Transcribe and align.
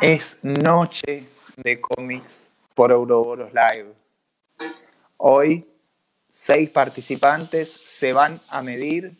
Es 0.00 0.40
noche 0.44 1.26
de 1.56 1.80
cómics 1.80 2.50
por 2.74 2.92
Ouroboros 2.92 3.50
Live. 3.54 3.94
Hoy, 5.16 5.66
seis 6.30 6.68
participantes 6.68 7.72
se 7.72 8.12
van 8.12 8.38
a 8.50 8.60
medir 8.60 9.16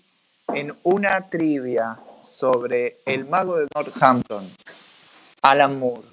en 0.48 0.76
una 0.82 1.30
trivia 1.30 1.98
sobre 2.22 2.98
el 3.06 3.24
mago 3.26 3.56
de 3.56 3.66
Northampton, 3.74 4.46
Alan 5.40 5.78
Moore. 5.78 6.06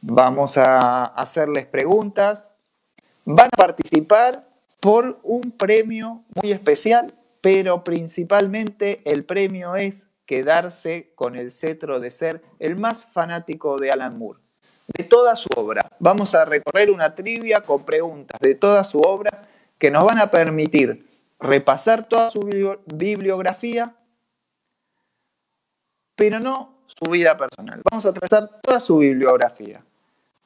Vamos 0.00 0.58
a 0.58 1.04
hacerles 1.04 1.66
preguntas. 1.66 2.52
Van 3.24 3.46
a 3.46 3.56
participar 3.56 4.44
por 4.80 5.20
un 5.22 5.52
premio 5.52 6.24
muy 6.34 6.50
especial, 6.50 7.14
pero 7.42 7.84
principalmente 7.84 9.02
el 9.04 9.24
premio 9.24 9.76
es 9.76 10.06
quedarse 10.24 11.12
con 11.14 11.36
el 11.36 11.50
cetro 11.50 12.00
de 12.00 12.10
ser 12.10 12.42
el 12.58 12.76
más 12.76 13.04
fanático 13.04 13.78
de 13.78 13.90
Alan 13.90 14.16
Moore, 14.16 14.40
de 14.86 15.04
toda 15.04 15.36
su 15.36 15.48
obra. 15.56 15.90
Vamos 15.98 16.34
a 16.34 16.44
recorrer 16.44 16.90
una 16.90 17.14
trivia 17.14 17.60
con 17.62 17.84
preguntas 17.84 18.40
de 18.40 18.54
toda 18.54 18.84
su 18.84 19.00
obra 19.00 19.46
que 19.76 19.90
nos 19.90 20.06
van 20.06 20.18
a 20.18 20.30
permitir 20.30 21.10
repasar 21.40 22.08
toda 22.08 22.30
su 22.30 22.48
bibliografía, 22.86 23.96
pero 26.14 26.38
no 26.38 26.84
su 26.86 27.10
vida 27.10 27.36
personal. 27.36 27.82
Vamos 27.90 28.06
a 28.06 28.12
trazar 28.12 28.60
toda 28.62 28.78
su 28.78 28.98
bibliografía. 28.98 29.84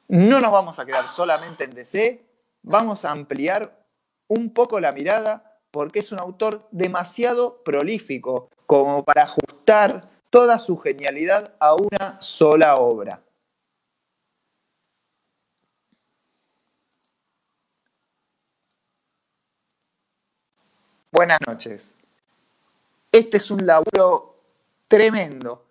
No 0.07 0.41
nos 0.41 0.51
vamos 0.51 0.79
a 0.79 0.85
quedar 0.85 1.07
solamente 1.07 1.65
en 1.65 1.75
DC, 1.75 2.25
vamos 2.63 3.05
a 3.05 3.11
ampliar 3.11 3.85
un 4.27 4.51
poco 4.51 4.79
la 4.79 4.91
mirada 4.91 5.46
porque 5.77 5.99
es 5.99 6.11
un 6.11 6.19
autor 6.19 6.67
demasiado 6.71 7.61
prolífico 7.63 8.49
como 8.65 9.05
para 9.05 9.25
ajustar 9.25 10.09
toda 10.31 10.57
su 10.57 10.75
genialidad 10.79 11.53
a 11.59 11.75
una 11.75 12.19
sola 12.19 12.77
obra. 12.77 13.23
Buenas 21.11 21.37
noches. 21.45 21.93
Este 23.11 23.37
es 23.37 23.51
un 23.51 23.63
laburo 23.67 24.35
tremendo. 24.87 25.67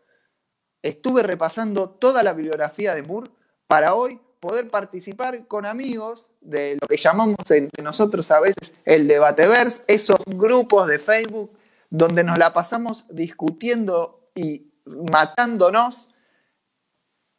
Estuve 0.83 1.25
repasando 1.25 1.91
toda 1.91 2.23
la 2.23 2.33
bibliografía 2.33 2.95
de 2.95 3.03
Moore 3.03 3.33
para 3.67 3.95
hoy 3.95 4.21
poder 4.39 4.71
participar 4.71 5.49
con 5.49 5.67
amigos 5.67 6.29
de 6.47 6.79
lo 6.81 6.87
que 6.87 6.97
llamamos 6.97 7.37
entre 7.51 7.83
nosotros 7.83 8.31
a 8.31 8.41
veces 8.41 8.75
el 8.85 9.09
debateverse, 9.09 9.83
esos 9.89 10.19
grupos 10.27 10.87
de 10.87 10.99
Facebook 10.99 11.51
donde 11.91 12.25
nos 12.25 12.39
la 12.39 12.53
pasamos 12.53 13.05
discutiendo 13.11 14.31
y 14.35 14.71
matándonos 15.11 16.09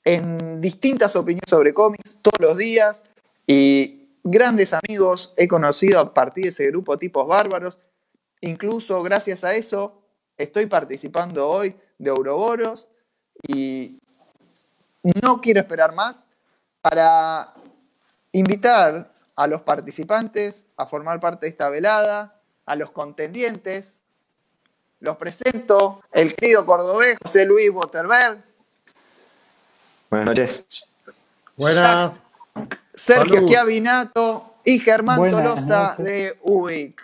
en 0.03 0.61
distintas 0.61 1.16
opiniones 1.16 1.49
sobre 1.49 1.73
cómics 1.73 2.19
todos 2.22 2.39
los 2.39 2.58
días 2.58 3.03
y 3.45 4.09
grandes 4.23 4.73
amigos 4.73 5.33
he 5.38 5.47
conocido 5.47 5.99
a 5.99 6.14
partir 6.14 6.44
de 6.44 6.49
ese 6.49 6.67
grupo 6.67 6.97
tipos 6.97 7.27
bárbaros. 7.27 7.80
Incluso 8.42 9.02
gracias 9.03 9.44
a 9.44 9.55
eso 9.55 10.02
estoy 10.38 10.66
participando 10.67 11.47
hoy 11.47 11.75
de 11.97 12.11
Ouroboros 12.11 12.88
y 13.47 13.99
no 15.21 15.39
quiero 15.42 15.59
esperar 15.59 15.93
más 15.93 16.26
para 16.82 17.53
invitar 18.37 19.11
a 19.36 19.48
los 19.48 19.61
participantes 19.61 20.65
a 20.77 20.86
formar 20.86 21.20
parte 21.20 21.45
de 21.45 21.52
esta 21.52 21.70
velada, 21.70 22.39
a 22.65 22.75
los 22.75 22.92
contendientes. 22.92 23.99
Los 24.99 25.17
presento, 25.17 26.02
el 26.11 26.33
querido 26.33 26.65
cordobés 26.65 27.17
José 27.23 27.45
Luis 27.45 27.71
Boterberg. 27.71 28.43
Buenas 30.09 30.27
noches. 30.27 30.87
Buenas. 31.55 32.14
Sergio 32.93 33.42
Schiavinato 33.42 34.55
y 34.64 34.80
Germán 34.80 35.30
Tolosa 35.30 35.95
de 35.97 36.37
UIC. 36.42 37.02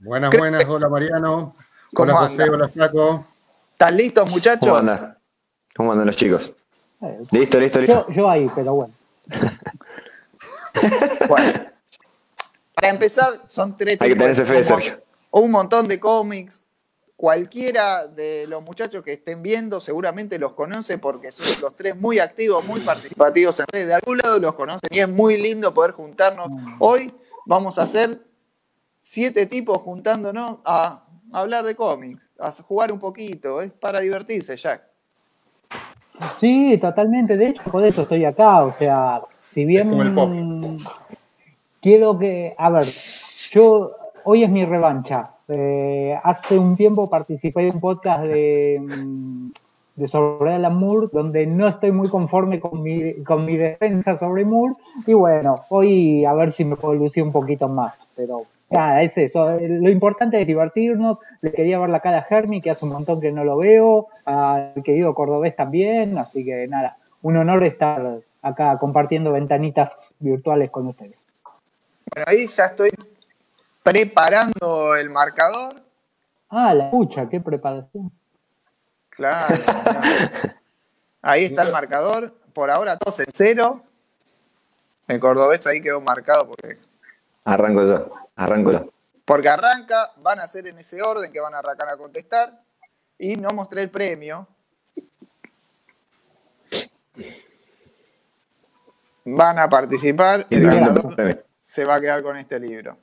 Buenas, 0.00 0.36
buenas. 0.36 0.64
Hola 0.66 0.88
Mariano. 0.88 1.54
Hola 1.94 2.14
José, 2.14 2.48
hola 2.48 2.68
Flaco. 2.68 3.26
¿Están 3.72 3.96
listos 3.96 4.30
muchachos? 4.30 4.60
¿Cómo 4.60 4.76
andan? 4.76 5.18
¿Cómo 5.74 5.92
andan 5.92 6.06
los 6.06 6.14
chicos? 6.14 6.50
listo, 7.30 7.58
listo, 7.58 7.80
listo. 7.80 8.06
Yo, 8.10 8.28
ahí, 8.28 8.50
pero 8.54 8.74
bueno. 8.74 8.94
bueno. 11.28 11.66
Para 12.74 12.88
empezar, 12.88 13.42
son 13.46 13.76
tres 13.76 13.98
Hay 14.00 14.14
que 14.14 14.34
fe, 14.34 14.64
Sergio. 14.64 15.02
Un 15.30 15.50
montón 15.50 15.86
de 15.86 16.00
cómics. 16.00 16.62
Cualquiera 17.14 18.06
de 18.06 18.46
los 18.46 18.62
muchachos 18.62 19.04
que 19.04 19.12
estén 19.12 19.42
viendo 19.42 19.78
seguramente 19.78 20.38
los 20.38 20.54
conoce 20.54 20.96
porque 20.96 21.30
son 21.30 21.60
los 21.60 21.76
tres 21.76 21.94
muy 21.94 22.18
activos, 22.18 22.64
muy 22.64 22.80
participativos 22.80 23.60
en 23.60 23.66
redes. 23.70 23.86
De 23.88 23.94
algún 23.94 24.16
lado 24.16 24.38
los 24.38 24.54
conocen 24.54 24.88
y 24.90 25.00
es 25.00 25.10
muy 25.10 25.36
lindo 25.36 25.74
poder 25.74 25.90
juntarnos. 25.90 26.48
Hoy 26.78 27.12
vamos 27.44 27.78
a 27.78 27.82
hacer 27.82 28.22
siete 29.00 29.44
tipos 29.44 29.78
juntándonos 29.82 30.60
a 30.64 31.04
hablar 31.30 31.64
de 31.64 31.74
cómics, 31.74 32.30
a 32.38 32.50
jugar 32.52 32.90
un 32.90 32.98
poquito. 32.98 33.60
Es 33.60 33.72
para 33.72 34.00
divertirse, 34.00 34.56
Jack. 34.56 34.82
Sí, 36.40 36.78
totalmente. 36.80 37.36
De 37.36 37.48
hecho, 37.48 37.62
por 37.64 37.84
eso 37.84 38.02
estoy 38.02 38.24
acá. 38.24 38.62
O 38.62 38.74
sea, 38.78 39.20
si 39.50 39.64
bien 39.64 40.78
quiero 41.80 42.18
que, 42.18 42.54
a 42.56 42.70
ver, 42.70 42.84
yo 43.50 43.90
hoy 44.24 44.44
es 44.44 44.50
mi 44.50 44.64
revancha. 44.64 45.32
Eh, 45.48 46.16
hace 46.22 46.56
un 46.56 46.76
tiempo 46.76 47.10
participé 47.10 47.66
en 47.66 47.74
un 47.74 47.80
podcast 47.80 48.22
de, 48.22 48.80
de 49.96 50.08
sobre 50.08 50.54
Alan 50.54 50.78
Moore, 50.78 51.08
donde 51.12 51.46
no 51.46 51.66
estoy 51.66 51.90
muy 51.90 52.08
conforme 52.08 52.60
con 52.60 52.80
mi, 52.80 53.24
con 53.24 53.44
mi 53.44 53.56
defensa 53.56 54.16
sobre 54.16 54.44
Moore. 54.44 54.74
Y 55.04 55.14
bueno, 55.14 55.56
hoy 55.68 56.24
a 56.24 56.32
ver 56.34 56.52
si 56.52 56.64
me 56.64 56.76
puedo 56.76 56.94
lucir 56.94 57.24
un 57.24 57.32
poquito 57.32 57.68
más. 57.68 58.06
Pero 58.14 58.42
nada, 58.70 59.02
es 59.02 59.18
eso. 59.18 59.50
Lo 59.58 59.90
importante 59.90 60.40
es 60.40 60.46
divertirnos. 60.46 61.18
Le 61.42 61.50
quería 61.50 61.80
ver 61.80 61.90
la 61.90 61.98
cara 61.98 62.18
a 62.18 62.22
Germi, 62.22 62.60
que 62.60 62.70
hace 62.70 62.84
un 62.84 62.92
montón 62.92 63.20
que 63.20 63.32
no 63.32 63.42
lo 63.42 63.58
veo. 63.58 64.06
Al 64.24 64.74
querido 64.84 65.12
Cordobés 65.12 65.56
también. 65.56 66.16
Así 66.18 66.44
que 66.44 66.68
nada, 66.68 66.98
un 67.22 67.36
honor 67.36 67.64
estar 67.64 68.20
acá 68.42 68.74
compartiendo 68.78 69.32
ventanitas 69.32 69.96
virtuales 70.18 70.70
con 70.70 70.88
ustedes. 70.88 71.26
Bueno, 72.12 72.24
ahí 72.26 72.46
ya 72.48 72.64
estoy 72.64 72.90
preparando 73.82 74.96
el 74.96 75.10
marcador. 75.10 75.82
Ah, 76.48 76.74
la 76.74 76.90
pucha, 76.90 77.28
qué 77.28 77.40
preparación. 77.40 78.10
Claro. 79.10 79.62
ahí 81.22 81.44
está 81.44 81.62
el 81.62 81.72
marcador. 81.72 82.34
Por 82.52 82.70
ahora 82.70 82.96
todos 82.96 83.20
en 83.20 83.26
cero. 83.32 83.82
El 85.06 85.20
cordobés 85.20 85.66
ahí 85.66 85.80
quedó 85.80 86.00
marcado 86.00 86.48
porque. 86.48 86.78
Arranco 87.44 87.84
yo, 87.86 88.12
arranco 88.36 88.72
yo. 88.72 88.92
Porque 89.24 89.48
arranca, 89.48 90.12
van 90.16 90.40
a 90.40 90.48
ser 90.48 90.66
en 90.66 90.78
ese 90.78 91.02
orden 91.02 91.32
que 91.32 91.40
van 91.40 91.54
a 91.54 91.58
arrancar 91.58 91.88
a 91.88 91.96
contestar. 91.96 92.60
Y 93.18 93.36
no 93.36 93.50
mostré 93.50 93.82
el 93.82 93.90
premio. 93.90 94.48
Van 99.36 99.58
a 99.58 99.68
participar. 99.68 100.46
El 100.50 100.62
ganador 100.62 101.44
se 101.58 101.84
va 101.84 101.96
a 101.96 102.00
quedar 102.00 102.22
con 102.22 102.36
este 102.36 102.58
libro. 102.58 102.96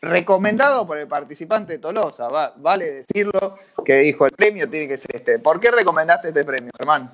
Recomendado 0.00 0.86
por 0.86 0.98
el 0.98 1.06
participante 1.06 1.78
Tolosa, 1.78 2.28
vale 2.56 2.84
decirlo, 2.90 3.56
que 3.84 3.94
dijo 3.98 4.26
el 4.26 4.32
premio 4.32 4.68
tiene 4.68 4.88
que 4.88 4.96
ser 4.96 5.16
este. 5.16 5.38
¿Por 5.38 5.60
qué 5.60 5.70
recomendaste 5.70 6.28
este 6.28 6.44
premio, 6.44 6.72
hermano? 6.78 7.12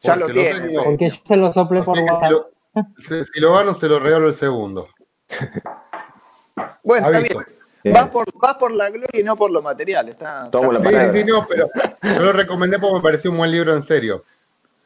Ya 0.00 0.16
lo 0.16 0.26
tiene. 0.28 0.72
porque 0.82 1.10
yo 1.10 1.16
se 1.24 1.36
lo 1.36 1.52
soplé 1.52 1.82
por 1.82 1.98
WhatsApp. 1.98 2.46
Si, 3.06 3.40
lo 3.40 3.54
gano, 3.54 3.74
se 3.74 3.86
lo 3.86 4.00
regalo 4.00 4.28
el 4.28 4.34
segundo. 4.34 4.88
Bueno, 6.82 7.06
está 7.06 7.20
bien. 7.20 7.94
Vas 7.94 8.08
por, 8.08 8.26
por, 8.58 8.72
la 8.72 8.90
gloria 8.90 9.20
y 9.20 9.22
no 9.22 9.36
por 9.36 9.50
lo 9.50 9.62
material. 9.62 10.08
Está, 10.08 10.50
Tomo 10.50 10.72
la 10.72 11.12
sí, 11.12 11.24
no, 11.24 11.46
pero 11.46 11.68
yo 12.02 12.18
lo 12.20 12.32
recomendé 12.32 12.78
porque 12.78 12.96
me 12.96 13.02
pareció 13.02 13.30
un 13.30 13.38
buen 13.38 13.50
libro 13.50 13.74
en 13.74 13.82
serio 13.82 14.24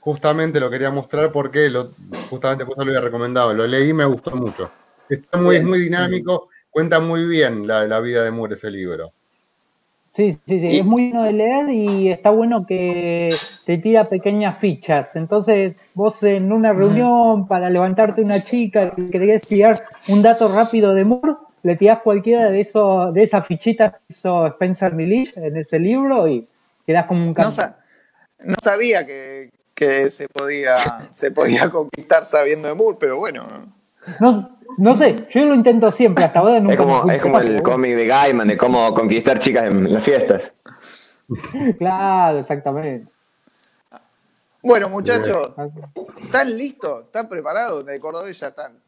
justamente 0.06 0.61
lo 0.61 0.70
quería 0.70 0.88
mostrar 0.88 1.32
porque 1.32 1.69
lo, 1.69 1.91
justamente 2.31 2.64
pues 2.64 2.76
lo 2.76 2.85
había 2.85 3.00
recomendado. 3.00 3.53
Lo 3.53 3.67
leí 3.67 3.88
y 3.88 3.93
me 3.93 4.05
gustó 4.05 4.37
mucho. 4.37 4.70
Está 5.08 5.37
muy, 5.37 5.61
muy 5.62 5.81
dinámico, 5.81 6.49
cuenta 6.70 7.00
muy 7.00 7.26
bien 7.26 7.67
la, 7.67 7.88
la 7.88 7.99
vida 7.99 8.23
de 8.23 8.31
Moore 8.31 8.55
ese 8.55 8.70
libro. 8.70 9.11
Sí, 10.12 10.31
sí, 10.47 10.61
sí, 10.61 10.79
es 10.79 10.85
muy 10.85 11.11
bueno 11.11 11.25
de 11.25 11.32
leer 11.32 11.70
y 11.70 12.08
está 12.11 12.31
bueno 12.31 12.64
que 12.64 13.35
te 13.64 13.79
tira 13.79 14.08
pequeñas 14.08 14.61
fichas. 14.61 15.17
Entonces, 15.17 15.91
vos 15.94 16.23
en 16.23 16.52
una 16.52 16.73
reunión 16.73 17.49
para 17.49 17.69
levantarte 17.69 18.23
una 18.23 18.41
chica 18.41 18.94
que 18.94 19.11
querés 19.11 19.44
tirar 19.44 19.87
un 20.09 20.23
dato 20.23 20.47
rápido 20.55 20.94
de 20.94 21.05
Moore, 21.05 21.35
le 21.64 21.75
tirás 21.75 21.99
cualquiera 22.02 22.49
de 22.49 22.61
eso, 22.61 23.11
de 23.11 23.25
esas 23.25 23.44
fichitas 23.44 23.94
que 23.94 23.99
hizo 24.11 24.47
Spencer 24.47 24.94
Milish 24.94 25.32
en 25.35 25.56
ese 25.56 25.81
libro 25.81 26.29
y 26.29 26.47
quedás 26.87 27.06
como 27.06 27.25
un 27.25 27.35
no, 27.35 27.75
no 28.44 28.55
sabía 28.62 29.05
que, 29.05 29.50
que 29.76 30.11
se 30.11 30.28
podía, 30.28 31.11
se 31.14 31.31
podía 31.31 31.70
conquistar 31.70 32.25
sabiendo 32.25 32.67
de 32.67 32.75
Moore, 32.75 32.96
pero 32.99 33.19
bueno. 33.19 33.46
No, 34.19 34.58
no 34.78 34.96
sé, 34.96 35.26
yo 35.31 35.44
lo 35.44 35.55
intento 35.55 35.93
siempre, 35.93 36.25
hasta 36.25 36.40
ahora 36.40 36.58
nunca 36.58 36.73
Es 36.73 36.78
como, 36.78 37.11
es 37.11 37.20
como 37.23 37.38
el 37.38 37.62
cómic 37.62 37.94
de 37.94 38.06
Gaiman, 38.06 38.49
de 38.49 38.56
cómo 38.56 38.93
conquistar 38.93 39.38
chicas 39.38 39.67
en 39.67 39.93
las 39.93 40.02
fiestas. 40.02 40.52
Claro, 41.78 42.38
exactamente. 42.38 43.11
Bueno, 44.62 44.88
muchachos, 44.88 45.52
¿están 46.23 46.56
listos? 46.56 47.06
¿Están 47.06 47.28
preparados? 47.28 47.87
El 47.88 47.99
cordobés 47.99 48.38
ya 48.38 48.49
están. 48.49 48.78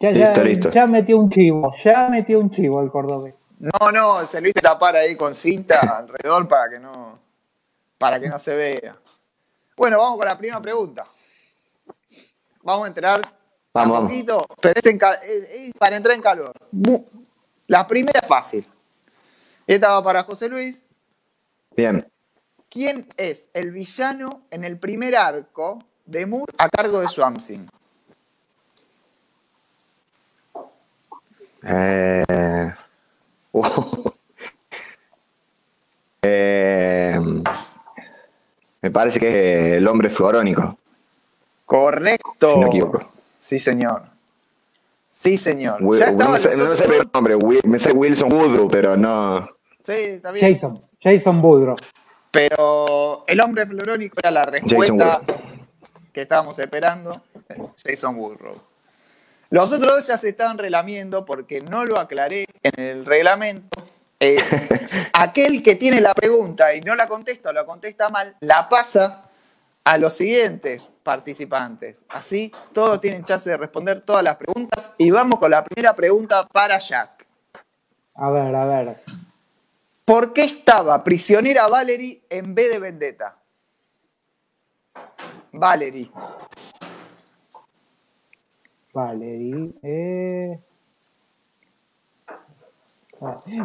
Ya, 0.00 0.10
Listo, 0.10 0.32
ya, 0.32 0.42
listo. 0.42 0.70
ya 0.72 0.86
metió 0.88 1.16
un 1.16 1.30
chivo, 1.30 1.72
ya 1.84 2.08
metió 2.08 2.40
un 2.40 2.50
chivo 2.50 2.82
el 2.82 2.90
cordobés. 2.90 3.34
No, 3.60 3.92
no, 3.92 4.26
se 4.26 4.40
lo 4.40 4.48
hice 4.48 4.60
tapar 4.60 4.96
ahí 4.96 5.16
con 5.16 5.34
cinta 5.36 5.78
alrededor 5.80 6.48
para 6.48 6.68
que 6.68 6.80
no, 6.80 7.20
para 7.98 8.18
que 8.18 8.28
no 8.28 8.38
se 8.40 8.56
vea. 8.56 8.96
Bueno, 9.76 9.98
vamos 9.98 10.18
con 10.18 10.26
la 10.26 10.38
primera 10.38 10.60
pregunta. 10.60 11.06
Vamos 12.62 12.84
a 12.84 12.88
entrar 12.88 13.20
Vamos, 13.72 13.96
a 13.96 14.00
vamos. 14.00 14.12
poquito, 14.12 14.46
pero 14.60 14.74
es, 14.78 14.86
en 14.86 14.98
ca- 14.98 15.14
es- 15.14 15.50
es 15.50 15.72
para 15.74 15.96
entrar 15.96 16.14
en 16.16 16.22
calor. 16.22 16.52
La 17.66 17.86
primera 17.86 18.20
es 18.20 18.26
fácil. 18.28 18.66
Esta 19.66 19.88
va 19.88 20.02
para 20.04 20.22
José 20.22 20.48
Luis. 20.48 20.82
Bien. 21.76 22.06
¿Quién 22.68 23.08
es 23.16 23.48
el 23.52 23.70
villano 23.72 24.42
en 24.50 24.64
el 24.64 24.78
primer 24.78 25.16
arco 25.16 25.78
de 26.06 26.26
Moore 26.26 26.52
a 26.58 26.68
cargo 26.68 27.00
de 27.00 27.08
Swamp 27.08 27.38
Thing? 27.38 27.66
Eh, 31.66 32.74
uh. 33.52 34.10
Eh, 36.22 37.18
me 38.84 38.90
parece 38.90 39.18
que 39.18 39.28
es 39.28 39.78
el 39.78 39.88
hombre 39.88 40.10
fluorónico, 40.10 40.76
Correcto. 41.64 42.52
si 42.52 42.60
no 42.60 42.66
equivoco. 42.66 43.12
Sí, 43.40 43.58
señor. 43.58 44.02
Sí, 45.10 45.38
señor. 45.38 45.78
Ya 45.98 46.12
no, 46.12 46.12
estaban 46.12 46.32
me 46.32 46.38
sé, 46.38 46.56
no 46.58 46.74
sé 46.74 46.84
el 46.84 47.10
nombre, 47.10 47.38
me 47.64 47.78
sé 47.78 47.92
Wilson 47.92 48.30
Woodrow, 48.30 48.68
pero 48.68 48.94
no. 48.94 49.48
Sí, 49.80 49.92
está 49.92 50.32
bien. 50.32 50.52
Jason, 50.52 50.86
Jason 51.02 51.42
Woodrow. 51.42 51.76
Pero 52.30 53.24
el 53.26 53.40
hombre 53.40 53.64
fluorónico 53.64 54.16
era 54.18 54.30
la 54.30 54.42
respuesta 54.44 55.22
que 56.12 56.20
estábamos 56.20 56.58
esperando. 56.58 57.22
Jason 57.82 58.16
Woodrow. 58.16 58.60
Los 59.48 59.72
otros 59.72 59.94
dos 59.94 60.06
ya 60.08 60.18
se 60.18 60.28
estaban 60.28 60.58
relamiendo 60.58 61.24
porque 61.24 61.62
no 61.62 61.86
lo 61.86 61.98
aclaré 61.98 62.44
en 62.62 62.84
el 62.84 63.06
reglamento. 63.06 63.82
Eh, 64.20 64.36
aquel 65.12 65.62
que 65.62 65.74
tiene 65.74 66.00
la 66.00 66.14
pregunta 66.14 66.74
y 66.74 66.80
no 66.80 66.94
la 66.94 67.06
contesta 67.06 67.50
o 67.50 67.52
la 67.52 67.64
contesta 67.64 68.08
mal, 68.08 68.36
la 68.40 68.68
pasa 68.68 69.30
a 69.84 69.98
los 69.98 70.14
siguientes 70.14 70.90
participantes. 71.02 72.04
Así 72.08 72.50
todos 72.72 73.00
tienen 73.00 73.24
chance 73.24 73.50
de 73.50 73.56
responder 73.56 74.00
todas 74.00 74.24
las 74.24 74.36
preguntas. 74.36 74.92
Y 74.98 75.10
vamos 75.10 75.38
con 75.38 75.50
la 75.50 75.62
primera 75.62 75.94
pregunta 75.94 76.46
para 76.48 76.78
Jack. 76.78 77.26
A 78.14 78.30
ver, 78.30 78.54
a 78.54 78.66
ver. 78.66 78.96
¿Por 80.04 80.32
qué 80.32 80.44
estaba 80.44 81.02
prisionera 81.02 81.66
Valerie 81.68 82.22
en 82.28 82.54
vez 82.54 82.70
de 82.70 82.78
Vendetta? 82.78 83.38
Valerie. 85.52 86.10
Valerie. 88.92 89.72
Eh... 89.82 90.60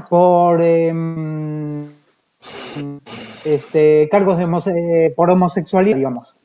Por 0.09 0.61
em, 0.61 1.91
este 3.44 4.07
cargos 4.11 4.38
de 4.38 4.45
homose- 4.45 5.13
por 5.15 5.29
homosexualidad, 5.29 5.97
digamos. 5.97 6.35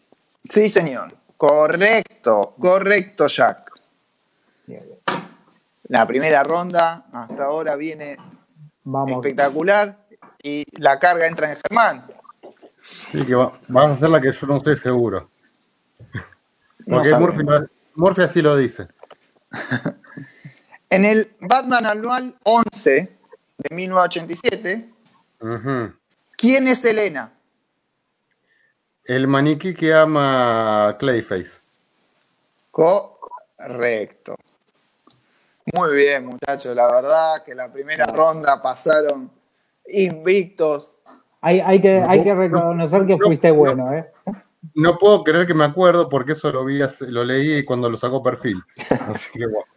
Sí, 0.49 0.69
señor. 0.69 1.13
Correcto, 1.37 2.55
correcto, 2.59 3.27
Jack. 3.27 3.71
La 5.89 6.07
primera 6.07 6.43
ronda 6.43 7.07
hasta 7.13 7.45
ahora 7.45 7.77
viene 7.77 8.17
Vamos. 8.85 9.13
espectacular 9.13 9.99
y 10.43 10.65
la 10.81 10.99
carga 10.99 11.27
entra 11.27 11.51
en 11.53 11.59
Germán. 11.59 12.07
Sí, 12.83 13.25
que 13.27 13.35
va- 13.35 13.59
vas 13.69 13.87
a 13.87 13.93
hacer 13.93 14.11
la 14.11 14.21
que 14.21 14.33
yo 14.33 14.47
no 14.47 14.57
estoy 14.59 14.77
seguro. 14.79 15.31
Porque. 16.87 17.15
Murphy, 17.15 17.45
Murphy 17.97 18.23
así 18.23 18.43
lo 18.43 18.57
dice. 18.57 18.89
En 20.95 21.05
el 21.05 21.29
Batman 21.41 21.87
anual 21.87 22.37
11 22.45 22.91
de 23.59 23.75
1987, 23.75 24.95
Ujú. 25.41 25.93
¿quién 26.37 26.69
es 26.69 26.85
Elena? 26.85 27.33
El 29.03 29.27
maniquí 29.27 29.75
que 29.75 29.93
ama 29.93 30.91
a 30.91 30.97
Clayface. 30.97 31.51
Correcto. 32.71 34.37
Muy 35.75 35.97
bien, 35.97 36.27
muchachos. 36.27 36.77
La 36.77 36.87
verdad 36.87 37.43
que 37.45 37.57
la 37.57 37.73
primera 37.73 38.07
ronda 38.07 38.63
pasaron 38.63 39.33
invictos. 39.89 41.01
Hay, 41.41 41.59
hay, 41.61 41.83
que, 41.83 42.05
hay 42.07 42.23
reconocer 42.23 43.05
que 43.05 43.19
fuiste 43.19 43.49
no. 43.49 43.55
bueno, 43.57 43.93
¿eh? 43.93 44.13
No 44.75 44.97
puedo 44.97 45.25
creer 45.25 45.49
que 45.49 45.55
me 45.55 45.65
acuerdo 45.65 46.09
porque 46.09 46.33
eso 46.35 46.53
lo 46.53 46.65
vi, 46.65 46.79
lo 47.01 47.25
leí 47.25 47.65
cuando 47.65 47.91
lo 47.91 47.99
sacó 47.99 48.23
perfil. 48.23 48.63
Así 49.09 49.31
que 49.33 49.47
bueno. 49.47 49.74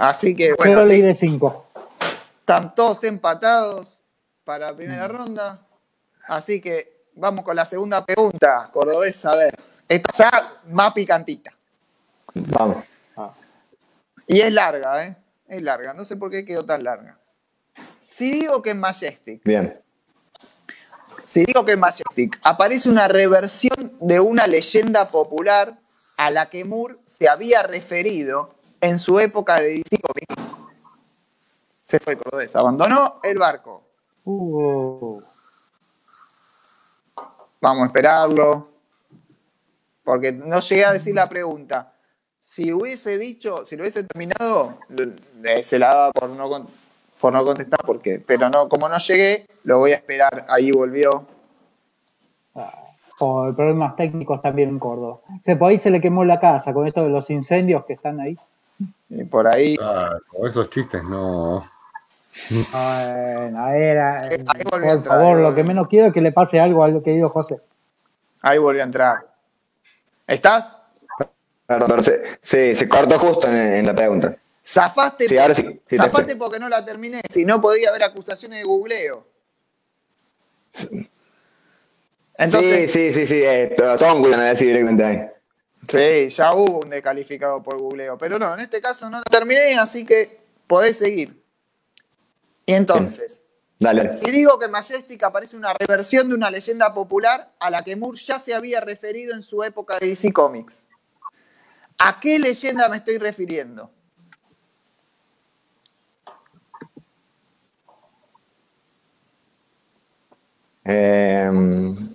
Así 0.00 0.34
que, 0.34 0.54
bueno, 0.54 0.82
sí, 0.82 1.02
de 1.02 1.14
5. 1.14 1.66
están 2.40 2.74
todos 2.74 3.04
empatados 3.04 4.02
para 4.44 4.68
la 4.68 4.74
primera 4.74 5.06
ronda. 5.08 5.60
Así 6.26 6.58
que 6.58 7.04
vamos 7.14 7.44
con 7.44 7.54
la 7.54 7.66
segunda 7.66 8.06
pregunta, 8.06 8.70
Cordobés. 8.72 9.22
A 9.26 9.34
ver, 9.34 9.54
esta 9.86 10.10
ya 10.16 10.54
más 10.68 10.94
picantita. 10.94 11.52
Vamos. 12.32 12.82
Y 14.26 14.40
es 14.40 14.50
larga, 14.50 15.06
¿eh? 15.06 15.16
Es 15.46 15.60
larga. 15.60 15.92
No 15.92 16.06
sé 16.06 16.16
por 16.16 16.30
qué 16.30 16.46
quedó 16.46 16.64
tan 16.64 16.82
larga. 16.82 17.18
Si 18.06 18.30
digo 18.30 18.62
que 18.62 18.70
en 18.70 18.80
Majestic, 18.80 19.42
Bien. 19.44 19.78
si 21.22 21.44
digo 21.44 21.66
que 21.66 21.72
en 21.72 21.80
Majestic 21.80 22.40
aparece 22.42 22.88
una 22.88 23.06
reversión 23.06 23.98
de 24.00 24.18
una 24.18 24.46
leyenda 24.46 25.08
popular 25.08 25.78
a 26.16 26.30
la 26.30 26.46
que 26.46 26.64
Moore 26.64 26.96
se 27.06 27.28
había 27.28 27.62
referido 27.64 28.54
en 28.80 28.98
su 28.98 29.18
época 29.18 29.60
de 29.60 29.82
Comics, 30.02 30.62
se 31.82 31.98
fue 31.98 32.14
el 32.14 32.18
cordobés, 32.18 32.54
abandonó 32.54 33.20
el 33.22 33.38
barco. 33.38 33.82
Uh, 34.24 35.20
Vamos 37.60 37.82
a 37.82 37.86
esperarlo. 37.86 38.68
Porque 40.04 40.32
no 40.32 40.60
llegué 40.60 40.84
a 40.84 40.92
decir 40.92 41.14
la 41.14 41.28
pregunta. 41.28 41.92
Si 42.38 42.72
hubiese 42.72 43.18
dicho, 43.18 43.66
si 43.66 43.76
lo 43.76 43.82
hubiese 43.82 44.04
terminado, 44.04 44.78
se 45.62 45.78
la 45.78 45.88
daba 45.88 46.12
por 46.12 46.30
no, 46.30 46.68
por 47.20 47.32
no 47.32 47.44
contestar, 47.44 47.80
porque, 47.84 48.22
pero 48.26 48.48
no, 48.48 48.68
como 48.68 48.88
no 48.88 48.96
llegué, 48.98 49.46
lo 49.64 49.78
voy 49.78 49.92
a 49.92 49.96
esperar. 49.96 50.46
Ahí 50.48 50.72
volvió. 50.72 51.26
por 53.18 53.54
problemas 53.54 53.94
técnicos 53.96 54.40
también 54.40 54.70
en 54.70 54.78
Córdoba. 54.78 55.18
Se, 55.44 55.54
por 55.54 55.70
ahí 55.70 55.78
se 55.78 55.90
le 55.90 56.00
quemó 56.00 56.24
la 56.24 56.40
casa 56.40 56.72
con 56.72 56.86
esto 56.86 57.02
de 57.02 57.10
los 57.10 57.28
incendios 57.28 57.84
que 57.84 57.92
están 57.92 58.20
ahí. 58.20 58.36
Y 59.10 59.24
por 59.24 59.46
ahí. 59.48 59.76
Ah, 59.80 60.16
con 60.28 60.48
esos 60.48 60.70
chistes 60.70 61.02
no. 61.02 61.68
Bueno, 62.72 63.58
a 63.64 63.70
ver, 63.72 63.98
a- 63.98 64.22
ahí 64.22 64.38
volvió 64.38 64.66
a 64.66 64.70
por 64.70 64.84
entrar, 64.84 65.04
favor, 65.18 65.36
ahí 65.36 65.42
lo 65.42 65.54
que 65.54 65.64
menos 65.64 65.88
quiero 65.88 66.06
es 66.06 66.14
que 66.14 66.20
le 66.20 66.30
pase 66.30 66.60
algo 66.60 66.84
al 66.84 67.02
querido 67.02 67.28
José. 67.28 67.60
Ahí 68.42 68.58
volvió 68.58 68.82
a 68.82 68.86
entrar. 68.86 69.16
¿Estás? 70.26 70.78
Perdón, 71.66 72.02
se, 72.02 72.38
sí, 72.40 72.74
se 72.74 72.88
cortó 72.88 73.18
justo 73.18 73.48
en, 73.48 73.56
en 73.56 73.86
la 73.86 73.94
pregunta. 73.94 74.36
Zafaste, 74.64 75.28
Sí, 75.28 75.38
ahora 75.38 75.54
sí, 75.54 75.62
sí 75.62 75.80
te 75.88 75.96
zafaste 75.96 76.36
porque 76.36 76.58
no 76.60 76.68
la 76.68 76.84
terminé. 76.84 77.20
Si 77.28 77.44
no, 77.44 77.60
podía 77.60 77.88
haber 77.90 78.04
acusaciones 78.04 78.60
de 78.60 78.64
googleo. 78.64 79.26
Entonces, 82.36 82.90
sí, 82.90 83.10
sí, 83.10 83.26
sí, 83.26 83.26
sí. 83.26 83.42
Eh, 83.44 83.74
son 83.98 84.34
a 84.34 84.44
decir 84.44 84.68
directamente 84.68 85.04
ahí. 85.04 85.39
Sí, 85.90 86.28
ya 86.36 86.54
hubo 86.54 86.80
un 86.80 86.90
descalificado 86.90 87.62
por 87.62 87.78
googleo, 87.78 88.16
pero 88.16 88.38
no, 88.38 88.54
en 88.54 88.60
este 88.60 88.80
caso 88.80 89.10
no 89.10 89.22
terminé, 89.22 89.76
así 89.76 90.06
que 90.06 90.40
podés 90.66 90.96
seguir. 90.98 91.42
Y 92.64 92.74
entonces, 92.74 93.42
Dale, 93.78 94.10
si 94.12 94.30
digo 94.30 94.58
que 94.58 94.68
Majestic 94.68 95.22
aparece 95.24 95.56
una 95.56 95.72
reversión 95.72 96.28
de 96.28 96.34
una 96.34 96.50
leyenda 96.50 96.92
popular 96.94 97.52
a 97.58 97.70
la 97.70 97.82
que 97.82 97.96
Moore 97.96 98.20
ya 98.20 98.38
se 98.38 98.54
había 98.54 98.80
referido 98.80 99.34
en 99.34 99.42
su 99.42 99.64
época 99.64 99.98
de 99.98 100.06
DC 100.08 100.32
Comics, 100.32 100.86
¿a 101.98 102.20
qué 102.20 102.38
leyenda 102.38 102.88
me 102.88 102.98
estoy 102.98 103.18
refiriendo? 103.18 103.90
Eh, 110.84 112.09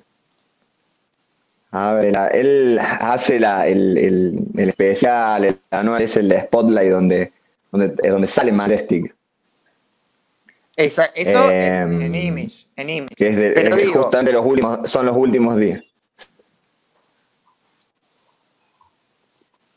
a 1.77 1.93
ver, 1.93 2.13
la- 2.13 2.27
él 2.27 2.79
hace 2.79 3.39
la, 3.39 3.67
el, 3.67 3.97
el, 3.97 4.39
el 4.57 4.69
especial, 4.69 5.45
el 5.45 5.59
anual 5.71 6.01
es 6.01 6.15
el 6.15 6.29
de 6.29 6.41
Spotlight 6.43 6.91
donde, 6.91 7.33
donde, 7.71 7.93
eh, 8.03 8.09
donde 8.09 8.27
sale 8.27 8.51
Majestic, 8.51 9.13
Esa- 10.77 11.05
eso 11.15 11.49
en, 11.51 11.73
Em, 11.73 12.01
en 12.01 12.15
Image, 12.15 12.67
en 12.75 12.89
Image. 12.89 13.15
que 13.15 13.27
es, 13.29 13.37
de, 13.37 13.51
Pero 13.51 13.69
es 13.69 13.77
digo, 13.81 14.03
justamente 14.03 14.31
los 14.31 14.45
últimos, 14.45 14.89
son 14.89 15.05
los 15.05 15.15
últimos 15.17 15.57
días. 15.57 15.81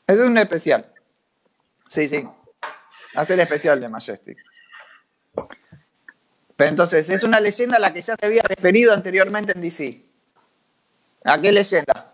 es 0.07 0.19
un 0.19 0.39
especial. 0.39 0.91
Sí, 1.87 2.09
sí. 2.09 2.27
Hace 3.15 3.35
el 3.35 3.41
especial 3.41 3.81
de 3.81 3.89
Majestic. 3.89 4.39
Pero 6.57 6.71
entonces, 6.71 7.09
es 7.11 7.23
una 7.23 7.41
leyenda 7.41 7.77
a 7.77 7.81
la 7.81 7.93
que 7.93 8.01
ya 8.01 8.15
se 8.19 8.27
había 8.27 8.43
referido 8.43 8.93
anteriormente 8.93 9.53
en 9.55 9.61
DC. 9.61 10.08
¿A 11.25 11.41
qué 11.41 11.53
leyenda? 11.53 12.13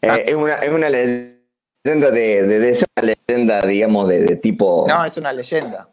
Eh, 0.00 0.22
es, 0.26 0.34
una, 0.34 0.54
es 0.54 0.70
una 0.70 0.88
leyenda 0.88 2.10
de, 2.10 2.42
de, 2.46 2.58
de, 2.58 2.86
una 2.96 3.14
leyenda, 3.28 3.62
digamos, 3.62 4.08
de, 4.08 4.20
de, 4.20 4.36
tipo. 4.36 4.86
No, 4.88 5.04
es 5.04 5.16
una 5.16 5.32
leyenda. 5.32 5.88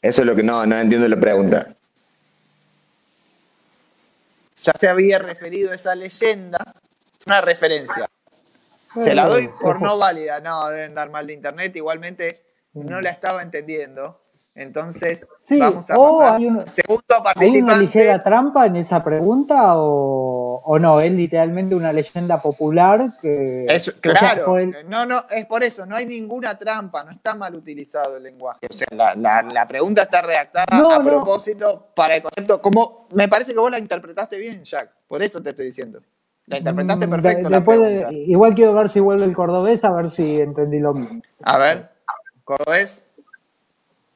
Eso 0.00 0.20
es 0.20 0.26
lo 0.26 0.34
que 0.34 0.42
no, 0.42 0.64
no 0.66 0.78
entiendo 0.78 1.08
la 1.08 1.16
pregunta. 1.16 1.74
Ya 4.62 4.72
se 4.78 4.88
había 4.88 5.18
referido 5.18 5.72
a 5.72 5.74
esa 5.74 5.94
leyenda. 5.94 6.58
Es 7.18 7.26
una 7.26 7.40
referencia. 7.40 8.08
Se 9.00 9.14
la 9.14 9.26
doy 9.26 9.48
por 9.48 9.80
no 9.80 9.98
válida. 9.98 10.40
No, 10.40 10.68
deben 10.68 10.94
dar 10.94 11.10
mal 11.10 11.26
de 11.26 11.32
internet. 11.32 11.74
Igualmente 11.76 12.34
no 12.72 13.00
la 13.00 13.10
estaba 13.10 13.42
entendiendo. 13.42 14.20
Entonces, 14.54 15.28
sí. 15.38 15.56
vamos 15.60 15.88
a 15.88 15.96
oh, 15.96 16.18
pasar. 16.18 16.36
Hay 16.36 16.46
una, 16.46 16.66
Segundo 16.66 17.04
¿Hay 17.36 17.58
una 17.62 17.76
ligera 17.78 18.24
trampa 18.24 18.66
en 18.66 18.74
esa 18.74 19.04
pregunta 19.04 19.76
o, 19.78 20.60
o 20.64 20.78
no? 20.80 20.98
Es 20.98 21.12
literalmente 21.12 21.76
una 21.76 21.92
leyenda 21.92 22.42
popular 22.42 23.12
que... 23.22 23.66
Es, 23.68 23.86
o 23.86 23.92
sea, 23.92 24.00
claro, 24.00 24.44
fue 24.46 24.64
el- 24.64 24.74
no, 24.88 25.06
no, 25.06 25.20
es 25.30 25.46
por 25.46 25.62
eso, 25.62 25.86
no 25.86 25.94
hay 25.94 26.06
ninguna 26.06 26.58
trampa, 26.58 27.04
no 27.04 27.12
está 27.12 27.36
mal 27.36 27.54
utilizado 27.54 28.16
el 28.16 28.24
lenguaje. 28.24 28.58
O 28.68 28.72
sea, 28.72 28.88
la, 28.90 29.14
la- 29.14 29.42
la 29.42 29.68
pregunta 29.68 30.02
está 30.02 30.22
redactada 30.22 30.66
No, 30.76 30.90
a 30.90 30.98
no. 30.98 31.04
propósito 31.04 31.92
para 31.94 32.16
el 32.16 32.22
concepto. 32.24 32.60
Como 32.60 33.06
me 33.12 33.28
parece 33.28 33.52
que 33.52 33.60
vos 33.60 33.70
la 33.70 33.78
interpretaste 33.78 34.38
bien, 34.38 34.64
Jack, 34.64 34.90
por 35.06 35.22
eso 35.22 35.40
te 35.40 35.50
estoy 35.50 35.66
diciendo. 35.66 36.00
La 36.46 36.58
interpretaste 36.58 37.06
Mm, 37.06 37.10
perfecto 37.10 37.44
de- 37.44 37.50
la 37.50 37.60
de- 37.60 37.64
pregunta. 37.64 38.08
igual 38.10 38.54
quiero 38.56 38.74
ver 38.74 38.88
si 38.88 38.98
vuelve 38.98 39.24
el 39.24 39.36
cordobés, 39.36 39.84
a 39.84 39.92
ver 39.92 40.08
si 40.08 40.40
entendí 40.40 40.80
lo 40.80 40.94
mismo. 40.94 41.22
A 41.44 41.58
ver, 41.58 41.90
Cordobés. 42.48 43.04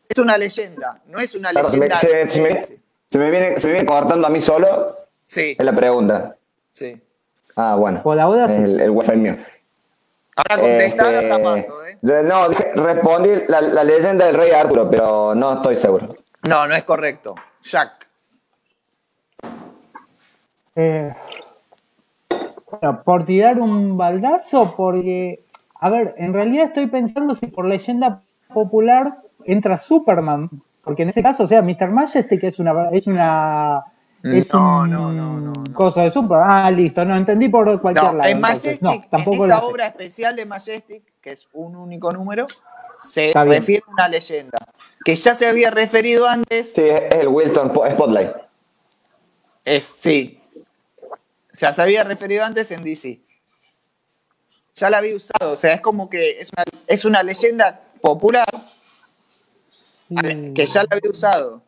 Es 0.09 0.19
una 0.19 0.39
leyenda, 0.39 1.01
no 1.07 1.19
es 1.19 1.35
una 1.35 1.51
Claro, 1.51 1.69
se 1.69 1.77
me- 1.77 1.87
leyenda. 1.87 1.99
se- 2.01 2.27
se 2.29 2.41
me- 2.43 2.83
Se 3.07 3.19
me, 3.19 3.31
viene, 3.31 3.57
se 3.57 3.67
me 3.67 3.75
viene 3.75 3.87
cortando 3.87 4.27
a 4.27 4.31
mí 4.31 4.41
solo, 4.41 4.97
Sí, 5.27 5.55
es 5.59 5.63
la 5.65 5.75
pregunta. 5.75 6.35
sí. 6.73 6.99
Ah, 7.57 7.75
bueno. 7.79 8.03
Por 8.03 8.19
ahora 8.19 8.49
sí. 8.49 8.55
El, 8.55 8.81
el 8.81 8.89
wifi 8.91 9.17
mío. 9.17 9.37
Ahora 10.35 10.63
contestar 10.63 11.15
Este, 11.15 11.31
hasta 11.31 11.43
paso, 11.45 11.87
¿eh? 11.87 11.99
No, 12.25 12.49
dije- 12.49 12.73
respondí 12.75 13.29
la, 13.49 13.61
la 13.61 13.85
leyenda 13.85 14.25
del 14.25 14.35
rey 14.37 14.51
Arturo, 14.53 14.89
pero 14.89 15.35
no 15.35 15.53
estoy 15.57 15.75
seguro. 15.75 16.17
No, 16.49 16.67
no 16.67 16.75
es 16.75 16.85
correcto. 16.85 17.35
Jack. 17.63 18.09
Eh, 20.75 21.15
bueno, 22.71 23.03
por 23.05 23.27
tirar 23.27 23.59
un 23.59 23.99
baldazo, 23.99 24.75
porque, 24.75 25.45
a 25.85 25.91
ver, 25.91 26.15
en 26.17 26.33
realidad 26.33 26.67
estoy 26.67 26.87
pensando 26.87 27.35
si 27.35 27.49
por 27.49 27.67
leyenda 27.67 28.23
popular 28.55 29.19
entra 29.45 29.79
Superman, 29.79 30.49
porque 30.85 31.03
en 31.03 31.09
ese 31.09 31.23
caso, 31.23 31.43
o 31.43 31.47
sea, 31.49 31.61
Mr. 31.61 31.91
Majestic 31.91 32.45
es 32.45 32.61
una, 32.61 32.89
es 32.91 33.09
una, 33.09 33.83
es 34.23 34.53
No, 34.55 34.83
un 34.83 34.91
no, 34.91 35.13
no, 35.13 35.41
no, 35.41 35.53
no. 35.53 35.75
cosa 35.75 36.03
de 36.05 36.13
Superman. 36.13 36.49
Ah, 36.49 36.71
listo, 36.71 37.05
no, 37.05 37.17
entendí 37.17 37.49
por 37.49 37.81
cualquier 37.81 38.13
No, 38.13 38.19
lado. 38.19 38.31
en. 38.31 38.41
Majestic, 38.41 38.81
no, 38.81 38.95
tampoco 39.11 39.43
en 39.45 39.51
lo 39.51 39.57
esa 39.57 39.67
obra 39.67 39.87
especial 39.87 40.37
de 40.37 40.47
Majestic, 40.47 41.03
que 41.21 41.33
es 41.33 41.49
un 41.53 41.75
único 41.75 42.13
número, 42.13 42.47
se 42.99 43.29
Está 43.29 43.43
bien. 43.43 43.57
refiere 43.57 43.83
a 43.89 43.91
una 43.91 44.09
leyenda 44.09 44.59
que 45.05 45.17
ya 45.17 45.35
se 45.35 45.49
había 45.49 45.73
referido 45.73 46.29
antes. 46.29 46.75
Sí, 46.75 46.83
es, 46.83 47.11
el 47.13 47.27
Wilton 47.27 47.73
Po- 47.73 47.85
Spotlight. 47.91 48.31
Es, 49.65 49.85
sí. 49.99 50.39
Sea, 51.51 51.73
se 51.73 51.83
había 51.83 52.05
referido 52.05 52.45
antes 52.45 52.71
en 52.71 52.85
DC. 52.85 53.21
Ya 54.75 54.91
la 54.91 54.99
había 54.99 55.15
usado. 55.17 55.53
O 55.53 55.57
sea, 55.57 55.75
es 55.75 55.81
como 55.81 56.09
que 56.09 56.39
es 56.39 56.51
una, 56.57 56.65
es 56.87 57.05
una 57.05 57.23
leyenda 57.23 57.81
popular 58.01 58.47
Sí. 60.09 60.53
que 60.55 60.67
ya 60.67 60.83
la 60.83 60.89
había 60.97 61.11
usado. 61.11 61.63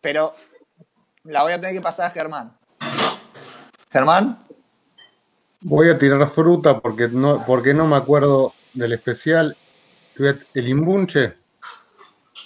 Pero 0.00 0.34
la 1.24 1.42
voy 1.42 1.52
a 1.52 1.60
tener 1.60 1.74
que 1.74 1.80
pasar 1.80 2.06
a 2.06 2.10
Germán. 2.10 2.56
Germán. 3.90 4.44
Voy 5.60 5.90
a 5.90 5.98
tirar 5.98 6.28
fruta 6.30 6.78
porque 6.80 7.08
no, 7.08 7.44
porque 7.44 7.74
no 7.74 7.86
me 7.86 7.96
acuerdo 7.96 8.52
del 8.74 8.92
especial. 8.92 9.56
El 10.54 10.68
imbunche, 10.68 11.34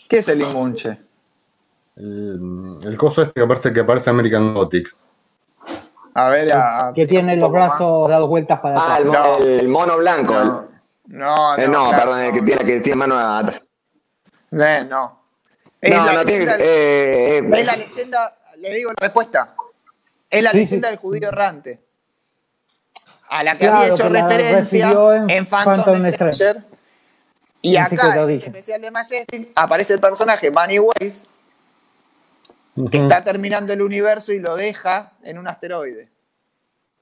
¿Qué 0.08 0.18
es 0.18 0.28
el 0.28 0.42
inmunche? 0.42 0.98
el, 1.96 2.78
el 2.84 2.98
coso 2.98 3.22
este 3.22 3.32
que 3.32 3.40
aparece, 3.40 3.72
que 3.72 3.80
aparece 3.80 4.10
American 4.10 4.52
Gothic. 4.52 4.94
A 6.14 6.28
ver, 6.28 6.52
a, 6.52 6.88
a- 6.88 6.92
que 6.92 7.06
tiene 7.06 7.36
los 7.36 7.50
brazos 7.50 8.08
dados 8.08 8.28
vueltas 8.28 8.60
para 8.60 8.78
Ah, 8.78 8.94
atrás. 8.96 9.00
el, 9.00 9.12
No. 9.12 9.36
el 9.38 9.68
mono 9.68 9.96
blanco. 9.96 10.32
el- 10.38 10.48
No, 11.18 11.56
no, 11.56 11.56
eh, 11.56 11.68
no, 11.68 11.88
claro, 11.88 11.96
perdón, 11.96 12.18
el 12.20 12.32
que 12.32 12.42
tiene, 12.42 12.64
que 12.64 12.80
tiene 12.80 12.96
mano 12.96 13.18
atrás. 13.18 13.60
Eh, 14.52 14.86
no. 14.88 15.20
Es 15.80 15.92
No, 15.94 16.04
la 16.06 16.12
no 16.14 16.24
tiene 16.24 16.44
leyenda- 16.46 16.64
eh, 16.64 17.38
eh, 17.38 17.50
Es 17.52 17.66
la 17.66 17.76
leyenda, 17.76 18.36
le 18.58 18.74
digo 18.74 18.90
la 18.90 18.96
respuesta. 19.00 19.54
Es 20.30 20.42
la 20.42 20.50
Sí, 20.52 20.58
leyenda 20.58 20.88
sí. 20.88 20.92
del 20.92 21.00
judío 21.00 21.28
errante. 21.28 21.80
A 23.28 23.42
la 23.42 23.52
que 23.52 23.58
Claro, 23.66 23.78
había 23.78 23.94
hecho 23.94 24.08
referencia 24.08 24.90
en, 24.90 25.30
en 25.30 25.46
Phantom, 25.46 25.76
Phantom 25.84 26.12
Stranger. 26.12 26.64
Y 27.62 27.76
En 27.76 27.82
acá, 27.82 28.14
en 28.14 28.18
Origin. 28.24 28.44
especial 28.46 28.80
de 28.82 28.90
Majestic, 28.90 29.50
aparece 29.54 29.94
el 29.94 30.00
personaje 30.00 30.50
Manny 30.50 30.78
Que 32.90 32.98
está 32.98 33.22
terminando 33.22 33.72
el 33.72 33.82
universo 33.82 34.32
y 34.32 34.38
lo 34.38 34.56
deja 34.56 35.12
en 35.24 35.38
un 35.38 35.46
asteroide. 35.46 36.08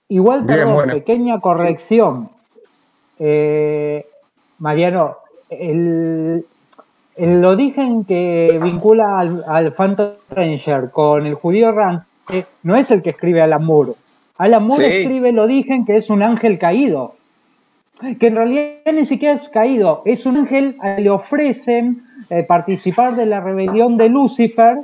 Igual, 0.09 0.43
Bien, 0.43 0.59
perdón, 0.59 0.75
bueno. 0.75 0.93
pequeña 0.95 1.41
corrección. 1.41 2.31
Eh, 3.19 4.07
Mariano, 4.59 5.17
el, 5.49 6.45
el 7.17 7.45
origen 7.45 8.05
que 8.05 8.59
vincula 8.63 9.19
al, 9.21 9.45
al 9.47 9.73
Phantom 9.73 10.13
Ranger 10.31 10.91
con 10.91 11.27
el 11.27 11.35
judío 11.35 11.69
errante 11.69 12.47
no 12.63 12.77
es 12.77 12.91
el 12.91 13.03
que 13.03 13.11
escribe 13.11 13.43
Alan 13.43 13.65
Moore. 13.65 13.93
Alan 14.39 14.65
Moore 14.67 14.91
Sí. 14.91 14.97
escribe 15.03 15.29
el 15.29 15.39
origen 15.39 15.85
que 15.85 15.97
es 15.97 16.11
un 16.11 16.23
ángel 16.23 16.59
caído. 16.59 17.15
Que 18.19 18.29
en 18.29 18.37
realidad 18.37 18.93
ni 18.93 19.05
siquiera 19.05 19.35
es 19.35 19.49
caído, 19.51 20.03
es 20.07 20.25
un 20.25 20.39
ángel 20.39 20.77
al 20.81 20.97
que 20.97 21.03
le 21.03 21.11
ofrecen 21.11 22.03
eh, 22.31 22.43
participar 22.45 23.15
de 23.15 23.27
la 23.27 23.41
rebelión 23.41 23.99
de 23.99 24.09
Lucifer. 24.09 24.79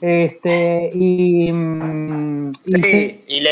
Este, 0.00 0.90
y, 0.94 1.50
y 1.50 2.72
se- 2.72 2.82
Sí, 2.82 3.24
y, 3.28 3.40
le, 3.40 3.50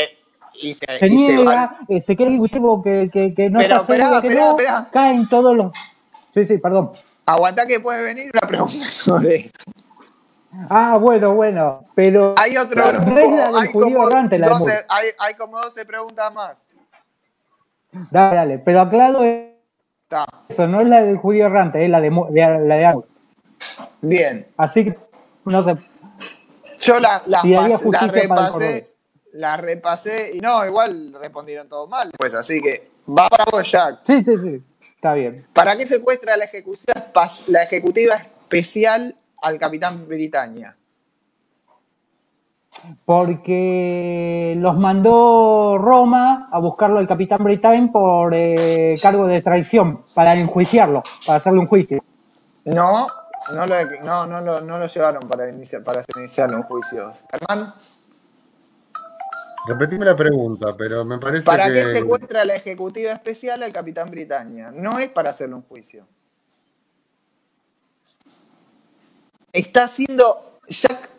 y 0.61 0.73
se, 0.73 0.85
se 0.85 0.99
se 0.99 1.09
niega, 1.09 1.43
va- 1.43 1.79
eh, 1.89 2.01
se 2.01 2.15
queda 2.15 2.29
vivo 2.29 2.81
que, 2.81 3.09
que, 3.11 3.33
que 3.33 3.49
no 3.49 3.59
Pero, 3.59 3.75
está 3.77 3.85
seguro 3.85 4.15
esperá, 4.17 4.21
que 4.21 4.27
esperá, 4.27 4.45
no, 4.45 4.57
esperá. 4.57 4.89
caen 4.91 5.29
todos 5.29 5.55
los... 5.55 5.71
Sí, 6.33 6.45
sí, 6.45 6.57
perdón. 6.57 6.91
Aguantá 7.25 7.65
que 7.65 7.79
puede 7.79 8.01
venir 8.01 8.31
una 8.33 8.47
pregunta 8.47 8.85
sobre 8.91 9.35
eso. 9.35 9.51
Ah, 10.69 10.97
bueno, 10.99 11.33
bueno, 11.33 11.85
pero 11.95 12.35
Hay 12.37 12.57
otro 12.57 12.85
del 12.85 12.95
hay, 12.97 13.67
judío 13.71 13.95
como 13.95 14.09
errante, 14.09 14.37
la 14.37 14.47
de 14.47 14.51
12, 14.53 14.63
Moore. 14.65 14.85
hay, 14.89 15.07
hay 15.19 15.33
como 15.35 15.57
12 15.59 15.85
preguntas 15.85 16.33
más. 16.33 16.67
dale, 18.09 18.35
dale, 18.35 18.59
pero 18.59 18.81
aclaro 18.81 19.23
Está. 19.23 20.25
eso, 20.49 20.67
no 20.67 20.81
es 20.81 20.87
la 20.87 21.03
del 21.03 21.17
judío 21.17 21.45
errante, 21.45 21.83
es 21.85 21.89
la 21.89 22.01
de, 22.01 22.09
de- 22.09 22.67
la 22.67 22.75
de. 22.75 22.99
Bien. 24.01 24.45
Así 24.57 24.83
que, 24.85 24.97
no 25.45 25.63
sé, 25.63 25.77
Yo 26.81 26.99
la- 26.99 27.21
las 27.27 27.43
pas- 27.43 27.69
justicia 27.81 27.99
para 27.99 28.05
el 28.07 28.11
repasé, 28.29 28.87
las 29.33 29.59
repasé 29.61 30.31
y 30.35 30.39
no, 30.39 30.65
igual 30.65 31.13
respondieron 31.19 31.69
todos 31.69 31.87
mal. 31.89 32.11
Pues 32.17 32.33
así 32.33 32.61
que 32.61 32.89
va 33.07 33.27
para 33.29 33.45
vos, 33.51 33.69
Jack. 33.71 33.99
sí, 34.03 34.23
sí, 34.23 34.37
sí, 34.37 34.63
está 34.95 35.13
bien. 35.13 35.45
¿Para 35.53 35.75
qué 35.75 35.85
secuestra 35.85 36.35
la 36.37 36.45
ejecutiva, 36.45 36.93
la 37.47 37.63
ejecutiva 37.63 38.15
especial 38.15 39.15
al 39.41 39.57
Capitán 39.59 40.07
Britannia? 40.07 40.75
Porque 43.05 44.55
los 44.57 44.77
mandó 44.77 45.77
Roma 45.77 46.49
a 46.51 46.59
buscarlo 46.59 46.99
al 46.99 47.07
Capitán 47.07 47.43
Britain 47.43 47.91
por 47.91 48.33
eh, 48.33 48.95
cargo 49.01 49.27
de 49.27 49.41
traición, 49.41 50.05
para 50.13 50.33
enjuiciarlo, 50.35 51.03
para 51.25 51.37
hacerle 51.37 51.59
un 51.59 51.67
juicio. 51.67 52.01
No, 52.65 53.07
no 53.53 53.65
lo, 53.67 53.75
no, 54.03 54.27
no 54.27 54.41
lo, 54.41 54.61
no 54.61 54.77
lo 54.77 54.87
llevaron 54.87 55.27
para 55.27 55.49
iniciar, 55.49 55.83
para 55.83 56.03
iniciar 56.15 56.53
un 56.53 56.63
juicio. 56.63 57.13
Germán, 57.31 57.73
Repetime 59.67 60.05
la 60.05 60.15
pregunta, 60.15 60.75
pero 60.75 61.05
me 61.05 61.19
parece 61.19 61.43
¿para 61.43 61.67
que... 61.67 61.73
qué 61.73 61.95
secuestra 61.95 62.45
la 62.45 62.55
ejecutiva 62.55 63.11
especial 63.11 63.61
al 63.61 63.71
Capitán 63.71 64.09
Britannia? 64.09 64.71
No 64.71 64.97
es 64.97 65.09
para 65.09 65.29
hacerle 65.29 65.55
un 65.55 65.61
juicio. 65.61 66.07
Está 69.53 69.83
haciendo. 69.83 70.59
Jack 70.67 71.09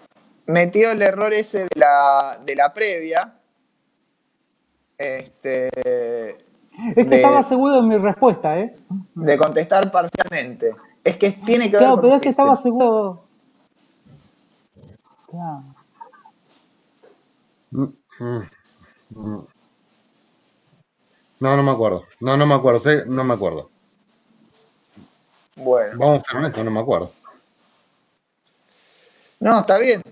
metió 0.46 0.90
el 0.90 1.02
error 1.02 1.32
ese 1.32 1.64
de 1.64 1.68
la, 1.76 2.40
de 2.44 2.56
la 2.56 2.72
previa. 2.72 3.34
Este. 4.98 5.68
Es 6.28 6.94
que 6.94 7.04
De- 7.04 7.16
estaba 7.16 7.42
seguro 7.42 7.76
de 7.76 7.82
mi 7.82 7.98
respuesta, 7.98 8.58
¿eh? 8.58 8.76
de 9.14 9.38
contestar 9.38 9.90
parcialmente. 9.92 10.72
Es 11.04 11.16
que 11.16 11.32
tiene 11.32 11.66
que 11.66 11.76
ver 11.76 11.86
Claro, 11.86 12.00
pero 12.00 12.14
es 12.16 12.20
que 12.20 12.28
estaba 12.28 12.54
seguro. 12.56 13.24
Mm, 17.70 17.84
mm, 18.18 18.42
mm. 19.10 19.46
No, 21.40 21.56
no 21.56 21.62
me 21.62 21.70
acuerdo. 21.72 22.04
No, 22.20 22.36
no 22.36 22.46
me 22.46 22.54
acuerdo. 22.54 23.04
No 23.06 23.24
me 23.24 23.34
acuerdo. 23.34 23.70
Bueno. 25.56 25.98
Vamos 25.98 26.22
a 26.22 26.30
ser 26.30 26.36
honestos, 26.36 26.64
no 26.64 26.70
me 26.70 26.80
acuerdo. 26.80 27.10
No, 29.40 29.58
está 29.58 29.78
bien. 29.78 30.02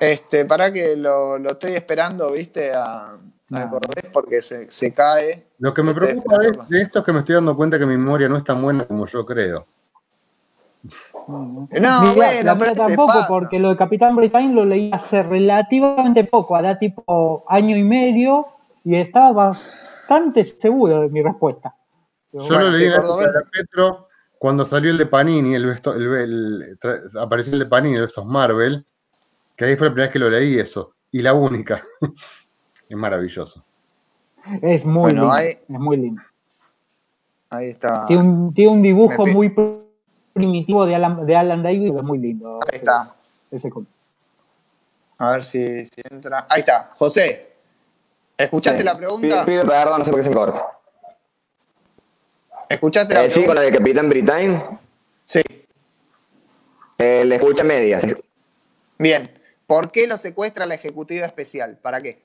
Este, 0.00 0.44
para 0.46 0.72
que 0.72 0.96
lo, 0.96 1.38
lo 1.38 1.50
estoy 1.50 1.72
esperando, 1.72 2.32
viste, 2.32 2.72
a, 2.72 3.10
a 3.10 3.18
No. 3.50 3.80
Porque 4.12 4.40
se, 4.40 4.70
se 4.70 4.94
cae. 4.94 5.48
Lo 5.58 5.74
que 5.74 5.82
me 5.82 5.90
Estoy 5.90 6.08
preocupa 6.08 6.38
de 6.38 6.80
esto 6.80 7.00
es 7.00 7.04
que 7.04 7.12
me 7.12 7.18
estoy 7.18 7.34
dando 7.34 7.56
cuenta 7.56 7.78
que 7.78 7.86
mi 7.86 7.96
memoria 7.96 8.28
no 8.28 8.38
es 8.38 8.44
tan 8.44 8.62
buena 8.62 8.86
como 8.86 9.06
yo 9.06 9.26
creo. 9.26 9.66
No, 11.28 11.68
No, 11.80 12.14
bueno, 12.14 12.42
la 12.42 12.56
pero 12.58 12.74
tampoco, 12.74 13.06
pasa. 13.12 13.28
porque 13.28 13.58
lo 13.58 13.68
de 13.70 13.76
Capitán 13.76 14.16
Britain 14.16 14.54
lo 14.54 14.64
leí 14.64 14.90
hace 14.92 15.22
relativamente 15.22 16.24
poco, 16.24 16.56
hará 16.56 16.78
tipo 16.78 17.44
año 17.48 17.76
y 17.76 17.84
medio, 17.84 18.46
y 18.84 18.96
estaba 18.96 19.32
bastante 19.32 20.44
seguro 20.44 21.02
de 21.02 21.08
mi 21.10 21.22
respuesta. 21.22 21.74
Yo 22.32 22.40
Bueno, 22.40 22.64
lo 22.64 22.68
leí 22.70 22.84
sí, 22.84 22.88
la 22.88 23.42
Petro 23.52 24.08
cuando 24.38 24.64
salió 24.64 24.90
el 24.90 24.96
de 24.98 25.06
Panini, 25.06 25.54
el, 25.54 25.66
vesto- 25.66 25.94
el- 25.94 26.14
el- 26.14 26.78
apareció 27.20 27.52
el 27.52 27.58
de 27.58 27.66
Panini, 27.66 27.98
estos 27.98 28.24
Marvel, 28.24 28.86
que 29.56 29.64
ahí 29.66 29.76
fue 29.76 29.88
la 29.88 29.92
primera 29.92 30.06
vez 30.06 30.12
que 30.12 30.18
lo 30.20 30.30
leí 30.30 30.58
eso, 30.58 30.94
y 31.10 31.20
la 31.22 31.34
única. 31.34 31.82
es 32.88 32.96
maravilloso. 32.96 33.62
es 34.62 34.86
muy 34.86 35.02
Bueno, 35.02 35.20
lindo. 35.22 35.32
hay- 35.34 35.48
Es 35.48 35.68
muy 35.68 35.96
lindo. 35.98 36.22
Ahí 37.50 37.68
está. 37.68 38.06
Tiene 38.06 38.22
un, 38.22 38.54
tiene 38.54 38.70
un 38.72 38.82
dibujo 38.82 39.26
muy 39.26 39.48
primitivo 40.38 40.86
de 40.86 40.94
Alan, 40.94 41.26
de 41.26 41.36
Alan 41.36 41.62
Davis, 41.62 41.92
es 41.94 42.02
muy 42.02 42.18
lindo. 42.18 42.58
Ahí 42.72 42.78
está. 42.78 43.14
Ese 43.50 43.68
cómic. 43.70 43.88
A 45.18 45.32
ver 45.32 45.44
si, 45.44 45.84
si 45.86 46.00
entra. 46.10 46.46
Ahí 46.48 46.60
está. 46.60 46.92
José, 46.96 47.52
¿escuchaste 48.36 48.78
Sí. 48.78 48.84
la 48.84 48.96
pregunta? 48.96 49.44
Pido, 49.44 49.44
pido 49.44 49.62
perdón, 49.72 49.98
no 49.98 50.04
sé 50.04 50.10
por 50.10 50.20
qué 50.20 50.22
se 50.24 50.28
me 50.30 50.34
corta. 50.36 50.66
¿Escuchaste 52.68 53.14
la 53.14 53.24
Eh, 53.24 53.28
sí, 53.30 53.34
con 53.44 53.54
pregunta? 53.54 53.60
la 53.62 53.66
de 53.70 53.76
Capitán 53.78 54.08
Britain, 54.08 54.78
Sí. 55.24 55.42
eh, 56.98 57.24
le 57.24 57.34
escucha 57.36 57.64
medias. 57.64 58.02
Bien. 58.98 59.30
¿Por 59.66 59.90
qué 59.90 60.06
lo 60.06 60.16
secuestra 60.16 60.64
la 60.66 60.74
ejecutiva 60.74 61.26
especial? 61.26 61.76
¿Para 61.82 62.00
qué? 62.00 62.22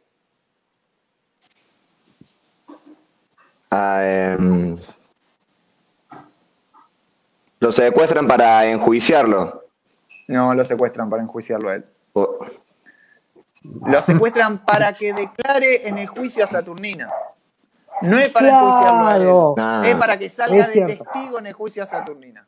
Ah, 3.72 4.02
em, 4.06 4.78
lo 7.64 7.72
secuestran 7.72 8.26
para 8.26 8.66
enjuiciarlo. 8.66 9.64
No 10.28 10.54
lo 10.54 10.66
secuestran 10.66 11.10
para 11.10 11.24
enjuiciarlo 11.24 11.70
a 11.70 11.76
él. 11.76 11.86
O- 12.14 12.38
Lo 13.86 14.02
secuestran 14.02 14.66
para 14.66 14.92
que 14.92 15.14
declare 15.14 15.88
en 15.88 15.98
el 15.98 16.08
juicio 16.08 16.44
a 16.44 16.48
Saturnina. 16.48 17.10
No 18.02 18.18
es 18.18 18.28
para 18.30 18.48
Claro. 18.50 18.68
enjuiciarlo 18.68 19.08
a 19.08 19.16
él. 19.16 19.56
Ah. 19.58 19.82
Es 19.86 19.96
para 19.96 20.18
que 20.18 20.30
salga 20.30 20.68
de 20.68 20.82
testigo 20.86 21.40
en 21.40 21.48
el 21.48 21.54
juicio 21.54 21.82
a 21.84 21.86
Saturnina. 21.86 22.46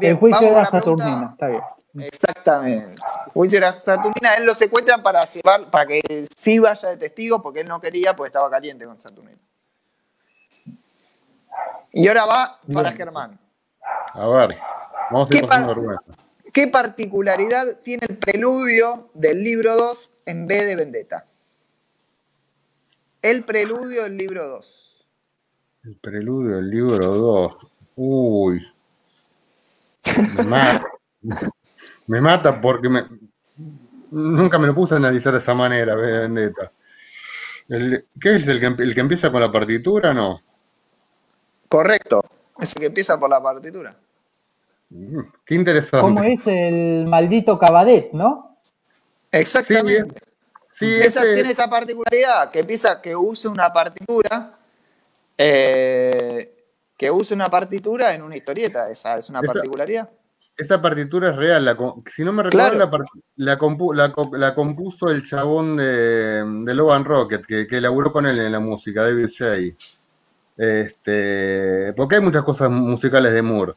el 0.00 0.16
juicio 0.16 0.38
pregunta. 0.38 0.70
Saturnina, 0.70 1.28
está 1.32 1.46
bien. 1.48 1.62
Exactamente. 2.06 2.96
Juicio 3.34 3.60
de 3.60 3.66
la 3.66 3.72
Saturnina, 3.78 4.34
él 4.38 4.44
lo 4.46 4.54
secuestran 4.54 5.02
para 5.02 5.22
llevar, 5.26 5.68
para 5.70 5.86
que 5.86 6.00
sí 6.34 6.58
vaya 6.58 6.88
de 6.88 6.96
testigo, 6.96 7.42
porque 7.42 7.60
él 7.60 7.68
no 7.68 7.78
quería, 7.80 8.16
porque 8.16 8.28
estaba 8.28 8.48
caliente 8.48 8.86
con 8.86 8.98
Saturnina. 8.98 9.38
Y 11.92 12.08
ahora 12.08 12.24
va 12.24 12.58
para 12.72 12.88
Bien. 12.90 12.96
Germán. 12.96 13.38
A 14.14 14.30
ver, 14.30 14.56
vamos 15.10 15.30
a 15.30 15.34
ir 15.34 15.40
¿Qué 15.40 15.46
pasando. 15.46 16.02
¿Qué 16.52 16.66
particularidad 16.66 17.80
tiene 17.82 18.06
el 18.08 18.18
preludio 18.18 19.10
del 19.14 19.42
libro 19.42 19.76
2 19.76 20.12
en 20.26 20.46
vez 20.46 20.66
de 20.66 20.76
Vendetta? 20.76 21.26
El 23.22 23.44
preludio 23.44 24.02
del 24.04 24.16
libro 24.16 24.44
2. 24.46 25.06
El 25.84 25.96
preludio 25.96 26.56
del 26.56 26.70
libro 26.70 27.06
2. 27.06 27.56
Uy. 27.96 28.66
Me 30.36 30.42
mata. 30.44 30.86
Me 32.06 32.20
mata 32.20 32.60
porque 32.60 32.88
me. 32.88 33.04
Nunca 34.10 34.58
me 34.58 34.66
lo 34.66 34.74
puse 34.74 34.94
a 34.94 34.96
analizar 34.96 35.32
de 35.32 35.38
esa 35.38 35.54
manera, 35.54 35.94
Vendetta. 35.94 36.72
El- 37.68 38.06
¿Qué 38.20 38.36
es 38.36 38.48
el 38.48 38.58
que, 38.58 38.82
el 38.82 38.94
que 38.94 39.00
empieza 39.00 39.30
con 39.30 39.40
la 39.40 39.52
partitura? 39.52 40.12
No. 40.12 40.40
Correcto. 41.68 42.22
Es 42.60 42.74
el 42.76 42.80
que 42.80 42.86
empieza 42.86 43.18
por 43.18 43.30
la 43.30 43.42
partitura. 43.42 43.96
Mm, 44.90 45.18
Qué 45.46 45.54
interesante. 45.54 46.00
¿Cómo 46.00 46.22
es 46.24 46.40
el 46.46 47.06
maldito 47.06 47.58
Cabadet, 47.58 48.12
no? 48.12 48.56
Exactamente. 49.32 50.14
Sí, 50.72 50.86
Esa, 50.98 51.20
ese- 51.22 51.34
tiene 51.34 51.50
esa 51.50 51.68
particularidad, 51.68 52.50
que 52.50 52.60
empieza 52.60 53.00
que 53.02 53.14
use 53.14 53.48
una 53.48 53.72
partitura, 53.72 54.56
eh, 55.36 56.54
que 56.96 57.10
use 57.10 57.34
una 57.34 57.48
partitura 57.48 58.14
en 58.14 58.22
una 58.22 58.36
historieta. 58.36 58.88
Esa 58.88 59.18
es 59.18 59.28
una 59.30 59.40
Esa- 59.40 59.52
particularidad. 59.52 60.10
esa 60.56 60.80
partitura 60.82 61.30
es 61.30 61.36
real. 61.36 61.64
la 61.64 61.76
si 62.14 62.24
no 62.24 62.32
me 62.32 62.42
recuerdo, 62.42 62.68
Claro. 62.70 62.78
la, 62.78 62.90
par- 62.90 63.06
la, 63.36 63.58
compu- 63.58 63.94
la 63.94 64.12
co- 64.12 64.30
la 64.36 64.54
compuso 64.54 65.08
el 65.10 65.26
chabón 65.26 65.76
de, 65.76 66.44
de 66.44 66.74
Logan 66.74 67.04
Rocket, 67.04 67.44
que, 67.46 67.66
que 67.66 67.80
laburó 67.80 68.12
con 68.12 68.26
él 68.26 68.38
en 68.38 68.52
la 68.52 68.60
música, 68.60 69.02
David 69.02 69.28
Shea. 69.28 69.74
Este, 70.60 71.94
porque 71.94 72.16
hay 72.16 72.20
muchas 72.20 72.42
cosas 72.42 72.68
musicales 72.68 73.32
de 73.32 73.40
Moore 73.40 73.72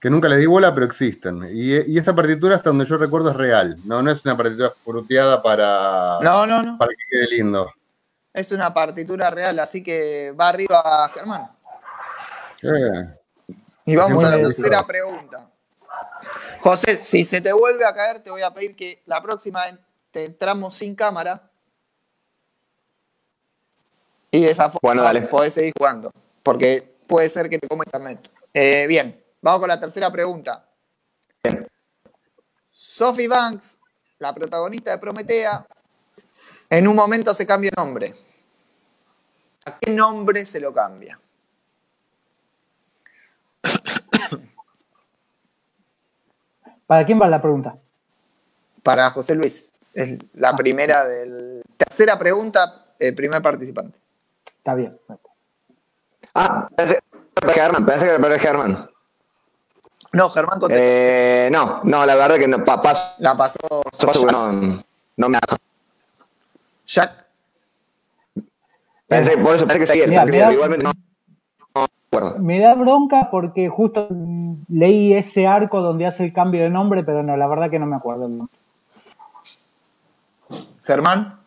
que 0.00 0.08
nunca 0.08 0.28
les 0.28 0.38
di 0.38 0.46
bola, 0.46 0.74
pero 0.74 0.86
existen. 0.86 1.46
Y, 1.52 1.74
y 1.92 1.98
esa 1.98 2.14
partitura, 2.14 2.56
hasta 2.56 2.70
donde 2.70 2.86
yo 2.86 2.96
recuerdo, 2.96 3.30
es 3.30 3.36
real. 3.36 3.76
No, 3.84 4.00
no 4.02 4.10
es 4.10 4.24
una 4.24 4.36
partitura 4.36 4.70
fruteada 4.70 5.42
para, 5.42 6.18
No, 6.22 6.46
no, 6.46 6.62
no. 6.62 6.78
para 6.78 6.90
que 6.92 7.02
quede 7.10 7.36
lindo. 7.36 7.70
Es 8.32 8.50
una 8.52 8.72
partitura 8.72 9.30
real, 9.30 9.58
así 9.58 9.82
que 9.82 10.32
va 10.38 10.48
arriba 10.50 11.10
Germán. 11.14 11.50
Eh, 12.62 13.14
Y 13.84 13.96
vamos 13.96 14.24
a 14.24 14.30
la 14.30 14.36
tercera 14.40 14.86
pregunta. 14.86 15.48
José, 16.60 16.96
si 16.96 17.24
se 17.24 17.40
te 17.42 17.52
vuelve 17.52 17.84
a 17.84 17.94
caer, 17.94 18.20
te 18.20 18.30
voy 18.30 18.42
a 18.42 18.52
pedir 18.52 18.74
que 18.74 19.02
la 19.06 19.22
próxima 19.22 19.60
te 20.10 20.24
entramos 20.24 20.74
sin 20.76 20.94
cámara. 20.94 21.42
Y 24.30 24.42
de 24.42 24.50
esa 24.50 24.64
forma 24.64 24.80
Bueno, 24.82 25.02
dale. 25.02 25.22
podés 25.22 25.54
seguir 25.54 25.72
jugando. 25.76 26.10
Porque 26.42 26.96
puede 27.06 27.28
ser 27.28 27.48
que 27.48 27.58
te 27.58 27.68
coma 27.68 27.84
internet. 27.86 28.30
Eh, 28.52 28.86
bien, 28.86 29.22
vamos 29.40 29.60
con 29.60 29.68
la 29.68 29.78
tercera 29.80 30.10
pregunta. 30.10 30.68
Bien. 31.42 31.66
Sophie 32.70 33.28
Banks, 33.28 33.76
la 34.18 34.34
protagonista 34.34 34.90
de 34.90 34.98
Prometea, 34.98 35.66
en 36.68 36.88
un 36.88 36.96
momento 36.96 37.32
se 37.34 37.46
cambia 37.46 37.70
de 37.74 37.82
nombre. 37.82 38.14
¿A 39.66 39.78
qué 39.78 39.90
nombre 39.92 40.44
se 40.46 40.60
lo 40.60 40.72
cambia? 40.72 41.18
¿Para 46.86 47.04
quién 47.04 47.20
va 47.20 47.26
la 47.28 47.42
pregunta? 47.42 47.76
Para 48.82 49.10
José 49.10 49.34
Luis. 49.34 49.72
Es 49.92 50.18
la 50.34 50.54
primera 50.54 51.04
del. 51.04 51.62
Tercera 51.76 52.16
pregunta, 52.18 52.86
el 52.98 53.14
primer 53.14 53.42
participante. 53.42 53.98
Está 54.66 54.74
bien. 54.74 54.98
Ah, 56.34 56.68
pensé 56.74 56.98
que 57.40 57.52
Germán, 57.52 57.86
pensé 57.86 58.08
que 58.08 58.18
para 58.18 58.36
Germán. 58.36 58.80
No, 60.12 60.28
Germán 60.28 60.58
contestó. 60.58 60.82
Eh, 60.84 61.48
no, 61.52 61.82
no, 61.84 62.04
la 62.04 62.16
verdad 62.16 62.36
que 62.36 62.48
no, 62.48 62.64
pa- 62.64 62.80
paso, 62.80 63.14
La 63.18 63.36
pasó 63.36 63.58
paso 64.04 64.26
no, 64.26 64.82
no 65.18 65.28
me 65.28 65.38
Jack. 66.84 67.26
Pensé, 69.06 69.38
por 69.38 69.54
eso 69.54 69.68
pensé 69.68 69.78
que 69.78 69.86
seguía, 69.86 70.24
pensé 70.24 70.52
igualmente 70.52 70.84
no, 70.84 71.86
acuerdo. 72.10 72.38
Me 72.40 72.58
da 72.58 72.74
bronca 72.74 73.28
porque 73.30 73.68
justo 73.68 74.08
leí 74.68 75.14
ese 75.14 75.46
arco 75.46 75.80
donde 75.80 76.06
hace 76.06 76.24
el 76.24 76.32
cambio 76.32 76.64
de 76.64 76.70
nombre, 76.70 77.04
pero 77.04 77.22
no, 77.22 77.36
la 77.36 77.46
verdad 77.46 77.70
que 77.70 77.78
no 77.78 77.86
me 77.86 77.94
acuerdo 77.94 78.26
el 78.26 78.38
nombre. 78.38 78.58
Germán. 80.82 81.45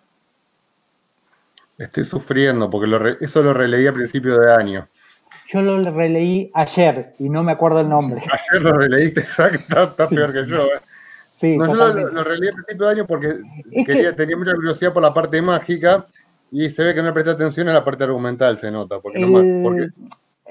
Estoy 1.79 2.03
sufriendo 2.05 2.69
porque 2.69 2.87
lo 2.87 2.99
re- 2.99 3.17
eso 3.21 3.41
lo 3.41 3.53
releí 3.53 3.87
a 3.87 3.93
principio 3.93 4.37
de 4.39 4.53
año. 4.53 4.87
Yo 5.51 5.61
lo 5.63 5.89
releí 5.91 6.51
ayer 6.53 7.13
y 7.19 7.29
no 7.29 7.41
me 7.43 7.51
acuerdo 7.53 7.79
el 7.81 7.89
nombre. 7.89 8.21
Ayer 8.51 8.61
lo 8.61 8.73
releíste, 8.73 9.21
está, 9.53 9.83
está 9.83 10.07
peor 10.07 10.31
que 10.31 10.45
yo. 10.45 10.65
eh. 10.65 10.79
Sí, 11.35 11.57
No, 11.57 11.67
yo 11.67 11.73
lo, 11.75 12.23
releí 12.23 12.49
a 12.49 12.51
principio 12.51 12.85
de 12.85 12.91
año 12.91 13.07
porque 13.07 13.35
Es 13.71 13.85
quería- 13.87 14.09
que- 14.11 14.15
tenía 14.17 14.37
mucha 14.37 14.53
curiosidad 14.53 14.93
por 14.93 15.01
la 15.01 15.13
parte 15.13 15.41
mágica 15.41 16.03
y 16.51 16.69
se 16.69 16.83
ve 16.83 16.93
que 16.93 17.01
no 17.01 17.07
le 17.07 17.13
presté 17.13 17.31
atención 17.31 17.69
a 17.69 17.73
la 17.73 17.83
parte 17.85 18.03
argumental, 18.03 18.59
se 18.59 18.69
nota. 18.71 18.99
Porque 18.99 19.19
El- 19.19 19.61
porque- 19.63 19.89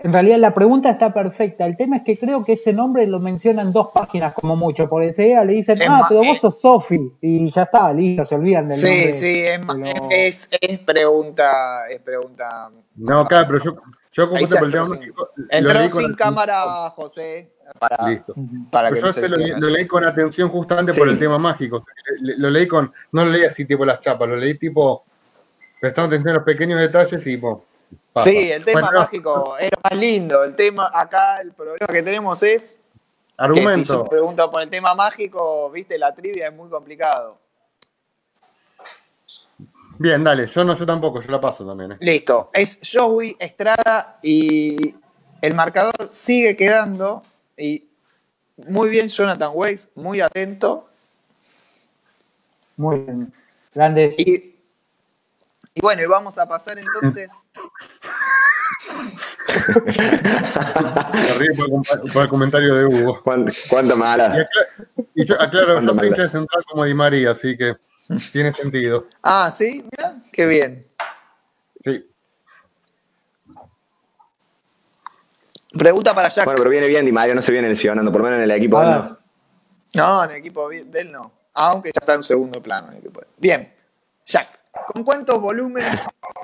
En 0.03 0.13
realidad 0.13 0.39
la 0.39 0.55
pregunta 0.55 0.91
está 0.91 1.13
perfecta. 1.13 1.67
El 1.67 1.77
tema 1.77 1.97
es 1.97 2.03
que 2.05 2.17
creo 2.19 2.45
que 2.45 2.53
ese 2.53 2.73
nombre 2.73 3.07
lo 3.07 3.19
mencionan 3.19 3.73
dos 3.73 3.89
páginas 3.93 4.33
como 4.33 4.55
mucho. 4.55 4.89
Por 4.89 5.03
enseguida 5.03 5.45
le 5.45 5.55
dicen, 5.55 5.81
Es 5.83 5.89
ah, 5.91 6.03
pero 6.09 6.23
eh. 6.23 6.29
vos 6.29 6.39
sos 6.39 6.61
Sofi. 6.61 7.13
Y 7.21 7.51
ya 7.53 7.63
está, 7.65 7.93
listo, 7.93 8.25
se 8.25 8.35
olvidan 8.37 8.69
del 8.69 8.79
Sí, 8.79 8.87
nombre. 8.87 9.13
sí, 9.13 9.41
es, 9.41 9.61
Pero- 9.67 10.09
es, 10.11 10.49
es 10.61 10.79
pregunta. 10.81 11.89
Es 11.91 12.01
pregunta. 12.01 12.71
no, 12.97 13.27
claro, 13.27 13.47
pero 13.49 13.65
yo, 13.65 13.77
Yo 14.13 14.27
como 14.27 14.39
Ahí 14.39 14.47
por 14.47 14.65
el 14.65 14.73
ya 14.73 14.83
tema 14.85 14.99
entró 15.51 15.83
sin- 15.83 15.91
con 15.91 16.15
cámara, 16.15 16.63
José. 16.97 17.53
Para, 17.79 18.09
Listo. 18.09 18.35
para 18.71 18.89
que 18.89 18.95
Pero 18.95 19.07
no 19.09 19.13
yo 19.13 19.21
se 19.21 19.29
lo, 19.29 19.37
lo 19.59 19.69
leí 19.69 19.87
con 19.87 20.05
atención 20.05 20.49
justamente 20.49 20.95
por 20.95 21.07
Sí. 21.07 21.13
el 21.13 21.19
tema 21.19 21.39
mágico. 21.39 21.85
Lo 22.21 22.49
leí 22.51 22.67
con, 22.67 22.91
no 23.13 23.25
lo 23.27 23.31
leí 23.31 23.45
así 23.45 23.65
tipo 23.67 23.85
las 23.85 24.01
chapas, 24.01 24.27
lo 24.29 24.37
leí 24.37 24.55
tipo 24.55 25.05
prestando 25.79 26.09
atención 26.09 26.31
a 26.33 26.39
los 26.39 26.45
pequeños 26.45 26.81
detalles 26.81 27.21
y 27.27 27.35
tipo. 27.35 27.65
Sí, 28.25 28.51
el 28.51 28.65
tema 28.65 28.81
Bueno, 28.81 28.99
mágico 29.01 29.57
es 29.59 29.71
lo 29.71 29.81
más 29.85 29.97
lindo. 29.99 30.43
El 30.45 30.57
tema, 30.57 30.91
acá 30.93 31.41
el 31.41 31.53
problema 31.53 31.87
que 31.87 32.03
tenemos 32.03 32.43
es 32.43 32.73
que 32.73 32.77
si 32.77 32.79
Argumento. 33.37 33.95
yo 33.95 34.05
pregunto 34.07 34.51
por 34.51 34.63
el 34.63 34.69
tema 34.71 34.95
mágico, 34.97 35.71
viste, 35.71 35.97
la 35.99 36.13
trivia 36.15 36.49
es 36.49 36.53
muy 36.55 36.69
complicado. 36.69 37.39
Bien, 40.01 40.23
dale, 40.23 40.47
yo 40.49 40.65
no 40.65 40.77
sé 40.77 40.87
tampoco, 40.87 41.21
yo 41.21 41.31
la 41.31 41.41
paso 41.41 41.67
también. 41.67 41.93
eh. 41.93 41.97
Listo, 42.01 42.51
es 42.53 42.81
Joey 42.93 43.37
Estrada 43.39 44.19
y 44.23 44.95
el 45.41 45.55
marcador 45.55 46.09
sigue 46.11 46.57
quedando 46.57 47.23
y 47.57 47.89
muy 48.57 48.91
bien 48.91 49.09
Jonathan 49.09 49.51
Weiss, 49.55 49.89
muy 49.95 50.21
atento 50.21 50.89
Muy 52.77 52.99
bien. 53.01 53.33
Grande. 53.75 54.15
y, 54.19 54.57
y 55.75 55.81
bueno, 55.81 56.03
y 56.03 56.07
vamos 56.07 56.39
a 56.39 56.49
pasar 56.49 56.79
entonces 56.79 57.31
Me 57.33 57.48
río 61.39 61.53
por 61.57 61.67
el, 61.67 61.73
compa- 61.73 62.13
por 62.13 62.23
el 62.23 62.29
comentario 62.29 62.75
de 62.75 62.85
Hugo. 62.87 63.21
¿Cuánto, 63.23 63.51
cuánto 63.69 63.95
Y, 63.95 63.99
mala? 63.99 64.27
acla- 64.35 65.07
y 65.15 65.25
yo 65.25 65.41
aclaro, 65.41 65.81
yo 65.81 65.95
soy 65.95 66.09
hincha 66.09 66.29
central 66.29 66.65
como 66.69 66.85
Di 66.85 66.95
María, 66.95 67.31
así 67.33 67.57
que 67.57 67.77
tiene 68.33 68.53
sentido. 68.53 69.07
Ah, 69.23 69.51
sí, 69.55 69.85
mira, 69.91 70.17
qué 70.33 70.47
bien. 70.47 70.87
Sí. 71.85 72.05
Pregunta 75.79 76.15
para 76.15 76.29
Jack. 76.29 76.45
Bueno, 76.47 76.59
pero 76.59 76.71
viene 76.71 76.87
bien, 76.87 77.05
Di 77.05 77.13
Mario 77.13 77.35
no 77.35 77.41
se 77.41 77.53
viene 77.53 77.69
lesionando, 77.69 78.11
por 78.11 78.21
lo 78.21 78.25
menos 78.27 78.39
en 78.39 78.45
el 78.45 78.51
equipo. 78.57 78.79
A 78.79 78.85
de 78.85 78.91
él, 78.93 79.03
ver. 79.03 79.11
¿no? 79.11 79.19
No, 79.95 80.25
en 80.25 80.31
el 80.31 80.37
equipo 80.37 80.69
de 80.69 81.01
él 81.01 81.13
no. 81.13 81.33
Aunque 81.55 81.91
ya 81.93 81.99
está 82.01 82.15
en 82.15 82.23
segundo 82.23 82.63
plano. 82.63 82.89
en 82.89 82.95
el 82.95 82.99
equipo 83.01 83.21
de 83.21 83.27
él. 83.27 83.33
Bien. 83.39 83.75
Jack, 84.25 84.61
¿con 84.93 85.03
cuántos 85.05 85.41
volúmenes 85.41 85.99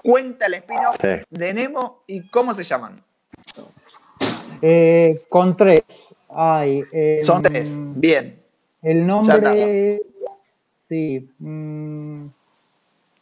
cuenta 0.04 0.46
el 0.46 0.54
spin-off 0.54 0.96
Sí. 1.00 1.08
de 1.30 1.54
Nemo 1.54 2.02
y 2.06 2.28
cómo 2.28 2.52
se 2.54 2.62
llaman? 2.62 3.02
Eh, 4.62 5.22
con 5.28 5.56
tres. 5.56 5.82
Ay, 6.28 6.82
eh, 6.92 7.18
Son 7.22 7.42
tres. 7.42 7.76
Bien. 7.96 8.40
El 8.82 9.06
nombre. 9.06 10.00
Sí. 10.88 11.28
mm, 11.38 12.26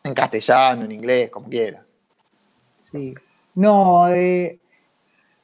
En 0.05 0.15
castellano, 0.15 0.85
en 0.85 0.93
inglés, 0.93 1.31
como 1.31 1.49
quieras. 1.49 1.83
sí. 2.91 3.15
No, 3.55 4.09
eh, 4.13 4.59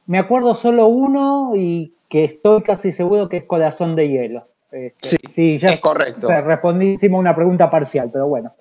me 0.07 0.19
acuerdo 0.19 0.55
solo 0.55 0.87
uno 0.87 1.53
y 1.55 1.95
que 2.09 2.25
estoy 2.25 2.63
casi 2.63 2.91
seguro 2.91 3.29
que 3.29 3.37
es 3.37 3.45
Corazón 3.45 3.97
de 3.97 4.09
Hielo. 4.09 4.49
Este, 4.73 5.19
Sí, 5.29 5.59
ya 5.59 5.69
es 5.75 5.81
correcto. 5.81 6.27
o 6.27 6.31
sea, 6.31 6.41
respondí, 6.41 6.93
hicimos 6.93 7.21
una 7.21 7.37
pregunta 7.37 7.71
parcial, 7.71 8.09
pero 8.11 8.27
bueno. 8.27 8.55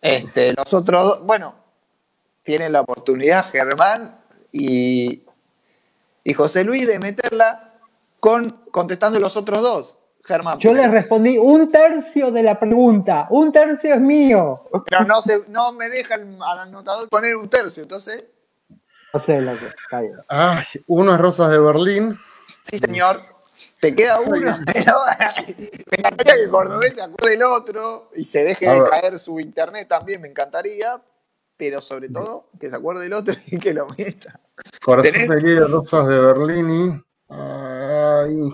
Este, 0.00 0.54
los 0.54 0.72
otros 0.72 1.02
dos, 1.02 1.22
bueno, 1.24 1.54
tienen 2.42 2.72
la 2.72 2.82
oportunidad, 2.82 3.50
Germán 3.50 4.20
y, 4.52 5.22
y 6.24 6.32
José 6.34 6.64
Luis, 6.64 6.86
de 6.86 6.98
meterla 6.98 7.74
con 8.20 8.50
contestando 8.70 9.18
los 9.20 9.36
otros 9.36 9.60
dos. 9.60 9.98
Germán. 10.24 10.58
Yo 10.58 10.72
les 10.74 10.90
respondí 10.90 11.38
un 11.38 11.70
tercio 11.70 12.30
de 12.30 12.42
la 12.42 12.58
pregunta. 12.58 13.26
Un 13.30 13.50
tercio 13.50 13.94
es 13.94 14.00
mío. 14.00 14.68
Pero 14.86 15.04
no, 15.04 15.22
se, 15.22 15.48
no 15.48 15.72
me 15.72 15.88
deja 15.88 16.16
el 16.16 16.36
al 16.42 16.58
anotador 16.60 17.08
poner 17.08 17.34
un 17.36 17.48
tercio, 17.48 17.82
entonces. 17.84 18.24
No 19.14 19.20
sé 19.20 19.40
lo 19.40 19.58
que 19.58 19.66
está 19.66 20.00
bien. 20.00 20.16
Ay, 20.28 20.64
uno 20.86 21.14
es 21.14 21.20
Rosas 21.20 21.50
de 21.50 21.58
Berlín. 21.58 22.18
Sí, 22.62 22.76
señor. 22.76 23.22
Te 23.80 23.94
queda 23.94 24.20
uno, 24.20 24.30
pero 24.72 24.94
me 25.90 25.96
encantaría 25.98 26.34
que 26.34 26.42
el 26.42 26.50
Cordobés 26.50 26.94
se 26.94 27.02
acuerde 27.02 27.30
del 27.30 27.42
otro 27.44 28.10
y 28.16 28.24
se 28.24 28.42
deje 28.42 28.68
de 28.68 28.82
caer 28.84 29.18
su 29.18 29.38
internet 29.38 29.86
también, 29.88 30.20
me 30.20 30.28
encantaría, 30.28 31.00
pero 31.56 31.80
sobre 31.80 32.08
todo 32.08 32.48
que 32.58 32.68
se 32.70 32.76
acuerde 32.76 33.04
del 33.04 33.12
otro 33.12 33.34
y 33.46 33.58
que 33.58 33.72
lo 33.74 33.86
meta. 33.96 34.40
Corazón 34.84 35.12
¿Tenés? 35.12 35.28
de 35.28 35.60
Rosas 35.66 36.08
de 36.08 36.18
Berlín 36.18 36.70
y. 36.70 37.04
Ay. 37.32 38.50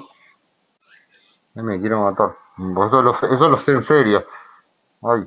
Ay, 1.56 1.62
Me 1.62 1.80
quiero 1.80 2.02
matar. 2.02 2.37
Eso 2.58 3.02
lo, 3.02 3.14
sé- 3.16 3.26
eso 3.26 3.48
lo 3.48 3.58
sé 3.58 3.70
en 3.72 3.82
serio. 3.82 4.26
Ay. 5.02 5.26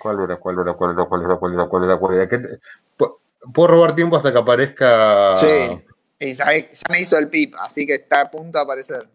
¿Cuál 0.00 0.20
era? 0.20 0.36
¿Cuál 0.36 0.58
era? 0.60 0.72
¿Cuál 0.74 0.92
era? 0.94 1.04
¿Cuál 1.04 1.22
era? 1.24 1.36
¿Cuál 1.36 1.52
era? 1.54 1.66
¿Cuál 1.68 1.84
era? 1.84 1.96
¿Cuál 1.98 2.14
era? 2.16 2.28
¿Qué 2.28 2.38
te- 2.38 2.60
pu- 2.98 3.16
Puedo 3.54 3.68
robar 3.68 3.94
tiempo 3.94 4.16
hasta 4.16 4.32
que 4.32 4.38
aparezca. 4.38 5.36
Sí, 5.36 5.84
y 6.18 6.34
sabe- 6.34 6.68
ya 6.72 6.82
me 6.90 7.00
hizo 7.00 7.16
el 7.18 7.28
pip, 7.30 7.54
así 7.60 7.86
que 7.86 7.94
está 7.94 8.22
a 8.22 8.30
punto 8.30 8.58
de 8.58 8.64
aparecer. 8.64 9.08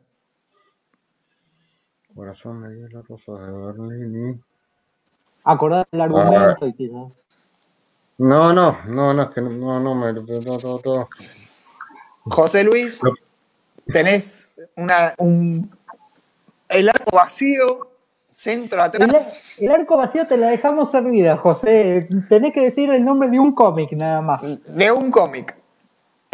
Corazón 2.16 2.64
de 2.64 2.76
Hielo, 2.76 3.04
Rosas 3.04 3.40
de 3.46 3.52
Berlín 3.52 4.30
y. 4.40 4.42
Acordar 5.44 5.88
el 5.92 6.02
argumento 6.02 6.66
y 6.66 6.74
quizás. 6.74 7.12
No, 8.18 8.54
no, 8.54 8.78
no, 8.88 9.14
no, 9.14 9.24
es 9.24 9.30
que 9.30 9.42
no, 9.42 9.50
no, 9.50 9.80
no 9.80 9.96
me. 9.96 10.14
no, 10.14 10.22
no, 10.64 10.80
no. 10.84 11.10
José 12.24 12.64
Luis, 12.64 13.04
No. 13.04 13.12
tenés 13.88 14.56
una, 14.78 15.14
un, 15.20 15.70
el 16.70 16.90
arco 16.90 17.18
vacío, 17.18 17.90
centro 18.32 18.80
El, 18.80 18.86
atrás. 18.86 19.56
el 19.60 19.72
arco 19.72 19.98
vacío 19.98 20.26
te 20.28 20.38
la 20.38 20.48
dejamos 20.48 20.90
servida, 20.90 21.38
José. 21.38 22.08
Tenés 22.30 22.54
que 22.54 22.62
decir 22.62 22.90
el 22.90 23.04
nombre 23.04 23.30
de 23.30 23.40
un 23.40 23.54
cómic 23.54 23.92
nada 23.92 24.22
más. 24.22 24.42
De 24.66 24.92
un 24.92 25.12
cómic. 25.12 25.56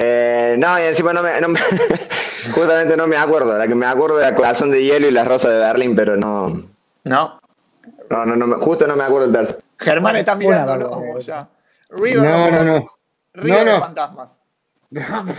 Eh, 0.03 0.55
no, 0.57 0.79
y 0.79 0.83
encima 0.83 1.13
no 1.13 1.21
me, 1.21 1.39
no 1.39 1.49
me- 1.49 1.59
justamente 2.53 2.97
no 2.97 3.05
me 3.07 3.17
acuerdo. 3.17 3.55
La 3.57 3.67
que 3.67 3.75
me 3.75 3.85
acuerdo 3.85 4.19
era 4.19 4.33
Corazón 4.33 4.71
de 4.71 4.83
Hielo 4.83 5.07
y 5.07 5.11
las 5.11 5.27
Rosas 5.27 5.51
de 5.51 5.57
Berlín, 5.59 5.95
pero 5.95 6.17
no, 6.17 6.63
No. 7.03 7.39
no, 8.09 8.25
no, 8.25 8.35
no 8.35 8.47
me- 8.47 8.55
justo 8.55 8.87
no 8.87 8.95
me 8.95 9.03
acuerdo 9.03 9.27
el 9.27 9.31
tercer. 9.33 9.61
Germán 9.77 10.15
está 10.15 10.35
mirándolo 10.35 10.89
vos 10.89 11.25
ya. 11.25 11.47
River 11.89 12.23
No, 12.23 12.51
no, 12.51 12.63
no. 12.63 12.85
No, 13.33 13.55
of 13.55 13.65
no. 13.65 13.79
Fantasmas. 13.79 14.39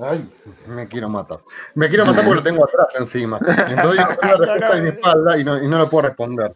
Ay, 0.00 0.28
me 0.66 0.88
quiero 0.88 1.08
matar. 1.08 1.40
Me 1.74 1.88
quiero 1.88 2.06
matar 2.06 2.24
porque 2.24 2.36
lo 2.36 2.42
tengo 2.42 2.64
atrás 2.64 2.88
encima. 2.98 3.38
Entonces 3.38 3.70
yo 3.70 4.16
tengo 4.20 4.34
la 4.34 4.36
respuesta 4.38 4.76
en 4.78 4.82
mi 4.84 4.88
espalda 4.88 5.38
y 5.38 5.44
no, 5.44 5.62
y 5.62 5.68
no 5.68 5.78
lo 5.78 5.88
puedo 5.90 6.08
responder. 6.08 6.54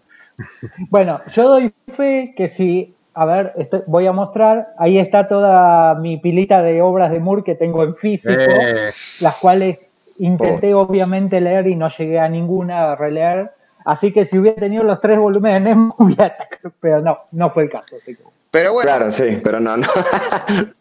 Bueno, 0.91 1.21
yo 1.33 1.49
doy 1.49 1.73
fe 1.97 2.35
que 2.37 2.49
si, 2.49 2.96
a 3.19 3.25
ver, 3.25 3.53
estoy- 3.57 3.83
voy 3.87 4.07
a 4.07 4.13
mostrar, 4.13 4.75
ahí 4.79 4.99
está 4.99 5.27
toda 5.27 5.95
mi 5.95 6.19
pilita 6.19 6.63
de 6.63 6.83
obras 6.83 7.11
de 7.11 7.19
Moore 7.19 7.43
que 7.43 7.55
tengo 7.55 7.83
en 7.83 7.97
físico, 7.97 8.35
Eh, 8.39 8.91
las 9.21 9.37
cuales 9.39 9.81
intenté 10.19 10.75
obviamente 10.75 11.41
leer 11.41 11.67
y 11.67 11.77
no 11.77 11.89
llegué 11.89 12.21
a 12.21 12.29
ninguna 12.29 12.93
a 12.93 12.97
releer. 12.97 13.53
Así 13.87 14.13
que 14.13 14.27
si 14.27 14.39
hubiera 14.39 14.61
tenido 14.61 14.85
los 14.85 15.01
tres 15.01 15.19
volúmenes, 15.19 15.63
Nemo, 15.77 15.95
hubiera 15.99 16.27
atacado, 16.27 16.75
pero 16.79 17.01
no, 17.01 17.17
no 17.33 17.51
fue 17.51 17.65
el 17.65 17.71
caso. 17.71 17.97
así 17.97 18.15
que- 18.17 18.23
Pero 18.51 18.75
bueno, 18.75 18.89
Claro, 18.91 19.11
sí, 19.11 19.41
pero 19.43 19.61
no, 19.61 19.77
no. 19.79 19.89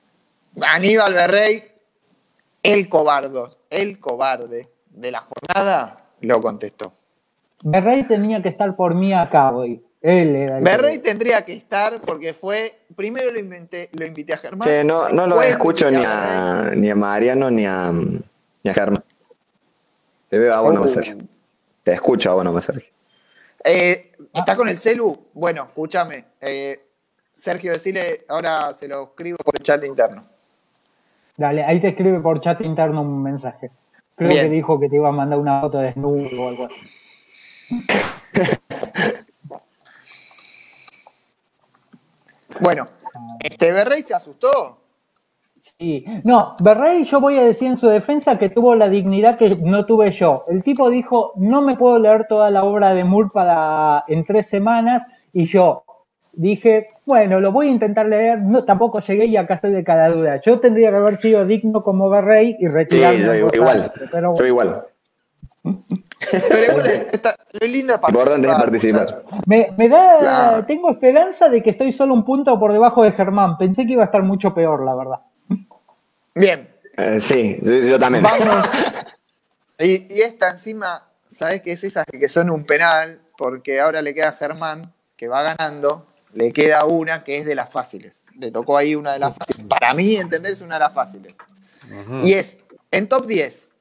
Aníbal 0.73 1.13
Berrey, 1.13 1.63
el 2.63 2.89
cobardo, 2.89 3.57
el 3.69 3.99
cobarde 3.99 4.69
de 4.89 5.11
la 5.11 5.21
jornada, 5.21 6.01
lo 6.21 6.41
contestó. 6.41 6.91
Berrey 7.63 8.03
tenía 8.03 8.41
que 8.41 8.49
estar 8.49 8.75
por 8.75 8.93
mí 8.95 9.13
acá 9.13 9.51
hoy. 9.51 9.81
Él 10.07 10.35
era 10.35 10.57
el 10.59 10.63
que- 10.63 10.69
Berrey 10.69 10.99
tendría 10.99 11.41
que 11.43 11.53
estar 11.53 11.99
porque 12.01 12.33
fue. 12.33 12.73
Primero 12.95 13.31
lo, 13.31 13.39
inventé, 13.39 13.89
lo 13.93 14.05
invité 14.05 14.33
a 14.33 14.37
Germán. 14.37 14.67
Sí, 14.69 14.75
no, 14.85 15.07
no 15.09 15.25
lo 15.25 15.41
escucho 15.41 15.89
ni 15.89 16.03
a, 16.05 16.71
ni 16.75 16.89
a 16.89 16.95
Mariano 16.95 17.49
ni 17.49 17.65
a, 17.65 17.91
ni 17.91 18.69
a 18.69 18.73
Germán. 18.73 19.03
Te 20.29 20.37
veo 20.37 20.53
a 20.53 20.61
vos, 20.61 20.73
no. 20.73 20.85
Sergio. 20.87 21.17
Te 21.83 21.93
escucho 21.93 22.29
a 22.31 22.35
vos, 22.35 22.43
no, 22.45 22.59
Sergio. 22.61 22.89
Eh, 23.63 24.11
¿Está 24.33 24.55
con 24.55 24.69
el 24.69 24.77
celu? 24.77 25.27
Bueno, 25.33 25.63
escúchame. 25.63 26.25
eh, 26.41 26.79
Sergio, 27.33 27.71
decile, 27.73 28.25
ahora 28.29 28.73
se 28.73 28.87
lo 28.87 29.03
escribo 29.05 29.37
por 29.43 29.55
el 29.57 29.63
chat 29.63 29.83
interno. 29.83 30.23
Dale, 31.35 31.63
ahí 31.65 31.81
te 31.81 31.89
escribe 31.89 32.19
por 32.19 32.39
chat 32.39 32.61
interno 32.61 33.01
un 33.01 33.21
mensaje. 33.23 33.71
Creo 34.15 34.29
Bien. 34.29 34.45
que 34.45 34.49
dijo 34.51 34.79
que 34.79 34.87
te 34.87 34.95
iba 34.95 35.09
a 35.09 35.11
mandar 35.11 35.39
una 35.39 35.59
foto 35.61 35.79
desnudo 35.79 36.29
o 36.41 36.47
algo 36.47 36.65
así. 36.67 36.75
Bueno, 42.61 42.85
este 43.41 43.71
Berrey 43.71 44.01
se 44.03 44.13
asustó. 44.13 44.79
Sí. 45.79 46.05
No, 46.23 46.53
Berrey, 46.63 47.05
yo 47.05 47.19
voy 47.19 47.37
a 47.37 47.43
decir 47.43 47.69
en 47.69 47.77
su 47.77 47.87
defensa 47.87 48.37
que 48.37 48.49
tuvo 48.49 48.75
la 48.75 48.87
dignidad 48.87 49.35
que 49.35 49.49
no 49.63 49.85
tuve 49.85 50.11
yo. 50.11 50.35
El 50.47 50.63
tipo 50.63 50.89
dijo, 50.89 51.33
no 51.37 51.61
me 51.61 51.75
puedo 51.75 51.97
leer 51.99 52.27
toda 52.27 52.51
la 52.51 52.63
obra 52.63 52.93
de 52.93 53.03
Moore 53.03 53.29
para 53.33 54.03
en 54.07 54.23
tres 54.25 54.47
semanas, 54.47 55.03
y 55.33 55.45
yo 55.45 55.83
dije, 56.33 56.87
bueno, 57.05 57.39
lo 57.39 57.51
voy 57.51 57.67
a 57.67 57.71
intentar 57.71 58.05
leer, 58.05 58.39
no, 58.41 58.63
tampoco 58.63 58.99
llegué 59.01 59.25
y 59.25 59.37
acá 59.37 59.55
estoy 59.55 59.71
de 59.71 59.83
cada 59.83 60.09
duda. 60.09 60.39
Yo 60.45 60.55
tendría 60.57 60.91
que 60.91 60.97
haber 60.97 61.17
sido 61.17 61.45
digno 61.45 61.81
como 61.81 62.09
Berrey 62.09 62.55
y 62.59 62.65
Sí, 62.65 62.67
retirarme. 62.67 63.19
yo 63.39 63.45
voz 63.45 63.55
igual. 63.55 63.91
pero 64.11 64.33
Yo 64.37 64.45
igual. 64.45 64.85
Pero 66.31 66.45
está, 67.11 67.35
es 67.59 67.69
Importante 67.73 68.47
es 68.47 68.53
participar. 68.53 69.05
participar. 69.05 69.23
Me, 69.45 69.71
me 69.77 69.89
da, 69.89 70.17
Claro. 70.19 70.65
tengo 70.65 70.91
esperanza 70.91 71.49
de 71.49 71.61
que 71.63 71.71
estoy 71.71 71.91
solo 71.93 72.13
un 72.13 72.23
punto 72.25 72.59
por 72.59 72.71
debajo 72.71 73.03
de 73.03 73.11
Germán. 73.11 73.57
Pensé 73.57 73.85
que 73.85 73.93
iba 73.93 74.03
a 74.03 74.05
estar 74.05 74.23
mucho 74.23 74.53
peor, 74.53 74.83
la 74.85 74.95
verdad. 74.95 75.19
Bien, 76.33 76.69
Eh, 76.97 77.19
sí, 77.19 77.57
yo, 77.61 77.71
yo 77.73 77.97
también. 77.99 78.23
vamos. 78.23 78.65
Y, 79.77 80.13
y 80.13 80.21
esta 80.21 80.49
encima, 80.51 81.03
¿sabes 81.25 81.61
qué 81.61 81.73
es 81.73 81.83
esas 81.83 82.05
que 82.05 82.29
son 82.29 82.49
un 82.49 82.63
penal? 82.65 83.19
Porque 83.37 83.81
ahora 83.81 84.01
le 84.01 84.13
queda 84.15 84.29
a 84.29 84.31
Germán, 84.31 84.93
que 85.17 85.27
va 85.27 85.43
ganando, 85.43 86.07
le 86.33 86.53
queda 86.53 86.85
una 86.85 87.25
que 87.25 87.39
es 87.39 87.45
de 87.45 87.55
las 87.55 87.69
fáciles. 87.69 88.23
Le 88.39 88.51
tocó 88.51 88.77
ahí 88.77 88.95
una 88.95 89.11
de 89.11 89.19
las 89.19 89.35
fáciles. 89.35 89.65
Para 89.67 89.93
mí, 89.93 90.15
entender, 90.15 90.53
es 90.53 90.61
una 90.61 90.75
de 90.75 90.79
las 90.79 90.93
fáciles. 90.93 91.35
Y 92.23 92.31
es, 92.33 92.57
en 92.91 93.09
top 93.09 93.25
10, 93.27 93.73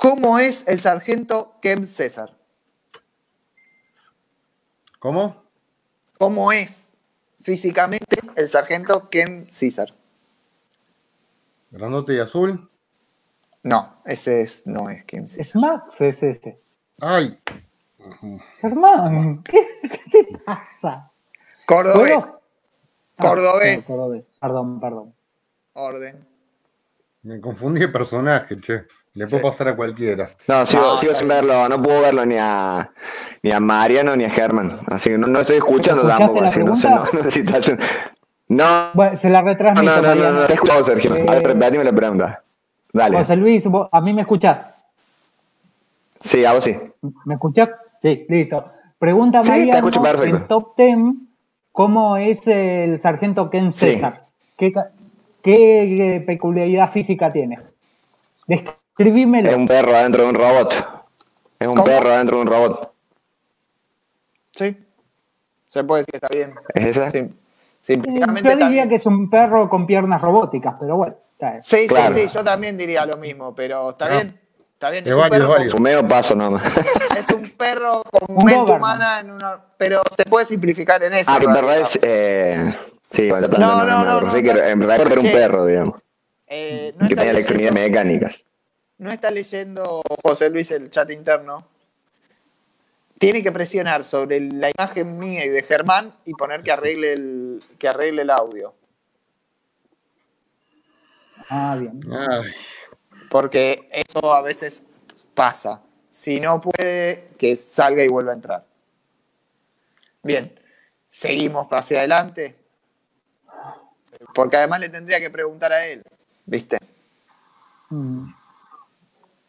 ¿cómo 0.00 0.38
es 0.38 0.66
el 0.66 0.80
sargento 0.80 1.58
Kem 1.60 1.84
César? 1.84 2.34
¿Cómo? 4.98 5.44
¿Cómo 6.18 6.52
es 6.52 6.88
físicamente 7.40 8.16
el 8.36 8.48
sargento 8.48 9.10
Kem 9.10 9.46
César? 9.50 9.94
Grandote 11.70 12.14
y 12.14 12.18
azul. 12.18 12.70
No, 13.62 14.00
ese 14.06 14.40
es, 14.40 14.66
no 14.66 14.88
es 14.88 15.04
Kem 15.04 15.26
César. 15.26 15.40
Es 15.42 15.56
Max, 15.56 15.94
es 16.00 16.22
este. 16.22 16.60
Ay. 17.02 17.38
Germán, 18.60 19.42
¿qué, 19.44 19.68
qué 20.10 20.24
te 20.24 20.38
pasa? 20.38 21.12
Cordobés. 21.66 22.24
Ah, 23.18 23.28
Cordobés. 23.28 23.88
no, 23.88 23.96
cordobés. 23.96 24.24
Perdón, 24.40 24.80
perdón. 24.80 25.14
Orden. 25.74 26.26
Me 27.22 27.38
confundí 27.40 27.80
de 27.80 27.88
personaje, 27.88 28.58
che. 28.60 28.86
Le 29.14 29.26
puede 29.26 29.42
Sí. 29.42 29.48
pasar 29.48 29.68
a 29.68 29.74
cualquiera. 29.74 30.28
No, 30.46 30.64
sigo, 30.66 30.82
No, 30.82 30.96
sigo 30.96 31.12
sin 31.12 31.26
verlo, 31.28 31.68
no 31.68 31.80
puedo 31.80 32.00
verlo 32.00 32.24
ni 32.24 32.36
a 32.38 32.90
ni 33.42 33.50
a 33.50 33.58
Mariano 33.60 34.14
ni 34.14 34.24
a 34.24 34.30
Germán. 34.30 34.78
Así 34.90 35.10
que 35.10 35.18
no, 35.18 35.26
no 35.26 35.40
estoy 35.40 35.56
escuchando 35.56 36.02
¿Escuchaste 36.02 36.24
tampoco, 36.24 36.40
la 36.42 36.48
así 36.48 36.58
que 36.58 36.64
no 36.64 36.76
sé, 36.76 36.88
no, 36.90 36.96
no, 38.48 38.64
no, 38.64 38.90
Bueno, 38.94 39.16
se 39.16 39.30
la 39.30 39.42
no, 39.42 39.48
retransmito. 39.48 39.96
no, 39.96 40.02
no, 40.02 40.14
no, 40.14 40.32
no, 40.32 40.46
te 40.46 40.52
he 40.52 40.54
escuchado, 40.54 40.84
Sergio. 40.84 41.12
A 41.12 41.14
ver, 41.16 41.28
Eh, 41.34 41.40
repetime 41.42 41.84
la 41.84 41.92
pregunta. 41.92 42.42
Dale. 42.92 43.16
José 43.18 43.36
Luis, 43.36 43.64
vos- 43.66 43.88
¿a 43.90 44.00
mí 44.00 44.12
me 44.12 44.22
escuchás? 44.22 44.66
Sí, 46.20 46.44
a 46.44 46.52
vos 46.52 46.64
sí. 46.64 46.76
¿Me 47.24 47.34
escuchás? 47.34 47.70
Sí, 48.00 48.26
listo. 48.28 48.64
Pregunta 48.98 49.42
Sí, 49.42 49.48
te 49.48 49.56
Mariano, 49.58 49.78
escucho 49.88 50.00
perfecto. 50.00 50.36
en 50.36 50.46
top 50.48 50.76
10, 50.76 50.98
¿cómo 51.72 52.16
es 52.16 52.46
el 52.46 53.00
sargento 53.00 53.48
Ken 53.50 53.72
Sí. 53.72 53.92
César? 53.92 54.26
¿Qué, 54.56 54.72
qué, 55.42 56.16
eh, 56.16 56.20
peculiaridad 56.20 56.92
física 56.92 57.28
tiene? 57.28 57.58
Es 59.50 59.54
un 59.56 59.66
perro 59.66 59.94
adentro 59.96 60.22
de 60.24 60.28
un 60.28 60.34
robot. 60.34 60.72
Es 61.58 61.66
un 61.66 61.74
¿Cómo? 61.74 61.84
perro 61.84 62.10
adentro 62.10 62.36
de 62.36 62.42
un 62.42 62.48
robot. 62.48 62.92
Sí. 64.52 64.76
Se 65.68 65.84
puede 65.84 66.02
decir 66.02 66.12
que 66.12 66.16
está 66.26 66.28
bien. 66.28 66.54
¿Es 66.74 66.96
esa? 66.96 67.08
Sí. 67.10 67.18
Eh, 67.18 67.30
Simplemente 67.82 68.42
Yo 68.50 68.56
diría 68.68 68.88
que 68.88 68.96
es 68.96 69.06
un 69.06 69.30
perro 69.30 69.68
con 69.70 69.86
piernas 69.86 70.20
robóticas, 70.20 70.74
pero 70.78 70.96
bueno. 70.96 71.14
está 71.32 71.50
bien. 71.52 71.62
Sí, 71.62 71.86
Claro. 71.88 72.14
sí, 72.14 72.28
sí, 72.28 72.34
yo 72.34 72.44
también 72.44 72.76
diría 72.76 73.06
lo 73.06 73.16
mismo, 73.16 73.54
pero 73.54 73.90
está 73.90 74.08
bien. 74.08 74.38
Está 74.74 74.90
bien. 74.90 75.04
Es 75.04 75.10
Es, 75.10 75.14
un, 75.14 75.20
válido, 75.20 75.46
perro 75.48 75.56
es. 75.62 75.74
Un 75.74 75.82
medio 75.82 76.06
paso 76.06 76.34
nomás. 76.34 76.62
con, 76.72 76.84
es 77.16 77.30
un 77.30 77.50
perro 77.50 78.02
con 78.10 78.36
Un 78.36 78.44
mente 78.44 78.72
humana 78.72 79.20
en 79.20 79.30
una. 79.30 79.58
Pero 79.78 80.02
se 80.16 80.24
puede 80.24 80.46
simplificar 80.46 81.02
en 81.02 81.14
eso. 81.14 81.30
ah, 81.30 81.38
que 81.38 81.46
en 81.46 81.52
perro 81.52 81.66
realidad. 81.68 81.90
es. 81.94 81.98
Eh... 82.02 82.74
Sí, 83.06 83.28
No, 83.28 83.40
no, 83.84 84.04
no, 84.04 84.18
en 84.36 84.80
realidad 84.80 85.00
era 85.12 85.20
un 85.20 85.32
perro, 85.32 85.66
digamos. 85.66 86.00
Eh, 86.46 86.92
no, 86.96 87.08
Que 87.08 87.14
leyendo, 87.32 87.72
mecánicas. 87.72 88.34
no 88.38 88.49
está 89.10 89.30
leyendo 89.30 90.02
José 90.22 90.50
Luis 90.50 90.70
el 90.72 90.90
chat 90.90 91.10
interno. 91.10 91.66
Tiene 93.18 93.42
que 93.42 93.50
presionar 93.50 94.04
sobre 94.04 94.40
la 94.40 94.70
imagen 94.70 95.18
mía 95.18 95.42
y 95.46 95.48
de 95.48 95.62
Germán 95.62 96.14
y 96.26 96.34
poner 96.34 96.62
que 96.62 96.72
arregle 96.72 97.14
el, 97.14 97.64
que 97.78 97.88
arregle 97.88 98.22
el 98.22 98.30
audio. 98.30 98.74
Ah, 101.48 101.78
bien. 101.80 102.00
Ay, 102.12 102.52
Porque 103.30 103.88
eso 103.90 104.34
a 104.34 104.42
veces 104.42 104.82
pasa. 105.34 105.82
Si 106.10 106.38
no 106.38 106.60
puede, 106.60 107.28
que 107.38 107.56
salga 107.56 108.04
y 108.04 108.08
vuelva 108.08 108.32
a 108.32 108.34
entrar. 108.34 108.66
Bien, 110.22 110.60
seguimos 111.08 111.68
hacia 111.70 112.00
adelante. 112.00 112.54
Porque 114.34 114.58
además 114.58 114.80
le 114.80 114.90
tendría 114.90 115.20
que 115.20 115.30
preguntar 115.30 115.72
a 115.72 115.86
él, 115.86 116.02
¿viste? 116.44 116.76
Mm. 117.88 118.39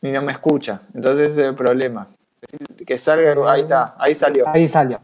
Y 0.01 0.09
no 0.11 0.21
me 0.21 0.31
escucha. 0.31 0.81
Entonces 0.93 1.31
ese 1.31 1.41
es 1.41 1.47
el 1.49 1.55
problema. 1.55 2.07
Que 2.85 2.97
salga, 2.97 3.35
ahí 3.51 3.61
está, 3.61 3.95
ahí 3.99 4.15
salió. 4.15 4.47
Ahí 4.49 4.67
salió. 4.67 4.99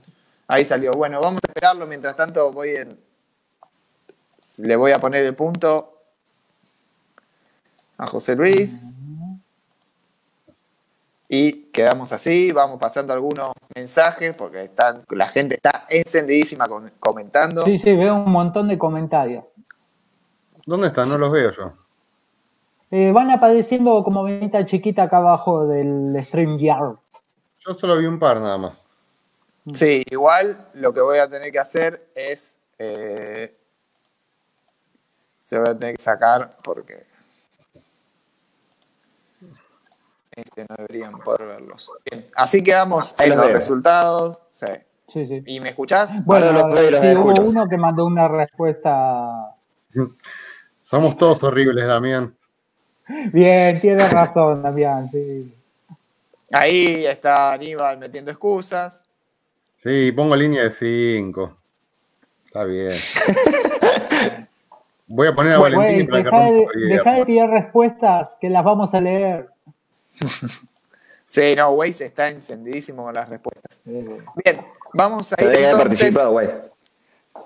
Ahí 0.47 0.65
salió. 0.65 0.91
Bueno, 0.93 1.19
vamos 1.21 1.39
a 1.43 1.47
esperarlo. 1.47 1.85
Mientras 1.87 2.15
tanto, 2.15 2.51
voy 2.51 2.69
en. 2.69 2.97
Le 4.59 4.75
voy 4.75 4.91
a 4.91 4.99
poner 4.99 5.23
el 5.25 5.35
punto 5.35 5.93
a 7.97 8.07
José 8.07 8.35
Luis. 8.35 8.85
Y 11.29 11.63
quedamos 11.73 12.11
así. 12.13 12.51
Vamos 12.51 12.79
pasando 12.79 13.13
algunos 13.13 13.51
mensajes 13.75 14.33
porque 14.33 14.63
están, 14.63 15.03
la 15.09 15.27
gente 15.27 15.55
está 15.55 15.85
encendidísima 15.89 16.67
con- 16.67 16.89
comentando. 16.99 17.65
Sí, 17.65 17.77
sí, 17.77 17.93
veo 17.95 18.15
un 18.15 18.31
montón 18.31 18.67
de 18.69 18.77
comentarios. 18.77 19.43
¿Dónde 20.65 20.87
están? 20.87 21.09
No 21.09 21.17
los 21.17 21.31
veo 21.31 21.51
yo. 21.51 21.73
Eh, 22.89 23.11
van 23.11 23.29
apareciendo 23.31 24.03
como 24.03 24.23
venita 24.23 24.65
chiquita 24.65 25.03
acá 25.03 25.17
abajo 25.17 25.67
del 25.67 26.17
StreamYard. 26.23 26.95
Yo 27.59 27.73
solo 27.73 27.97
vi 27.97 28.05
un 28.05 28.19
par 28.19 28.39
nada 28.39 28.57
más. 28.57 28.73
Sí, 29.73 30.03
igual 30.09 30.69
lo 30.73 30.93
que 30.93 31.01
voy 31.01 31.17
a 31.17 31.29
tener 31.29 31.51
que 31.51 31.59
hacer 31.59 32.09
es. 32.15 32.57
eh, 32.79 33.53
se 35.41 35.57
voy 35.57 35.69
a 35.69 35.77
tener 35.77 35.95
que 35.95 36.01
sacar 36.01 36.57
porque. 36.63 37.05
Este, 40.31 40.65
no 40.69 40.75
deberían 40.77 41.19
poder 41.19 41.47
verlos. 41.47 41.91
Bien, 42.09 42.29
así 42.35 42.63
quedamos 42.63 43.15
Ahí 43.17 43.31
en 43.31 43.37
los 43.37 43.45
los 43.45 43.53
resultados. 43.53 44.41
Sí. 44.51 44.67
Sí, 45.07 45.25
sí. 45.25 45.43
¿Y 45.45 45.59
me 45.59 45.69
escuchás? 45.69 46.23
Bueno, 46.25 46.67
veo 46.67 46.87
y 46.89 46.91
los 46.91 47.01
sí, 47.01 47.15
hubo 47.15 47.41
uno 47.41 47.67
que 47.67 47.77
mandó 47.77 48.05
una 48.05 48.27
respuesta. 48.27 49.55
Somos 50.83 51.17
todos 51.17 51.41
horribles, 51.43 51.87
Damián. 51.87 52.36
Bien, 53.31 53.79
tienes 53.79 54.11
razón, 54.11 54.61
Damián, 54.61 55.07
sí. 55.09 55.53
Ahí 56.51 57.05
está 57.05 57.53
Aníbal 57.53 57.97
metiendo 57.97 58.31
excusas. 58.31 59.05
Sí, 59.83 60.11
pongo 60.11 60.35
línea 60.35 60.63
de 60.63 60.71
5. 60.71 61.57
Está 62.45 62.63
bien. 62.63 62.91
Voy 65.07 65.27
a 65.27 65.35
poner 65.35 65.53
a 65.53 65.59
Valentín 65.59 66.07
para 66.07 66.23
que 66.23 66.29
deja, 66.29 66.51
de, 66.51 66.67
deja 66.87 67.11
de 67.13 67.25
tirar 67.25 67.49
respuestas 67.49 68.35
que 68.41 68.49
las 68.49 68.63
vamos 68.63 68.93
a 68.93 68.99
leer. 69.01 69.49
Sí, 71.29 71.55
no, 71.55 71.71
Waze 71.71 72.05
está 72.05 72.29
encendidísimo 72.29 73.03
con 73.03 73.13
las 73.13 73.29
respuestas. 73.29 73.81
Bien, 73.85 74.25
vamos 74.93 75.33
a 75.33 75.43
ir 75.43 75.49
entonces. 75.49 75.77
participado. 75.77 76.39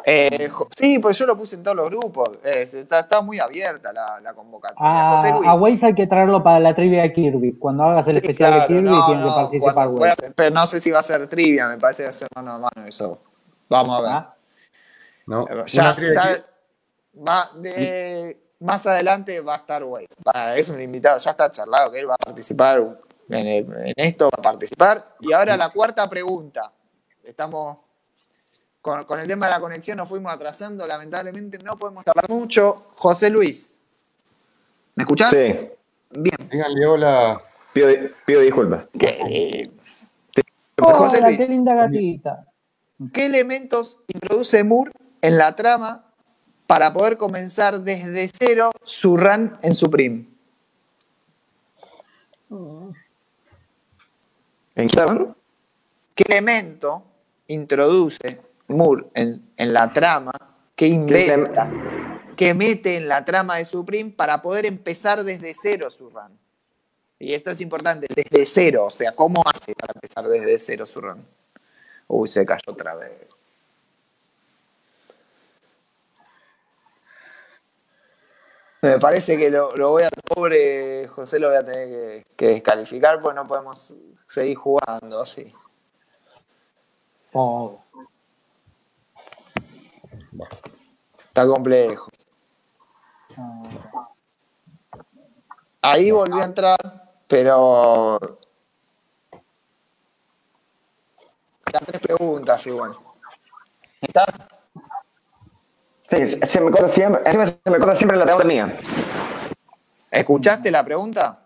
Eh, 0.06 0.49
sí, 0.75 0.97
pues 0.99 1.17
yo 1.17 1.25
lo 1.27 1.38
puse 1.38 1.56
en 1.56 1.63
todos 1.63 1.77
los 1.77 1.89
grupos. 1.89 2.39
Eh, 2.43 2.63
está, 2.63 3.01
está 3.01 3.21
muy 3.21 3.39
abierta 3.39 3.93
la, 3.93 4.19
la 4.19 4.34
convocatoria. 4.34 5.12
José 5.12 5.30
a, 5.32 5.36
Luis. 5.38 5.47
a 5.49 5.54
Waze 5.54 5.86
hay 5.86 5.93
que 5.95 6.08
traerlo 6.08 6.41
para 6.43 6.60
la 6.60 6.73
trivia 6.75 7.04
de 7.04 7.13
Kirby. 7.13 7.54
Cuando 7.60 7.84
hagas 7.84 8.08
el 8.08 8.13
Sí, 8.13 8.17
especial 8.19 8.49
claro, 8.51 8.62
de 8.62 8.67
Kirby, 8.67 8.89
no, 8.89 9.06
tiene 9.06 9.21
que 9.23 9.30
participar 9.30 9.73
cuando- 9.73 10.01
pero 10.36 10.56
no 10.56 10.65
sé 10.67 10.80
si 10.82 10.89
va 10.91 10.99
a 10.99 11.04
ser 11.04 11.27
trivia, 11.27 11.67
me 11.67 11.77
parece 11.77 12.04
que 12.04 12.06
va 12.06 12.10
a 12.10 12.13
ser 12.13 12.27
mano 12.36 12.51
a 12.51 12.58
mano 12.58 12.88
eso. 12.88 13.21
Vamos 13.69 13.99
a 13.99 14.01
ver. 14.01 14.12
Ah, 14.12 14.36
No, 15.27 15.47
Eh, 15.47 15.63
Ya, 15.67 15.95
va 17.15 17.49
de- 17.58 18.41
más 18.60 18.86
adelante 18.88 19.39
va 19.41 19.54
a 19.54 19.58
estar 19.58 19.84
Waze. 19.84 20.08
Va- 20.27 20.56
es 20.56 20.69
un 20.69 20.82
invitado, 20.82 21.17
ya 21.19 21.32
está 21.32 21.51
charlado 21.51 21.91
que 21.91 21.99
él 21.99 22.10
va 22.10 22.15
a 22.15 22.17
participar 22.25 22.80
en, 23.30 23.47
el- 23.47 23.73
en 23.88 23.93
esto, 23.97 24.25
va 24.25 24.38
a 24.39 24.41
participar. 24.41 25.15
Y 25.19 25.32
ahora 25.32 25.56
la 25.58 25.69
cuarta 25.69 26.10
pregunta. 26.10 26.71
Estamos 27.23 27.77
con, 28.82 29.04
con 29.06 29.20
el 29.20 29.28
tema 29.28 29.48
de 29.48 29.54
la 29.54 29.60
conexión, 29.60 29.98
nos 29.98 30.10
fuimos 30.10 30.32
atrasando, 30.34 30.86
lamentablemente 30.88 31.60
no 31.60 31.78
podemos 31.78 32.04
hablar 32.08 32.30
mucho. 32.30 32.88
José 32.96 33.30
Luis, 33.30 33.78
¿me 34.96 35.04
escuchás? 35.04 35.30
Sí, 35.32 35.70
Bien. 36.13 36.36
Díganle 36.52 36.86
hola. 36.86 37.41
pido, 37.74 37.88
pido 38.26 38.41
disculpas. 38.41 38.86
¿Qué, 38.98 39.72
Hola, 40.84 41.28
Luis. 41.28 41.38
qué 41.38 41.48
linda 41.48 41.76
gatita. 41.76 42.46
¿Qué 43.13 43.28
elementos 43.28 43.98
introduce 44.08 44.63
Moore 44.63 44.91
en 45.22 45.38
la 45.38 45.56
trama 45.56 46.06
para 46.67 46.91
poder 46.91 47.17
comenzar 47.17 47.82
desde 47.82 48.30
cero 48.30 48.72
su 48.84 49.15
run 49.15 49.58
en 49.62 49.74
Supreme? 49.74 50.26
¿En? 54.76 54.88
¿Qué 56.15 56.24
elemento 56.28 57.04
introduce 57.48 58.41
Moore 58.72 59.08
en, 59.14 59.54
en 59.58 59.74
la 59.74 59.94
trama? 59.94 60.32
¿Qué 60.76 60.88
inventa? 60.88 61.70
¿Qué 62.36 62.54
mete 62.54 62.98
en 62.98 63.08
la 63.08 63.24
trama 63.24 63.58
de 63.58 63.66
Supreme 63.66 64.12
para 64.12 64.42
poder 64.42 64.66
empezar 64.66 65.24
desde 65.24 65.54
cero 65.54 65.90
su 65.90 66.10
run? 66.10 66.40
y 67.22 67.36
esto 67.36 67.52
es 67.52 67.62
importante, 67.62 68.08
desde 68.10 68.48
cero, 68.48 68.86
o 68.86 68.90
sea, 68.90 69.16
¿cómo 69.16 69.44
hace 69.46 69.76
para 69.76 69.94
empezar 69.94 70.28
desde 70.28 70.58
cero 70.58 70.88
su 70.88 71.00
run? 71.00 71.24
Uy, 72.08 72.28
se 72.28 72.44
cayó 72.44 72.72
otra 72.72 72.96
vez. 72.96 73.16
Me 78.82 78.98
parece 78.98 79.38
que 79.38 79.52
lo, 79.52 79.70
voy 79.92 80.02
a, 80.02 80.10
pobre 80.10 81.08
José 81.10 81.38
lo 81.38 81.50
voy 81.50 81.58
a 81.58 81.64
tener 81.64 82.26
que, 82.36 82.48
descalificar 82.48 83.22
porque 83.22 83.36
no 83.36 83.48
podemos 83.48 83.94
seguir 84.28 84.58
jugando 84.58 85.22
así. 85.22 85.54
Oh. 87.34 87.84
Está 91.28 91.48
complejo. 91.48 92.10
Ahí 95.82 96.12
volvió 96.12 96.41
a 96.41 96.46
entrar, 96.46 96.78
pero. 97.28 98.20
Las 101.72 101.86
tres 101.86 102.02
preguntas 102.02 102.67
igual. 102.67 102.96
¿Estás? 104.02 104.50
Sí, 106.10 106.26
se 106.26 106.60
me 106.60 106.72
corta 106.72 106.89
siempre, 106.89 107.24
se 107.24 107.70
me 107.70 107.78
corta 107.78 107.96
siempre 107.96 108.17
la 108.17 108.26
pregunta 108.26 108.48
mía. 108.48 108.74
¿Escuchaste 110.12 110.70
la 110.70 110.84
pregunta? 110.84 111.39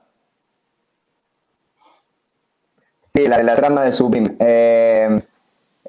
Sí, 3.13 3.27
la 3.27 3.37
de 3.37 3.43
la 3.43 3.55
trama 3.55 3.83
de 3.83 3.91
Subim. 3.91 4.35
Eh, 4.39 5.21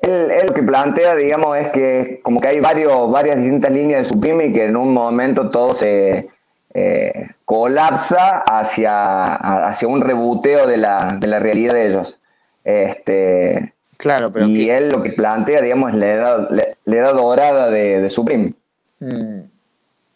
él, 0.03 0.47
lo 0.47 0.53
que 0.53 0.63
plantea, 0.63 1.15
digamos, 1.15 1.57
es 1.57 1.71
que 1.73 2.21
como 2.23 2.41
que 2.41 2.49
hay 2.49 2.61
varios, 2.61 3.11
varias 3.11 3.39
distintas 3.39 3.73
líneas 3.73 4.03
de 4.03 4.09
Subim 4.09 4.41
y 4.41 4.53
que 4.53 4.65
en 4.65 4.77
un 4.77 4.93
momento 4.93 5.49
todo 5.49 5.73
se 5.73 6.29
eh, 6.75 7.29
colapsa 7.45 8.43
hacia, 8.47 9.35
hacia 9.35 9.89
un 9.89 10.01
rebuteo 10.01 10.67
de 10.67 10.77
la, 10.77 11.17
de 11.19 11.27
la 11.27 11.39
realidad 11.39 11.75
de 11.75 11.87
ellos. 11.87 12.19
Este, 12.65 13.75
claro, 13.97 14.33
pero 14.33 14.47
y 14.47 14.69
él 14.69 14.89
lo 14.89 15.03
que 15.03 15.13
plantea, 15.13 15.63
digamos, 15.63 15.93
es 15.93 15.99
la 15.99 16.13
edad, 16.13 16.49
la, 16.51 16.97
edad 16.97 17.15
dorada 17.15 17.71
de, 17.71 18.03
de 18.03 18.09
Supreme. 18.09 18.53
Mm. 19.01 19.41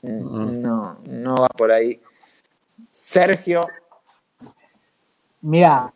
Mm, 0.03 0.63
no, 0.63 0.99
no 1.05 1.35
va 1.37 1.49
por 1.49 1.71
ahí. 1.71 2.01
Sergio. 2.91 3.67
Mira, 5.43 5.93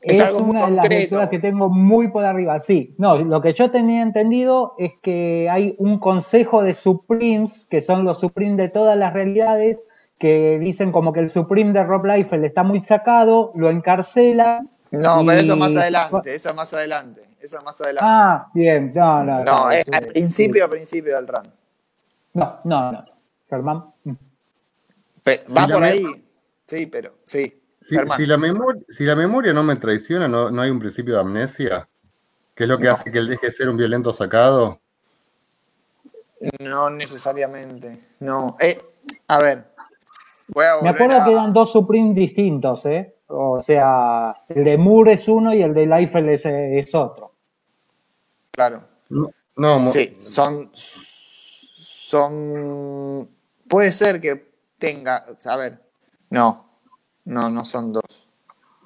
es, 0.00 0.32
una 0.32 0.66
de 0.66 0.76
las 0.76 0.88
lecturas 0.88 1.28
que 1.28 1.38
tengo 1.38 1.68
muy 1.68 2.08
por 2.08 2.24
arriba. 2.24 2.58
Sí, 2.60 2.94
no, 2.98 3.18
lo 3.18 3.42
que 3.42 3.52
yo 3.52 3.70
tenía 3.70 4.02
entendido 4.02 4.74
es 4.78 4.92
que 5.02 5.48
hay 5.50 5.74
un 5.78 5.98
consejo 5.98 6.62
de 6.62 6.74
Supremes, 6.74 7.66
que 7.68 7.80
son 7.80 8.04
los 8.04 8.20
Supremes 8.20 8.56
de 8.56 8.68
todas 8.68 8.96
las 8.96 9.12
realidades, 9.12 9.84
que 10.18 10.58
dicen 10.58 10.92
como 10.92 11.12
que 11.12 11.20
el 11.20 11.30
Supreme 11.30 11.72
de 11.72 11.84
Rob 11.84 12.04
Liefeld 12.04 12.44
está 12.44 12.62
muy 12.62 12.80
sacado, 12.80 13.52
lo 13.54 13.70
encarcela. 13.70 14.64
No, 14.90 15.24
pero 15.24 15.40
eso 15.40 15.56
más 15.56 15.76
adelante, 15.76 16.34
eso 16.34 16.54
más 16.54 16.74
adelante, 16.74 17.22
eso 17.40 17.62
más 17.62 17.80
adelante. 17.80 18.10
Ah, 18.10 18.48
bien, 18.54 18.92
no, 18.94 19.22
no. 19.22 19.44
No, 19.44 19.70
es 19.70 19.84
al 19.92 20.06
principio, 20.06 20.64
al 20.64 20.70
principio 20.70 21.14
del 21.16 21.28
run. 21.28 21.52
No, 22.34 22.58
no, 22.64 22.92
no. 22.92 23.04
Germán. 23.48 23.92
va 25.26 25.68
por 25.68 25.82
ahí. 25.82 26.06
Sí, 26.66 26.86
pero 26.86 27.14
sí. 27.24 27.59
Si, 28.16 28.26
la 28.26 28.36
memoria, 28.36 28.82
si 28.88 29.04
la 29.04 29.16
memoria 29.16 29.52
no 29.52 29.62
me 29.62 29.76
traiciona, 29.76 30.28
no, 30.28 30.60
hay 30.60 30.70
un 30.70 30.78
principio 30.78 31.14
de 31.14 31.20
amnesia, 31.20 31.88
que 32.54 32.64
es 32.64 32.68
lo 32.68 32.78
que 32.78 32.88
hace 32.88 33.10
que 33.10 33.18
él 33.18 33.28
deje 33.28 33.48
de 33.48 33.52
ser 33.52 33.68
un 33.68 33.76
violento 33.76 34.12
sacado. 34.12 34.80
No 36.60 36.88
necesariamente. 36.88 38.00
No. 38.20 38.56
Eh, 38.60 38.80
a 39.28 39.40
ver. 39.40 39.64
Voy 40.48 40.64
a 40.64 40.82
me 40.82 40.88
acuerdo 40.88 41.24
que 41.24 41.32
eran 41.32 41.52
dos 41.52 41.72
Supreme 41.72 42.14
distintos, 42.14 42.86
¿eh? 42.86 43.16
O 43.26 43.62
sea, 43.62 44.34
el 44.48 44.64
de 44.64 44.78
Moore 44.78 45.12
es 45.12 45.28
uno 45.28 45.54
y 45.54 45.62
el 45.62 45.74
de 45.74 45.86
Liefeld 45.86 46.28
es, 46.30 46.46
es 46.46 46.94
otro. 46.94 47.34
Claro. 48.50 48.82
No, 49.56 49.84
sí, 49.84 50.16
son 50.18 50.70
son. 52.10 53.30
Puede 53.68 53.92
ser 53.92 54.20
que 54.20 54.52
tenga. 54.78 55.24
A 55.46 55.56
ver, 55.56 55.80
no. 56.30 56.69
No, 57.24 57.50
no 57.50 57.64
son 57.64 57.92
dos. 57.92 58.28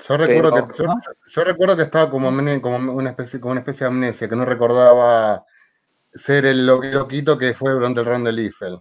Yo 0.06 0.16
recuerdo, 0.18 0.68
que, 0.68 0.84
yo, 1.28 1.44
recuerdo 1.44 1.76
que 1.76 1.82
estaba 1.84 2.10
como, 2.10 2.30
como, 2.60 2.92
una 2.92 3.10
especie, 3.10 3.40
como 3.40 3.52
una 3.52 3.60
especie 3.60 3.84
de 3.84 3.88
amnesia, 3.88 4.28
que 4.28 4.36
no 4.36 4.44
recordaba 4.44 5.44
ser 6.12 6.44
el 6.46 6.66
loquito 6.66 7.38
que 7.38 7.54
fue 7.54 7.72
durante 7.72 8.00
el 8.00 8.06
round 8.06 8.26
de 8.26 8.32
Liefeld. 8.32 8.80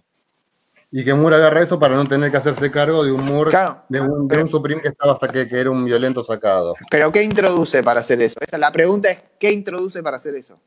Y 0.90 1.04
que 1.04 1.14
Moore 1.14 1.36
agarra 1.36 1.62
eso 1.62 1.78
para 1.78 1.96
no 1.96 2.04
tener 2.06 2.30
que 2.30 2.36
hacerse 2.36 2.70
cargo 2.70 3.02
de 3.04 3.10
un 3.10 3.24
Moore, 3.24 3.50
de, 3.88 4.00
un, 4.00 4.28
de 4.28 4.42
un 4.42 4.48
Supreme 4.48 4.80
que 4.80 4.88
estaba 4.88 5.18
que, 5.32 5.48
que 5.48 5.58
era 5.58 5.70
un 5.70 5.84
violento 5.84 6.22
sacado. 6.22 6.74
Pero 6.90 7.10
¿qué 7.10 7.22
introduce 7.22 7.82
para 7.82 8.00
hacer 8.00 8.20
eso? 8.22 8.38
Esa, 8.40 8.58
la 8.58 8.70
pregunta 8.70 9.10
es, 9.10 9.20
¿qué 9.40 9.50
introduce 9.50 10.02
para 10.02 10.18
hacer 10.18 10.34
eso? 10.34 10.60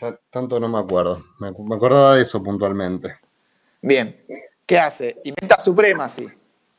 ya 0.00 0.18
tanto 0.30 0.58
no 0.58 0.68
me 0.68 0.78
acuerdo. 0.78 1.24
Me, 1.38 1.48
acordaba 1.48 2.16
de 2.16 2.22
eso 2.22 2.42
puntualmente. 2.42 3.16
Bien. 3.82 4.24
¿Qué 4.66 4.78
hace? 4.78 5.16
Inventa 5.24 5.58
Supremacy, 5.58 6.28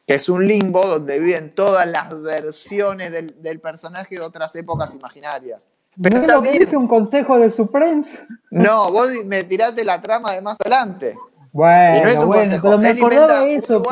que 0.10 0.16
es 0.16 0.28
un 0.28 0.48
limbo 0.48 0.84
donde 0.88 1.20
viven 1.20 1.54
todas 1.54 1.86
las 1.86 2.20
versiones 2.20 3.12
del, 3.12 3.60
personaje 3.60 4.16
de 4.16 4.22
otras 4.22 4.56
épocas 4.56 4.96
imaginarias. 4.96 5.68
Pero 6.02 6.22
¿No 6.22 6.26
también... 6.26 6.76
un 6.76 6.88
consejo 6.88 7.38
de 7.38 7.52
Supremes? 7.52 8.20
No, 8.50 8.92
vos 8.92 9.08
me 9.26 9.44
tiraste 9.44 9.86
la 9.86 10.02
trama 10.02 10.34
de 10.34 10.42
más 10.42 10.58
adelante. 10.66 11.16
Bueno, 11.52 12.06
no 12.06 12.10
es 12.10 12.18
un 12.18 12.26
bueno, 12.26 12.60
pero 12.60 12.78
me 12.80 12.88
acordaba 12.88 13.48
eso. 13.50 13.84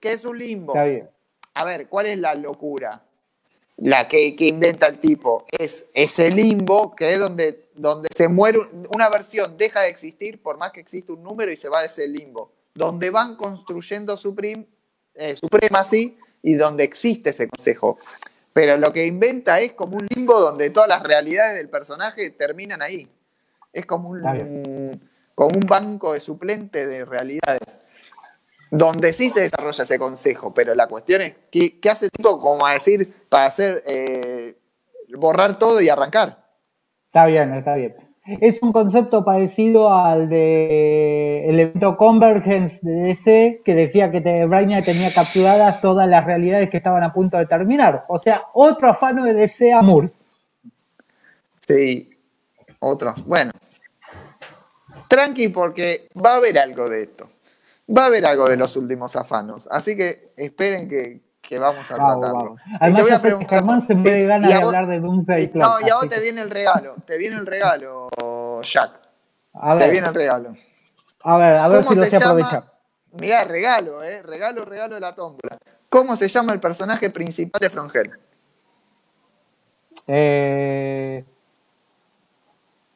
que... 0.00 0.10
es 0.10 0.24
un 0.24 0.36
limbo. 0.36 0.74
A 1.54 1.64
ver, 1.64 1.88
¿cuál 1.88 2.06
es 2.06 2.18
la 2.18 2.34
locura? 2.34 3.00
La 3.76 4.08
que, 4.08 4.34
que 4.34 4.48
inventa 4.48 4.88
el 4.88 4.98
tipo. 4.98 5.44
Es 5.48 5.86
ese 5.94 6.32
limbo 6.32 6.96
que 6.96 7.12
es 7.12 7.20
donde 7.20 7.68
donde 7.76 8.08
se 8.16 8.26
muere 8.26 8.58
una 8.92 9.08
versión, 9.10 9.56
deja 9.56 9.82
de 9.82 9.90
existir 9.90 10.42
por 10.42 10.58
más 10.58 10.72
que 10.72 10.80
exista 10.80 11.12
un 11.12 11.22
número 11.22 11.52
y 11.52 11.56
se 11.56 11.68
va 11.68 11.78
a 11.78 11.84
ese 11.84 12.08
limbo, 12.08 12.50
donde 12.74 13.10
van 13.10 13.36
construyendo 13.36 14.16
Supreme, 14.16 14.66
eh, 15.14 15.36
Supremacy 15.36 16.18
y 16.42 16.54
donde 16.54 16.84
existe 16.84 17.30
ese 17.30 17.48
consejo. 17.48 17.98
Pero 18.52 18.76
lo 18.76 18.92
que 18.92 19.06
inventa 19.06 19.60
es 19.60 19.72
como 19.72 19.96
un 19.96 20.06
limbo 20.14 20.38
donde 20.38 20.70
todas 20.70 20.88
las 20.88 21.02
realidades 21.02 21.56
del 21.56 21.68
personaje 21.68 22.30
terminan 22.30 22.82
ahí. 22.82 23.08
Es 23.72 23.86
como 23.86 24.10
un, 24.10 25.00
como 25.34 25.56
un 25.56 25.66
banco 25.66 26.12
de 26.12 26.20
suplente 26.20 26.86
de 26.86 27.04
realidades. 27.04 27.80
Donde 28.70 29.12
sí 29.12 29.30
se 29.30 29.40
desarrolla 29.40 29.84
ese 29.84 29.98
consejo, 29.98 30.54
pero 30.54 30.74
la 30.74 30.86
cuestión 30.86 31.20
es, 31.22 31.36
¿qué, 31.50 31.78
hace 31.90 32.06
el 32.06 32.10
tipo 32.10 32.38
como 32.40 32.66
a 32.66 32.72
decir 32.72 33.12
para 33.28 33.44
hacer 33.44 33.82
eh, 33.86 34.56
borrar 35.14 35.58
todo 35.58 35.80
y 35.82 35.90
arrancar? 35.90 36.42
Está 37.06 37.26
bien, 37.26 37.52
está 37.54 37.74
bien. 37.74 37.94
Es 38.24 38.62
un 38.62 38.72
concepto 38.72 39.24
parecido 39.24 39.92
al 39.92 40.28
de 40.28 41.48
el 41.48 41.58
evento 41.58 41.96
Convergence 41.96 42.78
de 42.82 42.92
DC, 43.02 43.62
que 43.64 43.74
decía 43.74 44.12
que 44.12 44.20
Brainiac 44.46 44.84
tenía 44.84 45.12
capturadas 45.12 45.80
todas 45.80 46.08
las 46.08 46.24
realidades 46.24 46.70
que 46.70 46.76
estaban 46.76 47.02
a 47.02 47.12
punto 47.12 47.36
de 47.36 47.46
terminar. 47.46 48.04
O 48.08 48.18
sea, 48.18 48.44
otro 48.54 48.88
afano 48.88 49.24
de 49.24 49.34
DC 49.34 49.72
a. 49.72 49.82
Sí, 51.66 52.10
otro. 52.78 53.14
Bueno, 53.26 53.50
tranqui 55.08 55.48
porque 55.48 56.08
va 56.16 56.34
a 56.34 56.36
haber 56.36 56.58
algo 56.58 56.88
de 56.88 57.02
esto. 57.02 57.28
Va 57.94 58.04
a 58.04 58.06
haber 58.06 58.24
algo 58.24 58.48
de 58.48 58.56
los 58.56 58.76
últimos 58.76 59.16
afanos. 59.16 59.68
Así 59.68 59.96
que 59.96 60.32
esperen 60.36 60.88
que, 60.88 61.20
que 61.42 61.58
vamos 61.58 61.90
a 61.90 61.94
tratarlo. 61.94 62.56
Además, 62.80 62.96
te 62.96 63.02
voy 63.02 63.10
a 63.10 63.18
preguntar, 63.20 63.58
Germán 63.58 63.82
se 63.82 63.94
me 63.94 64.24
gana 64.24 64.48
de 64.48 64.54
hablar 64.54 64.86
de 64.86 65.00
Doomsday 65.00 65.50
Clock. 65.50 65.62
No, 65.62 65.86
y 65.86 65.90
a 65.90 65.96
vos 65.96 66.08
te 66.08 66.20
viene 66.20 66.40
el 66.40 66.50
regalo, 66.50 66.94
te 67.04 67.18
viene 67.18 67.36
el 67.36 67.46
regalo, 67.46 68.08
Jack. 68.62 68.92
A 69.54 69.74
ver. 69.74 69.82
Te 69.82 69.90
viene 69.90 70.06
el 70.06 70.14
regalo. 70.14 70.54
A 71.24 71.36
ver, 71.36 71.56
a 71.56 71.68
ver 71.68 71.86
si 71.86 71.94
lo 71.94 72.04
sé 72.04 72.16
aprovechar. 72.16 72.72
Mirá, 73.20 73.44
regalo, 73.44 74.02
eh, 74.02 74.22
regalo, 74.22 74.64
regalo 74.64 74.94
de 74.94 75.00
la 75.00 75.14
tómbola. 75.14 75.58
¿Cómo 75.90 76.16
se 76.16 76.28
llama 76.28 76.54
el 76.54 76.60
personaje 76.60 77.10
principal 77.10 77.60
de 77.60 77.68
Frongel? 77.68 78.10
Eh, 80.06 81.24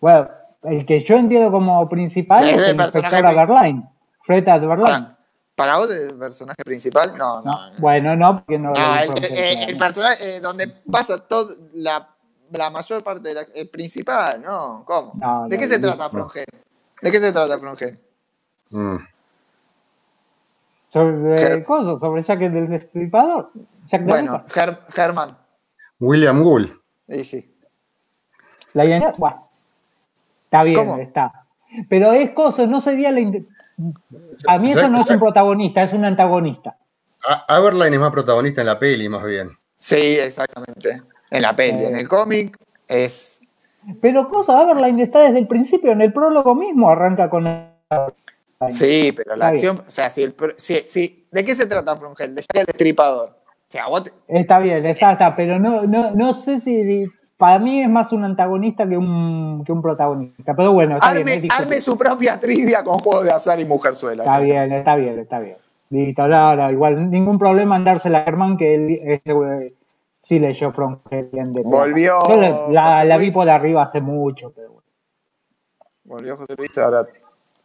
bueno, 0.01 0.31
el 0.62 0.87
que 0.87 1.01
yo 1.01 1.16
entiendo 1.16 1.51
como 1.51 1.87
principal 1.89 2.49
es 2.49 2.62
el 2.62 2.81
inspector 2.81 3.27
Aberline, 3.27 3.89
Fred 4.25 4.49
Aberline. 4.49 5.16
¿Para 5.57 5.79
vos 5.79 5.91
el 5.91 6.19
personaje 6.19 6.63
principal? 6.63 7.17
No, 7.17 7.41
no. 7.41 7.53
Bueno, 7.79 8.15
no, 8.15 8.45
porque 8.45 8.59
no. 8.59 8.75
Ah, 8.77 9.05
el, 9.05 9.77
personaje 9.79 10.37
eh, 10.37 10.41
donde 10.41 10.69
pasa 10.69 11.19
toda 11.27 11.55
la, 11.73 12.15
la, 12.53 12.69
mayor 12.69 13.03
parte 13.03 13.31
de 13.31 13.35
la. 13.35 13.47
El 13.55 13.71
principal, 13.71 14.43
¿no? 14.43 14.85
¿Cómo? 14.85 15.15
¿De 15.49 15.59
qué 15.59 15.67
se 15.67 15.79
trata 15.79 16.11
Frongen? 16.11 16.45
¿De 17.01 17.11
qué 17.11 17.19
se 17.19 17.33
trata 17.33 17.59
Frongen? 17.59 17.99
Mm. 18.69 18.97
¿Sobre 20.91 21.65
cosas? 21.65 22.01
¿Sobre 22.01 22.23
Jack 22.23 22.43
el 22.43 22.69
Destripador? 22.69 23.51
bueno, 24.01 24.45
Germán. 24.89 25.39
William 25.99 26.43
Gould. 26.43 26.71
Sí, 27.09 27.25
sí. 27.25 27.59
La 28.75 28.85
bueno. 29.17 29.49
Está 30.45 30.63
bien, 30.65 30.89
está. 31.01 31.45
Pero 31.89 32.12
es 32.12 32.31
cosa, 32.31 32.66
no 32.66 32.81
sería 32.81 33.11
la. 33.12 33.20
A 34.47 34.59
mí 34.59 34.72
eso 34.72 34.89
no 34.89 35.01
es 35.01 35.11
un 35.11 35.18
protagonista, 35.18 35.83
es 35.83 35.93
un 35.93 36.05
antagonista. 36.05 36.77
Aberline 37.49 37.95
es 37.95 38.01
más 38.01 38.12
protagonista 38.12 38.61
en 38.61 38.66
la 38.66 38.79
peli, 38.79 39.09
más 39.09 39.24
bien. 39.24 39.51
Sí, 39.79 40.18
exactamente. 40.18 40.91
En 41.31 41.43
la 41.43 41.55
peli. 41.55 41.85
En 41.85 41.97
el 41.97 42.09
cómic 42.09 42.57
es. 42.89 43.41
Pero 44.01 44.29
cosa, 44.29 44.61
Aberline 44.61 45.03
está 45.03 45.20
desde 45.20 45.39
el 45.39 45.47
principio, 45.47 45.93
en 45.93 46.01
el 46.01 46.12
prólogo 46.12 46.55
mismo 46.55 46.91
arranca 46.91 47.31
con. 47.31 47.47
Sí, 48.70 49.12
pero 49.12 49.37
la 49.37 49.49
acción. 49.49 49.83
O 49.87 49.91
sea, 49.91 50.11
si, 50.11 50.22
el, 50.22 50.35
si, 50.57 51.27
¿de 51.31 51.45
qué 51.45 51.55
se 51.55 51.66
trata 51.66 51.97
Frungel? 51.97 52.35
De 52.35 52.45
el 52.55 52.66
destripador. 52.66 53.31
O 53.31 53.68
sea, 53.68 53.87
Está 54.29 54.61
bien, 54.61 54.87
está, 54.87 55.12
está, 55.12 55.35
pero 55.35 55.59
no, 55.59 55.83
no, 55.83 56.12
no 56.12 56.35
sé 56.35 56.61
si 56.61 57.09
para 57.37 57.59
mí 57.59 57.82
es 57.82 57.89
más 57.89 58.12
un 58.12 58.24
antagonista 58.24 58.89
que 58.89 58.97
un, 58.97 59.62
que 59.64 59.72
un 59.72 59.82
protagonista. 59.82 60.55
Pero 60.55 60.72
bueno, 60.72 60.97
está 60.97 61.12
bien. 61.12 61.49
Arme 61.51 61.80
su 61.80 61.99
propia 61.99 62.41
trivia 62.41 62.82
con 62.82 62.99
juego 62.99 63.22
de 63.22 63.32
azar 63.32 63.61
y 63.61 63.64
mujerzuela. 63.64 64.24
Está 64.24 64.41
bien, 64.41 64.72
está 64.72 64.97
bien, 64.97 65.18
está 65.18 65.39
bien. 65.39 65.57
Listo, 65.91 66.26
no, 66.26 66.70
igual, 66.70 67.11
ningún 67.11 67.39
problema 67.39 67.76
en 67.76 67.84
dársela 67.84 68.18
a 68.18 68.24
Germán, 68.24 68.57
que 68.57 68.74
él 68.74 69.01
ese, 69.05 69.74
sí 70.12 70.39
leyó 70.41 70.72
From 70.72 70.99
de 71.09 71.62
Volvió. 71.64 72.28
Yo 72.28 72.72
la, 72.72 73.05
la, 73.05 73.18
vi 73.18 73.30
por 73.30 73.49
arriba 73.49 73.82
hace 73.82 74.01
mucho, 74.01 74.53
pero 74.53 74.72
bueno. 74.72 74.87
Volvió 76.05 76.37
José 76.37 76.55
Luis, 76.57 76.76
ahora 76.78 77.07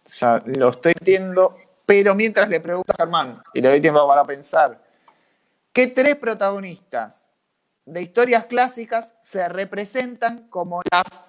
ya 0.06 0.44
lo 0.46 0.70
estoy 0.70 0.94
entiendo, 1.00 1.56
pero 1.86 2.14
mientras 2.14 2.48
le 2.48 2.60
pregunto 2.60 2.94
a 2.94 2.96
Germán, 2.96 3.42
y 3.54 3.62
le 3.62 3.70
doy 3.70 3.82
tiempo 3.82 4.08
para 4.08 4.24
pensar, 4.24 4.80
¿qué 5.74 5.88
tres 5.88 6.16
protagonistas 6.18 7.31
de 7.92 8.02
historias 8.02 8.46
clásicas 8.46 9.16
se 9.22 9.50
representan 9.50 10.48
como 10.48 10.82
las 10.90 11.26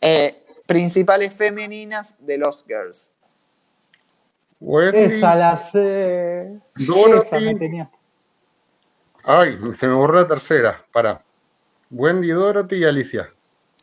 eh, 0.00 0.44
principales 0.66 1.32
femeninas 1.32 2.14
de 2.18 2.38
los 2.38 2.64
girls? 2.66 3.10
Esa 4.92 5.36
la 5.36 5.56
sé. 5.56 6.60
Dorothy. 6.74 7.86
Ay, 9.22 9.58
se 9.78 9.86
me 9.86 9.94
borró 9.94 10.22
la 10.22 10.28
tercera. 10.28 10.84
Para. 10.92 11.22
Wendy, 11.90 12.30
Dorothy 12.30 12.76
y 12.76 12.84
Alicia. 12.84 13.30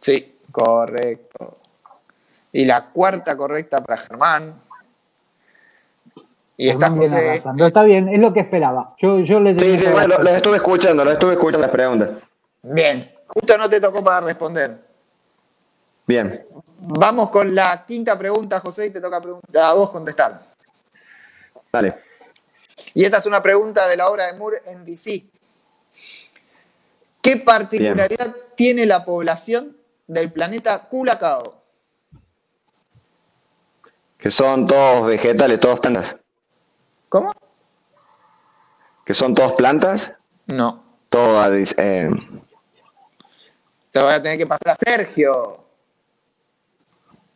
Sí, 0.01 0.39
correcto. 0.51 1.53
Y 2.51 2.65
la 2.65 2.89
cuarta 2.89 3.37
correcta 3.37 3.81
para 3.81 3.97
Germán. 3.97 4.61
Y 6.61 6.69
está 6.69 6.91
José. 6.91 7.41
Está 7.57 7.81
bien, 7.81 8.07
es 8.07 8.19
lo 8.19 8.31
que 8.31 8.41
esperaba. 8.41 8.93
Yo, 8.99 9.19
yo 9.21 9.39
le 9.39 9.59
sí, 9.59 9.79
sí, 9.79 9.87
bueno, 9.87 10.19
lo, 10.19 10.29
estuve 10.29 10.57
escuchando, 10.57 11.03
lo 11.03 11.09
estuve 11.09 11.33
escuchando 11.33 11.65
las 11.65 11.71
preguntas. 11.71 12.09
Bien, 12.61 13.11
justo 13.25 13.57
no 13.57 13.67
te 13.67 13.81
tocó 13.81 14.03
para 14.03 14.23
responder. 14.27 14.77
Bien. 16.05 16.45
Vamos 16.77 17.31
con 17.31 17.55
la 17.55 17.83
quinta 17.87 18.15
pregunta, 18.15 18.59
José, 18.59 18.85
y 18.85 18.89
te 18.91 19.01
toca 19.01 19.17
a 19.17 19.73
vos 19.73 19.89
contestar. 19.89 20.39
Dale. 21.73 21.95
Y 22.93 23.05
esta 23.05 23.17
es 23.17 23.25
una 23.25 23.41
pregunta 23.41 23.87
de 23.87 23.97
la 23.97 24.07
obra 24.07 24.27
de 24.27 24.37
Moore 24.37 24.61
en 24.67 24.85
DC. 24.85 25.25
¿Qué 27.23 27.37
particularidad 27.37 28.35
tiene 28.53 28.85
la 28.85 29.03
población 29.03 29.75
del 30.05 30.31
planeta 30.31 30.87
Culacao? 30.87 31.59
Que 34.19 34.29
son 34.29 34.67
todos 34.67 35.07
vegetales, 35.07 35.57
todos 35.57 35.79
plantas. 35.79 36.20
¿Cómo? 37.11 37.33
¿Que 39.05 39.13
son 39.13 39.33
todos 39.33 39.51
plantas? 39.51 40.13
No. 40.47 40.81
Todas. 41.09 41.73
Eh... 41.77 42.09
Te 43.91 43.99
voy 43.99 44.13
a 44.13 44.23
tener 44.23 44.37
que 44.37 44.47
pasar 44.47 44.69
a 44.69 44.75
Sergio. 44.75 45.65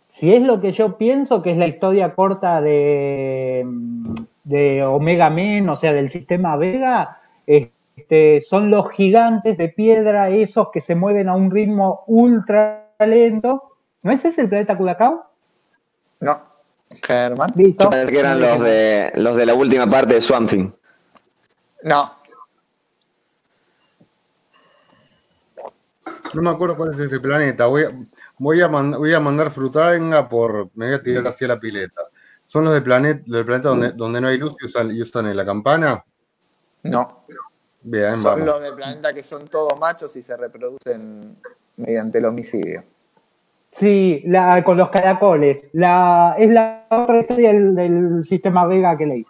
Si 0.07 0.33
es 0.33 0.41
lo 0.41 0.61
que 0.61 0.71
yo 0.71 0.97
pienso, 0.97 1.41
que 1.41 1.51
es 1.51 1.57
la 1.57 1.67
historia 1.67 2.15
corta 2.15 2.61
de, 2.61 3.65
de 4.45 4.81
Omega 4.85 5.29
Men, 5.29 5.67
o 5.67 5.75
sea, 5.75 5.91
del 5.91 6.07
sistema 6.07 6.55
Vega, 6.55 7.19
este, 7.45 8.39
son 8.39 8.71
los 8.71 8.89
gigantes 8.91 9.57
de 9.57 9.67
piedra, 9.67 10.29
esos 10.29 10.71
que 10.71 10.79
se 10.79 10.95
mueven 10.95 11.27
a 11.27 11.35
un 11.35 11.51
ritmo 11.51 12.05
ultra 12.07 12.93
lento. 12.99 13.75
¿No 14.03 14.13
es 14.13 14.23
ese 14.23 14.43
el 14.43 14.47
planeta 14.47 14.77
Kudakao? 14.77 15.25
No. 16.21 16.54
Germán. 17.01 17.51
Listo. 17.55 17.89
Parece 17.89 18.11
que 18.11 18.19
eran 18.19 18.39
los 18.39 18.61
de, 18.61 19.11
los 19.15 19.37
de 19.37 19.45
la 19.45 19.53
última 19.53 19.87
parte 19.87 20.15
de 20.15 20.21
Swamp 20.21 20.49
Thing. 20.49 20.71
No. 21.83 22.11
No 26.33 26.41
me 26.41 26.49
acuerdo 26.49 26.75
cuál 26.75 26.93
es 26.93 26.99
ese 26.99 27.19
planeta. 27.19 27.67
Voy 27.67 27.83
a, 27.83 27.89
voy 28.37 28.61
a, 28.61 28.67
voy 28.67 29.13
a 29.13 29.19
mandar 29.19 29.51
Frutanga 29.51 30.27
por. 30.27 30.69
Me 30.75 30.87
voy 30.87 30.95
a 30.95 31.03
tirar 31.03 31.27
hacia 31.27 31.47
la 31.47 31.59
pileta. 31.59 32.01
¿Son 32.45 32.63
los 32.63 32.73
del 32.73 32.83
planeta, 32.83 33.23
del 33.25 33.45
planeta 33.45 33.69
donde, 33.69 33.91
donde 33.91 34.21
no 34.21 34.27
hay 34.27 34.37
luz 34.37 34.55
y 34.61 34.65
usan, 34.65 34.91
y 34.91 35.01
usan 35.01 35.27
en 35.27 35.37
la 35.37 35.45
campana? 35.45 36.03
No. 36.83 37.25
Bien, 37.81 38.15
son 38.15 38.45
los 38.45 38.61
del 38.61 38.73
planeta 38.73 39.13
que 39.13 39.23
son 39.23 39.47
todos 39.47 39.77
machos 39.79 40.15
y 40.15 40.23
se 40.23 40.35
reproducen 40.35 41.37
mediante 41.77 42.17
el 42.17 42.25
homicidio. 42.25 42.83
Sí, 43.75 44.21
la, 44.25 44.63
con 44.63 44.77
los 44.77 44.89
caracoles. 44.89 45.69
La, 45.73 46.35
es 46.39 46.49
la 46.49 46.85
otra 46.89 47.19
historia 47.19 47.51
del, 47.51 47.75
del 47.75 48.23
sistema 48.23 48.65
Vega 48.65 48.95
que 48.97 49.05
leí. 49.05 49.25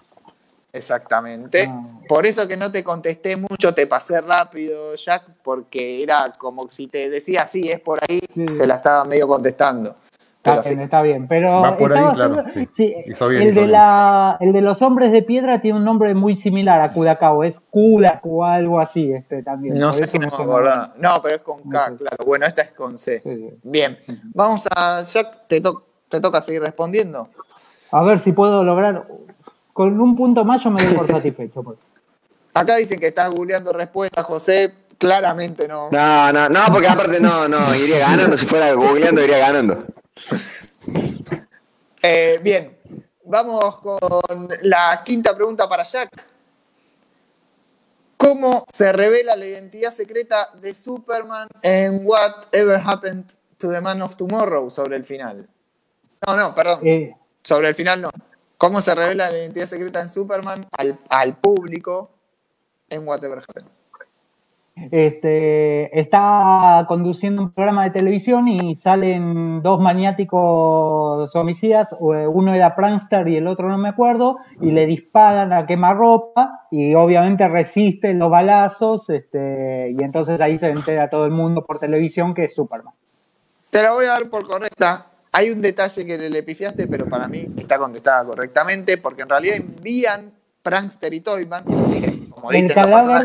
Exactamente. 0.72 1.66
Ah. 1.68 1.82
Por 2.08 2.28
eso 2.28 2.48
que 2.48 2.56
no 2.56 2.72
te 2.72 2.84
contesté 2.84 3.38
mucho, 3.38 3.74
te 3.74 3.88
pasé 3.88 4.22
rápido, 4.22 4.94
Jack, 4.96 5.24
porque 5.42 6.04
era 6.04 6.32
como 6.38 6.70
si 6.70 6.88
te 6.88 7.10
decía, 7.10 7.48
sí, 7.48 7.72
es 7.72 7.80
por 7.80 8.00
ahí, 8.08 8.22
se 8.48 8.68
la 8.68 8.76
estaba 8.76 9.06
medio 9.06 9.28
contestando. 9.28 9.96
Está 10.46 10.70
bien, 10.70 10.82
está 10.82 11.02
bien. 11.02 11.28
Pero 11.28 11.66
el, 13.32 13.56
de 13.56 13.68
la, 13.68 14.38
el 14.40 14.54
de 14.54 14.62
los 14.62 14.84
hombres 14.84 15.12
de 15.12 15.24
piedra 15.24 15.60
tiene 15.60 15.80
un 15.80 15.86
nombre 15.86 16.14
muy 16.14 16.36
similar 16.36 16.82
a 16.82 16.94
Kudakao, 16.94 17.44
es 17.44 17.60
Kudak 17.72 18.24
o 18.24 18.46
algo 18.46 18.80
así 18.80 19.12
este 19.12 19.42
también. 19.42 19.80
No 19.80 19.92
sé 19.92 20.06
si 20.06 20.20
no 20.20 20.28
No, 20.28 21.22
pero 21.24 21.36
es 21.36 21.42
con 21.42 21.64
K, 21.64 21.96
claro. 21.98 22.26
Bueno, 22.26 22.46
esta 22.46 22.62
es 22.62 22.72
con 22.72 23.00
C. 23.00 23.24
Bien. 23.64 23.98
Vamos 24.36 24.62
a. 24.76 25.04
Jack, 25.04 25.48
te, 25.48 25.62
te 26.10 26.22
toca 26.22 26.42
seguir 26.42 26.62
respondiendo. 26.62 27.30
A 27.92 28.04
ver 28.04 28.20
si 28.20 28.32
puedo 28.32 28.64
lograr 28.64 29.08
con 29.74 30.00
un 30.00 30.16
punto 30.16 30.46
más 30.46 30.64
yo 30.64 30.70
me 30.70 30.84
doy 30.84 30.94
por 30.94 31.08
satisfecho. 31.08 31.64
Pues. 31.64 31.80
Acá 32.54 32.76
dicen 32.76 33.00
que 33.00 33.08
estás 33.08 33.32
googleando 33.32 33.74
respuestas, 33.74 34.24
José. 34.24 34.74
Claramente 35.00 35.68
no. 35.68 35.90
No, 35.92 36.32
no, 36.32 36.50
no, 36.50 36.60
porque 36.72 36.88
aparte 36.88 37.20
no, 37.20 37.48
no, 37.48 37.74
iría 37.76 38.00
ganando. 38.00 38.38
Si 38.38 38.46
fuera 38.46 38.72
googleando, 38.74 39.24
iría 39.24 39.40
ganando. 39.40 39.84
Eh, 42.08 42.40
bien, 42.44 42.78
vamos 43.24 43.80
con 43.80 44.48
la 44.62 45.02
quinta 45.04 45.36
pregunta 45.36 45.68
para 45.68 45.82
Jack. 45.82 46.24
¿Cómo 48.16 48.64
se 48.72 48.94
revela 48.94 49.36
la 49.36 49.46
identidad 49.46 49.92
secreta 49.92 50.52
de 50.62 50.76
Superman 50.76 51.48
en 51.64 52.06
Whatever 52.06 52.80
Happened 52.86 53.34
to 53.58 53.72
the 53.72 53.82
Man 53.82 54.04
of 54.04 54.16
Tomorrow 54.16 54.70
sobre 54.70 54.98
el 54.98 55.04
final? 55.04 55.50
No, 56.28 56.36
no, 56.36 56.54
perdón. 56.54 56.80
Eh. 56.84 57.16
Sobre 57.44 57.70
el 57.70 57.76
final 57.76 58.02
no. 58.02 58.10
¿Cómo 58.58 58.82
se 58.82 58.96
revela 58.96 59.30
la 59.30 59.38
identidad 59.38 59.68
secreta 59.68 60.02
en 60.02 60.10
Superman 60.10 60.68
al, 61.10 61.38
público 61.38 62.10
en 62.90 63.08
Whatever 63.08 63.40
Happened? 63.40 63.70
Este, 64.92 65.98
está 65.98 66.84
conduciendo 66.90 67.42
un 67.42 67.52
programa 67.54 67.86
de 67.86 67.92
televisión 67.92 68.50
y 68.50 68.76
salen 68.76 69.62
dos 69.62 69.80
maniáticos 69.80 71.34
homicidas, 71.34 71.96
uno 72.00 72.54
era 72.54 72.76
Prankster 72.76 73.26
y 73.30 73.38
el 73.38 73.48
otro 73.48 73.70
no 73.70 73.78
me 73.78 73.88
acuerdo, 73.90 74.40
y 74.60 74.72
le 74.72 74.86
disparan 74.86 75.54
a 75.54 75.66
quemarropa 75.66 76.68
y 76.72 76.94
obviamente 76.94 77.48
resiste 77.48 78.14
los 78.14 78.30
balazos, 78.30 79.10
este, 79.10 79.96
y 79.98 80.04
entonces 80.04 80.42
ahí 80.42 80.58
se 80.58 80.70
entera 80.70 81.10
todo 81.10 81.26
el 81.26 81.32
mundo 81.32 81.66
por 81.66 81.80
televisión 81.80 82.34
que 82.34 82.44
es 82.44 82.54
Superman. 82.54 82.94
Te 83.70 83.82
la 83.82 83.92
voy 83.92 84.06
a 84.06 84.10
dar 84.10 84.30
por 84.30 84.46
correcta. 84.46 85.08
Hay 85.32 85.52
un 85.52 85.62
detalle 85.62 86.06
que 86.06 86.18
le, 86.18 86.44
pifiaste, 86.44 86.88
pero 86.88 87.08
para 87.08 87.28
mí 87.28 87.48
está 87.58 87.78
contestada 87.78 88.26
correctamente, 88.26 88.98
porque 88.98 89.24
en 89.24 89.30
realidad 89.30 89.56
envían 89.58 90.32
Prankster 90.62 91.14
y 91.14 91.22
Toyman, 91.22 91.64
así 91.84 92.02
que, 92.02 92.25
como 92.46 92.52
el 92.52 92.68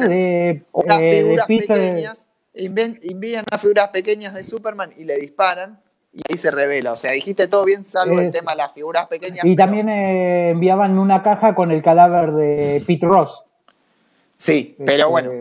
de, 0.08 0.64
unas 0.72 1.00
eh, 1.00 1.12
figuras 1.12 1.46
pequeñas, 1.46 2.26
envían 2.54 3.44
unas 3.50 3.60
figuras 3.60 3.88
pequeñas 3.88 4.34
de 4.34 4.44
Superman 4.44 4.90
y 4.96 5.04
le 5.04 5.16
disparan, 5.16 5.80
y 6.12 6.22
ahí 6.28 6.36
se 6.36 6.50
revela. 6.50 6.92
O 6.92 6.96
sea, 6.96 7.12
dijiste 7.12 7.48
todo 7.48 7.64
bien, 7.64 7.84
salvo 7.84 8.20
el 8.20 8.32
tema 8.32 8.52
de 8.52 8.58
las 8.58 8.72
figuras 8.72 9.06
pequeñas. 9.06 9.44
Y 9.44 9.56
también 9.56 9.88
eh, 9.88 10.50
enviaban 10.50 10.98
una 10.98 11.22
caja 11.22 11.54
con 11.54 11.70
el 11.70 11.82
cadáver 11.82 12.32
de 12.32 12.82
Pete 12.86 13.06
Ross. 13.06 13.44
Sí, 14.36 14.74
pero 14.78 14.92
este, 14.92 15.04
bueno. 15.04 15.32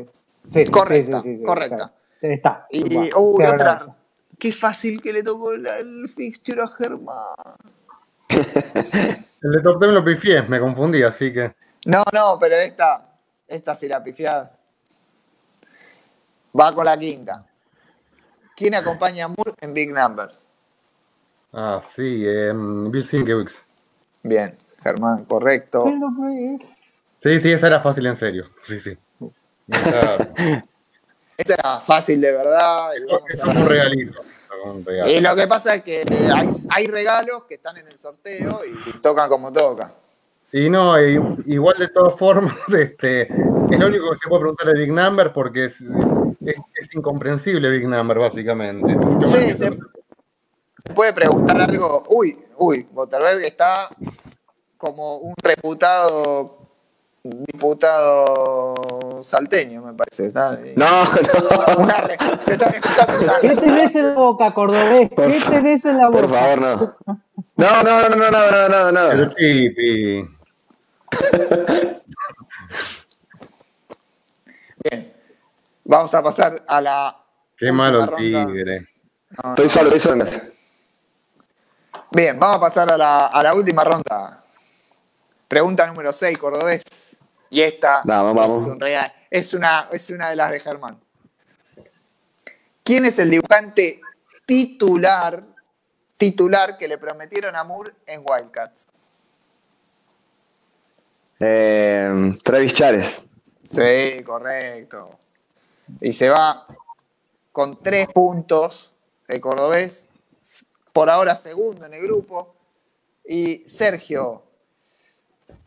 Sí, 0.52 0.66
correcta, 0.66 1.24
correcta. 1.46 1.94
Está. 2.22 2.68
Y, 2.70 3.14
uh, 3.14 3.42
otra, 3.42 3.96
Qué 4.38 4.54
fácil 4.54 5.02
que 5.02 5.14
le 5.14 5.24
tocó 5.24 5.54
el, 5.54 6.10
fixture 6.10 6.62
a 6.62 6.68
Germán. 6.68 7.16
el 8.30 9.52
de 9.52 9.62
Top 9.62 9.80
Ten 9.80 9.94
lo 9.94 10.04
pifié, 10.04 10.44
me 10.44 10.60
confundí, 10.60 11.04
así 11.04 11.34
que. 11.34 11.54
No, 11.86 12.04
no, 12.14 12.38
pero 12.40 12.56
esta, 12.56 13.09
esta 13.50 13.76
si 13.76 13.88
la 13.88 14.04
pifiás. 14.04 14.56
Va 16.58 16.74
con 16.74 16.86
la 16.86 16.98
quinta. 16.98 17.46
¿Quién 18.56 18.76
acompaña 18.76 19.26
a 19.26 19.28
Moore 19.28 19.54
en 19.62 19.74
Big 19.74 19.94
Numbers? 19.94 20.48
Ah, 21.54 21.82
sí, 21.96 22.24
Bill 22.24 23.06
Sienkiewicz. 23.06 23.56
Bien, 24.24 24.58
Germán, 24.84 25.26
correcto. 25.26 25.86
Sí, 27.24 27.40
sí, 27.40 27.52
esa 27.52 27.68
era 27.68 27.82
fácil 27.82 28.06
en 28.06 28.18
serio. 28.18 28.50
Sí, 28.68 28.80
sí. 28.82 28.98
Esa, 31.38 31.54
era 31.54 31.80
fácil 31.80 32.20
de 32.20 32.32
verdad. 32.34 32.92
Y, 32.96 33.64
regalito. 33.64 34.22
y 35.08 35.20
lo 35.22 35.36
que 35.36 35.48
pasa 35.48 35.76
es 35.76 35.84
que 35.84 36.04
hay, 36.36 36.50
hay, 36.70 36.88
regalos 36.88 37.44
que 37.46 37.56
están 37.56 37.78
en 37.78 37.88
el 37.88 37.98
sorteo 37.98 38.62
y 38.66 39.00
tocan 39.00 39.30
como 39.30 39.54
toca. 39.54 39.94
Y 40.52 40.70
no, 40.70 41.00
igual 41.00 41.78
de 41.78 41.90
todas 41.90 42.18
formas, 42.18 42.56
este, 42.74 43.24
es 43.24 43.80
lo 43.80 43.88
único 43.88 44.12
que 44.12 44.18
se 44.24 44.30
puede 44.30 44.42
preguntar 44.42 44.68
de 44.68 44.80
Big 44.80 44.92
Number 44.92 45.32
porque 45.32 45.66
es, 45.66 45.80
es, 46.42 46.96
incomprensible 46.96 47.70
Big 47.70 47.88
Number, 47.88 48.18
básicamente. 48.18 48.98
Sí, 49.26 49.52
se, 49.52 49.78
puede 50.96 51.14
preguntar 51.14 51.62
algo. 51.62 52.04
Uy, 52.10 52.36
uy, 52.58 52.88
Boterberg 52.92 53.44
está 53.44 53.90
como 54.78 55.18
un 55.18 55.36
reputado 55.44 56.58
diputado 57.22 59.22
salteño, 59.24 59.84
me 59.84 59.94
parece. 59.94 60.28
Está, 60.28 60.58
no, 60.76 61.04
no. 61.04 61.84
Una 61.84 61.96
se 62.46 62.54
están 62.54 62.74
escuchando 62.74 63.34
¿Qué 63.42 63.56
tenés 63.56 63.96
en 63.96 64.08
la 64.08 64.14
boca, 64.14 64.54
cordobés? 64.54 65.10
¿Qué 65.10 65.42
tenés 65.50 65.84
en 65.86 65.98
la 65.98 66.10
boca? 66.10 66.22
Por 66.22 66.32
favor, 66.32 66.62
no. 66.62 66.96
No, 67.58 67.84
no, 67.84 68.10
no, 68.10 68.16
no, 68.16 68.32
no, 68.32 68.70
no, 68.70 68.92
no. 68.92 69.14
no. 69.14 69.32
Bien. 74.90 75.14
Vamos 75.84 76.14
a 76.14 76.24
pasar 76.24 76.64
a 76.68 76.82
la. 76.82 77.26
Qué 77.58 77.72
malo 77.72 78.08
tigre. 78.16 78.88
estoy 79.50 79.70
solo, 79.70 79.96
estoy 79.96 80.00
solo. 80.00 80.26
Bien, 82.12 82.40
vamos 82.40 82.58
a 82.58 82.60
pasar 82.60 82.92
a 82.92 82.98
la, 82.98 83.28
a 83.28 83.44
la 83.44 83.54
última 83.54 83.84
ronda. 83.84 84.44
Pregunta 85.48 85.86
número 85.88 86.14
6, 86.14 86.38
cordobés. 86.38 86.82
Y 87.50 87.62
esta 87.62 88.02
Es, 88.02 88.68
un 88.68 88.80
real, 88.80 89.12
es, 89.30 89.54
una, 89.54 89.90
es 89.92 90.10
una 90.10 90.30
de 90.30 90.36
las 90.36 90.52
de 90.52 90.60
Germán. 90.60 91.00
¿Quién 92.84 93.06
es 93.06 93.20
el 93.20 93.32
dibujante 93.32 94.02
titular, 94.46 95.44
titular 96.18 96.78
que 96.78 96.88
le 96.88 96.98
prometieron 96.98 97.56
a 97.56 97.64
Moore 97.64 97.94
en 98.06 98.24
Wildcats? 98.24 98.88
Eh, 101.40 102.38
Travis 102.44 102.72
Chávez. 102.72 103.20
Sí, 103.70 104.24
correcto. 104.24 105.18
Y 106.02 106.12
se 106.12 106.30
va 106.30 106.68
con 107.52 107.82
tres 107.82 108.08
puntos 108.08 108.94
el 109.28 109.40
cordobés, 109.40 110.08
por 110.92 111.10
ahora 111.10 111.36
segundo 111.36 111.86
en 111.86 111.94
el 111.94 112.02
grupo. 112.02 112.56
Y 113.26 113.60
Sergio, 113.68 114.44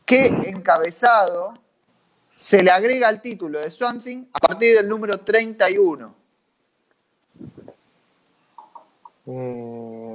¿qué 0.05 0.27
encabezado 0.27 1.55
se 2.35 2.63
le 2.63 2.71
agrega 2.71 3.09
al 3.09 3.23
título 3.23 3.61
de 3.61 3.71
Swansea 3.71 4.25
a 4.33 4.39
partir 4.41 4.77
del 4.77 4.89
número 4.89 5.21
31? 5.21 6.15
Eh, 9.27 10.12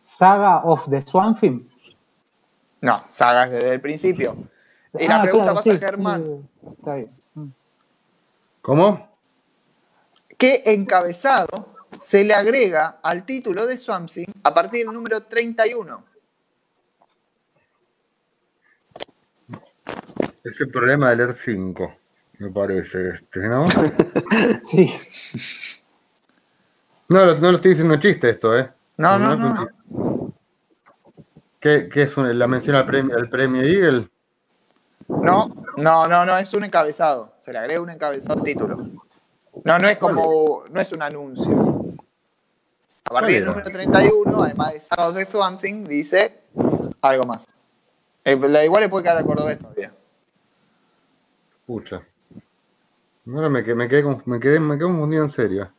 Saga 0.00 0.58
of 0.64 0.88
the 0.88 1.02
Swamp 1.02 1.42
No, 2.80 3.04
saga 3.08 3.48
desde 3.48 3.74
el 3.74 3.80
principio. 3.80 4.36
Y 4.98 5.06
la 5.06 5.18
ah, 5.18 5.22
pregunta 5.22 5.54
pasa 5.54 5.72
a 5.72 5.76
Germán. 5.76 6.48
Mm. 7.34 7.48
¿Cómo? 8.62 9.08
¿Qué 10.36 10.62
encabezado 10.66 11.74
se 11.98 12.24
le 12.24 12.34
agrega 12.34 13.00
al 13.02 13.24
título 13.24 13.66
de 13.66 13.76
Swamp 13.76 14.08
a 14.42 14.54
partir 14.54 14.84
del 14.84 14.94
número 14.94 15.22
31? 15.22 16.04
Es 20.44 20.60
el 20.60 20.70
problema 20.70 21.10
de 21.10 21.16
leer 21.16 21.34
5, 21.34 21.96
me 22.38 22.50
parece, 22.50 23.10
este, 23.10 23.40
¿no? 23.40 23.66
sí. 24.64 24.94
No, 27.08 27.24
no 27.24 27.50
lo 27.50 27.56
estoy 27.56 27.70
diciendo 27.70 27.96
chiste 27.96 28.30
esto, 28.30 28.56
¿eh? 28.56 28.70
No, 28.98 29.18
no, 29.18 29.36
no. 29.36 30.34
¿Qué, 31.60 31.88
es 31.94 32.16
la 32.16 32.46
mención 32.46 32.76
al 32.76 32.84
premio, 32.84 33.16
al 33.16 33.28
premio 33.28 33.62
Eagle? 33.62 34.10
No, 35.08 35.54
no, 35.76 36.08
no, 36.08 36.26
no, 36.26 36.36
es 36.36 36.52
un 36.52 36.64
encabezado. 36.64 37.34
Se 37.40 37.52
le 37.52 37.58
agrega 37.58 37.80
un 37.80 37.90
encabezado 37.90 38.38
al 38.38 38.44
título. 38.44 38.76
No, 39.64 39.78
no 39.78 39.88
es 39.88 39.98
como, 39.98 40.64
no 40.70 40.80
es 40.80 40.92
un 40.92 41.02
anuncio. 41.02 41.78
A 43.04 43.10
partir 43.10 43.36
del 43.36 43.46
número 43.46 43.64
31, 43.64 44.42
además 44.42 44.74
de 44.74 44.80
Sábados 44.80 45.14
de 45.14 45.26
Something, 45.26 45.84
dice 45.84 46.40
algo 47.00 47.24
más. 47.24 47.46
Eh, 48.24 48.38
igual 48.64 48.82
le 48.82 48.88
puede 48.88 49.04
quedar 49.04 49.18
al 49.18 49.24
cordobés 49.24 49.58
todavía. 49.58 49.92
Escucha. 51.60 52.02
Ahora 53.26 53.48
me, 53.48 53.62
me, 53.62 53.88
quedé, 53.88 54.02
me, 54.24 54.40
quedé, 54.40 54.60
me 54.60 54.76
quedé 54.76 54.86
confundido 54.86 55.24
en 55.24 55.30
serio. 55.30 55.70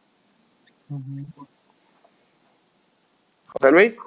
José 3.53 3.71
Luis. 3.71 3.99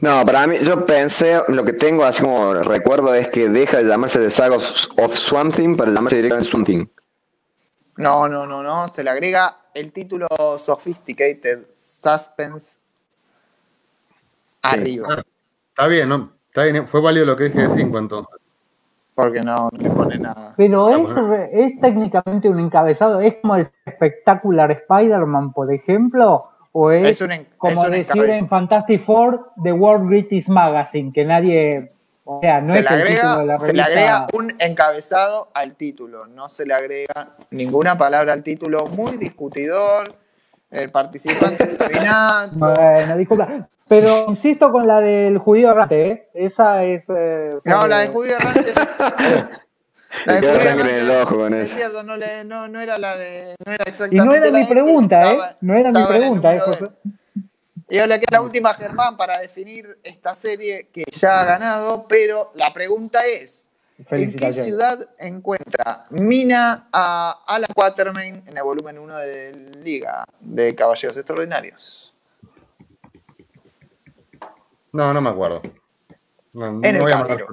No, 0.00 0.24
para 0.24 0.46
mí, 0.46 0.58
yo 0.60 0.84
pensé, 0.84 1.40
lo 1.48 1.64
que 1.64 1.72
tengo 1.72 2.04
así 2.04 2.22
como 2.22 2.54
recuerdo 2.54 3.14
es 3.14 3.28
que 3.28 3.48
deja 3.48 3.78
de 3.78 3.84
llamarse 3.84 4.18
The 4.18 4.30
Saga 4.30 4.56
of, 4.56 5.14
Swamp 5.14 5.54
Thing 5.54 5.76
para 5.76 5.90
llamarse 5.90 6.16
directamente 6.16 6.50
Swamp 6.50 6.66
Thing. 6.66 6.86
No, 7.96 8.28
no, 8.28 8.46
no, 8.46 8.62
no, 8.62 8.88
se 8.88 9.02
le 9.02 9.10
agrega 9.10 9.56
el 9.74 9.92
título 9.92 10.26
Sophisticated 10.58 11.66
Suspense 11.72 12.78
arriba. 14.62 15.08
Ah, 15.10 15.22
está 15.70 15.86
bien, 15.86 16.08
¿no? 16.08 16.30
Está 16.48 16.64
bien, 16.64 16.86
fue 16.88 17.00
válido 17.00 17.26
lo 17.26 17.36
que 17.36 17.44
dije 17.44 17.66
de 17.66 17.74
5 17.74 17.98
entonces. 17.98 18.36
Porque 19.14 19.40
no, 19.40 19.70
le 19.72 19.90
pone 19.90 20.18
nada. 20.18 20.52
Pero 20.58 20.90
es, 20.90 21.50
es 21.52 21.80
técnicamente 21.80 22.50
un 22.50 22.60
encabezado, 22.60 23.20
es 23.20 23.36
como 23.36 23.56
el 23.56 23.66
espectacular 23.86 24.70
Spider-Man, 24.70 25.54
por 25.54 25.72
ejemplo, 25.72 26.50
o 26.78 26.90
es, 26.90 27.24
como 27.56 27.88
decir 27.88 28.24
en 28.28 28.46
Fantastic 28.48 29.06
Four 29.06 29.52
The 29.62 29.72
World 29.72 30.10
Greatest 30.10 30.48
Magazine, 30.48 31.10
que 31.10 31.24
nadie. 31.24 31.90
O 32.24 32.40
sea, 32.42 32.60
no 32.60 32.74
se 32.74 32.80
es 32.80 32.84
le 32.84 32.88
agrega, 32.90 33.42
la 33.44 33.58
Se 33.58 33.72
le 33.72 33.80
agrega 33.80 34.26
un 34.34 34.54
encabezado 34.58 35.48
al 35.54 35.74
título, 35.76 36.26
no 36.26 36.50
se 36.50 36.66
le 36.66 36.74
agrega 36.74 37.34
ninguna 37.50 37.96
palabra 37.96 38.34
al 38.34 38.42
título. 38.42 38.88
Muy 38.88 39.16
discutidor, 39.16 40.16
el 40.70 40.90
participante. 40.90 41.66
Bueno, 42.52 43.16
disculpa. 43.16 43.68
Pero 43.88 44.26
insisto 44.28 44.70
con 44.70 44.86
la 44.86 45.00
del 45.00 45.38
judío 45.38 45.70
errante, 45.70 46.10
¿eh? 46.10 46.28
Esa 46.34 46.84
es. 46.84 47.06
Eh, 47.08 47.48
no, 47.64 47.86
la 47.86 48.00
del 48.00 48.10
judío 48.10 48.34
errante. 48.36 48.64
Es 51.60 51.68
cierto, 51.70 52.02
no, 52.02 52.16
le, 52.16 52.44
no, 52.44 52.68
no, 52.68 52.80
era 52.80 52.98
la 52.98 53.16
de. 53.16 53.54
No 53.64 53.72
era 53.72 53.84
exactamente. 53.84 54.16
Y 54.16 54.26
no 54.26 54.34
era 54.34 54.50
mi 54.50 54.64
pregunta, 54.66 55.32
¿eh? 55.32 55.38
No 55.60 55.74
era 55.74 55.90
mi 55.90 56.04
pregunta, 56.04 56.54
¿eh, 56.54 56.60
José? 56.60 56.88
Y 57.88 57.98
ahora 57.98 58.18
queda 58.18 58.38
la 58.38 58.40
última, 58.42 58.74
Germán, 58.74 59.16
para 59.16 59.38
definir 59.38 59.98
esta 60.02 60.34
serie 60.34 60.88
que 60.92 61.04
ya 61.12 61.40
ha 61.40 61.44
ganado, 61.44 62.06
pero 62.08 62.50
la 62.54 62.72
pregunta 62.72 63.20
es: 63.26 63.70
¿en 64.10 64.34
qué 64.34 64.52
ciudad 64.52 64.98
encuentra 65.18 66.04
Mina 66.10 66.88
a 66.92 67.44
Alan 67.46 67.70
Quatermain 67.74 68.42
en 68.46 68.56
el 68.56 68.62
volumen 68.62 68.98
1 68.98 69.16
de 69.16 69.52
Liga 69.84 70.24
de 70.40 70.74
Caballeros 70.74 71.16
Extraordinarios? 71.16 72.12
No, 74.92 75.12
no 75.12 75.20
me 75.20 75.30
acuerdo. 75.30 75.62
en, 76.54 76.84
el 76.84 77.04
Cairo. 77.04 77.46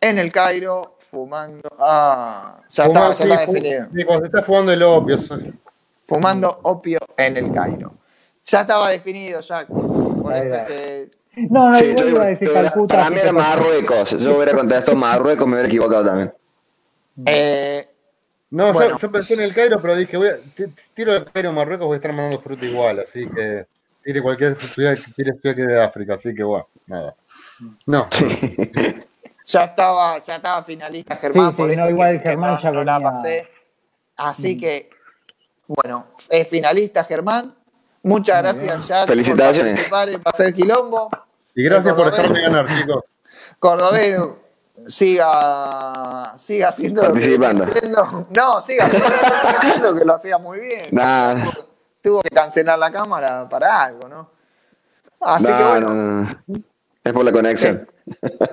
En 0.00 0.18
el 0.18 0.32
Cairo 0.32 0.96
fumando. 0.98 1.68
Ah, 1.78 2.60
ya 2.70 2.86
está, 2.86 3.12
ya 3.12 3.24
está 3.24 3.46
definido. 3.46 3.86
Sí, 3.94 4.04
cuando 4.04 4.22
se 4.22 4.26
está 4.26 4.42
fumando 4.42 4.72
el 4.72 4.82
opio. 4.82 5.18
Fumando 6.06 6.60
opio 6.62 6.98
en 7.16 7.36
el 7.36 7.52
Cairo. 7.52 7.94
Ya 8.44 8.62
estaba 8.62 8.90
definido, 8.90 9.40
ya. 9.40 9.66
Por 9.66 10.36
eso 10.36 10.56
que. 10.66 11.10
No, 11.48 11.68
no, 11.68 11.78
sí, 11.78 11.94
yo 11.96 12.08
iba 12.08 12.24
a 12.24 12.26
decir 12.26 12.52
Calcuta. 12.52 12.96
Para 12.96 13.10
mí 13.10 13.18
era 13.18 13.32
Marruecos. 13.32 14.10
Yo 14.10 14.36
hubiera 14.36 14.52
contestado 14.52 14.96
Marruecos, 14.96 15.46
me 15.46 15.54
hubiera 15.54 15.68
equivocado 15.68 16.04
también. 16.04 16.32
Eh, 17.26 17.86
no, 18.50 18.72
bueno. 18.72 18.98
yo, 18.98 19.12
pensé 19.12 19.34
en 19.34 19.40
el 19.40 19.54
Cairo, 19.54 19.80
pero 19.80 19.94
dije, 19.94 20.16
voy 20.16 20.28
a, 20.28 20.38
tiro 20.94 21.14
el 21.14 21.24
Cairo 21.30 21.52
Marruecos, 21.52 21.86
voy 21.86 21.94
a 21.94 21.96
estar 21.96 22.12
mandando 22.12 22.40
fruta 22.40 22.64
igual, 22.64 23.00
así 23.00 23.28
que 23.28 23.66
tire 24.02 24.22
cualquier 24.22 24.60
ciudad, 24.60 24.96
tire 25.14 25.34
ciudad 25.34 25.54
que 25.54 25.66
de 25.66 25.82
África, 25.82 26.14
así 26.14 26.34
que 26.34 26.42
bueno, 26.42 26.66
nada. 26.86 27.14
No. 27.86 28.08
ya 29.44 29.64
estaba, 29.64 30.18
ya 30.18 30.36
estaba 30.36 30.62
finalista 30.64 31.16
Germán, 31.16 31.54
por 31.54 31.70
eso 31.70 31.88
igual 31.88 32.20
Germán 32.20 32.58
ya 32.62 32.70
no 32.70 32.84
la 32.84 33.00
pasé. 33.00 33.48
Así 34.16 34.56
mm. 34.56 34.60
que, 34.60 34.90
bueno, 35.66 36.06
es 36.28 36.48
finalista 36.48 37.04
Germán. 37.04 37.54
Muchas 38.02 38.42
gracias, 38.42 38.88
ya 38.88 39.06
Felicitaciones. 39.06 39.56
por 39.56 39.90
participar 39.90 40.08
en 40.08 40.22
Pasar 40.22 40.54
Quilombo. 40.54 41.10
Y 41.54 41.64
gracias 41.64 41.94
por 41.94 42.10
dejarme 42.10 42.40
ganar, 42.40 42.66
chicos. 42.66 43.04
Cordobés, 43.58 44.18
siga, 44.86 46.32
siga 46.38 46.68
haciendo 46.68 47.02
Participando. 47.02 47.66
no, 48.34 48.60
siga 48.60 48.86
haciendo 48.86 49.94
que 49.94 50.04
lo 50.04 50.14
hacía 50.14 50.38
muy 50.38 50.60
bien. 50.60 50.86
Tuvo 52.02 52.22
que 52.22 52.30
cancelar 52.30 52.78
la 52.78 52.90
cámara 52.90 53.48
para 53.48 53.82
algo, 53.82 54.08
¿no? 54.08 54.30
Así 55.20 55.46
que 55.46 55.64
bueno. 55.64 56.30
Es 57.04 57.12
por 57.12 57.24
la 57.24 57.32
conexión. 57.32 57.86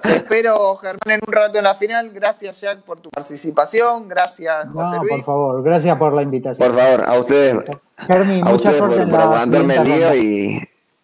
Te, 0.02 0.14
espero, 0.14 0.76
Germán, 0.78 1.00
en 1.06 1.20
un 1.26 1.34
rato 1.34 1.58
en 1.58 1.64
la 1.64 1.76
final. 1.76 2.12
Gracias, 2.12 2.62
Jack, 2.62 2.82
por 2.82 3.00
tu 3.00 3.10
participación. 3.10 4.08
Gracias, 4.08 4.66
José 4.66 4.96
no, 4.98 5.04
Luis. 5.04 5.16
por 5.18 5.24
favor, 5.24 5.64
gracias 5.64 5.98
por 5.98 6.14
la 6.14 6.22
invitación. 6.22 6.68
Por 6.68 6.80
favor, 6.80 7.04
a 7.08 7.20
ustedes. 7.20 7.66
Germi, 7.98 8.42
a 8.46 8.54
ustedes 8.54 8.80
por, 8.80 9.10
por 9.10 9.20
aguantarme 9.20 9.76
el 9.76 9.84
día 9.84 10.16
y, 10.16 10.60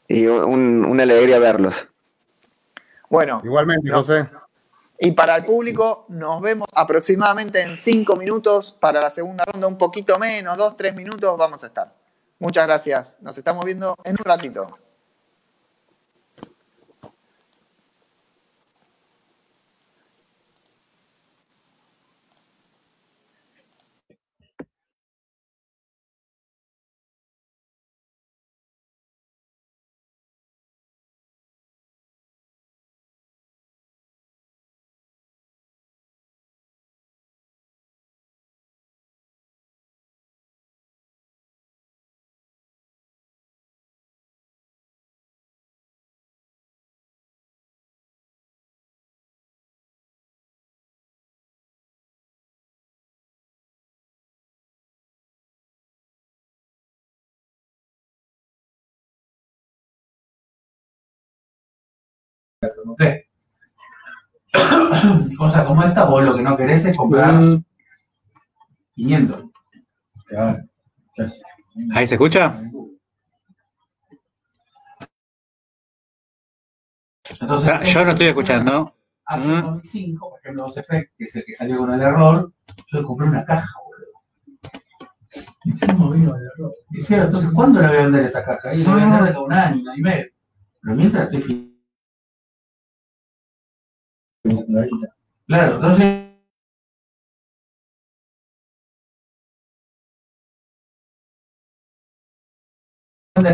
y 0.08 0.28
un, 0.28 0.86
una 0.86 1.04
alegría 1.04 1.40
verlos. 1.40 1.76
Bueno. 3.10 3.42
Igualmente, 3.44 3.92
José. 3.92 4.30
Y 5.00 5.12
para 5.12 5.36
el 5.36 5.46
público, 5.46 6.06
nos 6.10 6.40
vemos 6.42 6.68
aproximadamente 6.74 7.62
en 7.62 7.76
cinco 7.76 8.16
minutos. 8.16 8.72
Para 8.80 9.02
la 9.02 9.10
segunda 9.10 9.44
ronda, 9.44 9.68
un 9.68 9.78
poquito 9.78 10.18
menos, 10.18 10.58
dos, 10.58 10.78
tres 10.78 10.96
minutos, 10.96 11.38
vamos 11.38 11.64
a 11.64 11.68
estar. 11.68 11.94
Muchas 12.40 12.66
gracias. 12.68 13.18
Nos 13.22 13.38
estamos 13.38 13.66
viendo 13.66 13.96
en 14.04 14.16
un 14.18 14.26
ratito. 14.26 14.68
Cosa 65.38 65.64
como 65.68 65.84
esta, 65.84 66.06
vos 66.06 66.24
lo 66.24 66.36
que 66.36 66.44
no 66.44 66.56
querés 66.56 66.86
es 66.86 66.96
comprar 66.96 67.60
500. 68.96 69.46
¿Ahí 71.94 72.08
se 72.08 72.16
escucha? 72.16 72.54
Entonces, 77.40 77.70
Ah, 77.74 77.84
Yo 77.84 78.06
no 78.06 78.12
estoy 78.12 78.28
escuchando. 78.28 78.96
Hace 79.26 79.48
2005, 79.48 80.30
por 80.30 80.40
ejemplo, 80.40 80.68
los 80.68 80.78
Effect, 80.78 81.14
que 81.18 81.24
es 81.24 81.36
el 81.36 81.46
que 81.46 81.54
salió 81.54 81.78
con 81.78 81.94
el 81.94 82.02
error, 82.02 82.52
yo 82.92 83.04
compré 83.06 83.28
una 83.28 83.46
caja, 83.46 83.74
boludo. 83.84 86.14
Vino 86.14 86.36
el 86.36 86.42
error. 86.44 86.72
Y 86.92 86.98
decía, 86.98 87.24
entonces, 87.24 87.52
¿cuándo 87.54 87.82
la 87.82 87.88
voy 87.88 87.98
a 87.98 88.04
vender 88.04 88.26
esa 88.26 88.44
caja? 88.44 88.74
Y 88.74 88.84
la 88.84 88.92
voy 88.92 89.02
a 89.02 89.06
vender 89.06 89.24
de 89.24 89.30
acá 89.30 89.40
un 89.40 89.54
año, 89.54 89.82
un 89.82 89.90
año 89.90 89.98
y 89.98 90.02
medio. 90.02 90.26
Pero 90.82 90.96
mientras 90.96 91.34
estoy 91.34 91.73
Claro, 95.48 95.76
entonces. 95.76 96.30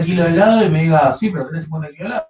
kilos 0.05 0.26
de 0.28 0.32
helado 0.34 0.65
y 0.65 0.70
me 0.70 0.84
diga, 0.84 1.11
sí, 1.13 1.30
pero 1.30 1.47
tenés 1.47 1.63
50 1.63 1.89
kilos 1.89 1.99
de 1.99 2.15
helado. 2.15 2.28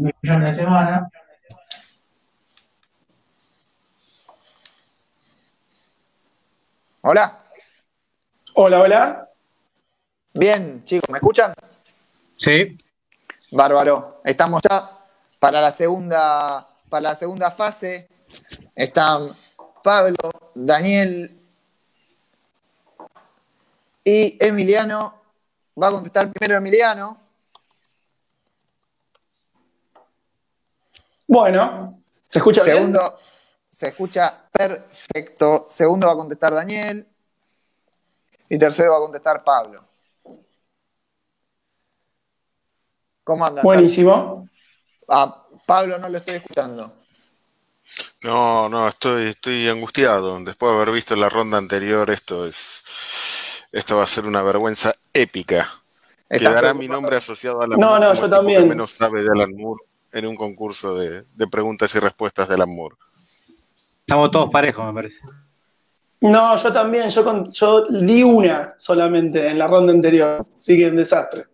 Millones 0.00 0.56
de 0.56 0.62
semana. 0.62 1.10
Hola. 7.02 7.44
Hola, 8.54 8.80
hola. 8.80 9.28
Bien, 10.34 10.84
chicos, 10.84 11.08
¿me 11.10 11.18
escuchan? 11.18 11.54
Sí. 12.36 12.76
Bárbaro. 13.50 14.20
Estamos 14.24 14.62
ya 14.68 14.90
para 15.38 15.60
la 15.60 15.70
segunda, 15.70 16.66
para 16.88 17.02
la 17.02 17.14
segunda 17.16 17.50
fase. 17.50 18.08
Están 18.74 19.28
Pablo, 19.82 20.30
Daniel 20.54 21.38
y 24.04 24.36
Emiliano. 24.44 25.20
Va 25.80 25.88
a 25.88 25.92
contestar 25.92 26.30
primero 26.30 26.58
Emiliano. 26.58 27.18
Bueno, 31.30 32.02
¿se 32.28 32.40
escucha 32.40 32.60
Segundo, 32.60 32.98
bien? 32.98 33.12
se 33.70 33.86
escucha 33.86 34.48
perfecto. 34.50 35.68
Segundo 35.70 36.08
va 36.08 36.14
a 36.14 36.16
contestar 36.16 36.52
Daniel. 36.52 37.06
Y 38.48 38.58
tercero 38.58 38.90
va 38.90 38.96
a 38.96 39.02
contestar 39.02 39.44
Pablo. 39.44 39.84
¿Cómo 43.22 43.46
andan? 43.46 43.62
Buenísimo. 43.62 44.48
A 45.06 45.46
Pablo 45.64 46.00
no 46.00 46.08
lo 46.08 46.18
estoy 46.18 46.34
escuchando. 46.34 46.92
No, 48.22 48.68
no, 48.68 48.88
estoy, 48.88 49.28
estoy 49.28 49.68
angustiado. 49.68 50.36
Después 50.40 50.72
de 50.72 50.76
haber 50.78 50.90
visto 50.90 51.14
la 51.14 51.28
ronda 51.28 51.58
anterior, 51.58 52.10
esto 52.10 52.44
es. 52.44 52.82
Esto 53.70 53.98
va 53.98 54.02
a 54.02 54.08
ser 54.08 54.26
una 54.26 54.42
vergüenza 54.42 54.96
épica. 55.12 55.70
¿Estás 56.28 56.54
Quedará 56.54 56.74
mi 56.74 56.88
nombre 56.88 57.14
asociado 57.14 57.62
a 57.62 57.68
la 57.68 57.76
No, 57.76 58.00
no, 58.00 58.14
yo 58.14 58.28
también. 58.28 58.66
Menos 58.66 58.90
sabe 58.90 59.22
de 59.22 59.28
Alan 59.32 59.54
Moore 59.56 59.89
en 60.12 60.26
un 60.26 60.36
concurso 60.36 60.94
de, 60.96 61.24
de 61.34 61.46
preguntas 61.48 61.94
y 61.94 61.98
respuestas 61.98 62.48
de 62.48 62.54
Alan 62.54 62.74
Moore. 62.74 62.96
Estamos 64.00 64.30
todos 64.30 64.50
parejos, 64.50 64.84
me 64.86 64.92
parece. 64.92 65.18
No, 66.20 66.56
yo 66.56 66.72
también. 66.72 67.08
Yo, 67.10 67.24
con, 67.24 67.50
yo 67.52 67.86
di 67.86 68.22
una 68.22 68.74
solamente 68.76 69.46
en 69.46 69.58
la 69.58 69.66
ronda 69.66 69.92
anterior. 69.92 70.46
Sigue 70.56 70.88
un 70.90 70.96
desastre. 70.96 71.46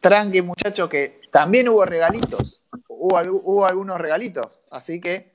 Tranqui, 0.00 0.42
muchachos, 0.42 0.88
que 0.88 1.20
también 1.30 1.68
hubo 1.68 1.84
regalitos. 1.86 2.60
Hubo, 2.88 3.18
algu- 3.18 3.40
hubo 3.44 3.64
algunos 3.66 3.98
regalitos. 3.98 4.46
Así 4.70 5.00
que 5.00 5.32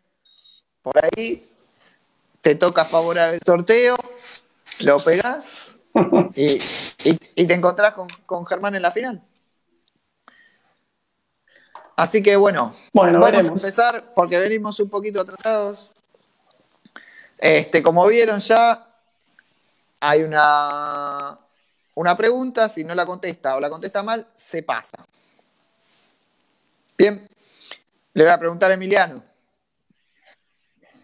por 0.81 0.93
ahí 1.03 1.49
te 2.41 2.55
toca 2.55 2.85
favorar 2.85 3.33
el 3.33 3.39
sorteo, 3.45 3.95
lo 4.79 5.03
pegás 5.03 5.51
y, 6.35 6.53
y- 7.03 7.19
y 7.35 7.45
te 7.47 7.53
encontrás 7.53 7.93
con, 7.93 8.07
con 8.25 8.45
Germán 8.45 8.75
en 8.75 8.81
la 8.83 8.91
final. 8.91 9.23
Así 11.99 12.23
que 12.23 12.37
bueno, 12.37 12.73
Bueno, 12.93 13.19
vamos 13.19 13.49
a 13.49 13.51
empezar 13.51 14.13
porque 14.15 14.39
venimos 14.39 14.79
un 14.79 14.89
poquito 14.89 15.19
atrasados. 15.19 15.91
Este, 17.37 17.83
como 17.83 18.07
vieron 18.07 18.39
ya, 18.39 18.87
hay 19.99 20.23
una, 20.23 21.37
una 21.95 22.15
pregunta, 22.15 22.69
si 22.69 22.85
no 22.85 22.95
la 22.95 23.05
contesta 23.05 23.57
o 23.57 23.59
la 23.59 23.69
contesta 23.69 24.01
mal, 24.01 24.25
se 24.33 24.63
pasa. 24.63 25.05
Bien, 26.97 27.27
le 28.13 28.23
voy 28.23 28.31
a 28.31 28.39
preguntar 28.39 28.71
a 28.71 28.75
Emiliano. 28.75 29.21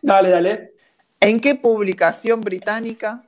Dale, 0.01 0.29
dale. 0.29 0.75
¿En 1.19 1.41
qué 1.41 1.55
publicación 1.55 2.39
británica 2.39 3.21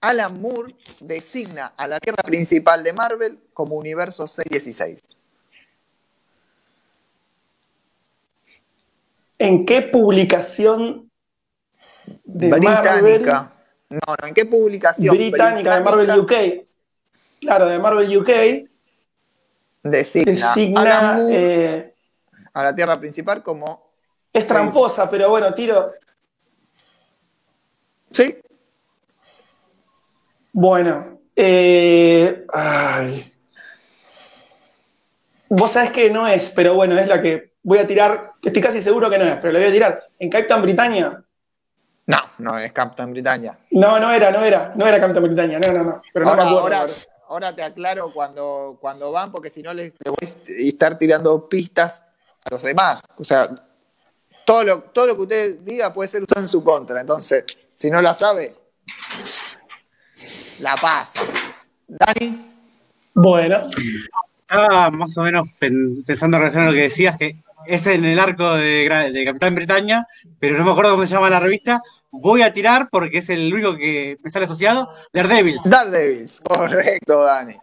Alan 0.00 0.40
Moore 0.40 0.74
designa 1.00 1.66
a 1.76 1.86
la 1.86 2.00
Tierra 2.00 2.22
principal 2.22 2.82
de 2.82 2.94
Marvel 2.94 3.40
como 3.52 3.74
Universo 3.74 4.26
616? 4.26 5.02
¿En 9.44 9.66
qué 9.66 9.82
publicación 9.82 11.10
de 12.24 12.48
británica. 12.48 12.92
Marvel? 12.94 13.24
No, 13.90 13.98
no, 14.20 14.26
¿en 14.26 14.34
qué 14.34 14.46
publicación 14.46 15.14
Británica, 15.14 15.76
de 15.76 15.84
Marvel 15.84 16.18
UK. 16.18 16.32
Claro, 17.40 17.66
de 17.66 17.78
Marvel 17.78 18.16
UK. 18.16 18.28
designa, 19.82 20.32
Designa. 20.32 21.18
Eh, 21.30 21.94
a 22.54 22.62
la 22.62 22.74
Tierra 22.74 22.98
principal 22.98 23.42
como... 23.42 23.90
es 24.32 24.46
tramposa, 24.46 25.10
pero 25.10 25.28
bueno, 25.28 25.52
tiro. 25.52 25.92
Sí, 28.10 28.38
Bueno. 30.52 31.20
eh, 31.36 32.46
ay. 32.50 33.30
Vos 35.50 35.72
sabés 35.72 35.90
que 35.90 36.08
no 36.08 36.26
es, 36.26 36.50
pero 36.50 36.74
bueno, 36.74 36.98
es 36.98 37.06
la 37.08 37.20
que 37.20 37.53
voy 37.64 37.78
a 37.78 37.86
tirar. 37.86 38.32
Estoy 38.40 38.62
casi 38.62 38.80
seguro 38.80 39.10
que 39.10 39.18
no 39.18 39.24
es, 39.24 39.36
pero 39.40 39.52
la 39.52 39.58
voy 39.58 39.68
a 39.68 39.72
tirar. 39.72 40.04
¿En 40.20 40.30
Captain 40.30 40.62
Britannia? 40.62 41.20
no, 42.06 42.18
no 42.38 42.58
es 42.58 42.70
Captain 42.72 43.10
Britannia. 43.10 43.58
No, 43.72 43.98
no 43.98 44.12
era, 44.12 44.30
no 44.30 44.44
era. 44.44 44.72
No 44.76 44.86
era 44.86 45.00
Captain 45.00 45.24
Britannia, 45.24 45.58
no, 45.58 45.72
no, 45.72 45.82
no. 45.84 46.02
Pero 46.12 46.24
no 46.26 46.30
ahora, 46.30 46.44
me 46.44 46.50
acuerdo. 46.50 46.62
ahora, 46.76 46.78
ahora. 46.80 46.92
ahora 47.28 47.56
te 47.56 47.62
aclaro 47.64 48.12
cuando, 48.12 48.78
cuando 48.80 49.10
van, 49.10 49.32
porque 49.32 49.50
si 49.50 49.62
no 49.62 49.72
les, 49.74 49.92
les 50.04 50.12
voy 50.12 50.16
a 50.22 50.68
estar 50.68 50.96
tirando 50.98 51.48
pistas 51.48 52.02
a 52.44 52.50
los 52.50 52.62
demás. 52.62 53.00
O 53.16 53.24
sea, 53.24 53.48
todo 54.44 54.62
lo, 54.64 54.80
todo 54.82 55.06
lo 55.06 55.16
que 55.16 55.22
usted 55.22 55.58
diga 55.60 55.92
puede 55.92 56.08
ser 56.10 56.22
usado 56.22 56.42
en 56.42 56.48
su 56.48 56.62
contra. 56.62 57.00
Entonces, 57.00 57.44
si 57.74 57.90
no 57.90 58.02
la 58.02 58.12
sabe, 58.12 58.54
la 60.60 60.76
pasa. 60.76 61.20
Dani, 61.88 62.50
Bueno, 63.14 63.58
Estaba 64.40 64.90
más 64.90 65.16
o 65.16 65.22
menos 65.22 65.48
pen- 65.58 66.04
pensando 66.04 66.36
en 66.36 66.42
relación 66.42 66.64
a 66.64 66.66
lo 66.66 66.72
que 66.74 66.82
decías, 66.82 67.16
que 67.16 67.36
es 67.66 67.86
en 67.86 68.04
el 68.04 68.18
arco 68.18 68.54
de, 68.54 69.10
de 69.12 69.24
Capitán 69.24 69.54
Britannia, 69.54 70.06
pero 70.38 70.58
no 70.58 70.64
me 70.64 70.70
acuerdo 70.70 70.92
cómo 70.92 71.06
se 71.06 71.14
llama 71.14 71.30
la 71.30 71.40
revista. 71.40 71.82
Voy 72.10 72.42
a 72.42 72.52
tirar 72.52 72.88
porque 72.90 73.18
es 73.18 73.28
el 73.28 73.52
único 73.52 73.76
que 73.76 74.18
me 74.22 74.30
sale 74.30 74.44
asociado. 74.44 74.88
Daredevil. 75.12 75.58
Daredevils. 75.64 76.40
Correcto, 76.40 77.24
Dani. 77.24 77.56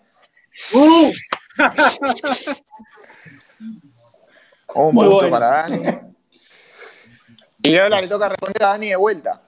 ¡Uh! 0.73 1.11
Un 4.73 4.93
punto 4.93 5.11
bueno. 5.11 5.29
para 5.29 5.47
Dani. 5.47 5.83
Y 7.63 7.77
ahora 7.77 8.01
le 8.01 8.07
toca 8.07 8.29
responder 8.29 8.63
a 8.63 8.67
Dani 8.69 8.89
de 8.89 8.95
vuelta. 8.95 9.41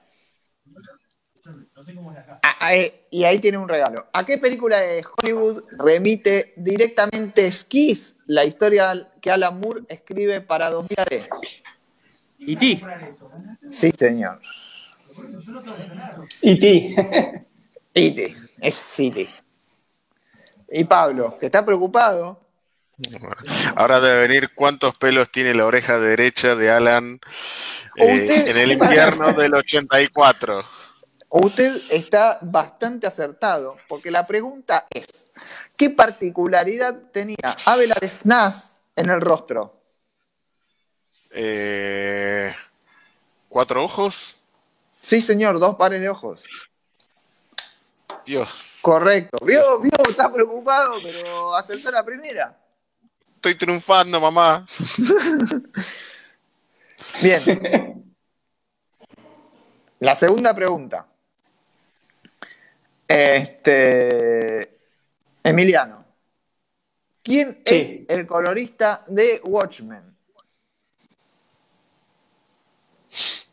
Ah, 2.42 2.56
ah, 2.60 2.74
eh, 2.74 3.06
y 3.10 3.24
ahí 3.24 3.38
tiene 3.38 3.58
un 3.58 3.68
regalo. 3.68 4.06
¿A 4.12 4.24
qué 4.24 4.38
película 4.38 4.78
de 4.78 5.04
Hollywood 5.04 5.62
remite 5.72 6.52
directamente 6.56 7.50
Skis, 7.50 8.16
la 8.26 8.44
historia 8.44 9.10
que 9.20 9.30
Alan 9.30 9.58
Moore 9.60 9.82
escribe 9.88 10.40
para 10.40 10.70
2000 10.70 10.98
AD? 10.98 11.28
Y 12.38 12.56
ti. 12.56 12.82
Sí, 13.68 13.90
señor. 13.96 14.40
y 16.42 16.58
ti. 16.58 16.94
E.T. 17.94 18.36
Es 18.60 18.74
City. 18.74 19.28
Y 20.70 20.84
Pablo, 20.84 21.36
que 21.38 21.46
está 21.46 21.64
preocupado. 21.64 22.40
Ahora 23.76 24.00
debe 24.00 24.28
venir 24.28 24.50
cuántos 24.54 24.96
pelos 24.96 25.30
tiene 25.30 25.54
la 25.54 25.66
oreja 25.66 25.98
derecha 25.98 26.54
de 26.54 26.70
Alan 26.70 27.20
eh, 27.96 28.44
en 28.46 28.56
el 28.56 28.72
invierno 28.80 29.32
del 29.32 29.54
84. 29.54 30.64
Usted 31.36 31.82
está 31.90 32.38
bastante 32.42 33.08
acertado, 33.08 33.76
porque 33.88 34.12
la 34.12 34.24
pregunta 34.24 34.86
es: 34.88 35.32
¿qué 35.76 35.90
particularidad 35.90 37.10
tenía 37.12 37.56
Abelard 37.66 38.08
Snaz 38.08 38.76
en 38.94 39.10
el 39.10 39.20
rostro? 39.20 39.82
Eh, 41.32 42.54
¿Cuatro 43.48 43.82
ojos? 43.82 44.38
Sí, 45.00 45.20
señor, 45.20 45.58
dos 45.58 45.74
pares 45.74 46.00
de 46.00 46.08
ojos. 46.08 46.44
Dios, 48.24 48.78
Correcto. 48.80 49.36
Vio, 49.44 49.80
vio, 49.80 49.90
está 50.08 50.32
preocupado, 50.32 50.98
pero 51.02 51.56
acertó 51.56 51.90
la 51.90 52.04
primera. 52.04 52.56
estoy 53.34 53.56
triunfando, 53.56 54.20
mamá. 54.20 54.64
Bien. 57.20 58.14
La 59.98 60.14
segunda 60.14 60.54
pregunta. 60.54 61.08
Este. 63.14 64.78
Emiliano. 65.42 66.04
¿Quién 67.22 67.62
Sí. 67.64 68.06
es 68.08 68.16
el 68.18 68.26
colorista 68.26 69.02
de 69.06 69.40
Watchmen? 69.44 70.14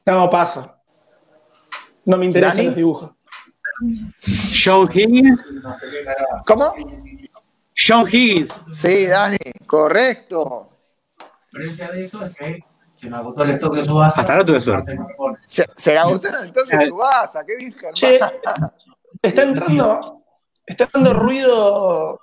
No, 0.05 0.30
paso. 0.30 0.76
No 2.05 2.18
me 2.18 2.26
interesan 2.26 2.57
¿Dani? 2.57 2.68
los 2.68 2.76
dibujos. 2.76 3.12
John 4.64 4.89
Higgins. 4.93 5.39
¿Cómo? 6.45 6.74
John 7.76 8.07
Higgins. 8.12 8.51
Sí, 8.72 9.05
Dani, 9.05 9.38
correcto. 9.68 10.70
La 11.51 11.59
diferencia 11.59 11.91
de 11.91 12.03
eso 12.05 12.26
es 12.26 12.36
que 12.36 12.64
se 12.95 13.09
me 13.09 13.18
agotó 13.18 13.43
el 13.43 13.51
stock 13.51 13.76
de 13.76 13.86
su 13.86 13.95
base. 13.95 14.20
Hasta 14.22 14.34
ahora 14.34 14.45
tuve 14.45 14.62
suerte. 14.62 14.97
Se, 15.47 15.66
se 15.76 15.93
la 15.93 16.05
gustó 16.05 16.30
entonces 16.43 16.88
su 16.88 16.95
basa, 16.95 17.43
qué 17.45 17.55
bien, 17.57 17.74
Germán. 17.74 18.32
Che, 19.22 19.30
¿está 19.30 19.43
entrando, 19.43 20.24
¿está 20.65 20.86
entrando 20.86 21.13
ruido 21.13 22.19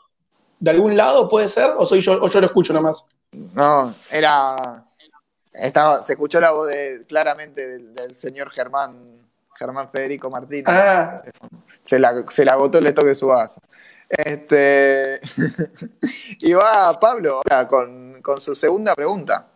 de 0.59 0.71
algún 0.71 0.97
lado, 0.97 1.29
puede 1.29 1.49
ser? 1.49 1.73
¿O 1.77 1.87
soy 1.87 2.01
yo, 2.01 2.21
o 2.21 2.29
yo 2.29 2.41
lo 2.41 2.47
escucho 2.47 2.73
nomás? 2.73 3.07
No, 3.33 3.95
era. 4.11 4.85
Estaba, 5.53 6.03
se 6.03 6.13
escuchó 6.13 6.41
la 6.41 6.51
voz 6.51 6.69
de, 6.69 7.05
claramente 7.07 7.67
del, 7.67 7.95
del 7.95 8.15
señor 8.15 8.51
Germán, 8.51 8.97
Germán 9.57 9.91
Federico 9.91 10.31
Martínez. 10.31 10.67
Ah, 10.69 11.23
Se 11.85 11.99
la, 11.99 12.15
se 12.29 12.45
la 12.45 12.53
agotó 12.53 12.79
el 12.79 12.95
toque 12.95 13.09
de 13.09 13.15
su 13.15 13.27
base. 13.27 13.61
Este, 14.09 15.21
y 16.41 16.53
va 16.53 16.99
Pablo 16.99 17.37
ahora 17.37 17.69
con, 17.69 18.23
con 18.23 18.41
su 18.41 18.55
segunda 18.55 18.95
pregunta. 18.95 19.49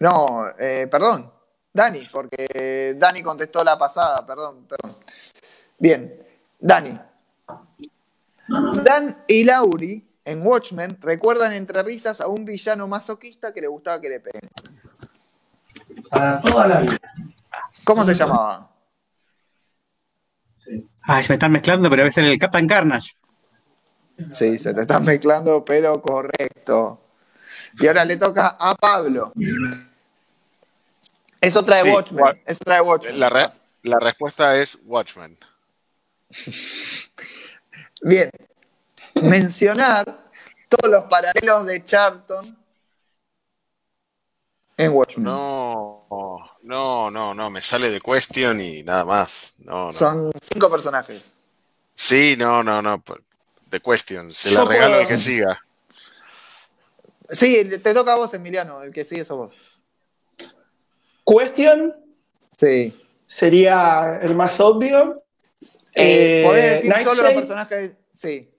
No, 0.00 0.46
eh, 0.58 0.88
perdón, 0.90 1.32
Dani, 1.72 2.08
porque 2.12 2.94
Dani 2.96 3.22
contestó 3.22 3.64
la 3.64 3.78
pasada, 3.78 4.26
perdón, 4.26 4.66
perdón. 4.66 4.96
Bien, 5.78 6.14
Dani. 6.60 6.98
Dan 8.82 9.24
y 9.26 9.44
Lauri 9.44 10.06
en 10.24 10.46
Watchmen 10.46 10.98
recuerdan 11.00 11.52
entre 11.52 11.82
risas 11.82 12.20
a 12.20 12.28
un 12.28 12.44
villano 12.44 12.86
masoquista 12.88 13.52
que 13.52 13.60
le 13.60 13.66
gustaba 13.68 14.00
que 14.00 14.08
le 14.08 14.20
peguen. 14.20 14.48
Para 16.10 16.40
toda 16.40 16.66
la 16.68 16.80
vida. 16.80 16.98
¿Cómo 17.84 18.04
se 18.04 18.14
llamaba? 18.14 18.70
Ay, 21.02 21.22
se 21.22 21.28
me 21.30 21.34
están 21.34 21.52
mezclando, 21.52 21.90
pero 21.90 22.02
debe 22.02 22.12
ser 22.12 22.24
el 22.24 22.38
Captain 22.38 22.66
Carnage. 22.66 23.12
Sí, 24.30 24.58
se 24.58 24.72
te 24.72 24.82
están 24.82 25.04
mezclando, 25.04 25.64
pero 25.64 26.00
correcto. 26.00 27.00
Y 27.78 27.86
ahora 27.86 28.04
le 28.04 28.16
toca 28.16 28.56
a 28.58 28.74
Pablo. 28.74 29.32
Es 31.40 31.56
otra 31.56 31.76
de 31.78 31.82
Sí, 31.82 31.90
Watchmen. 31.90 32.24
Wa- 32.24 32.36
Es 32.46 32.56
otra 32.60 32.76
de 32.76 32.80
Watchmen. 32.80 33.20
La, 33.20 33.28
re- 33.28 33.46
la 33.82 33.98
respuesta 33.98 34.56
es 34.56 34.78
Watchmen. 34.86 35.36
Bien. 38.02 38.30
Mencionar 39.14 40.04
todos 40.68 40.90
los 40.90 41.04
paralelos 41.04 41.64
de 41.66 41.84
Charlton 41.84 42.56
en 44.76 44.92
Watchmen. 44.92 45.24
No, 45.24 46.06
no, 46.62 47.10
no, 47.10 47.34
no, 47.34 47.50
me 47.50 47.60
sale 47.60 47.90
de 47.90 48.00
Question 48.00 48.60
y 48.60 48.82
nada 48.82 49.04
más. 49.04 49.54
No, 49.58 49.86
no. 49.86 49.92
Son 49.92 50.32
cinco 50.52 50.68
personajes. 50.70 51.32
Sí, 51.94 52.34
no, 52.36 52.62
no, 52.64 52.82
no. 52.82 53.02
The 53.70 53.80
Question, 53.80 54.32
se 54.32 54.50
Yo 54.50 54.64
la 54.64 54.64
regalo 54.70 54.88
puedo- 54.94 55.00
al 55.02 55.08
que 55.08 55.18
siga. 55.18 55.60
Sí, 57.30 57.64
te 57.82 57.94
toca 57.94 58.12
a 58.12 58.16
vos, 58.16 58.34
Emiliano, 58.34 58.82
el 58.82 58.92
que 58.92 59.04
sigue 59.04 59.24
sos 59.24 59.36
vos. 59.36 59.54
Question 61.24 61.94
Sí. 62.58 63.00
sería 63.26 64.18
el 64.20 64.34
más 64.34 64.60
obvio. 64.60 65.23
Eh, 65.94 66.40
Eh, 66.40 66.44
¿Podés 66.44 66.82
decir 66.82 66.94
solo 67.04 67.22
los 67.22 67.32
personajes? 67.32 67.92
Sí. 68.12 68.50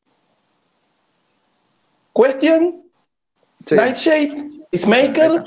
Question, 2.13 2.83
sí. 3.65 3.75
Nightshade, 3.75 4.49
Peacemaker 4.71 5.43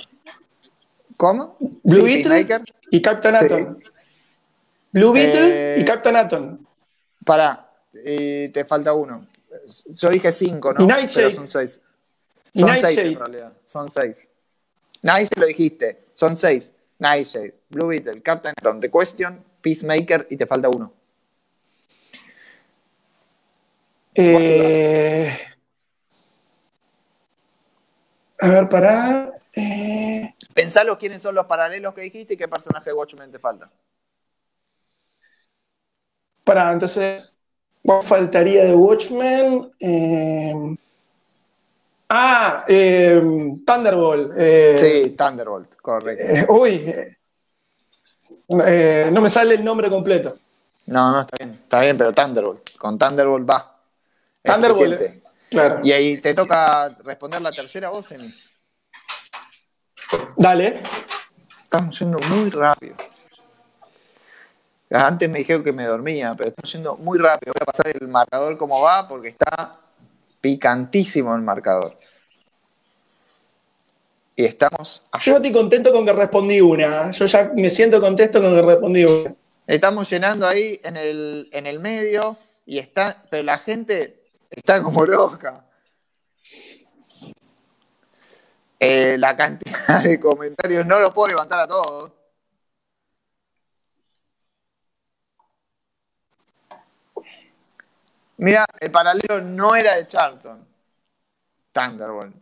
¿Cómo? 1.16 1.56
Blue 1.58 1.96
Sí, 1.96 2.02
Beetle. 2.02 2.44
Peacemaker. 2.44 2.74
y 2.90 3.02
Captain 3.02 3.34
Sí. 3.36 3.44
Atom. 3.46 3.78
Blue 4.92 5.12
Beetle 5.12 5.76
Eh, 5.76 5.80
y 5.80 5.84
Captain 5.84 6.16
Atom. 6.16 6.58
Pará, 7.24 7.70
y 7.92 8.48
te 8.48 8.64
falta 8.64 8.92
uno. 8.92 9.26
Yo 9.88 10.10
dije 10.10 10.30
cinco, 10.32 10.72
¿no? 10.72 10.84
Y 10.84 10.86
Nightshade. 10.86 11.26
Pero 11.26 11.30
son 11.36 11.48
seis. 11.48 11.80
Son 12.54 12.76
seis 12.76 12.98
en 12.98 13.18
realidad. 13.18 13.52
Son 13.64 13.90
seis. 13.90 14.28
Nightshade 15.02 15.40
lo 15.40 15.46
dijiste. 15.46 16.04
Son 16.14 16.36
seis. 16.36 16.72
Nightshade, 16.98 17.54
Blue 17.68 17.88
Beetle, 17.88 18.20
Captain 18.22 18.54
Atom, 18.60 18.80
The 18.80 18.90
Question 18.90 19.44
Peacemaker 19.60 20.26
y 20.30 20.36
te 20.36 20.46
falta 20.46 20.68
uno. 20.68 20.92
Eh, 24.20 25.38
a 28.40 28.48
ver, 28.48 28.68
pará. 28.68 29.30
Eh, 29.54 30.34
Pensalo 30.52 30.98
quiénes 30.98 31.22
son 31.22 31.36
los 31.36 31.46
paralelos 31.46 31.94
que 31.94 32.00
dijiste 32.00 32.34
y 32.34 32.36
qué 32.36 32.48
personaje 32.48 32.90
de 32.90 32.94
Watchmen 32.94 33.30
te 33.30 33.38
falta. 33.38 33.70
pará, 36.42 36.72
entonces. 36.72 37.36
¿Cuál 37.84 38.02
faltaría 38.02 38.64
de 38.64 38.74
Watchmen? 38.74 39.70
Eh, 39.78 40.76
ah, 42.08 42.64
eh, 42.66 43.20
Thunderbolt. 43.64 44.32
Sí, 44.78 45.14
Thunderbolt, 45.16 45.76
correcto. 45.76 46.52
uy. 46.54 46.92
no 48.48 49.20
me 49.20 49.30
sale 49.30 49.54
el 49.54 49.64
nombre 49.64 49.88
completo. 49.88 50.36
No, 50.86 51.12
no, 51.12 51.20
está 51.20 51.36
bien, 51.38 51.60
está 51.62 51.80
bien, 51.80 51.96
pero 51.96 52.12
Thunderbolt. 52.12 52.76
Con 52.76 52.98
Thunderbolt 52.98 53.48
va. 53.48 53.77
Thunderbolt. 54.42 55.00
Claro. 55.50 55.80
Y 55.82 55.92
ahí 55.92 56.18
te 56.18 56.34
toca 56.34 56.88
responder 57.04 57.40
la 57.40 57.52
tercera 57.52 57.88
voz, 57.88 58.12
Emi. 58.12 58.34
Dale. 60.36 60.80
Estamos 61.64 61.98
yendo 61.98 62.18
muy 62.28 62.50
rápido. 62.50 62.96
Antes 64.90 65.28
me 65.28 65.40
dijeron 65.40 65.62
que 65.62 65.72
me 65.72 65.84
dormía, 65.84 66.34
pero 66.36 66.50
estamos 66.50 66.72
yendo 66.72 66.96
muy 66.96 67.18
rápido. 67.18 67.52
Voy 67.52 67.62
a 67.62 67.66
pasar 67.66 67.92
el 68.00 68.08
marcador 68.08 68.56
como 68.56 68.80
va 68.80 69.06
porque 69.06 69.28
está 69.28 69.78
picantísimo 70.40 71.34
el 71.34 71.42
marcador. 71.42 71.94
Y 74.34 74.44
estamos, 74.44 75.02
Yo 75.20 75.36
estoy 75.36 75.52
contento 75.52 75.92
con 75.92 76.06
que 76.06 76.12
respondí 76.12 76.60
una. 76.60 77.10
Yo 77.10 77.26
ya 77.26 77.50
me 77.54 77.68
siento 77.68 78.00
contento 78.00 78.40
con 78.40 78.54
que 78.54 78.62
respondí 78.62 79.04
una. 79.04 79.34
estamos 79.66 80.08
llenando 80.08 80.46
ahí 80.46 80.80
en 80.84 80.96
el, 80.96 81.48
en 81.52 81.66
el 81.66 81.80
medio 81.80 82.38
y 82.64 82.78
está, 82.78 83.24
pero 83.30 83.42
la 83.42 83.58
gente 83.58 84.17
está 84.50 84.82
como 84.82 85.04
loca. 85.04 85.64
Eh, 88.80 89.16
la 89.18 89.36
cantidad 89.36 90.02
de 90.02 90.20
comentarios 90.20 90.86
no 90.86 90.98
los 91.00 91.12
puedo 91.12 91.28
levantar 91.28 91.60
a 91.60 91.66
todos. 91.66 92.12
Mira, 98.36 98.64
el 98.78 98.90
paralelo 98.92 99.40
no 99.40 99.74
era 99.74 99.96
de 99.96 100.06
Charlton. 100.06 100.64
Thunderbolt. 101.72 102.34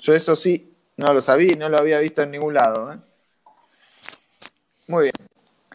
Yo 0.00 0.14
eso 0.14 0.34
sí, 0.34 0.74
no 0.96 1.14
lo 1.14 1.22
sabía 1.22 1.52
y 1.52 1.56
no 1.56 1.68
lo 1.68 1.78
había 1.78 2.00
visto 2.00 2.22
en 2.22 2.32
ningún 2.32 2.54
lado. 2.54 2.92
¿eh? 2.92 2.98
Muy 4.88 5.04
bien. 5.04 5.14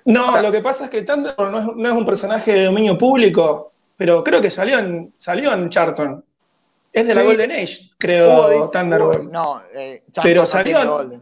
No, 0.03 0.41
lo 0.41 0.51
que 0.51 0.61
pasa 0.61 0.85
es 0.85 0.89
que 0.89 1.03
Thunderbolt 1.03 1.51
no 1.51 1.59
es, 1.59 1.77
no 1.77 1.89
es 1.89 1.95
un 1.95 2.05
personaje 2.05 2.51
de 2.51 2.65
dominio 2.65 2.97
público, 2.97 3.71
pero 3.97 4.23
creo 4.23 4.39
que 4.41 4.49
salió 4.49 4.79
en, 4.79 5.13
salió 5.17 5.51
en 5.53 5.69
Charlton. 5.69 6.23
Es 6.93 7.05
de 7.07 7.13
la 7.15 7.21
Sí. 7.21 7.27
Golden 7.27 7.51
Age, 7.51 7.89
creo, 7.97 8.49
dice- 8.49 8.69
Thunderbolt. 8.71 9.31
No, 9.31 9.61
eh, 9.73 10.03
Pero 10.23 10.41
no 10.41 10.45
salió 10.47 10.79
en- 10.81 10.87
Golden. 10.87 11.21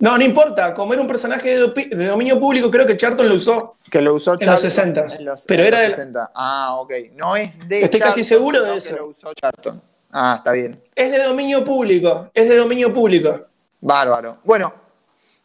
No, 0.00 0.18
no 0.18 0.24
importa, 0.24 0.74
como 0.74 0.92
era 0.92 1.00
un 1.00 1.08
personaje 1.08 1.56
de, 1.56 2.06
dominio 2.06 2.38
público, 2.38 2.70
creo 2.70 2.86
que 2.86 2.96
Charlton 2.96 3.28
lo 3.28 3.36
usó. 3.36 3.76
Que 3.90 4.02
lo 4.02 4.14
usó 4.14 4.32
En 4.32 4.46
los 4.46 4.60
Charlton 4.60 4.70
60s, 4.70 5.16
en 5.18 5.24
los- 5.24 5.44
pero 5.46 5.62
en 5.62 5.68
era 5.68 5.78
los 5.78 5.86
del- 5.88 5.96
60. 5.96 6.30
Ah, 6.34 6.76
ok. 6.80 6.92
No 7.14 7.36
es 7.36 7.56
de 7.68 7.82
Estoy 7.82 8.00
casi 8.00 8.22
seguro 8.24 8.62
de 8.62 8.76
eso. 8.76 8.90
que 8.90 9.00
lo 9.00 9.06
usó 9.08 9.32
Charlton. 9.32 9.80
Ah, 10.10 10.34
está 10.38 10.52
bien. 10.52 10.80
Es 10.94 11.10
de 11.10 11.22
dominio 11.22 11.64
público, 11.64 12.30
es 12.34 12.48
de 12.48 12.56
dominio 12.56 12.92
público. 12.92 13.46
Bárbaro. 13.80 14.38
Bueno, 14.44 14.74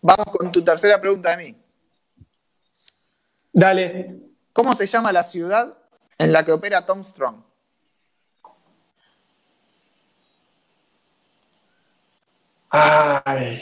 vamos 0.02 0.26
con 0.28 0.52
tu 0.52 0.62
tercera 0.64 1.00
pregunta 1.00 1.36
de 1.36 1.38
mí. 1.45 1.56
Dale. 3.54 4.16
¿Cómo 4.60 4.76
se 4.76 4.88
llama 4.88 5.14
la 5.14 5.24
ciudad 5.24 5.78
en 6.18 6.34
la 6.34 6.43
que 6.43 6.51
opera 6.51 6.86
Tom 6.86 7.01
Strong? 7.01 7.38
Ay. 12.70 13.62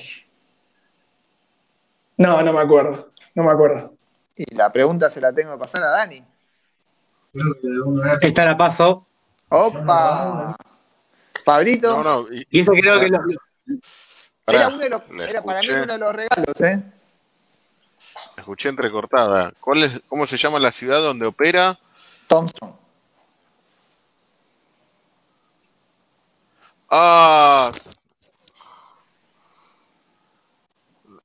No, 2.18 2.42
no 2.42 2.52
me 2.52 2.62
acuerdo. 2.62 3.12
No 3.36 3.44
me 3.44 3.52
acuerdo. 3.52 3.94
Y 4.36 4.56
la 4.56 4.72
pregunta 4.72 5.12
se 5.12 5.22
la 5.22 5.32
tengo 5.34 5.54
que 5.54 5.60
pasar 5.60 5.84
a 5.84 5.90
Dani. 5.90 6.24
Esta 8.22 8.46
la 8.46 8.58
paso. 8.58 9.06
¡Opa! 9.50 10.56
Pablito. 11.46 12.04
No, 12.04 12.24
no, 12.24 12.34
y- 12.34 12.44
Y 12.50 12.62
eso 12.62 12.72
creo 12.72 13.00
que 13.00 13.10
lo- 13.10 13.20
era 14.48 14.68
uno 14.70 14.78
de 14.80 14.90
los, 14.90 15.02
era 15.30 15.44
para 15.44 15.62
mí 15.62 15.68
uno 15.70 15.94
de 15.94 16.00
los 16.00 16.14
regalos, 16.14 16.62
¿eh? 16.62 16.84
Escuché 18.48 18.70
entrecortada. 18.70 19.52
¿Cuál 19.60 19.84
es, 19.84 20.02
¿Cómo 20.08 20.26
se 20.26 20.38
llama 20.38 20.58
la 20.58 20.72
ciudad 20.72 21.02
donde 21.02 21.26
opera? 21.26 21.78
Strong. 22.24 22.50
Ah. 26.90 27.74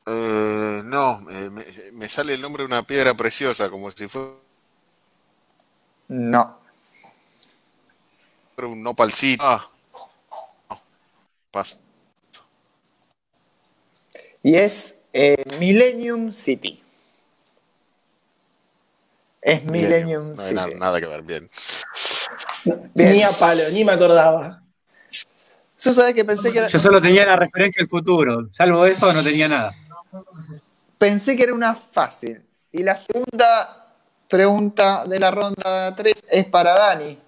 Eh, 0.04 0.82
no, 0.84 1.24
eh, 1.30 1.48
me, 1.48 1.64
me 1.92 2.08
sale 2.08 2.34
el 2.34 2.42
nombre 2.42 2.64
de 2.64 2.66
una 2.66 2.82
piedra 2.84 3.14
preciosa, 3.14 3.70
como 3.70 3.88
si 3.92 4.08
fuera 4.08 4.30
No. 6.08 6.58
un 8.56 8.82
nopalcito. 8.82 9.44
Ah. 9.46 9.68
No, 10.68 10.80
paso. 11.52 11.78
Y 14.42 14.56
es 14.56 14.96
eh, 15.12 15.36
Millennium 15.60 16.32
City. 16.32 16.81
Es 19.42 19.64
Millennium 19.64 20.34
No 20.34 20.40
hay 20.42 20.48
City. 20.48 20.54
na- 20.54 20.66
nada 20.78 21.00
que 21.00 21.06
ver, 21.06 21.22
bien. 21.22 21.50
Bien. 22.94 23.12
Ni 23.12 23.22
a 23.22 23.32
palo, 23.32 23.64
ni 23.72 23.84
me 23.84 23.92
acordaba. 23.92 24.62
Yo 25.80 25.90
sabés 25.90 26.14
que 26.14 26.24
pensé 26.24 26.52
que 26.52 26.58
era, 26.58 26.68
yo 26.68 26.78
solo 26.78 27.02
tenía 27.02 27.26
la 27.26 27.34
referencia 27.34 27.82
al 27.82 27.88
futuro. 27.88 28.48
Salvo 28.52 28.86
eso, 28.86 29.12
no 29.12 29.22
tenía 29.22 29.48
nada. 29.48 29.74
pensé 30.96 31.36
que 31.36 31.42
era 31.42 31.54
una 31.54 31.74
fácil. 31.74 32.40
Y 32.70 32.84
la 32.84 32.96
segunda 32.96 33.88
pregunta 34.28 35.04
de 35.06 35.18
la 35.18 35.32
ronda 35.32 35.94
3 35.96 36.14
es 36.30 36.46
para 36.46 36.74
Dani. 36.78 37.18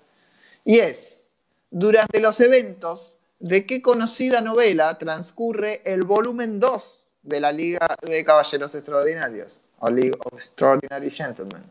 Y 0.64 0.78
es, 0.78 1.30
durante 1.70 2.20
los 2.20 2.38
eventos, 2.38 3.14
¿de 3.40 3.66
qué 3.66 3.82
conocida 3.82 4.40
novela 4.40 4.96
transcurre 4.98 5.82
el 5.84 6.04
volumen 6.04 6.60
2 6.60 7.04
de 7.24 7.40
la 7.40 7.50
Liga 7.50 7.88
de 8.02 8.24
Caballeros 8.24 8.72
Extraordinarios? 8.74 9.60
O 9.80 9.90
League 9.90 10.16
of 10.24 10.32
Extraordinary 10.34 11.10
Gentlemen. 11.10 11.62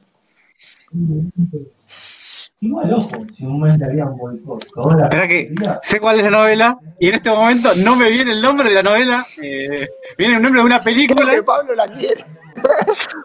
Igual, 2.60 2.94
ojo, 2.94 3.10
si 3.36 3.46
un 3.46 3.78
le 3.78 3.86
había 3.86 4.06
un 4.06 4.18
boicot. 4.18 4.64
Espera 5.04 5.28
que 5.28 5.54
sé 5.84 6.00
cuál 6.00 6.20
es 6.20 6.24
la 6.26 6.32
novela 6.32 6.78
y 7.00 7.10
en 7.10 7.16
este 7.16 7.30
momento 7.30 7.72
no 7.78 7.96
me 7.98 8.10
viene 8.10 8.32
el 8.32 8.42
nombre 8.42 8.70
de 8.70 8.76
la 8.76 8.84
novela. 8.84 9.26
eh, 9.42 9.90
viene 10.18 10.38
el 10.38 10.42
nombre 10.42 10.62
de 10.62 10.66
una 10.66 10.80
Creo 10.80 10.94
película. 10.94 11.32
que 11.32 11.44
Pablo 11.44 11.76
la 11.76 11.88
quiere. 11.90 12.24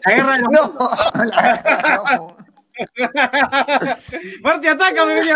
La 0.05 0.13
guerra 0.15 0.33
de 0.35 0.41
los... 0.43 0.51
No, 0.51 0.75
no. 2.17 2.37
Marty, 4.43 4.67
ataca, 4.69 5.05
me 5.05 5.15
venía 5.15 5.35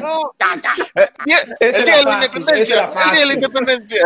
No. 0.00 0.32
El 1.60 1.84
día 1.84 1.96
de 1.96 2.04
la 2.04 2.14
independencia. 2.14 2.84
El 2.86 3.10
día 3.10 3.20
de 3.20 3.26
la 3.26 3.34
independencia. 3.34 4.02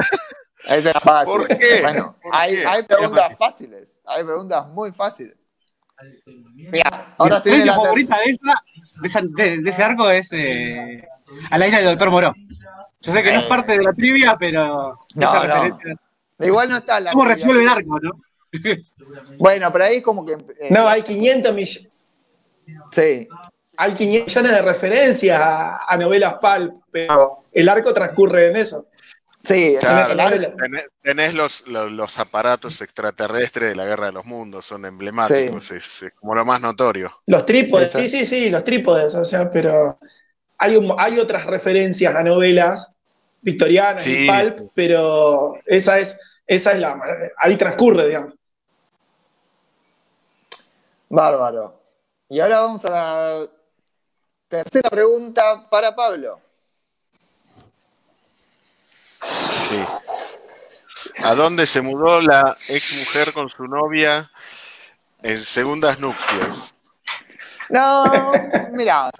Esa 0.64 0.90
era 0.90 1.00
fácil. 1.00 1.32
¿Por 1.32 1.48
qué? 1.48 1.80
Bueno, 1.82 2.16
¿Por 2.22 2.32
hay, 2.34 2.54
qué? 2.56 2.66
hay 2.66 2.82
preguntas 2.82 3.32
fáciles. 3.38 3.98
Hay 4.06 4.24
preguntas 4.24 4.66
muy 4.68 4.92
fáciles. 4.92 5.36
Mira, 6.54 7.14
ahora 7.18 7.42
Mi 7.44 7.64
la 7.64 7.74
favorita 7.74 8.18
de, 8.18 8.30
esa, 8.30 8.62
de, 9.00 9.08
esa- 9.08 9.20
de- 9.22 9.58
de 9.62 9.70
ese 9.70 9.82
arco 9.82 10.10
es 10.10 10.28
eh, 10.32 11.06
A 11.50 11.58
la 11.58 11.66
isla 11.66 11.78
del 11.78 11.86
Doctor 11.88 12.10
Moró. 12.10 12.34
Yo 13.02 13.12
sé 13.12 13.22
que 13.22 13.32
no 13.32 13.40
es 13.40 13.44
parte 13.46 13.72
de 13.78 13.82
la 13.84 13.92
trivia, 13.92 14.36
pero 14.38 14.98
No, 15.14 15.46
esa 15.46 15.68
no. 15.68 15.78
Igual 16.46 16.68
no 16.70 16.76
está 16.78 17.00
la 17.00 17.12
¿Cómo 17.12 17.24
trivia, 17.24 17.36
resuelve 17.36 17.62
el 17.62 17.68
arco, 17.68 17.98
no? 18.00 18.10
Bueno, 19.38 19.72
pero 19.72 19.84
ahí 19.84 19.96
es 19.96 20.02
como 20.02 20.24
que. 20.24 20.32
eh, 20.32 20.68
No, 20.70 20.86
hay 20.88 21.02
500 21.02 21.54
millones. 21.54 21.90
Sí. 22.92 23.28
Hay 23.76 23.94
500 23.94 24.26
millones 24.36 24.52
de 24.52 24.62
referencias 24.62 25.40
a, 25.40 25.84
a 25.86 25.96
novelas 25.96 26.34
pulp, 26.40 26.82
pero 26.90 27.44
el 27.52 27.68
arco 27.68 27.92
transcurre 27.94 28.50
en 28.50 28.56
eso. 28.56 28.86
Sí, 29.42 29.74
Claro, 29.80 30.14
la 30.14 30.30
tenés, 30.56 30.88
tenés 31.02 31.34
los, 31.34 31.66
los, 31.66 31.90
los 31.90 32.18
aparatos 32.18 32.80
extraterrestres 32.82 33.70
de 33.70 33.74
la 33.76 33.86
Guerra 33.86 34.06
de 34.06 34.12
los 34.12 34.26
Mundos, 34.26 34.66
son 34.66 34.84
emblemáticos, 34.84 35.70
es, 35.70 36.02
es 36.02 36.12
como 36.14 36.34
lo 36.34 36.44
más 36.44 36.60
notorio. 36.60 37.16
Los 37.26 37.46
trípodes, 37.46 37.90
sí, 37.90 38.08
sí, 38.08 38.26
sí, 38.26 38.50
los 38.50 38.62
trípodes, 38.64 39.14
o 39.14 39.24
sea, 39.24 39.48
pero 39.50 39.98
hay, 40.58 40.76
un- 40.76 40.94
hay 40.98 41.18
otras 41.18 41.46
referencias 41.46 42.14
a 42.14 42.22
novelas 42.22 42.94
victorianas 43.40 44.02
Sí. 44.02 44.26
y 44.26 44.30
pulp, 44.30 44.70
pero 44.74 45.54
esa 45.64 45.98
es, 45.98 46.18
esa 46.46 46.72
es 46.72 46.78
la, 46.80 47.00
ahí 47.38 47.56
transcurre, 47.56 48.06
digamos. 48.08 48.34
Bárbaro. 51.08 51.80
Y 52.28 52.40
ahora 52.40 52.60
vamos 52.60 52.84
a 52.84 52.90
la 52.90 53.46
tercera 54.48 54.90
pregunta 54.90 55.68
para 55.70 55.94
Pablo. 55.96 56.40
Sí. 59.68 59.82
¿A 61.22 61.34
dónde 61.34 61.66
se 61.66 61.80
mudó 61.80 62.20
la 62.20 62.56
ex 62.68 62.98
mujer 62.98 63.32
con 63.32 63.48
su 63.48 63.66
novia 63.66 64.30
en 65.22 65.42
segundas 65.44 65.98
nupcias? 65.98 66.74
No, 67.68 68.32
mira. 68.72 69.10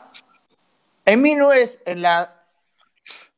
En, 1.04 1.22
19, 1.22 1.80
en 1.86 2.02
la 2.02 2.36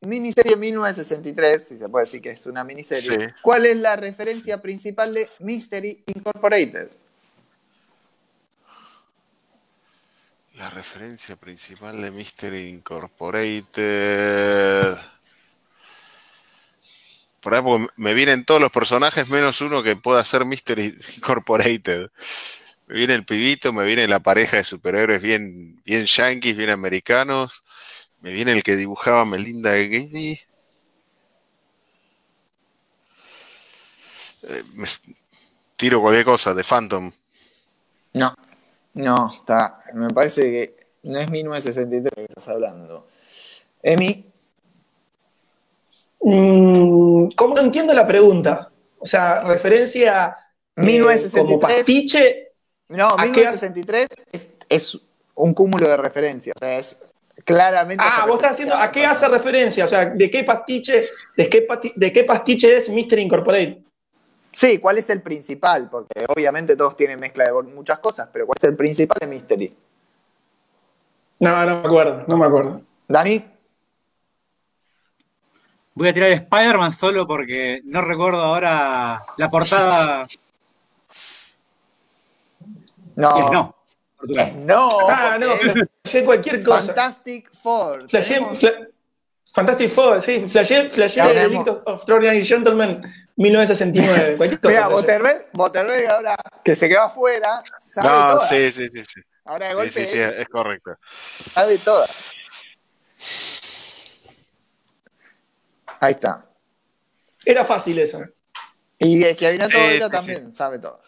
miniserie 0.00 0.56
1963, 0.56 1.68
si 1.68 1.78
se 1.78 1.88
puede 1.88 2.06
decir 2.06 2.20
que 2.20 2.30
es 2.30 2.44
una 2.46 2.64
miniserie, 2.64 3.28
Sí. 3.28 3.34
¿cuál 3.42 3.66
es 3.66 3.76
la 3.76 3.96
referencia 3.96 4.60
principal 4.60 5.14
de 5.14 5.30
Mystery 5.38 6.02
Incorporated? 6.06 6.90
La 10.54 10.68
referencia 10.70 11.36
principal 11.36 12.00
de 12.02 12.10
Mystery 12.10 12.68
Incorporated. 12.68 14.94
Por 17.42 17.54
ahí 17.54 17.60
porque 17.60 17.88
me 17.96 18.14
vienen 18.14 18.44
todos 18.44 18.60
los 18.60 18.70
personajes 18.70 19.28
menos 19.28 19.60
uno 19.60 19.82
que 19.82 19.96
pueda 19.96 20.24
ser 20.24 20.44
Mystery 20.44 20.96
Incorporated. 21.16 22.10
Me 22.86 22.94
viene 22.94 23.14
el 23.14 23.24
pibito, 23.24 23.72
me 23.72 23.84
viene 23.84 24.06
la 24.06 24.20
pareja 24.20 24.58
de 24.58 24.64
superhéroes 24.64 25.20
bien, 25.20 25.82
bien 25.84 26.06
yankees, 26.06 26.56
bien 26.56 26.70
americanos. 26.70 27.64
Me 28.20 28.32
viene 28.32 28.52
el 28.52 28.62
que 28.62 28.76
dibujaba 28.76 29.24
Melinda 29.24 29.72
Gaby. 29.72 30.40
Eh, 34.42 34.62
me 34.74 34.86
tiro 35.76 36.00
cualquier 36.00 36.24
cosa, 36.24 36.54
de 36.54 36.62
Phantom. 36.62 37.10
No, 38.12 38.34
no, 38.94 39.32
está. 39.34 39.82
Me 39.94 40.08
parece 40.10 40.42
que 40.42 40.86
no 41.02 41.18
es 41.18 41.28
1963 41.28 42.12
que 42.14 42.22
estás 42.22 42.48
hablando. 42.48 43.08
Emi, 43.82 44.31
Mm, 46.22 47.28
¿Cómo 47.36 47.58
entiendo 47.58 47.92
la 47.94 48.06
pregunta? 48.06 48.70
O 48.98 49.06
sea, 49.06 49.42
referencia 49.42 50.36
eh, 50.76 50.82
1963. 50.82 51.44
como 51.44 51.60
pastiche. 51.60 52.48
No, 52.88 53.08
¿A 53.08 53.22
qué 53.22 53.30
1963 53.30 54.06
es, 54.32 54.54
es 54.68 54.98
un 55.34 55.54
cúmulo 55.54 55.88
de 55.88 55.96
referencias. 55.96 56.54
O 56.56 56.58
sea, 56.58 56.76
es 56.76 56.98
claramente. 57.44 58.04
Ah, 58.06 58.24
vos 58.26 58.36
estás 58.36 58.52
haciendo, 58.52 58.74
¿a 58.74 58.92
qué 58.92 59.04
hace 59.04 59.26
referencia? 59.28 59.84
O 59.84 59.88
sea, 59.88 60.10
¿de 60.10 60.30
qué 60.30 60.44
pastiche, 60.44 61.08
de 61.36 61.48
qué, 61.48 61.66
pasti- 61.66 61.92
de 61.96 62.12
qué 62.12 62.24
pastiche 62.24 62.76
es 62.76 62.88
Mr. 62.88 63.18
Incorporated? 63.18 63.78
Sí, 64.52 64.78
¿cuál 64.78 64.98
es 64.98 65.08
el 65.08 65.22
principal? 65.22 65.88
Porque 65.90 66.26
obviamente 66.28 66.76
todos 66.76 66.96
tienen 66.96 67.18
mezcla 67.18 67.44
de 67.44 67.52
muchas 67.62 67.98
cosas, 68.00 68.28
pero 68.32 68.46
¿cuál 68.46 68.56
es 68.58 68.64
el 68.64 68.76
principal 68.76 69.16
de 69.18 69.26
Mystery? 69.26 69.76
No, 71.40 71.66
no 71.66 71.80
me 71.80 71.86
acuerdo, 71.86 72.24
no 72.28 72.36
me 72.36 72.46
acuerdo. 72.46 72.82
Dani, 73.08 73.44
Voy 75.94 76.08
a 76.08 76.14
tirar 76.14 76.30
Spider-Man 76.30 76.96
solo 76.96 77.26
porque 77.26 77.80
no 77.84 78.00
recuerdo 78.02 78.40
ahora 78.42 79.22
la 79.36 79.50
portada. 79.50 80.26
no. 83.16 83.38
Es 83.38 83.50
no. 83.52 83.76
Eh, 84.38 84.54
no, 84.60 84.88
Ah, 85.08 85.36
no, 85.38 85.48
flashé 85.56 86.24
cualquier 86.24 86.62
cosa. 86.62 86.94
Fantastic 86.94 87.50
Four. 87.60 88.08
Flashé, 88.08 88.34
Tenemos- 88.34 88.58
fla- 88.60 88.88
Fantastic 89.52 89.90
Four, 89.90 90.22
sí, 90.22 90.46
flashé, 90.48 90.88
flashé 90.88 91.20
The 91.20 91.28
tenemos- 91.34 91.68
of 91.84 91.96
Extraordinary 91.96 92.44
Gentleman 92.44 93.02
1969, 93.36 94.36
cualquier 94.36 94.60
cosa. 94.60 94.74
Mira. 94.74 94.88
Boterberg, 94.88 95.46
Boterberg 95.52 96.08
ahora 96.08 96.36
que 96.64 96.74
se 96.76 96.88
quedó 96.88 97.02
afuera, 97.02 97.62
sabe 97.80 98.08
No, 98.08 98.30
todas. 98.34 98.48
sí, 98.48 98.72
sí, 98.72 98.88
sí, 98.94 99.02
sí. 99.04 99.20
Ahora 99.44 99.66
de 99.66 99.72
Sí, 99.72 99.76
golpe 99.76 99.90
sí, 99.90 100.06
sí, 100.06 100.18
es 100.20 100.48
correcto. 100.48 100.92
sabe 101.52 101.78
todas. 101.78 102.36
Ahí 106.02 106.14
está. 106.14 106.44
Era 107.44 107.64
fácil 107.64 107.96
esa. 108.00 108.28
Y 108.98 109.22
el 109.22 109.36
que 109.36 109.46
adivina 109.46 109.66
Sí, 109.68 109.72
todo 109.74 109.82
sí, 109.86 109.92
esto 109.94 110.06
sí. 110.06 110.10
también 110.12 110.52
sabe 110.52 110.78
todas. 110.80 111.00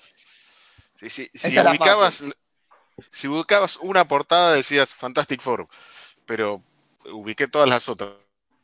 Sí, 1.01 1.11
sí. 1.11 1.31
Si 1.35 1.59
ubicabas, 1.59 2.25
si 3.11 3.27
ubicabas 3.27 3.77
una 3.79 4.07
portada 4.07 4.53
decías 4.55 4.95
Fantastic 4.95 5.41
Four, 5.41 5.67
pero 6.27 6.63
ubiqué 7.13 7.49
todas 7.49 7.69
las 7.69 7.89
otras, 7.89 8.13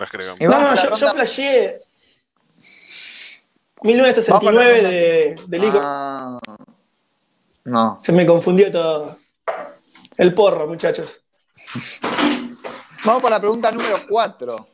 creo. 0.08 0.36
No, 0.40 0.48
vamos 0.50 0.70
no, 0.70 0.76
yo, 0.76 0.82
yo 0.84 0.90
ronda- 0.90 1.12
flashé 1.14 1.76
Vamos 3.76 3.82
1969 3.82 4.78
a 4.78 4.82
la 4.82 4.88
de, 4.88 5.34
de 5.48 5.68
of- 5.68 5.74
Ah, 5.82 6.38
no. 7.64 7.98
Se 8.02 8.12
me 8.12 8.24
confundió 8.24 8.70
todo. 8.70 9.18
El 10.16 10.32
porro, 10.32 10.68
muchachos. 10.68 11.22
Vamos 13.04 13.20
por 13.20 13.30
la 13.32 13.40
pregunta 13.40 13.72
número 13.72 14.06
4. 14.08 14.68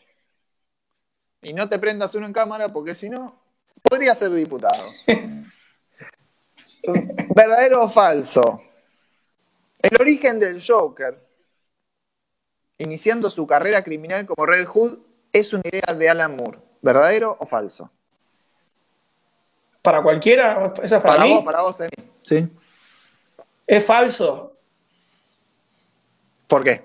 Y 1.42 1.52
no 1.52 1.68
te 1.68 1.78
prendas 1.78 2.14
uno 2.14 2.26
en 2.26 2.32
cámara 2.32 2.72
porque 2.72 2.94
si 2.94 3.08
no, 3.08 3.40
podría 3.82 4.14
ser 4.14 4.32
diputado. 4.32 4.82
¿Verdadero 7.34 7.82
o 7.84 7.88
falso? 7.88 8.62
El 9.82 10.00
origen 10.00 10.40
del 10.40 10.62
Joker, 10.66 11.18
iniciando 12.78 13.30
su 13.30 13.46
carrera 13.46 13.82
criminal 13.82 14.26
como 14.26 14.46
Red 14.46 14.66
Hood, 14.66 14.98
es 15.32 15.52
una 15.52 15.62
idea 15.64 15.94
de 15.94 16.08
Alan 16.08 16.36
Moore. 16.36 16.58
¿Verdadero 16.82 17.36
o 17.38 17.46
falso? 17.46 17.90
Para 19.82 20.02
cualquiera, 20.02 20.74
esa 20.82 20.96
es 20.96 21.02
para, 21.02 21.14
Para 21.16 21.24
mí. 21.24 21.34
vos, 21.34 21.44
para 21.44 21.62
vos, 21.62 21.80
Emi. 21.80 22.10
¿Sí? 22.22 22.50
Es 23.66 23.84
falso. 23.84 24.52
¿Por 26.46 26.64
qué? 26.64 26.84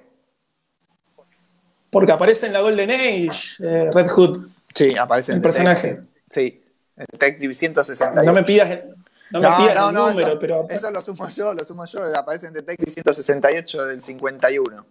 Porque 1.92 2.12
aparece 2.14 2.48
en 2.48 2.54
la 2.54 2.62
Golden 2.62 2.90
Age, 2.90 3.58
eh, 3.60 3.92
Red 3.94 4.08
Hood. 4.08 4.48
Sí, 4.74 4.98
aparece 4.98 5.34
El 5.34 5.38
en 5.38 5.42
personaje. 5.42 5.88
Detective. 5.88 6.22
Sí, 6.30 6.64
en 6.96 7.06
Detective 7.12 7.54
168. 7.54 8.24
No 8.24 8.34
me 8.34 8.44
pidas 8.44 8.72
el, 8.72 8.96
no 9.30 9.42
me 9.42 9.48
pidas 9.48 9.88
el 9.88 9.94
número, 9.94 10.28
eso, 10.28 10.40
pero 10.40 10.68
eso 10.70 10.90
lo 10.90 11.02
sumo 11.02 11.30
yo, 11.30 11.54
lo 11.54 11.66
sumo 11.66 11.86
yo. 11.86 12.04
Aparece 12.16 12.48
en 12.48 12.54
Detective 12.54 12.92
168 12.92 13.86
del 13.86 14.02
51. 14.02 14.86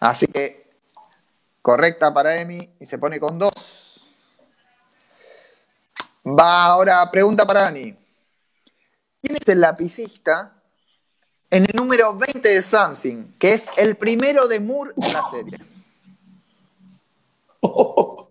Así 0.00 0.26
que 0.26 0.70
correcta 1.62 2.12
para 2.12 2.40
Emi 2.40 2.68
y 2.80 2.84
se 2.84 2.98
pone 2.98 3.20
con 3.20 3.38
dos. 3.38 4.00
Va 6.26 6.66
ahora, 6.66 7.08
pregunta 7.12 7.46
para 7.46 7.62
Dani. 7.62 7.96
¿Quién 9.22 9.36
es 9.36 9.48
el 9.48 9.60
lapicista 9.60 10.52
en 11.48 11.64
el 11.64 11.76
número 11.76 12.16
20 12.16 12.48
de 12.48 12.62
Something, 12.62 13.38
que 13.38 13.54
es 13.54 13.66
el 13.76 13.96
primero 13.96 14.48
de 14.48 14.58
Moore 14.58 14.92
en 14.96 15.12
la 15.12 15.22
serie? 15.30 15.73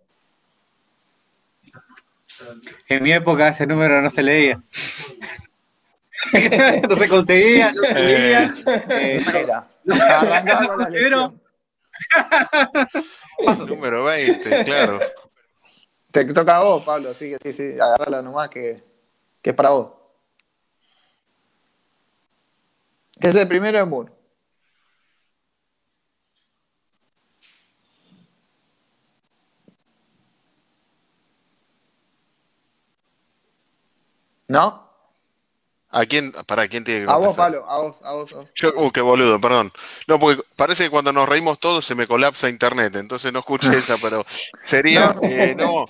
En 2.90 3.02
mi 3.04 3.12
época 3.14 3.48
ese 3.50 3.66
número 3.66 4.02
no 4.02 4.10
se 4.10 4.22
leía. 4.22 4.62
no 6.90 6.96
se 6.96 7.10
conseguía, 7.10 7.72
no 7.72 7.82
se 7.82 7.94
leía. 7.94 8.54
Eh, 8.90 9.22
¿Cómo 9.26 9.38
era? 9.38 9.64
Arrancaba 10.20 10.68
con 10.68 10.80
la 10.80 10.88
Pero- 10.92 11.34
lección. 13.40 13.68
Número 13.68 14.04
20, 14.04 14.64
claro. 14.66 15.00
Te 16.12 16.26
toca 16.26 16.58
a 16.58 16.64
vos, 16.64 16.84
Pablo, 16.84 17.10
así 17.10 17.30
que 17.32 17.38
sí, 17.42 17.54
sí, 17.54 17.80
agarrala 17.80 18.22
nomás 18.22 18.50
que, 18.50 18.84
que 19.42 19.50
es 19.50 19.56
para 19.56 19.70
vos. 19.70 19.92
Es 23.20 23.34
el 23.36 23.48
primero 23.48 23.78
de 23.78 23.86
Moore. 23.86 24.12
¿No? 34.54 34.88
¿A 35.90 36.06
quién? 36.06 36.32
¿Para 36.32 36.68
quién 36.68 36.84
tiene 36.84 37.06
que 37.06 37.12
A 37.12 37.16
vos, 37.16 37.36
contestar? 37.36 37.52
Pablo, 37.54 37.70
a 37.70 37.78
vos, 37.80 38.02
a 38.04 38.12
vos. 38.14 38.34
a 38.34 38.36
vos. 38.38 38.48
Yo, 38.54 38.72
uh, 38.76 38.92
qué 38.92 39.02
boludo, 39.02 39.42
perdón. 39.42 39.74
No, 40.08 40.20
porque 40.20 40.44
parece 40.56 40.84
que 40.84 40.90
cuando 40.92 41.12
nos 41.12 41.28
reímos 41.28 41.58
todos 41.60 41.84
se 41.84 41.96
me 41.96 42.06
colapsa 42.06 42.50
internet, 42.50 42.96
entonces 42.96 43.34
no 43.34 43.40
escuché 43.40 43.70
esa, 43.76 43.96
pero 43.98 44.24
sería, 44.62 45.08
No. 45.14 45.22
eh, 45.24 45.56
no, 45.58 45.86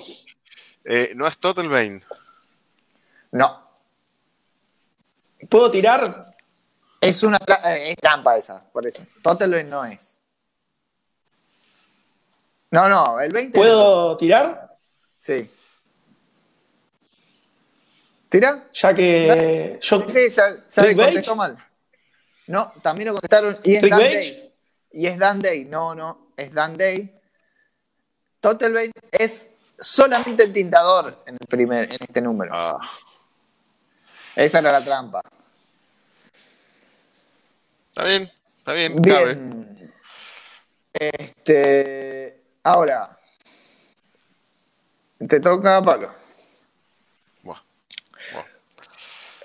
Eh, 0.85 1.11
no 1.15 1.27
es 1.27 1.37
Total 1.39 1.67
Bane. 1.67 2.03
No. 3.31 3.63
¿Puedo 5.49 5.69
tirar? 5.69 6.33
Es 7.01 7.21
una 7.23 7.37
eh, 7.65 7.89
es 7.91 7.97
trampa 7.97 8.37
esa, 8.37 8.63
por 8.71 8.87
eso. 8.87 9.03
Total 9.21 9.49
Bane 9.51 9.65
no 9.65 9.83
es. 9.83 10.19
No, 12.71 12.87
no, 12.87 13.19
el 13.19 13.33
20. 13.33 13.57
¿Puedo 13.57 14.15
tirar? 14.15 14.77
Sí. 15.17 15.49
¿Tira? 18.33 18.67
Ya 18.73 18.95
que 18.95 19.77
yo. 19.79 19.97
Sí, 19.97 20.05
sí, 20.09 20.29
ya, 20.35 20.55
ya 20.67 20.81
¿Rick 20.81 20.97
le 20.97 21.03
contestó 21.03 21.35
mal. 21.35 21.55
No, 22.47 22.73
también 22.81 23.09
lo 23.09 23.13
contestaron. 23.13 23.59
Y 23.63 23.75
es 23.75 23.81
¿Rick 23.83 23.91
Dan? 23.91 23.99
Day. 24.01 24.53
Y 24.91 25.05
es 25.05 25.19
Dan 25.19 25.39
Day. 25.39 25.65
No, 25.65 25.93
no, 25.93 26.29
es 26.35 26.51
Dan 26.51 26.75
Day. 26.75 27.15
Total 28.39 28.73
Bane 28.73 28.91
es 29.11 29.49
solamente 29.77 30.45
el 30.45 30.51
tintador 30.51 31.23
en 31.27 31.37
el 31.39 31.47
primer, 31.47 31.83
en 31.83 31.97
este 32.01 32.21
número. 32.23 32.51
Ah, 32.55 32.79
Esa 34.35 34.57
era 34.57 34.71
la 34.71 34.83
trampa. 34.83 35.21
está 37.89 38.05
bien, 38.05 38.31
está 38.57 38.73
bien, 38.73 38.99
cabe. 38.99 39.35
Bien. 39.35 39.79
Este. 40.91 42.41
Ahora. 42.63 43.15
Te 45.29 45.39
toca, 45.39 45.83
Pablo. 45.83 46.22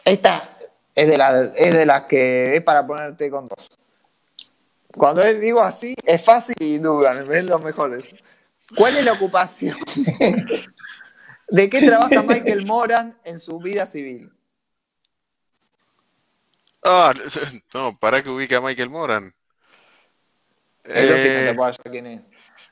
Esta 0.09 0.57
es 0.95 1.07
de 1.07 1.19
la, 1.19 1.39
es 1.39 1.75
de 1.75 1.85
las 1.85 2.03
que 2.05 2.57
es 2.57 2.63
para 2.63 2.87
ponerte 2.87 3.31
con 3.31 3.47
dos. 3.47 3.69
Cuando 4.97 5.23
les 5.23 5.39
digo 5.39 5.61
así, 5.61 5.95
es 6.03 6.25
fácil 6.25 6.57
y 6.61 6.79
dudan, 6.79 7.31
es 7.31 7.45
lo 7.45 7.59
mejor. 7.59 8.03
¿Cuál 8.75 8.97
es 8.97 9.05
la 9.05 9.13
ocupación? 9.13 9.77
¿De 11.51 11.69
qué 11.69 11.83
trabaja 11.83 12.23
Michael 12.23 12.65
Moran 12.67 13.19
en 13.25 13.39
su 13.39 13.59
vida 13.59 13.85
civil? 13.87 14.33
Ah, 16.83 17.13
no, 17.75 17.99
para 17.99 18.23
que 18.23 18.31
ubique 18.31 18.55
a 18.57 18.61
Michael 18.61 18.91
Moran. 18.91 19.35
Eso 20.85 21.19
sí 21.19 21.31
no 21.31 21.35
Eh, 21.41 21.45
te 21.45 21.55
puedo 21.55 21.73
quién 21.91 22.07
es. 22.07 22.21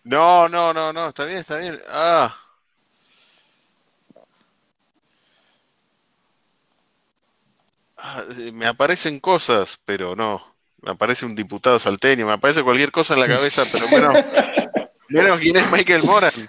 no, 0.05 0.49
no, 0.49 0.73
no, 0.73 0.93
no, 0.93 1.09
está 1.09 1.25
bien, 1.27 1.39
está 1.39 1.59
bien. 1.59 1.79
Ah. 1.89 2.35
Ah, 7.96 7.96
eh, 7.96 7.96
Me 8.53 8.67
aparecen 8.67 9.21
cosas, 9.21 9.79
pero 9.85 10.15
no. 10.17 10.57
Me 10.83 10.93
aparece 10.93 11.27
un 11.27 11.35
diputado 11.35 11.79
salteño, 11.79 12.27
me 12.27 12.33
aparece 12.35 12.63
cualquier 12.63 12.93
cosa 12.93 13.15
en 13.15 13.21
la 13.21 13.27
cabeza, 13.27 13.63
pero 13.73 13.89
menos, 13.89 14.25
menos 15.09 15.39
quién 15.41 15.57
es 15.57 15.71
Michael 15.71 16.05
Moran. 16.05 16.49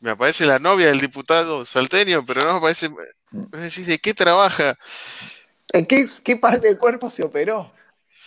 Me 0.00 0.10
aparece 0.10 0.44
la 0.46 0.58
novia 0.58 0.88
del 0.88 1.00
diputado 1.00 1.64
salteño, 1.64 2.24
pero 2.26 2.42
no 2.42 2.52
me 2.52 2.58
aparece. 2.58 2.90
Me 3.30 3.58
decís, 3.58 3.86
¿de 3.86 3.98
qué 3.98 4.14
trabaja? 4.14 4.78
¿En 5.72 5.86
qué, 5.86 6.04
qué 6.22 6.36
parte 6.36 6.68
del 6.68 6.78
cuerpo 6.78 7.10
se 7.10 7.22
operó? 7.24 7.72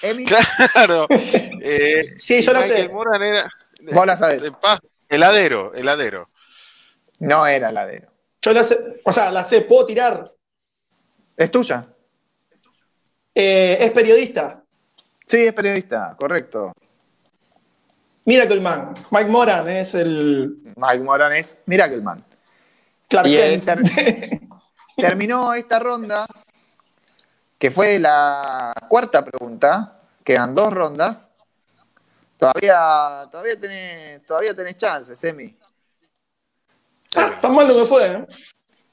Emi, 0.02 0.26
Claro. 0.26 1.08
eh, 1.62 2.14
Sí, 2.16 2.42
yo 2.42 2.52
la 2.52 2.62
Michael 2.62 2.88
sé. 2.88 2.94
Moran 2.94 3.24
era. 3.24 3.50
vos 3.94 4.06
la 4.06 4.18
sabés. 4.18 4.44
heladero, 5.10 5.74
heladero. 5.74 6.30
No 7.20 7.48
era 7.48 7.72
ladero. 7.72 8.12
Yo 8.42 8.54
la 8.54 8.64
sé. 8.64 8.78
O 9.06 9.12
sea, 9.14 9.32
la 9.32 9.44
sé, 9.44 9.62
puedo 9.62 9.86
tirar. 9.86 10.32
¿Es 11.38 11.52
tuya? 11.52 11.86
Eh, 13.36 13.78
es 13.80 13.92
periodista. 13.92 14.64
Sí, 15.26 15.46
es 15.46 15.54
periodista, 15.54 16.16
correcto. 16.18 16.74
Miracle 18.26 18.60
Man. 18.60 18.94
Mike 19.12 19.30
Moran 19.30 19.70
es 19.70 19.94
el 19.94 20.58
Mike 20.76 21.04
Moran 21.04 21.34
es 21.34 21.58
Miracleman. 21.68 22.24
Clark 23.08 23.28
Y 23.28 23.36
eh, 23.38 23.62
Kent. 23.62 23.66
ter- 23.66 24.40
terminó 24.98 25.54
esta 25.54 25.80
ronda, 25.80 26.26
que 27.60 27.70
fue 27.72 28.00
la 28.00 28.74
cuarta 28.90 29.24
pregunta. 29.24 29.94
Quedan 30.24 30.56
dos 30.56 30.74
rondas. 30.74 31.32
Todavía, 32.38 33.28
todavía 33.32 33.60
tenés, 33.60 34.22
todavía 34.24 34.54
tenés 34.54 34.78
chances, 34.78 35.24
Emi. 35.24 35.56
Ah, 37.16 37.38
tan 37.42 37.56
mal 37.56 37.68
no 37.68 37.76
me 37.76 37.86
fue, 37.86 38.06
¿eh? 38.12 38.28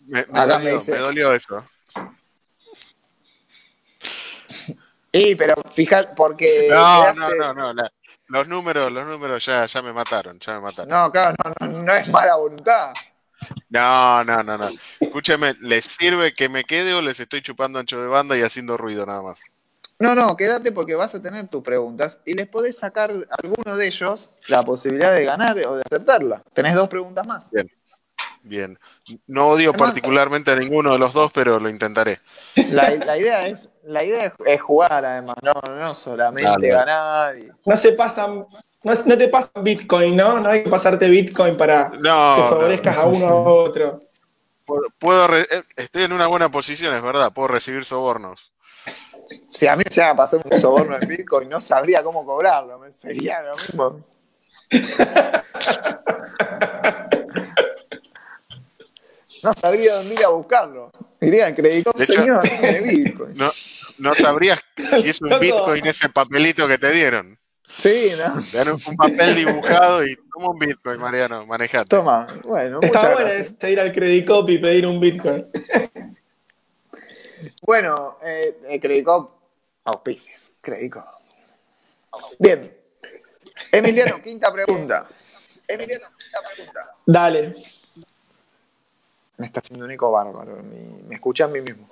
Me, 0.07 0.24
me 0.26 0.40
Acá 0.40 0.59
me 0.59 0.64
dolió, 0.64 0.78
dice- 0.78 0.92
me 0.92 0.99
dolió 0.99 1.32
eso. 1.32 1.64
Y, 5.16 5.36
pero 5.36 5.54
fíjate, 5.70 6.12
porque. 6.14 6.68
No, 6.70 7.12
no, 7.14 7.28
quedaste- 7.28 7.38
no, 7.38 7.54
no. 7.54 7.72
la- 7.74 7.92
los 8.26 8.48
números, 8.48 8.90
los 8.90 9.06
números 9.06 9.44
ya, 9.46 9.64
ya 9.66 9.80
me 9.82 9.92
mataron, 9.92 10.38
ya 10.40 10.54
me 10.54 10.60
mataron. 10.60 10.88
No, 10.88 11.10
claro, 11.12 11.36
no, 11.60 11.68
no, 11.68 11.82
no 11.82 11.92
es 11.94 12.08
mala 12.08 12.34
voluntad. 12.36 12.92
No, 13.68 14.24
no, 14.24 14.42
no, 14.42 14.56
no. 14.56 14.68
Escúcheme, 15.00 15.54
¿les 15.60 15.84
sirve 15.84 16.34
que 16.34 16.48
me 16.48 16.64
quede 16.64 16.94
o 16.94 17.02
les 17.02 17.20
estoy 17.20 17.42
chupando 17.42 17.78
ancho 17.78 18.00
de 18.00 18.08
banda 18.08 18.36
y 18.36 18.42
haciendo 18.42 18.76
ruido 18.76 19.04
nada 19.06 19.22
más? 19.22 19.42
No, 19.98 20.14
no, 20.14 20.36
quédate 20.36 20.72
porque 20.72 20.94
vas 20.96 21.14
a 21.14 21.22
tener 21.22 21.46
tus 21.48 21.62
preguntas 21.62 22.18
y 22.24 22.34
les 22.34 22.48
podés 22.48 22.76
sacar 22.76 23.10
a 23.30 23.34
alguno 23.42 23.76
de 23.76 23.86
ellos 23.86 24.30
la 24.48 24.62
posibilidad 24.64 25.14
de 25.14 25.24
ganar 25.24 25.56
o 25.66 25.76
de 25.76 25.82
acertarla. 25.86 26.42
Tenés 26.52 26.74
dos 26.74 26.88
preguntas 26.88 27.24
más. 27.26 27.50
Bien. 27.52 27.70
No 29.26 29.49
odio 29.49 29.70
Además- 29.70 29.88
particularmente 29.90 30.51
a 30.51 30.57
ninguno 30.57 30.92
de 30.92 30.99
los 30.99 31.12
dos, 31.12 31.32
pero 31.32 31.59
lo 31.59 31.68
intentaré. 31.68 32.20
La, 32.70 32.90
la 32.90 33.16
idea 33.18 33.47
es, 33.47 33.68
la 33.84 34.05
idea 34.05 34.32
es, 34.47 34.61
jugar 34.61 35.05
además, 35.05 35.36
no, 35.42 35.53
no 35.74 35.95
solamente 35.95 36.51
Dale. 36.51 36.68
ganar. 36.68 37.38
y- 37.38 37.51
No 37.64 37.76
se 37.76 37.92
pasan. 37.92 38.47
No, 38.84 38.92
no 39.07 39.18
te 39.18 39.28
pasan 39.28 39.64
Bitcoin, 39.64 40.14
¿no? 40.16 40.40
No 40.40 40.49
hay 40.51 40.62
que 40.62 40.70
pasarte 40.70 41.09
Bitcoin 41.09 41.57
para 41.57 41.90
que 41.90 41.99
No, 41.99 42.49
favorezcas 42.51 42.97
no. 42.97 43.03
a 43.03 43.07
uno 43.07 43.26
a 43.26 43.34
otro. 43.34 44.03
Puedo, 44.66 44.82
puedo 44.99 45.26
re- 45.26 45.47
eh, 45.51 45.62
estoy 45.76 46.05
en 46.05 46.12
una 46.12 46.26
buena 46.26 46.51
posición, 46.51 46.95
es 46.95 47.03
verdad, 47.03 47.32
puedo 47.34 47.49
recibir 47.49 47.84
sobornos. 47.84 48.53
Si 49.49 49.66
a 49.66 49.74
mí 49.76 49.82
me 49.86 49.90
llega 49.95 50.11
a 50.11 50.16
pasar 50.16 50.40
un 50.45 50.59
soborno 50.61 50.97
en 51.01 51.09
Bitcoin, 51.09 51.49
no 51.49 51.61
sabría 51.61 52.03
cómo 52.03 52.24
cobrarlo, 52.26 52.78
me 52.78 52.92
sería 52.92 53.42
lo 53.42 53.57
mismo. 53.57 54.01
No 59.45 59.53
sabría 59.53 59.97
dónde 59.97 60.14
ir 60.14 60.24
a 60.24 60.28
buscarlo. 60.28 60.90
Iría 61.20 61.47
al 61.47 61.55
Credit 61.55 61.84
Cop, 61.84 61.97
De 61.97 62.05
hecho- 62.05 62.12
señor, 62.14 62.42
de 62.42 62.80
Bitcoin. 62.88 63.36
No, 63.36 63.53
no 63.99 64.14
sabrías 64.14 64.59
si 65.03 65.11
es 65.11 65.20
un 65.20 65.28
Loco. 65.28 65.40
Bitcoin 65.42 65.86
ese 65.86 66.09
papelito 66.09 66.66
que 66.66 66.78
te 66.78 66.90
dieron. 66.90 67.38
Sí, 67.76 68.12
¿no? 68.16 68.42
Te 68.51 68.57
dan 68.57 68.68
un, 68.70 68.97
papel 68.97 69.34
dibujado 69.34 70.07
y 70.07 70.16
toma 70.32 70.51
un 70.51 70.59
Bitcoin, 70.59 70.99
Mariano, 70.99 71.45
manejate. 71.45 71.88
Toma, 71.88 72.24
bueno, 72.45 72.76
muchas 72.80 73.05
Está 73.05 73.16
gracias. 73.20 73.55
es 73.62 73.68
ir 73.70 73.80
al 73.80 73.92
Credit 73.92 74.26
Cop 74.26 74.49
y 74.49 74.59
pedir 74.59 74.86
un 74.86 74.99
Bitcoin. 75.01 75.47
Bueno, 77.62 78.18
eh, 78.22 78.57
eh, 78.68 78.80
Credit 78.80 79.05
Cop, 79.05 79.30
auspicia, 79.84 80.34
Credit 80.62 80.92
Cop. 80.92 81.05
Bien. 82.38 82.74
Emiliano, 83.72 84.22
quinta 84.22 84.53
pregunta. 84.53 85.09
Emiliano, 85.68 86.07
quinta 86.18 86.38
pregunta. 86.55 86.97
Dale. 87.05 87.55
Me 89.37 89.47
está 89.47 89.61
haciendo 89.61 89.85
un 89.85 89.91
eco 89.91 90.11
bárbaro. 90.11 90.62
Me, 90.62 91.03
me 91.07 91.14
escucha 91.14 91.45
a 91.45 91.49
mí 91.49 91.61
mismo. 91.61 91.89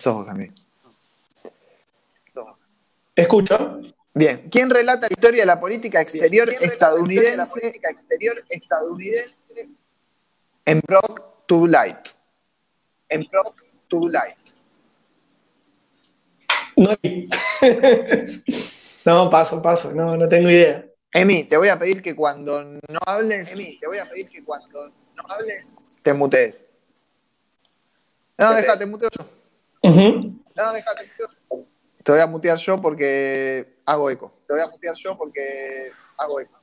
Sos 0.00 0.26
también. 0.26 0.54
Escucho. 3.14 3.80
Bien. 4.14 4.48
¿Quién 4.50 4.70
relata 4.70 5.08
la 5.08 5.12
historia 5.12 5.42
de 5.42 5.46
la 5.46 5.58
política 5.58 6.00
exterior 6.00 6.48
estadounidense 6.60 7.74
en 10.64 10.80
Brock 10.86 11.46
to 11.46 11.66
Light? 11.66 12.08
En 13.08 13.26
Brock 13.30 13.60
to 13.88 14.08
Light. 14.08 14.36
No, 16.76 16.96
no, 19.24 19.30
paso, 19.30 19.60
paso. 19.60 19.92
No, 19.92 20.16
no 20.16 20.28
tengo 20.28 20.48
idea. 20.48 20.87
Emi, 21.12 21.44
te 21.44 21.56
voy 21.56 21.68
a 21.68 21.78
pedir 21.78 22.02
que 22.02 22.14
cuando 22.14 22.62
no 22.62 22.98
hables. 23.06 23.52
Emi, 23.52 23.78
te 23.78 23.86
voy 23.86 23.98
a 23.98 24.04
pedir 24.08 24.28
que 24.28 24.44
cuando 24.44 24.88
no 24.88 25.22
hables. 25.28 25.74
Te 26.02 26.12
mutees. 26.12 26.66
No, 28.36 28.54
déjate, 28.54 28.86
muteo 28.86 29.08
yo. 29.18 29.24
Ujú. 29.82 30.42
No, 30.54 30.72
déjate, 30.72 31.06
muteo 31.06 31.28
yo. 31.50 31.64
Te 32.04 32.12
voy 32.12 32.20
a 32.20 32.26
mutear 32.26 32.56
yo 32.58 32.80
porque 32.80 33.78
hago 33.84 34.10
eco. 34.10 34.32
Te 34.46 34.54
voy 34.54 34.62
a 34.62 34.66
mutear 34.66 34.94
yo 34.94 35.16
porque 35.18 35.90
hago 36.16 36.40
eco. 36.40 36.58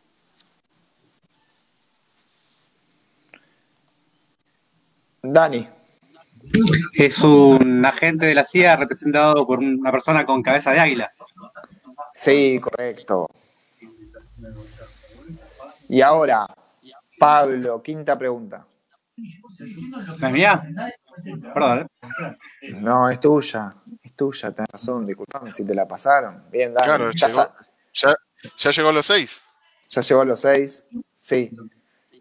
Dani. 5.21 5.67
Es 6.93 7.19
un 7.19 7.83
agente 7.85 8.27
de 8.27 8.35
la 8.35 8.45
CIA 8.45 8.75
representado 8.77 9.45
por 9.45 9.59
una 9.59 9.91
persona 9.91 10.25
con 10.25 10.41
cabeza 10.41 10.71
de 10.71 10.79
águila. 10.79 11.13
Sí, 12.13 12.59
correcto. 12.61 13.27
Y 15.89 16.01
ahora, 16.01 16.45
Pablo, 17.19 17.81
quinta 17.81 18.17
pregunta. 18.17 18.65
¿No 20.19 20.27
es 20.27 20.33
mía? 20.33 20.61
Perdón, 21.53 21.79
¿eh? 21.79 22.37
No, 22.81 23.09
es 23.09 23.19
tuya. 23.19 23.73
Es 24.03 24.13
tuya, 24.13 24.51
tenés 24.51 24.69
razón. 24.71 25.05
Disculpame 25.05 25.53
si 25.53 25.65
te 25.65 25.73
la 25.73 25.87
pasaron. 25.87 26.43
Bien, 26.51 26.73
Dani. 26.73 26.85
Claro, 26.85 27.11
ya, 27.11 27.27
llegó, 27.27 27.41
sa- 27.41 27.55
ya, 27.93 28.15
ya 28.57 28.71
llegó 28.71 28.89
a 28.89 28.93
los 28.93 29.05
seis. 29.05 29.41
ya 29.87 30.01
llegó 30.01 30.21
a 30.21 30.25
los 30.25 30.39
seis. 30.41 30.83
Sí. 31.15 31.55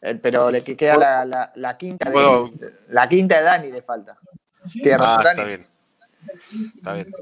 Eh, 0.02 0.14
pero 0.22 0.50
le 0.50 0.62
que- 0.62 0.76
queda 0.76 0.96
la, 0.98 1.24
la- 1.24 1.52
la 1.56 1.76
quinta 1.76 2.10
de, 2.10 2.52
la 2.88 3.08
quinta 3.08 3.38
de 3.38 3.42
Dani 3.42 3.72
le 3.72 3.82
falta. 3.82 4.16
Tienes 4.72 5.00
Ah, 5.00 5.16
razón, 5.18 5.30
está 5.32 5.44
bien. 5.44 5.66
Está 6.76 6.92
bien. 6.94 7.12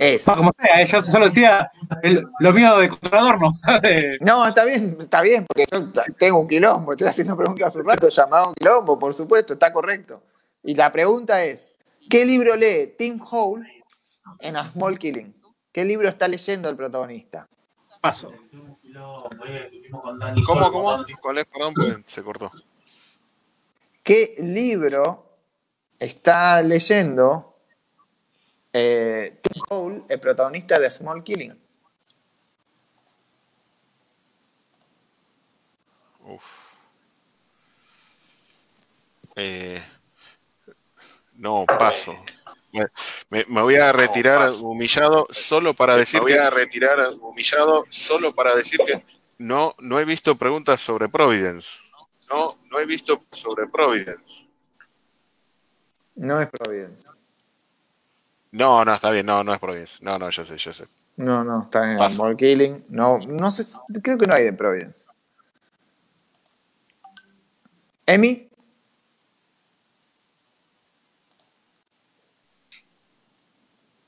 Es. 0.00 0.26
No, 0.28 0.36
como 0.36 0.52
sea, 0.62 0.84
yo 0.84 1.02
solo 1.02 1.26
decía 1.26 1.70
el- 2.02 2.26
lo 2.40 2.52
mío 2.52 2.78
de 2.78 2.88
contradorno. 2.88 3.52
de- 3.82 4.18
No, 4.20 4.46
está 4.46 4.64
bien, 4.64 4.96
está 5.00 5.20
bien, 5.22 5.46
porque 5.46 5.66
yo 5.70 5.90
tengo 6.18 6.40
un 6.40 6.48
quilombo, 6.48 6.92
estoy 6.92 7.08
haciendo 7.08 7.36
preguntas 7.36 7.68
hace 7.68 7.80
un 7.80 7.86
rato, 7.86 8.08
llamado 8.08 8.48
un 8.48 8.54
quilombo, 8.54 8.98
por 8.98 9.14
supuesto, 9.14 9.54
está 9.54 9.72
correcto. 9.72 10.22
Y 10.62 10.74
la 10.74 10.90
pregunta 10.92 11.44
es, 11.44 11.68
¿qué 12.08 12.24
libro 12.24 12.56
lee 12.56 12.94
Tim 12.96 13.20
Hole 13.30 13.84
en 14.40 14.56
A 14.56 14.70
Small 14.72 14.98
Killing? 14.98 15.34
¿Qué 15.72 15.84
libro 15.84 16.08
está 16.08 16.28
leyendo 16.28 16.68
el 16.68 16.76
protagonista? 16.76 17.48
Paso. 18.00 18.32
¿Cómo, 20.46 20.70
cómo? 20.72 21.04
¿Cuál 21.20 21.38
es? 21.38 21.44
Perdón, 21.46 21.74
se 22.06 22.22
cortó. 22.22 22.50
¿Qué 24.02 24.34
libro 24.38 25.32
está 25.98 26.62
leyendo 26.62 27.53
eh, 28.74 29.38
Tim 29.40 29.62
Hole, 29.70 30.04
el 30.08 30.20
protagonista 30.20 30.78
de 30.80 30.90
Small 30.90 31.22
Killing? 31.22 31.56
Uf. 36.24 36.42
Eh, 39.36 39.80
no, 41.34 41.64
paso. 41.66 42.16
Me, 43.30 43.44
me, 43.48 43.62
voy 43.62 43.76
a 43.76 43.92
retirar 43.92 44.50
humillado 44.60 45.28
solo 45.30 45.74
para 45.74 45.94
decir 45.94 46.20
me 46.20 46.32
voy 46.32 46.38
a 46.38 46.50
retirar 46.50 46.98
humillado 47.20 47.84
solo 47.88 48.34
para 48.34 48.56
decir 48.56 48.80
que 48.84 49.04
no, 49.38 49.76
no 49.78 50.00
he 50.00 50.04
visto 50.04 50.36
preguntas 50.36 50.80
sobre 50.80 51.08
Providence. 51.08 51.78
No, 52.28 52.48
no 52.70 52.80
he 52.80 52.86
visto 52.86 53.22
sobre 53.30 53.68
Providence. 53.68 54.48
No 56.16 56.40
es 56.40 56.48
Providence. 56.48 57.06
No, 58.54 58.84
no, 58.84 58.94
está 58.94 59.10
bien, 59.10 59.26
no, 59.26 59.42
no 59.42 59.52
es 59.52 59.58
Providence. 59.58 59.98
No, 60.00 60.16
no, 60.16 60.30
yo 60.30 60.44
sé, 60.44 60.56
yo 60.56 60.72
sé. 60.72 60.86
No, 61.16 61.42
no, 61.42 61.64
está 61.64 61.90
en 61.90 62.16
More 62.16 62.36
Killing. 62.36 62.84
No, 62.88 63.18
no 63.18 63.50
sé, 63.50 63.64
creo 64.00 64.16
que 64.16 64.28
no 64.28 64.34
hay 64.34 64.44
de 64.44 64.52
Providence. 64.52 65.08
¿Emi? 68.06 68.48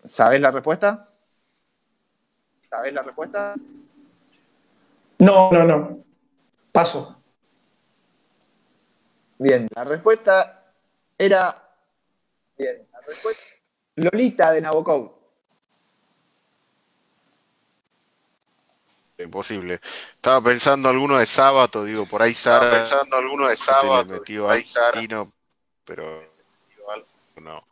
¿Sabes 0.05 0.41
la 0.41 0.53
respuesta? 0.53 1.11
¿Sabes 2.71 2.93
la 2.93 3.03
respuesta? 3.03 3.57
No, 5.19 5.51
no, 5.51 5.65
no. 5.65 5.99
Paso. 6.71 7.21
Bien, 9.41 9.67
la 9.75 9.83
respuesta 9.83 10.73
era. 11.19 11.69
Bien, 12.57 12.87
la 12.93 13.01
respuesta. 13.01 13.56
Lolita 13.97 14.53
de 14.53 14.61
Nabokov. 14.61 15.13
Imposible. 19.19 19.81
Estaba 20.15 20.43
pensando 20.43 20.89
alguno 20.89 21.19
de 21.19 21.27
sábado, 21.27 21.85
digo, 21.85 22.07
por 22.07 22.23
ahí 22.23 22.35
Sara. 22.35 22.67
Estaba 22.67 22.83
pensando 22.83 23.17
alguno 23.17 23.49
de 23.49 23.57
sábado. 23.57 24.15
Metió 24.15 24.49
ahí 24.49 24.63
Sara. 24.63 25.01
pero 25.85 26.23
no. 27.37 27.65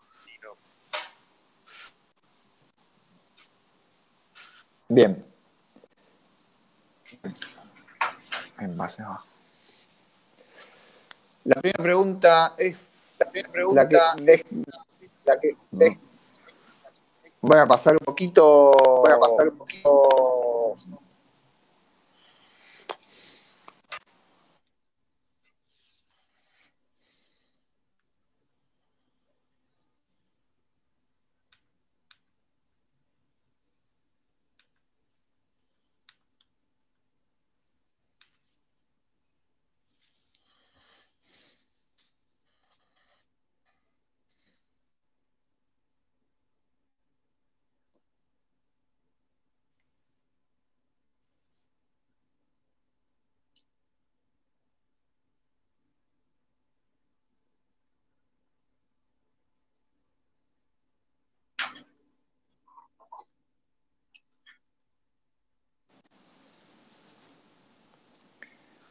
Bien. 4.89 5.25
En 8.59 8.77
base 8.77 9.03
a. 9.03 9.19
La 11.45 11.61
primera 11.61 11.83
pregunta 11.83 12.55
es. 12.57 12.77
La 13.19 13.31
primera 13.31 13.53
pregunta 13.53 13.83
la 13.83 13.89
que, 13.89 13.97
la 15.25 15.41
que 15.41 15.57
de, 15.71 15.99
voy 17.45 17.59
a 17.59 17.67
pasar 17.67 17.95
un 17.95 18.05
poquito. 18.05 18.73
Voy 19.03 19.13
a 19.13 19.19
pasar 19.19 19.49
un 19.49 19.59
poquito. 19.59 20.75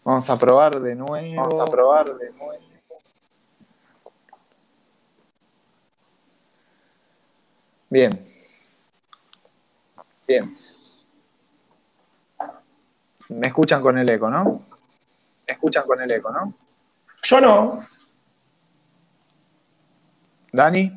Vamos 0.03 0.29
a 0.29 0.37
probar 0.37 0.79
de 0.79 0.95
nuevo. 0.95 1.35
Vamos 1.35 1.59
a 1.59 1.71
probar 1.71 2.17
de 2.17 2.31
nuevo. 2.31 2.53
Bien. 7.89 8.27
Bien. 10.27 10.53
Me 13.29 13.47
escuchan 13.47 13.81
con 13.81 13.97
el 13.97 14.09
eco, 14.09 14.29
¿no? 14.29 14.65
Me 15.47 15.53
escuchan 15.53 15.85
con 15.85 16.01
el 16.01 16.11
eco, 16.11 16.31
¿no? 16.31 16.53
Yo 17.21 17.39
no. 17.39 17.79
¿Dani? 20.51 20.91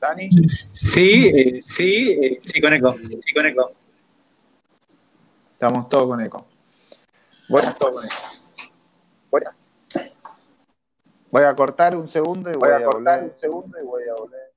¿Dani? 0.00 0.30
Sí, 0.72 1.26
eh, 1.28 1.60
sí, 1.60 2.10
eh, 2.10 2.40
sí, 2.44 2.60
con 2.60 2.72
eco. 2.74 2.94
Sí, 2.96 3.34
con 3.34 3.46
eco. 3.46 3.72
Estamos 5.54 5.88
todos 5.88 6.06
con 6.06 6.20
eco. 6.20 6.51
Voy 7.52 7.60
a, 7.60 7.74
voy 9.30 9.42
a, 9.44 9.54
voy 11.30 11.42
a 11.42 11.54
cortar 11.54 11.94
un 11.94 12.08
segundo 12.08 12.48
y 12.48 12.54
voy, 12.54 12.70
voy 12.70 12.72
a, 12.72 12.76
a 12.78 12.84
cortar 12.84 13.24
un 13.24 13.38
segundo 13.38 13.78
y 13.78 13.84
voy 13.84 14.08
a 14.08 14.14
volver. 14.14 14.51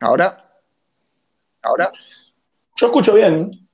¿Ahora? 0.00 0.60
¿Ahora? 1.62 1.92
Yo 2.76 2.86
escucho 2.86 3.14
bien. 3.14 3.68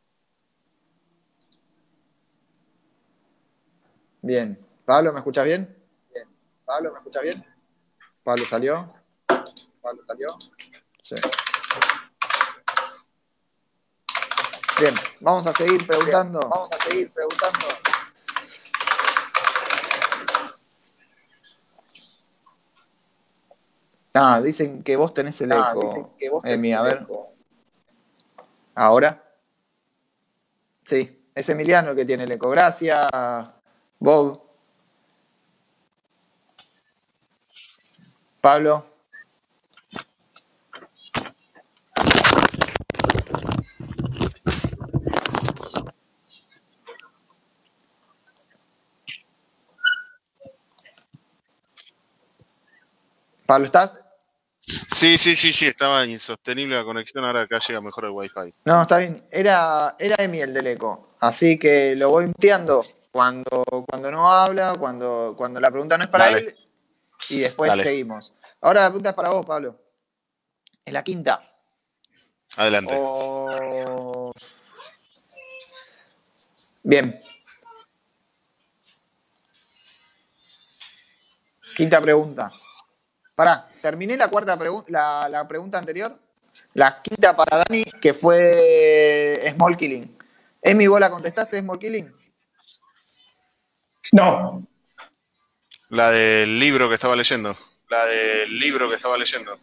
Bien. 4.23 4.59
Pablo, 4.87 5.13
¿me 5.13 5.19
escuchas 5.19 5.45
bien? 5.45 5.85
Bien. 6.13 6.29
Pablo, 6.65 6.93
¿me 6.93 6.99
escuchas 6.99 7.23
bien? 7.23 7.45
Pablo 8.23 8.45
salió. 8.47 8.95
Pablo 9.83 10.03
salió. 10.03 10.29
Sí. 11.03 11.17
Bien, 14.81 14.95
vamos 15.21 15.47
a 15.47 15.53
seguir 15.53 15.87
preguntando. 15.87 16.39
Bien, 16.41 16.51
vamos 16.51 16.71
a 16.73 16.85
seguir 16.85 17.13
preguntando. 17.13 17.67
Ah, 24.16 24.41
dicen 24.41 24.85
que 24.85 24.97
vos 24.97 25.12
tenés 25.12 25.41
el 25.41 25.51
ah, 25.51 25.73
eco. 25.73 26.15
Que 26.16 26.31
vos 26.31 26.45
Emi, 26.45 26.73
a 26.73 26.82
ver. 26.82 27.05
¿Ahora? 28.77 29.20
Sí, 30.85 31.27
es 31.35 31.49
Emiliano 31.49 31.91
el 31.91 31.97
que 31.97 32.05
tiene 32.05 32.23
el 32.23 32.31
eco. 32.31 32.49
Gracias, 32.49 33.09
Bob. 33.99 34.41
Pablo. 38.41 38.86
Pablo, 53.47 53.65
¿estás? 53.65 54.04
Sí, 54.95 55.19
sí, 55.19 55.35
sí, 55.35 55.53
sí, 55.53 55.66
estaba 55.66 56.07
insostenible 56.07 56.77
la 56.77 56.85
conexión, 56.85 57.25
ahora 57.25 57.43
acá 57.43 57.59
llega 57.59 57.81
mejor 57.81 58.05
el 58.05 58.11
wifi. 58.12 58.55
No, 58.65 58.81
está 58.81 58.99
bien, 58.99 59.27
era, 59.29 59.97
era 59.99 60.15
Emi 60.23 60.39
el 60.41 60.55
del 60.55 60.69
eco, 60.69 61.09
así 61.19 61.59
que 61.59 61.97
lo 61.97 62.11
voy 62.11 62.29
muteando 62.29 62.87
cuando, 63.11 63.65
cuando 63.89 64.12
no 64.12 64.31
habla, 64.31 64.77
cuando, 64.79 65.35
cuando 65.37 65.61
la 65.61 65.73
pregunta 65.73 65.99
no 65.99 66.05
es 66.05 66.11
para 66.11 66.31
él, 66.31 66.57
y 67.29 67.41
después 67.41 67.73
seguimos. 67.83 68.33
Ahora 68.61 68.83
la 68.83 68.89
pregunta 68.91 69.11
es 69.11 69.16
para 69.16 69.31
vos, 69.31 69.45
Pablo. 69.45 69.81
Es 70.85 70.93
la 70.93 71.03
quinta. 71.03 71.43
Adelante. 72.57 72.97
Bien. 76.85 77.19
Quinta 81.75 82.01
pregunta. 82.01 82.53
Pará, 83.35 83.66
terminé 83.82 84.16
la 84.16 84.28
cuarta 84.28 84.56
pregunta, 84.56 85.28
la, 85.28 85.48
pregunta 85.48 85.78
anterior. 85.78 86.19
La 86.74 87.02
quinta 87.02 87.36
para 87.36 87.65
Dani, 87.65 87.82
que 88.01 88.15
fue 88.15 89.43
Small 89.55 89.77
Killing. 89.77 90.16
Emi, 90.62 90.86
¿vos 90.86 91.01
la 91.01 91.11
contestaste, 91.11 91.59
Small 91.59 91.78
Killing? 91.78 92.12
No. 94.12 94.62
La 95.90 96.11
del 96.11 96.59
libro 96.59 96.89
que 96.89 96.94
estaba 96.94 97.16
leyendo. 97.16 97.56
La 97.89 98.06
del 98.06 98.59
libro 98.59 98.89
que 98.89 98.97
estaba 98.97 99.19
leyendo. 99.19 99.59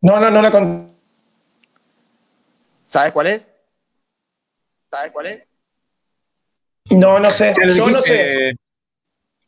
No, 0.00 0.18
no, 0.18 0.30
no 0.30 0.40
la 0.40 0.50
con... 0.50 0.86
¿Sabes 2.82 3.12
cuál 3.12 3.26
es? 3.26 3.52
¿Sabes 4.90 5.12
cuál 5.12 5.26
es? 5.26 5.46
No, 6.90 7.18
no 7.18 7.30
sé. 7.30 7.52
Yo 7.76 7.90
no 7.90 8.00
sé. 8.00 8.54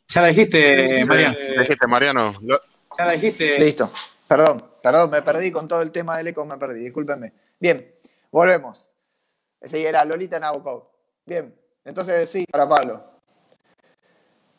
Ya 0.09 0.21
la 0.21 0.29
dijiste, 0.29 1.05
Mariano. 1.07 1.37
Dijiste, 1.61 1.87
Mariano. 1.87 2.35
Lo- 2.43 2.61
Ya 3.01 3.07
la 3.07 3.13
dijiste. 3.13 3.59
Listo. 3.59 3.91
Perdón, 4.29 4.63
perdón, 4.83 5.11
me 5.11 5.23
perdí 5.23 5.51
con 5.51 5.67
todo 5.67 5.81
el 5.81 5.91
tema 5.91 6.19
del 6.19 6.27
eco, 6.27 6.45
me 6.45 6.59
perdí, 6.59 6.81
discúlpenme. 6.81 7.33
Bien, 7.59 7.95
volvemos. 8.31 8.91
Ese 9.59 9.83
era 9.83 10.05
Lolita 10.05 10.39
Nabokov. 10.39 10.85
Bien, 11.25 11.59
entonces 11.83 12.29
sí, 12.29 12.45
para 12.51 12.69
Pablo. 12.69 13.03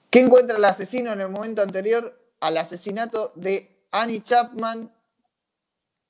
¿Qué 0.09 0.21
encuentra 0.21 0.57
el 0.57 0.65
asesino 0.65 1.13
en 1.13 1.21
el 1.21 1.29
momento 1.29 1.61
anterior 1.61 2.19
al 2.39 2.57
asesinato 2.57 3.31
de 3.35 3.83
Annie 3.91 4.23
Chapman 4.23 4.91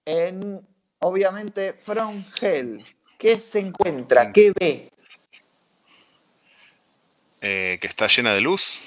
en, 0.05 0.65
obviamente, 0.99 1.73
From 1.73 2.23
Hell? 2.41 2.81
¿Qué 3.17 3.37
se 3.39 3.59
encuentra? 3.59 4.31
¿Qué 4.31 4.53
ve? 4.57 4.89
eh, 7.41 7.77
que 7.81 7.87
está 7.87 8.07
llena 8.07 8.33
de 8.33 8.39
luz. 8.39 8.79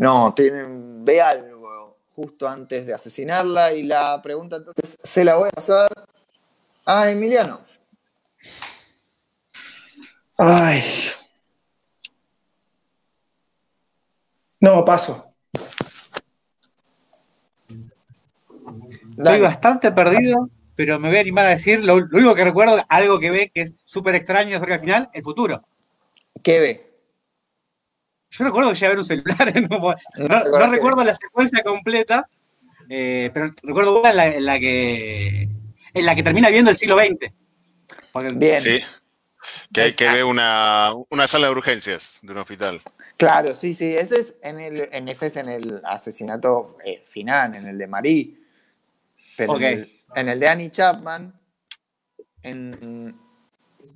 No, 0.00 0.32
tiene, 0.32 0.64
ve 0.66 1.20
algo 1.20 1.94
justo 2.16 2.48
antes 2.48 2.86
de 2.86 2.94
asesinarla 2.94 3.74
y 3.74 3.82
la 3.82 4.22
pregunta 4.22 4.56
entonces 4.56 4.98
se 5.02 5.24
la 5.24 5.36
voy 5.36 5.48
a 5.48 5.52
pasar 5.52 5.90
a 6.86 7.10
Emiliano. 7.10 7.60
Ay. 10.38 10.82
No, 14.58 14.82
paso. 14.86 15.22
Estoy 19.18 19.40
bastante 19.40 19.92
perdido, 19.92 20.48
pero 20.76 20.98
me 20.98 21.08
voy 21.08 21.18
a 21.18 21.20
animar 21.20 21.44
a 21.44 21.50
decir 21.50 21.84
lo, 21.84 22.00
lo 22.00 22.16
único 22.16 22.34
que 22.34 22.44
recuerdo, 22.44 22.82
algo 22.88 23.20
que 23.20 23.30
ve 23.30 23.50
que 23.54 23.60
es 23.60 23.74
súper 23.84 24.14
extraño 24.14 24.58
cerca 24.58 24.72
del 24.72 24.80
final, 24.80 25.10
el 25.12 25.22
futuro. 25.22 25.62
¿Qué 26.42 26.58
ve? 26.58 26.89
Yo 28.30 28.44
recuerdo 28.44 28.68
que 28.70 28.74
llegué 28.74 28.86
a 28.86 28.88
ver 28.90 28.98
un 28.98 29.04
celular 29.04 29.56
en 29.56 29.72
un 29.72 29.80
mo- 29.80 29.94
No, 30.16 30.44
no 30.44 30.58
que- 30.58 30.66
recuerdo 30.68 31.04
la 31.04 31.16
secuencia 31.16 31.62
completa, 31.62 32.28
eh, 32.88 33.30
pero 33.34 33.52
recuerdo 33.62 34.00
una 34.00 34.10
en 34.10 34.16
la, 34.16 34.26
en 34.28 34.44
la 34.46 34.58
que 34.60 35.48
en 35.92 36.06
la 36.06 36.14
que 36.14 36.22
termina 36.22 36.48
viendo 36.50 36.70
el 36.70 36.76
siglo 36.76 36.96
XX. 36.98 37.32
Porque- 38.12 38.32
Bien, 38.34 38.60
Sí. 38.60 38.78
Que 39.72 39.80
hay 39.80 39.92
que 39.94 40.06
ver 40.08 40.24
una, 40.24 40.90
una 41.08 41.26
sala 41.26 41.46
de 41.46 41.52
urgencias 41.52 42.18
de 42.22 42.30
un 42.32 42.38
hospital. 42.38 42.80
claro, 43.16 43.54
sí, 43.56 43.74
sí, 43.74 43.96
ese 43.96 44.20
es 44.20 44.36
en 44.42 44.60
el, 44.60 44.88
en 44.92 45.08
ese 45.08 45.26
es 45.26 45.36
en 45.36 45.48
el 45.48 45.80
asesinato 45.84 46.76
eh, 46.84 47.04
final, 47.08 47.54
en 47.54 47.66
el 47.66 47.78
de 47.78 47.86
Marie. 47.86 48.34
Pero 49.36 49.56
en, 49.56 49.62
el, 49.64 50.00
en 50.14 50.28
el 50.28 50.38
de 50.38 50.48
Annie 50.48 50.70
Chapman, 50.70 51.32
en, 52.42 53.18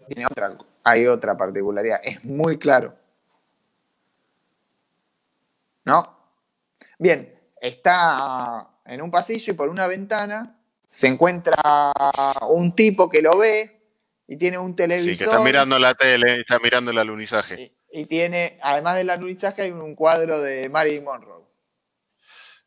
tiene 0.08 0.26
otra, 0.26 0.56
hay 0.82 1.06
otra 1.06 1.36
particularidad, 1.36 2.00
es 2.02 2.24
muy 2.24 2.56
claro. 2.58 2.96
¿No? 5.84 6.18
Bien, 6.98 7.34
está 7.60 8.78
en 8.84 9.02
un 9.02 9.10
pasillo 9.10 9.52
y 9.52 9.56
por 9.56 9.68
una 9.68 9.86
ventana 9.86 10.58
se 10.88 11.08
encuentra 11.08 11.92
un 12.48 12.74
tipo 12.74 13.10
que 13.10 13.22
lo 13.22 13.38
ve 13.38 13.80
y 14.26 14.36
tiene 14.36 14.58
un 14.58 14.76
televisor. 14.76 15.12
Sí, 15.12 15.18
que 15.18 15.24
está 15.24 15.40
mirando 15.40 15.78
la 15.78 15.94
tele, 15.94 16.40
está 16.40 16.58
mirando 16.58 16.90
el 16.90 16.98
alunizaje. 16.98 17.60
Y, 17.90 18.00
y 18.00 18.06
tiene, 18.06 18.58
además 18.62 18.96
del 18.96 19.10
alunizaje, 19.10 19.62
hay 19.62 19.70
un 19.70 19.94
cuadro 19.94 20.40
de 20.40 20.68
Marilyn 20.68 21.04
Monroe. 21.04 21.44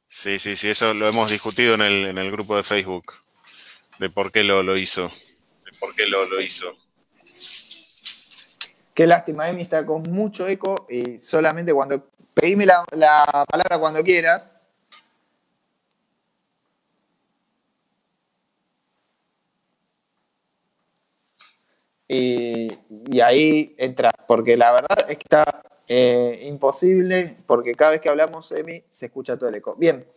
Sí, 0.08 0.40
sí, 0.40 0.56
sí, 0.56 0.70
eso 0.70 0.94
lo 0.94 1.08
hemos 1.08 1.30
discutido 1.30 1.74
en 1.76 1.82
el, 1.82 2.06
en 2.08 2.18
el 2.18 2.32
grupo 2.32 2.56
de 2.56 2.64
Facebook. 2.64 3.14
De 4.00 4.10
por 4.10 4.32
qué 4.32 4.44
lo, 4.44 4.64
lo 4.64 4.78
hizo. 4.78 5.12
De 5.66 5.78
por 5.80 5.96
qué 5.96 6.08
lo, 6.08 6.26
lo 6.26 6.40
hizo. 6.40 6.76
Qué 8.94 9.06
lástima, 9.06 9.50
Emi 9.50 9.62
está 9.62 9.86
con 9.86 10.04
mucho 10.04 10.48
eco 10.48 10.88
y 10.90 11.20
solamente 11.20 11.74
cuando. 11.74 12.10
Pedime 12.40 12.68
la, 12.68 12.86
la 12.92 13.46
palabra 13.50 13.80
cuando 13.80 14.04
quieras. 14.04 14.52
Y, 22.08 22.72
y 23.08 23.22
ahí 23.22 23.76
entras, 23.80 24.14
porque 24.28 24.56
la 24.56 24.72
verdad 24.72 25.10
es 25.10 25.18
que 25.18 25.24
está 25.24 25.64
eh, 25.88 26.42
imposible, 26.44 27.38
porque 27.48 27.74
cada 27.74 27.92
vez 27.92 28.02
que 28.02 28.10
hablamos, 28.10 28.52
Emi, 28.52 28.84
se 28.92 29.08
escucha 29.08 29.36
todo 29.36 29.50
el 29.50 29.56
eco. 29.56 29.76
Bien, 29.76 30.08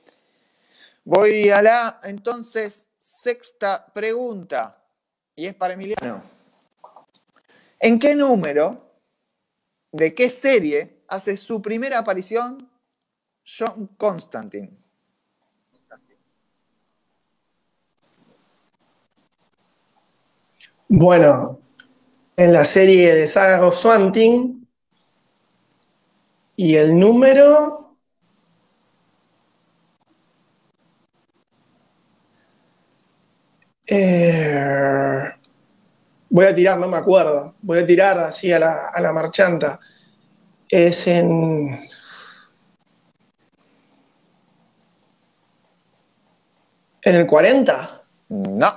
voy 1.04 1.48
a 1.48 1.62
la 1.62 2.00
entonces 2.02 2.86
sexta 2.98 3.86
pregunta, 3.94 4.84
y 5.34 5.46
es 5.46 5.54
para 5.54 5.72
Emiliano. 5.72 6.22
¿En 7.78 7.98
qué 7.98 8.14
número 8.14 8.90
de 9.90 10.14
qué 10.14 10.28
serie 10.28 10.99
hace 11.10 11.36
su 11.36 11.60
primera 11.60 11.98
aparición 11.98 12.70
John 13.44 13.88
Constantine? 13.96 14.80
Bueno, 20.88 21.60
en 22.36 22.52
la 22.52 22.64
serie 22.64 23.14
de 23.14 23.26
Saga 23.26 23.66
of 23.66 23.76
Swanting. 23.76 24.66
Y 26.56 26.74
el 26.74 26.98
número. 26.98 27.96
Eh, 33.86 35.32
voy 36.28 36.44
a 36.46 36.54
tirar, 36.54 36.78
no 36.78 36.88
me 36.88 36.96
acuerdo. 36.96 37.54
Voy 37.62 37.78
a 37.80 37.86
tirar 37.86 38.18
así 38.18 38.52
a 38.52 38.58
la, 38.58 38.88
a 38.88 39.00
la 39.00 39.12
marchanta. 39.12 39.78
Es 40.70 41.06
en. 41.06 41.88
¿En 47.02 47.14
el 47.16 47.26
40? 47.26 48.02
No. 48.28 48.72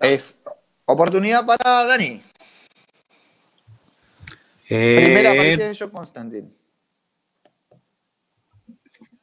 Es 0.00 0.42
oportunidad 0.84 1.44
para 1.44 1.84
Dani. 1.84 2.22
Eh, 4.68 4.96
Primera 4.96 5.32
aparición 5.32 5.68
de 5.70 5.76
John 5.78 5.90
Constantine. 5.90 6.48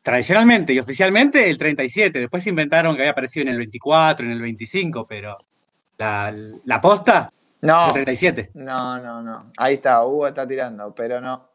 tradicionalmente 0.04 0.74
y 0.74 0.80
oficialmente 0.80 1.50
el 1.50 1.58
37. 1.58 2.20
Después 2.20 2.46
inventaron 2.48 2.96
que 2.96 3.04
había 3.04 3.12
aparecido 3.12 3.44
en 3.44 3.50
el 3.50 3.58
24, 3.58 4.26
en 4.26 4.32
el 4.32 4.42
25, 4.42 5.06
pero 5.08 5.38
la, 5.98 6.34
la 6.66 6.82
posta, 6.82 7.32
No. 7.62 7.88
el 7.88 7.94
37. 7.94 8.52
No, 8.56 9.00
no, 9.00 9.22
no. 9.22 9.52
Ahí 9.58 9.76
está, 9.76 10.04
Hugo 10.06 10.28
está 10.28 10.48
tirando, 10.48 10.94
pero 10.96 11.22
no. 11.22 11.50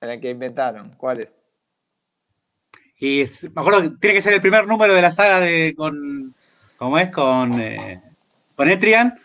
En 0.00 0.10
el 0.10 0.20
que 0.20 0.30
inventaron. 0.30 0.94
¿Cuál 0.96 1.20
es? 1.20 1.28
Y 2.98 3.22
es- 3.22 3.42
me 3.44 3.60
acuerdo 3.60 3.82
que 3.82 3.90
tiene 4.00 4.14
que 4.14 4.22
ser 4.22 4.32
el 4.34 4.40
primer 4.40 4.66
número 4.66 4.94
de 4.94 5.02
la 5.02 5.10
saga 5.10 5.40
de 5.40 5.74
con. 5.76 6.34
¿Cómo 6.76 6.98
es? 6.98 7.10
Con. 7.10 7.60
eh, 7.60 8.02
con 8.54 8.68
Etrian. 8.68 9.18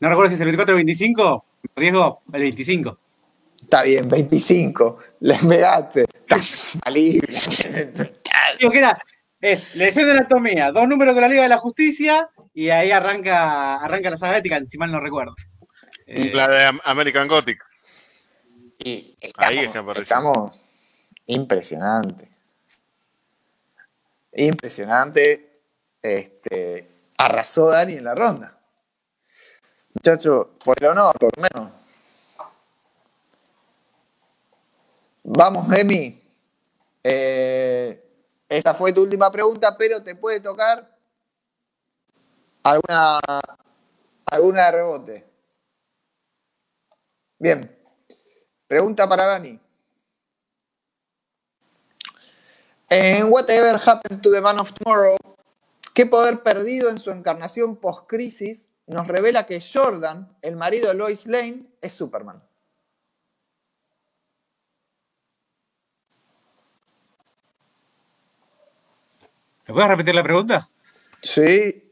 No 0.00 0.08
recuerdo 0.08 0.28
si 0.30 0.34
es 0.34 0.40
el 0.40 0.46
24 0.46 0.74
o 0.74 0.78
el 0.78 0.84
25. 0.84 1.44
Me 1.62 1.70
arriesgo 1.76 2.22
el 2.32 2.40
25. 2.42 2.98
Está 3.62 3.82
bien, 3.82 4.08
25. 4.08 4.98
Le 5.20 5.34
pegaste. 5.48 6.04
Digo 8.58 8.70
que 8.70 8.78
era. 8.78 8.98
Es 9.40 9.74
lección 9.74 10.06
de 10.06 10.12
anatomía, 10.12 10.72
dos 10.72 10.88
números 10.88 11.12
con 11.12 11.20
la 11.20 11.28
Liga 11.28 11.42
de 11.42 11.48
la 11.50 11.58
Justicia 11.58 12.30
y 12.54 12.70
ahí 12.70 12.90
arranca, 12.92 13.76
arranca 13.76 14.10
la 14.10 14.16
saga 14.16 14.38
ética, 14.38 14.60
si 14.66 14.78
mal 14.78 14.90
no 14.92 15.00
recuerdo. 15.00 15.34
Eh, 16.06 16.30
La 16.32 16.48
de 16.48 16.64
Am- 16.66 16.80
American 16.84 17.26
Gothic. 17.28 17.62
Y 18.78 19.16
Ahí 19.38 19.58
estamos, 19.58 19.64
está 19.64 19.78
apareciendo. 19.80 20.02
estamos 20.02 20.60
impresionante. 21.26 22.28
Impresionante. 24.32 25.52
Este, 26.02 26.90
arrasó 27.18 27.70
Dani 27.70 27.94
en 27.94 28.04
la 28.04 28.14
ronda. 28.14 28.58
Muchacho, 29.94 30.50
por 30.64 30.76
el 30.82 30.88
honor, 30.90 31.16
por 31.18 31.36
lo 31.36 31.42
menos. 31.42 31.72
Vamos, 35.22 35.72
Emi. 35.72 36.20
Eh, 37.02 38.00
esa 38.48 38.74
fue 38.74 38.92
tu 38.92 39.02
última 39.02 39.30
pregunta, 39.30 39.76
pero 39.78 40.02
te 40.02 40.14
puede 40.14 40.40
tocar 40.40 40.93
alguna, 42.64 43.20
alguna 44.26 44.64
de 44.64 44.70
rebote. 44.72 45.26
Bien. 47.38 47.78
Pregunta 48.66 49.08
para 49.08 49.26
Dani. 49.26 49.60
En 52.88 53.30
Whatever 53.30 53.80
Happened 53.84 54.20
to 54.22 54.30
the 54.30 54.40
Man 54.40 54.58
of 54.58 54.72
Tomorrow, 54.72 55.16
¿Qué 55.94 56.06
poder 56.06 56.42
perdido 56.42 56.90
en 56.90 56.98
su 56.98 57.12
encarnación 57.12 57.76
post-crisis 57.76 58.64
nos 58.88 59.06
revela 59.06 59.46
que 59.46 59.62
Jordan, 59.62 60.36
el 60.42 60.56
marido 60.56 60.88
de 60.88 60.94
Lois 60.94 61.26
Lane, 61.26 61.68
es 61.80 61.92
Superman? 61.92 62.42
¿Me 69.68 69.72
puedes 69.72 69.88
repetir 69.88 70.16
la 70.16 70.24
pregunta? 70.24 70.68
Sí. 71.22 71.83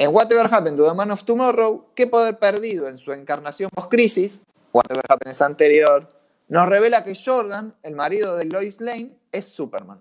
En 0.00 0.14
Whatever 0.14 0.46
Happened 0.46 0.76
to 0.76 0.88
the 0.88 0.94
Man 0.94 1.10
of 1.10 1.24
Tomorrow, 1.24 1.92
¿qué 1.96 2.06
poder 2.06 2.38
perdido 2.38 2.88
en 2.88 2.98
su 2.98 3.12
encarnación 3.12 3.68
post-crisis, 3.74 4.40
Whatever 4.72 5.02
Happened 5.08 5.32
es 5.32 5.42
anterior, 5.42 6.08
nos 6.46 6.68
revela 6.68 7.04
que 7.04 7.16
Jordan, 7.16 7.74
el 7.82 7.96
marido 7.96 8.36
de 8.36 8.44
Lois 8.44 8.80
Lane, 8.80 9.18
es 9.32 9.46
Superman? 9.46 10.00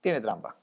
Tiene 0.00 0.20
trampa. 0.20 0.56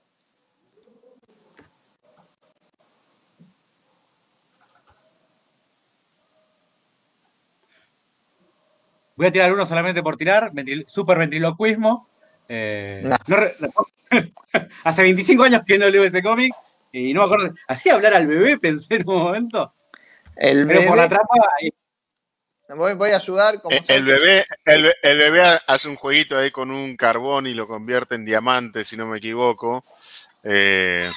Voy 9.18 9.28
a 9.28 9.32
tirar 9.34 9.52
uno 9.52 9.66
solamente 9.66 10.02
por 10.02 10.16
tirar, 10.16 10.54
super 10.88 11.18
ventriloquismo. 11.18 12.09
Eh, 12.50 13.02
No. 13.04 13.16
no 13.28 13.36
re- 13.38 13.56
hace 14.84 15.02
25 15.04 15.44
años 15.44 15.62
que 15.66 15.78
no 15.78 15.88
leo 15.88 16.04
ese 16.04 16.22
cómic 16.24 16.52
y 16.92 17.14
no 17.14 17.22
me 17.22 17.26
acuerdo. 17.34 17.56
¿Hacía 17.68 17.94
hablar 17.94 18.16
al 18.16 18.26
bebé? 18.28 18.58
Pensé 18.58 18.96
en 18.96 19.08
un 19.08 19.20
momento. 19.20 19.74
El 20.36 20.66
Pero 20.68 20.82
por 20.88 20.98
la 20.98 21.04
bebé, 21.04 21.16
trampa, 21.16 21.36
eh, 21.62 21.70
voy, 22.76 22.94
voy 22.94 23.12
a 23.12 23.18
ayudar 23.18 23.62
como 23.62 23.76
Eh, 23.76 23.84
El 23.88 24.04
bebé, 24.06 24.46
el, 24.66 24.94
el 25.04 25.18
bebé 25.18 25.60
hace 25.68 25.88
un 25.90 25.96
jueguito 25.96 26.38
ahí 26.38 26.50
con 26.52 26.72
un 26.72 26.96
carbón 26.98 27.46
y 27.46 27.54
lo 27.54 27.68
convierte 27.68 28.16
en 28.16 28.26
diamante, 28.26 28.84
si 28.84 28.98
no 28.98 29.06
me 29.06 29.18
equivoco. 29.20 29.86
Eh, 30.44 31.12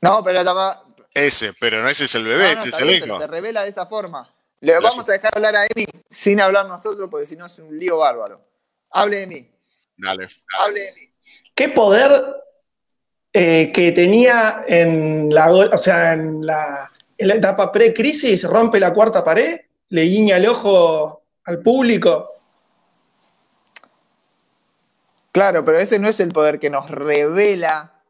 No, 0.00 0.22
pero 0.22 0.42
la- 0.42 0.82
ese, 1.14 1.52
pero 1.54 1.82
no 1.82 1.88
ese 1.88 2.04
es 2.04 2.14
el 2.14 2.24
bebé, 2.24 2.48
No, 2.50 2.54
no, 2.54 2.60
ese 2.60 2.68
es 2.70 2.78
el 2.78 2.88
bien, 2.88 3.00
pero 3.00 3.14
hijo. 3.14 3.22
se 3.22 3.28
revela 3.28 3.62
de 3.64 3.70
esa 3.70 3.86
forma. 3.86 4.28
Le 4.60 4.72
Gracias. 4.72 4.90
vamos 4.92 5.08
a 5.08 5.12
dejar 5.12 5.32
hablar 5.34 5.56
a 5.56 5.64
Emi 5.66 5.86
sin 6.10 6.40
hablar 6.40 6.66
nosotros, 6.66 7.08
porque 7.10 7.26
si 7.26 7.36
no 7.36 7.46
es 7.46 7.58
un 7.58 7.76
lío 7.78 7.98
bárbaro. 7.98 8.46
Hable 8.92 9.16
de 9.16 9.26
mí. 9.26 9.51
Dale. 9.96 10.26
Mí. 10.26 11.08
¿Qué 11.54 11.68
poder 11.68 12.24
eh, 13.32 13.70
que 13.72 13.92
tenía 13.92 14.64
en 14.66 15.32
la, 15.32 15.50
o 15.52 15.78
sea, 15.78 16.14
en 16.14 16.44
la, 16.44 16.90
en 17.18 17.28
la 17.28 17.34
etapa 17.34 17.70
pre-crisis 17.72 18.44
rompe 18.44 18.80
la 18.80 18.92
cuarta 18.92 19.24
pared? 19.24 19.60
¿Le 19.88 20.02
guiña 20.02 20.36
el 20.38 20.46
ojo 20.48 21.22
al 21.44 21.60
público? 21.62 22.28
Claro, 25.32 25.64
pero 25.64 25.78
ese 25.78 25.98
no 25.98 26.08
es 26.08 26.20
el 26.20 26.30
poder 26.30 26.58
que 26.60 26.70
nos 26.70 26.90
revela 26.90 28.02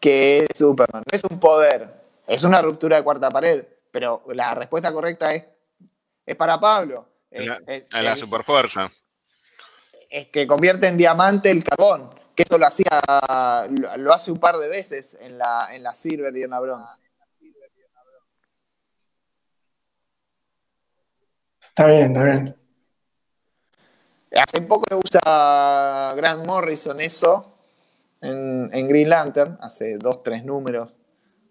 que 0.00 0.46
es 0.48 0.58
Superman. 0.58 1.02
No 1.10 1.16
es 1.16 1.22
un 1.24 1.38
poder, 1.38 1.88
es 2.26 2.42
una 2.42 2.60
ruptura 2.62 2.96
de 2.96 3.04
cuarta 3.04 3.30
pared. 3.30 3.64
Pero 3.92 4.22
la 4.34 4.54
respuesta 4.54 4.92
correcta 4.92 5.34
es, 5.34 5.44
es 6.24 6.36
para 6.36 6.58
Pablo. 6.58 7.06
Es, 7.30 7.46
la, 7.46 7.60
es- 7.66 7.84
en 7.92 8.04
la 8.04 8.12
es- 8.14 8.20
superfuerza. 8.20 8.90
Es 10.10 10.26
que 10.26 10.46
convierte 10.46 10.88
en 10.88 10.98
diamante 10.98 11.50
el 11.50 11.64
carbón. 11.64 12.10
Que 12.34 12.42
eso 12.42 12.58
lo 12.58 12.66
hacía, 12.66 13.00
lo, 13.96 14.12
hace 14.12 14.32
un 14.32 14.38
par 14.38 14.56
de 14.58 14.68
veces 14.68 15.16
en 15.20 15.38
la, 15.38 15.68
en 15.72 15.82
la 15.82 15.92
Silver 15.92 16.36
y 16.36 16.42
en 16.42 16.50
la 16.50 16.60
Bronze. 16.60 16.92
Está 21.68 21.86
bien, 21.86 22.12
está 22.12 22.24
bien. 22.24 22.56
Hace 24.32 24.62
poco 24.62 24.84
usa 24.96 26.14
Grant 26.16 26.46
Morrison 26.46 27.00
eso 27.00 27.58
en, 28.20 28.68
en 28.72 28.88
Green 28.88 29.08
Lantern, 29.08 29.58
hace 29.60 29.98
dos, 29.98 30.22
tres 30.22 30.44
números. 30.44 30.92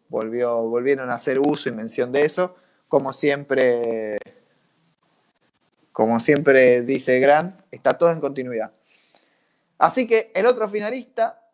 Volvió, 0.07 0.63
volvieron 0.63 1.11
a 1.11 1.15
hacer 1.15 1.39
uso 1.39 1.69
y 1.69 1.71
mención 1.71 2.11
de 2.11 2.25
eso. 2.25 2.55
Como 2.87 3.13
siempre, 3.13 4.17
como 5.99 6.21
siempre 6.21 6.81
dice 6.83 7.19
Grant, 7.19 7.59
está 7.71 7.97
todo 7.97 8.09
en 8.13 8.21
continuidad. 8.21 8.71
Así 9.77 10.07
que 10.07 10.31
el 10.33 10.45
otro 10.45 10.69
finalista 10.69 11.45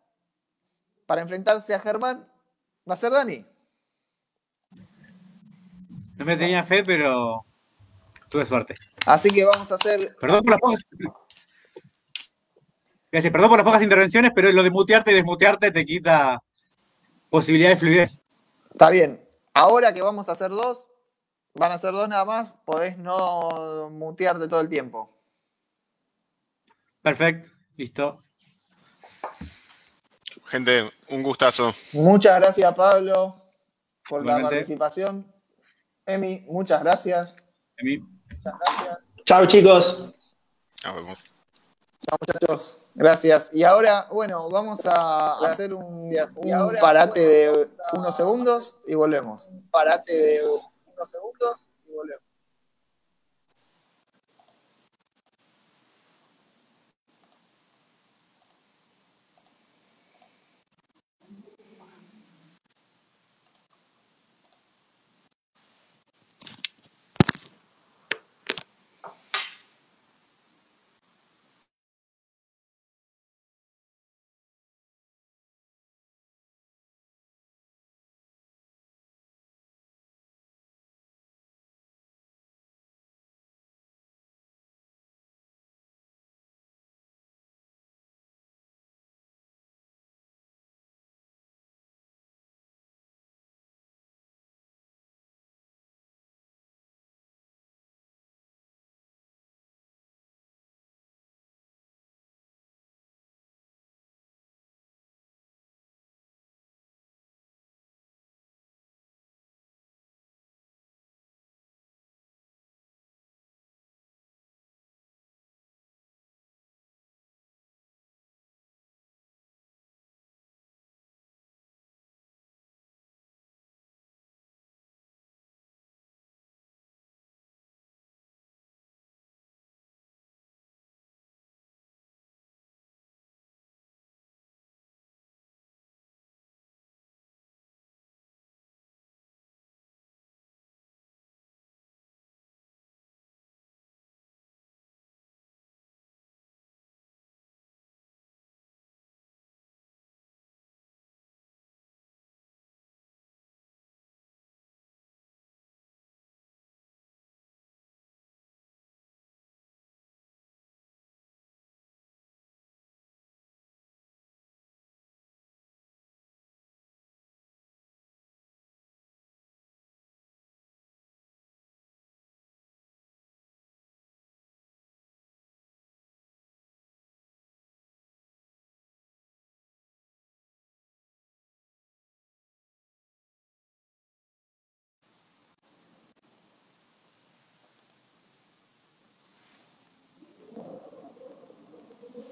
para 1.04 1.20
enfrentarse 1.20 1.74
a 1.74 1.80
Germán 1.80 2.24
va 2.88 2.94
a 2.94 2.96
ser 2.96 3.10
Dani. 3.10 3.44
no 6.14 6.24
me 6.24 6.36
tenía 6.36 6.62
fe, 6.62 6.84
pero 6.84 7.44
tuve 8.28 8.46
suerte. 8.46 8.74
Así 9.04 9.30
que 9.30 9.44
vamos 9.44 9.68
a 9.72 9.74
hacer. 9.74 10.14
Perdón 10.20 10.44
por 10.44 10.50
las 10.52 10.60
pocas. 10.60 10.78
Gracias, 13.10 13.32
perdón 13.32 13.48
por 13.48 13.58
las 13.58 13.66
pocas 13.66 13.82
intervenciones, 13.82 14.30
pero 14.32 14.52
lo 14.52 14.62
de 14.62 14.70
mutearte 14.70 15.10
y 15.10 15.14
desmutearte 15.14 15.72
te 15.72 15.84
quita 15.84 16.40
posibilidad 17.30 17.70
de 17.70 17.78
fluidez. 17.78 18.22
Está 18.70 18.90
bien. 18.90 19.28
Ahora 19.54 19.92
que 19.92 20.02
vamos 20.02 20.28
a 20.28 20.32
hacer 20.32 20.52
dos, 20.52 20.86
van 21.56 21.72
a 21.72 21.78
ser 21.78 21.92
dos 21.92 22.08
nada 22.08 22.24
más, 22.24 22.48
podés 22.64 22.96
no 22.98 23.90
mutearte 23.90 24.48
todo 24.48 24.60
el 24.60 24.68
tiempo. 24.68 25.10
Perfecto, 27.02 27.50
listo. 27.76 28.22
Gente, 30.46 30.92
un 31.08 31.22
gustazo. 31.22 31.74
Muchas 31.92 32.38
gracias, 32.40 32.74
Pablo, 32.74 33.40
por 34.08 34.24
la 34.24 34.40
participación. 34.42 35.32
Emi, 36.04 36.44
muchas 36.48 36.82
gracias. 36.82 37.36
Mí. 37.82 37.98
Muchas 37.98 38.54
gracias. 38.60 38.98
Chao, 39.24 39.46
chicos. 39.46 40.14
Nos 40.84 40.94
vemos. 40.94 41.18
Chao, 42.00 42.16
muchachos. 42.20 42.78
Gracias. 42.94 43.50
Y 43.52 43.64
ahora, 43.64 44.06
bueno, 44.12 44.48
vamos 44.48 44.86
a 44.86 45.38
hacer 45.46 45.74
un, 45.74 46.10
un 46.36 46.76
parate 46.80 47.20
de 47.20 47.68
unos 47.92 48.16
segundos 48.16 48.78
y 48.86 48.94
volvemos. 48.94 49.48
Parate 49.70 50.12
de 50.12 50.40
unos 50.96 51.10
segundos 51.10 51.68
y 51.84 51.92
volvemos. 51.92 52.25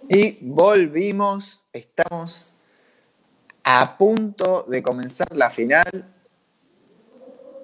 Y 0.09 0.39
volvimos, 0.43 1.65
estamos 1.73 2.53
a 3.63 3.97
punto 3.97 4.65
de 4.69 4.83
comenzar 4.83 5.29
la 5.35 5.49
final. 5.49 6.15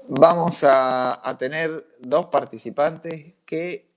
Vamos 0.09 0.61
a, 0.63 1.37
tener 1.39 1.87
dos 2.01 2.27
participantes 2.27 3.35
que 3.45 3.91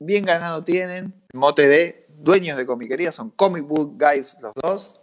bien 0.00 0.24
ganado 0.24 0.64
tienen, 0.64 1.14
mote 1.32 1.68
de 1.68 2.06
dueños 2.08 2.58
de 2.58 2.66
comiquería, 2.66 3.12
son 3.12 3.30
comic 3.30 3.66
book 3.66 3.96
guys 3.96 4.36
los 4.40 4.52
dos. 4.54 5.00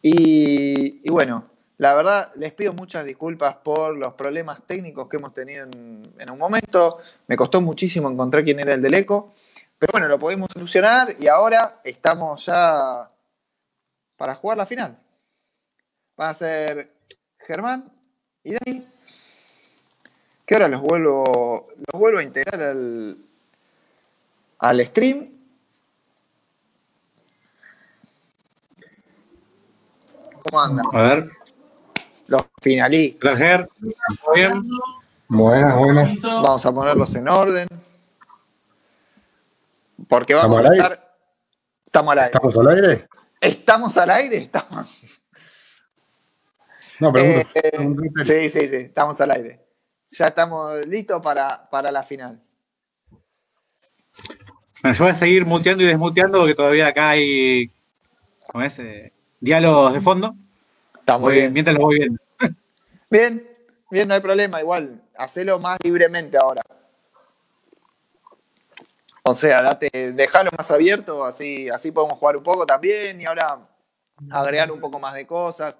Y, 0.00 1.06
y 1.06 1.10
bueno, 1.10 1.50
la 1.76 1.94
verdad 1.94 2.32
les 2.36 2.54
pido 2.54 2.72
muchas 2.72 3.04
disculpas 3.04 3.56
por 3.56 3.96
los 3.96 4.14
problemas 4.14 4.66
técnicos 4.66 5.06
que 5.08 5.18
hemos 5.18 5.34
tenido 5.34 5.64
en, 5.64 6.14
en 6.18 6.30
un 6.30 6.38
momento. 6.38 6.98
Me 7.26 7.36
costó 7.36 7.60
muchísimo 7.60 8.10
encontrar 8.10 8.42
quién 8.42 8.58
era 8.58 8.72
el 8.72 8.80
del 8.80 8.94
eco. 8.94 9.34
Pero 9.82 9.90
bueno, 9.90 10.06
lo 10.06 10.16
pudimos 10.16 10.48
solucionar 10.52 11.16
y 11.18 11.26
ahora 11.26 11.80
estamos 11.82 12.46
ya 12.46 13.10
para 14.16 14.36
jugar 14.36 14.56
la 14.56 14.64
final. 14.64 14.96
Van 16.16 16.28
a 16.30 16.34
ser 16.34 16.92
Germán 17.36 17.92
y 18.44 18.52
Dani. 18.52 18.86
Que 20.46 20.54
ahora 20.54 20.68
los 20.68 20.82
vuelvo, 20.82 21.66
los 21.74 22.00
vuelvo 22.00 22.20
a 22.20 22.22
integrar 22.22 22.62
al, 22.62 23.16
al 24.60 24.86
stream. 24.86 25.24
¿Cómo 30.44 30.62
andan? 30.62 30.86
A 30.92 31.02
ver. 31.02 31.30
Los 32.28 32.42
finalistas. 32.60 33.36
Gracias. 33.36 33.68
¿Todo 34.24 34.32
bien? 34.32 34.62
Buenas, 35.26 35.76
buenas. 35.76 36.22
Vamos 36.22 36.64
a 36.66 36.72
ponerlos 36.72 37.12
en 37.16 37.28
orden. 37.28 37.66
Porque 40.08 40.34
vamos 40.34 40.56
¿Estamos 40.58 40.70
a 40.70 40.82
estar. 40.82 41.16
Estamos 41.86 42.12
al 42.12 42.18
aire. 42.18 42.28
¿Estamos 42.32 42.56
al 42.56 42.68
aire? 42.68 43.08
¿Estamos 43.40 43.96
al 43.96 44.10
aire? 44.10 44.36
Estamos. 44.38 45.20
No, 47.00 47.12
pregunto. 47.12 47.48
Eh, 47.54 47.70
pregunto- 47.72 48.24
sí, 48.24 48.48
sí, 48.50 48.66
sí, 48.66 48.76
estamos 48.76 49.20
al 49.20 49.30
aire. 49.32 49.60
Ya 50.10 50.26
estamos 50.28 50.86
listos 50.86 51.20
para, 51.22 51.68
para 51.70 51.90
la 51.90 52.02
final. 52.02 52.40
Bueno, 54.82 54.96
yo 54.96 55.04
voy 55.04 55.12
a 55.12 55.16
seguir 55.16 55.46
muteando 55.46 55.82
y 55.82 55.86
desmuteando 55.86 56.38
porque 56.40 56.54
todavía 56.54 56.88
acá 56.88 57.10
hay 57.10 57.70
¿cómo 58.46 58.62
es? 58.64 58.78
Eh, 58.78 59.12
diálogos 59.40 59.92
de 59.94 60.00
fondo. 60.00 60.34
Está 60.98 61.18
muy 61.18 61.32
Voy- 61.32 61.40
bien. 61.40 61.52
Mientras 61.52 61.74
los 61.76 61.84
voy 61.84 61.98
viendo. 61.98 62.18
Bien, 63.10 63.48
bien, 63.90 64.08
no 64.08 64.14
hay 64.14 64.20
problema. 64.20 64.60
Igual, 64.60 65.02
hacelo 65.16 65.58
más 65.58 65.78
libremente 65.82 66.36
ahora. 66.38 66.62
O 69.24 69.34
sea, 69.34 69.62
date, 69.62 70.12
dejalo 70.14 70.50
más 70.56 70.70
abierto, 70.70 71.24
así, 71.24 71.68
así 71.70 71.92
podemos 71.92 72.18
jugar 72.18 72.36
un 72.36 72.42
poco 72.42 72.66
también 72.66 73.20
y 73.20 73.24
ahora 73.24 73.68
agregar 74.30 74.70
un 74.72 74.80
poco 74.80 74.98
más 74.98 75.14
de 75.14 75.26
cosas. 75.26 75.78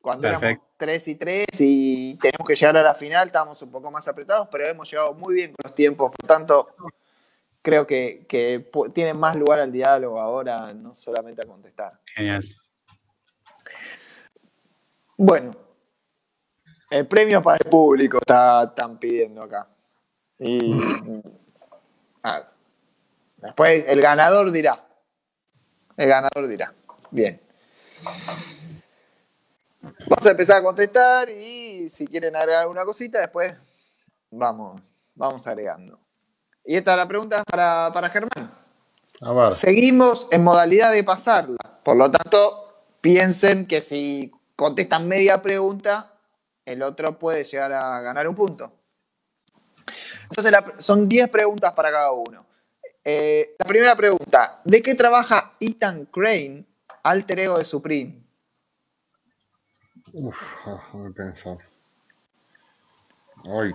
Cuando 0.00 0.26
éramos 0.26 0.40
Perfecto. 0.40 0.66
3 0.78 1.08
y 1.08 1.14
3 1.16 1.46
y 1.60 2.14
tenemos 2.18 2.48
que 2.48 2.56
llegar 2.56 2.76
a 2.78 2.82
la 2.82 2.94
final, 2.94 3.26
estábamos 3.28 3.60
un 3.62 3.70
poco 3.70 3.90
más 3.90 4.08
apretados, 4.08 4.48
pero 4.50 4.66
hemos 4.66 4.90
llegado 4.90 5.12
muy 5.14 5.34
bien 5.34 5.50
con 5.52 5.58
los 5.64 5.74
tiempos. 5.74 6.10
Por 6.10 6.26
tanto, 6.26 6.74
creo 7.62 7.86
que, 7.86 8.26
que 8.26 8.72
pu- 8.72 8.92
tiene 8.92 9.12
más 9.14 9.36
lugar 9.36 9.60
al 9.60 9.70
diálogo 9.70 10.18
ahora, 10.18 10.72
no 10.72 10.94
solamente 10.94 11.42
a 11.42 11.46
contestar. 11.46 12.00
Genial. 12.16 12.44
Bueno, 15.16 15.54
el 16.90 17.06
premio 17.06 17.42
para 17.42 17.58
el 17.62 17.70
público 17.70 18.18
está, 18.20 18.64
están 18.64 18.98
pidiendo 18.98 19.42
acá. 19.42 19.68
Y 20.38 20.80
ah, 22.22 22.42
después 23.42 23.84
el 23.88 24.00
ganador 24.00 24.50
dirá. 24.52 24.86
El 25.96 26.08
ganador 26.08 26.48
dirá. 26.48 26.74
Bien. 27.10 27.40
Vamos 29.82 30.26
a 30.26 30.30
empezar 30.30 30.58
a 30.58 30.62
contestar 30.62 31.30
y 31.30 31.88
si 31.88 32.06
quieren 32.06 32.36
agregar 32.36 32.62
alguna 32.62 32.84
cosita, 32.84 33.18
después 33.20 33.56
vamos, 34.30 34.80
vamos 35.14 35.46
agregando. 35.46 35.98
Y 36.64 36.76
esta 36.76 36.92
es 36.92 36.96
la 36.98 37.08
pregunta 37.08 37.42
para, 37.44 37.90
para 37.92 38.08
Germán. 38.10 38.50
A 39.22 39.32
ver. 39.32 39.50
Seguimos 39.50 40.28
en 40.30 40.44
modalidad 40.44 40.92
de 40.92 41.02
pasarla. 41.04 41.56
Por 41.82 41.96
lo 41.96 42.10
tanto, 42.10 42.84
piensen 43.00 43.66
que 43.66 43.80
si 43.80 44.30
contestan 44.56 45.08
media 45.08 45.40
pregunta, 45.40 46.14
el 46.66 46.82
otro 46.82 47.18
puede 47.18 47.44
llegar 47.44 47.72
a 47.72 48.00
ganar 48.02 48.28
un 48.28 48.34
punto. 48.34 48.72
Entonces, 50.24 50.52
la- 50.52 50.74
son 50.78 51.08
10 51.08 51.28
preguntas 51.30 51.72
para 51.72 51.90
cada 51.90 52.12
uno. 52.12 52.46
Eh, 53.04 53.56
la 53.58 53.64
primera 53.66 53.96
pregunta: 53.96 54.60
¿de 54.64 54.82
qué 54.82 54.94
trabaja 54.94 55.54
Ethan 55.60 56.06
Crane, 56.06 56.66
alter 57.02 57.40
ego 57.40 57.58
de 57.58 57.64
Supreme? 57.64 58.22
Uf, 60.12 60.36
ah, 60.66 60.82
déjame 60.92 61.10
pensar. 61.12 61.58
Ay. 63.44 63.72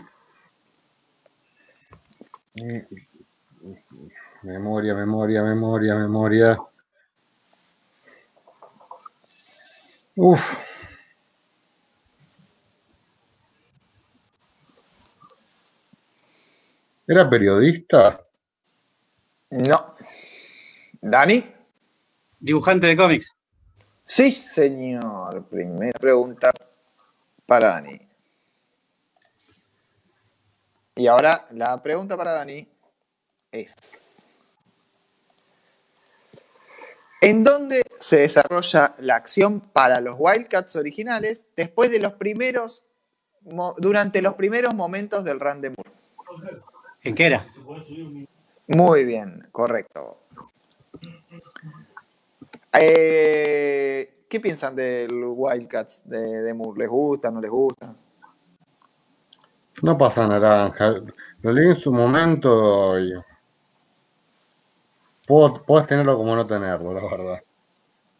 Memoria, 4.43 4.93
memoria, 4.93 5.43
memoria, 5.43 5.95
memoria. 5.95 6.57
Uf. 10.15 10.41
¿Era 17.07 17.29
periodista? 17.29 18.24
No. 19.55 19.95
¿Dani? 20.99 21.45
Dibujante 22.39 22.87
de 22.87 22.97
cómics. 22.97 23.33
Sí, 24.03 24.29
señor. 24.29 25.45
Primera 25.47 25.97
pregunta 25.97 26.51
para 27.45 27.69
Dani. 27.69 28.01
Y 30.97 31.07
ahora 31.07 31.47
la 31.51 31.81
pregunta 31.81 32.17
para 32.17 32.33
Dani 32.33 32.67
es: 33.49 33.73
¿En 37.21 37.45
dónde 37.45 37.81
se 37.97 38.17
desarrolla 38.17 38.93
la 38.99 39.15
acción 39.15 39.61
para 39.61 40.01
los 40.01 40.15
Wildcats 40.19 40.75
originales 40.75 41.45
después 41.55 41.89
de 41.91 41.99
los 41.99 42.11
primeros, 42.13 42.83
durante 43.77 44.21
los 44.21 44.33
primeros 44.33 44.75
momentos 44.75 45.23
del 45.23 45.39
Moore? 45.39 46.61
¿En 47.03 47.15
qué 47.15 47.27
era? 47.27 47.47
Muy 48.67 49.05
bien, 49.05 49.47
correcto. 49.51 50.21
Eh, 52.73 54.25
¿Qué 54.27 54.39
piensan 54.39 54.75
del 54.75 55.23
Wildcats 55.25 56.09
de, 56.09 56.41
de 56.41 56.53
Moore? 56.53 56.79
¿Les 56.79 56.89
gusta, 56.89 57.31
no 57.31 57.39
les 57.39 57.51
gusta? 57.51 57.95
No 59.81 59.97
pasa 59.97 60.27
naranja. 60.27 60.95
Lo 61.41 61.51
leí 61.51 61.69
en 61.69 61.77
su 61.77 61.91
momento 61.91 62.99
y. 62.99 63.13
Puedes 65.27 65.87
tenerlo 65.87 66.17
como 66.17 66.35
no 66.35 66.45
tenerlo, 66.45 66.93
la 66.93 67.01
verdad. 67.01 67.39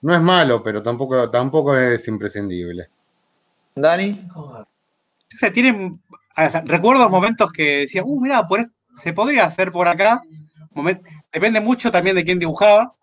No 0.01 0.13
es 0.13 0.21
malo, 0.21 0.61
pero 0.63 0.81
tampoco, 0.81 1.29
tampoco 1.29 1.77
es 1.77 2.07
imprescindible. 2.07 2.89
¿Dani? 3.75 4.27
O 4.35 4.65
sea, 5.29 5.51
tienen. 5.51 6.01
o 6.37 6.49
sea, 6.49 6.61
recuerdo 6.65 7.09
momentos 7.09 7.51
que 7.51 7.79
decía, 7.81 8.03
uh, 8.03 8.21
mira, 8.21 8.47
por, 8.47 8.71
se 9.01 9.13
podría 9.13 9.45
hacer 9.45 9.71
por 9.71 9.87
acá. 9.87 10.21
Depende 11.31 11.59
mucho 11.61 11.91
también 11.91 12.15
de 12.15 12.23
quién 12.23 12.39
dibujaba. 12.39 12.93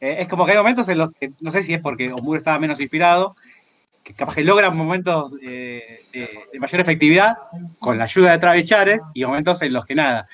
Eh, 0.00 0.16
es 0.20 0.28
como 0.28 0.44
que 0.44 0.52
hay 0.52 0.58
momentos 0.58 0.88
en 0.88 0.98
los 0.98 1.10
que, 1.12 1.32
no 1.40 1.50
sé 1.50 1.62
si 1.62 1.74
es 1.74 1.80
porque 1.80 2.12
Omur 2.12 2.38
estaba 2.38 2.58
menos 2.58 2.80
inspirado, 2.80 3.36
que 4.02 4.14
capaz 4.14 4.34
que 4.34 4.42
logran 4.42 4.76
momentos 4.76 5.32
eh, 5.42 6.04
de, 6.12 6.28
de 6.52 6.58
mayor 6.58 6.80
efectividad 6.80 7.36
con 7.78 7.98
la 7.98 8.04
ayuda 8.04 8.32
de 8.32 8.38
Travis 8.38 8.66
Charest 8.66 9.02
y 9.14 9.24
momentos 9.24 9.62
en 9.62 9.72
los 9.72 9.86
que 9.86 9.94
nada. 9.94 10.26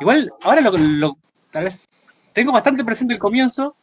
Igual, 0.00 0.30
ahora 0.42 0.60
lo, 0.60 0.70
lo- 0.78 1.18
tal 1.50 1.64
vez 1.64 1.80
tengo 2.32 2.52
bastante 2.52 2.84
presente 2.84 3.14
el 3.14 3.20
comienzo, 3.20 3.74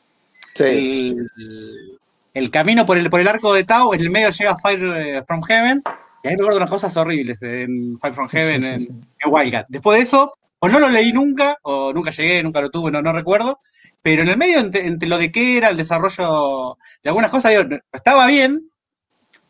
Sí. 0.56 0.64
el, 0.65 1.99
el 2.35 2.52
camino 2.52 2.85
por 2.85 2.98
el, 2.98 3.10
por 3.10 3.19
el 3.19 3.27
arco 3.27 3.53
de 3.53 3.64
Tau, 3.64 3.94
en 3.94 4.02
el 4.02 4.10
medio 4.11 4.30
llega 4.30 4.57
Fire 4.57 4.84
eh, 4.95 5.23
from 5.27 5.41
Heaven, 5.44 5.84
y 6.23 6.27
ahí 6.27 6.35
me 6.35 6.41
acuerdo 6.44 6.57
unas 6.57 6.69
cosas 6.69 6.95
horribles 6.95 7.41
en 7.41 7.98
Fire 7.99 8.14
from 8.14 8.30
Heaven, 8.30 8.64
en, 8.64 8.81
en 8.84 9.30
Wildcat. 9.31 9.65
Después 9.68 9.98
de 9.98 10.03
eso, 10.06 10.38
o 10.64 10.69
no 10.69 10.80
lo 10.80 10.88
leí 10.88 11.11
nunca, 11.11 11.57
o 11.64 11.91
nunca 11.91 12.11
llegué, 12.11 12.41
nunca 12.41 12.61
lo 12.61 12.69
tuve, 12.69 12.90
no, 12.90 13.02
no 13.02 13.11
recuerdo, 13.11 13.60
pero 14.02 14.22
en 14.22 14.30
el 14.30 14.38
medio, 14.38 14.60
entre, 14.60 14.88
entre 14.88 15.10
lo 15.10 15.18
de 15.18 15.30
qué 15.30 15.57
era 15.57 15.68
el 15.68 15.76
desarrollo 15.76 16.77
de 17.03 17.10
algunas 17.10 17.30
cosas, 17.30 17.52
digo, 17.52 17.81
estaba 17.91 18.26
bien, 18.27 18.72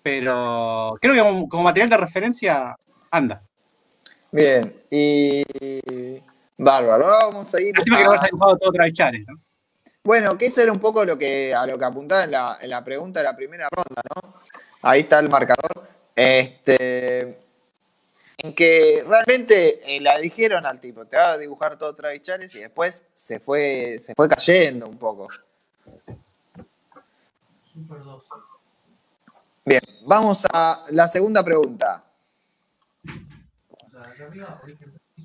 pero 0.02 0.98
creo 1.00 1.14
que 1.14 1.20
como, 1.20 1.48
como 1.48 1.64
material 1.66 1.92
de 1.92 1.98
referencia 1.98 2.76
anda. 3.12 3.44
Bien. 4.32 4.74
Y. 4.90 5.44
Bárbaro. 6.58 7.06
Vamos 7.06 7.54
a 7.54 7.62
ir. 7.62 7.76
Lástima 7.78 7.98
que 8.00 8.04
no 8.06 8.14
dibujado 8.14 8.58
todo. 8.58 8.72
Bueno, 10.04 10.36
que 10.36 10.48
eso 10.48 10.64
era 10.64 10.72
un 10.72 10.80
poco 10.80 11.06
lo 11.06 11.16
que, 11.16 11.54
a 11.54 11.68
lo 11.68 11.78
que 11.78 11.86
apuntaba 11.86 12.24
en 12.24 12.32
la, 12.32 12.58
en 12.60 12.72
la 12.72 12.84
pregunta 12.84 13.20
de 13.20 13.26
la 13.26 13.36
primera 13.36 13.70
ronda, 13.72 14.02
¿no? 14.16 14.34
Ahí 14.82 15.02
está 15.02 15.20
el 15.20 15.30
marcador. 15.30 15.88
Este, 16.16 17.38
en 18.44 18.54
que 18.54 19.02
realmente 19.08 19.96
eh, 19.96 20.02
la 20.02 20.18
dijeron 20.18 20.66
al 20.66 20.82
tipo, 20.82 21.06
te 21.06 21.16
va 21.16 21.32
a 21.32 21.38
dibujar 21.38 21.78
todo 21.78 21.96
Travis 21.96 22.22
Charles 22.22 22.54
y 22.56 22.60
después 22.60 23.06
se 23.16 23.40
fue, 23.40 23.98
se 24.02 24.14
fue 24.14 24.28
cayendo 24.28 24.86
un 24.86 24.98
poco. 24.98 25.30
Bien, 29.64 29.82
vamos 30.06 30.46
a 30.52 30.86
la 30.90 31.08
segunda 31.08 31.42
pregunta. 31.42 32.04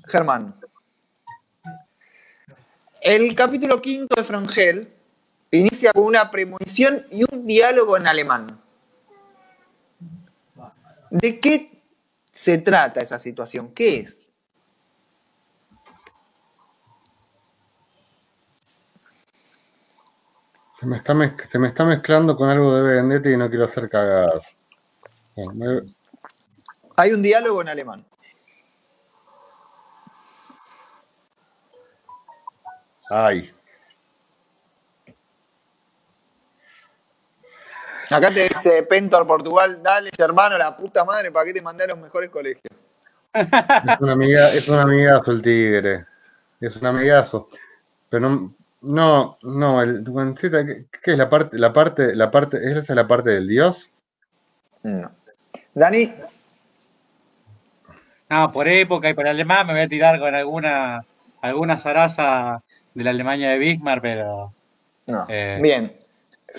Germán. 0.07 0.55
El 3.01 3.35
capítulo 3.35 3.81
quinto 3.81 4.15
de 4.15 4.23
Frangel 4.23 4.93
inicia 5.51 5.91
con 5.91 6.05
una 6.05 6.31
premonición 6.31 7.05
y 7.11 7.25
un 7.29 7.45
diálogo 7.45 7.97
en 7.97 8.07
alemán. 8.07 8.61
¿De 11.09 11.39
qué 11.41 11.78
se 12.39 12.57
trata 12.57 13.01
esa 13.01 13.19
situación? 13.19 13.73
¿Qué 13.73 13.99
es? 13.99 14.29
Se 20.79 20.85
me, 20.85 20.95
está 20.95 21.13
se 21.51 21.59
me 21.59 21.67
está 21.67 21.83
mezclando 21.83 22.37
con 22.37 22.49
algo 22.49 22.73
de 22.73 22.95
Vendetta 22.95 23.29
y 23.29 23.35
no 23.35 23.49
quiero 23.49 23.65
hacer 23.65 23.89
cagadas. 23.89 24.45
Hay 26.95 27.11
un 27.11 27.21
diálogo 27.21 27.61
en 27.61 27.67
alemán. 27.67 28.07
Ay. 33.09 33.53
Acá 38.11 38.33
te 38.33 38.41
dice 38.41 38.83
Pentor 38.83 39.27
Portugal, 39.27 39.81
dale 39.83 40.09
hermano, 40.17 40.57
la 40.57 40.75
puta 40.75 41.05
madre, 41.05 41.31
¿para 41.31 41.45
qué 41.45 41.53
te 41.53 41.61
mandé 41.61 41.83
a 41.83 41.87
los 41.87 41.99
mejores 41.99 42.29
colegios? 42.29 42.73
Es 43.33 43.99
una 43.99 44.13
amiga, 44.13 44.49
es 44.49 44.67
un 44.67 44.79
amigazo 44.79 45.31
el 45.31 45.41
tigre. 45.41 46.05
Es 46.59 46.75
un 46.75 46.87
amigazo. 46.87 47.49
Pero 48.09 48.29
no, 48.29 48.55
no, 48.81 49.37
no, 49.43 49.81
el, 49.81 50.03
¿qué, 50.39 50.85
es 51.11 51.17
la 51.17 51.29
parte, 51.29 51.59
la 51.59 51.71
parte, 51.71 52.15
la 52.15 52.31
parte, 52.31 52.57
esa 52.57 52.79
es 52.79 52.89
la 52.89 53.07
parte 53.07 53.29
del 53.29 53.47
dios? 53.47 53.87
No. 54.83 55.11
Dani. 55.73 56.13
No, 58.29 58.51
por 58.51 58.67
época 58.67 59.09
y 59.09 59.13
por 59.13 59.27
alemán 59.27 59.67
me 59.67 59.73
voy 59.73 59.81
a 59.83 59.87
tirar 59.87 60.19
con 60.19 60.33
alguna, 60.33 61.03
alguna 61.41 61.77
zaraza 61.77 62.61
de 62.93 63.03
la 63.03 63.11
Alemania 63.11 63.51
de 63.51 63.57
Bismarck, 63.57 64.01
pero. 64.01 64.53
No. 65.07 65.25
Eh, 65.29 65.59
bien. 65.61 65.99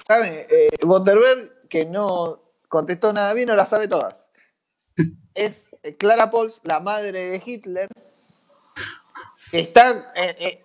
¿Sabe? 0.06 0.46
Eh, 0.50 0.68
que 1.68 1.86
no 1.86 2.42
contestó 2.68 3.12
nada 3.12 3.32
bien, 3.34 3.48
no 3.48 3.56
la 3.56 3.66
sabe 3.66 3.88
todas. 3.88 4.30
Es 5.34 5.68
Clara 5.98 6.30
Pols, 6.30 6.60
la 6.64 6.80
madre 6.80 7.30
de 7.30 7.42
Hitler, 7.44 7.88
está 9.52 10.12
eh, 10.14 10.36
eh, 10.38 10.62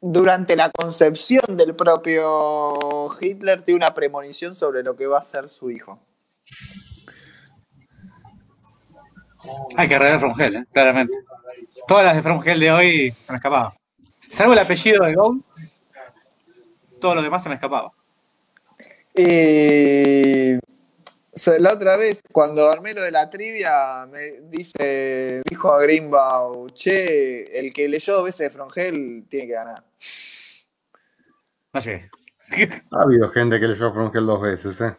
durante 0.00 0.56
la 0.56 0.70
concepción 0.70 1.56
del 1.56 1.74
propio 1.74 3.16
Hitler, 3.20 3.62
tiene 3.62 3.78
una 3.78 3.94
premonición 3.94 4.56
sobre 4.56 4.82
lo 4.82 4.96
que 4.96 5.06
va 5.06 5.18
a 5.18 5.22
ser 5.22 5.48
su 5.48 5.70
hijo. 5.70 6.00
Hay 9.76 9.88
que 9.88 9.94
arreglar 9.94 10.20
Frongel, 10.20 10.56
¿eh? 10.56 10.64
claramente. 10.72 11.16
Todas 11.88 12.04
las 12.04 12.16
de 12.16 12.22
Frongel 12.22 12.60
de 12.60 12.70
hoy 12.70 13.10
se 13.10 13.32
me 13.32 13.36
escapaban. 13.36 13.72
Salvo 14.30 14.52
el 14.52 14.58
apellido 14.58 15.04
de 15.04 15.14
Gould, 15.14 15.42
todo 17.00 17.14
lo 17.16 17.22
demás 17.22 17.42
se 17.42 17.48
me 17.48 17.56
escapaba. 17.56 17.92
Eh, 19.14 20.58
la 21.58 21.72
otra 21.72 21.96
vez, 21.96 22.22
cuando 22.30 22.70
armé 22.70 22.94
lo 22.94 23.02
de 23.02 23.10
la 23.10 23.28
trivia, 23.30 24.06
me 24.06 24.40
dice, 24.48 25.42
dijo 25.48 25.72
a 25.72 25.82
Greenbaum, 25.82 26.70
che, 26.70 27.58
el 27.58 27.72
que 27.72 27.88
leyó 27.88 28.14
dos 28.14 28.24
veces 28.24 28.48
de 28.48 28.50
Frongel 28.50 29.24
tiene 29.28 29.46
que 29.46 29.52
ganar. 29.52 29.84
No 31.72 31.80
sé. 31.80 32.10
Ha 32.90 33.02
habido 33.02 33.30
gente 33.30 33.58
que 33.58 33.68
leyó 33.68 33.92
Frongel 33.92 34.26
dos 34.26 34.40
veces, 34.42 34.80
¿eh? 34.80 34.96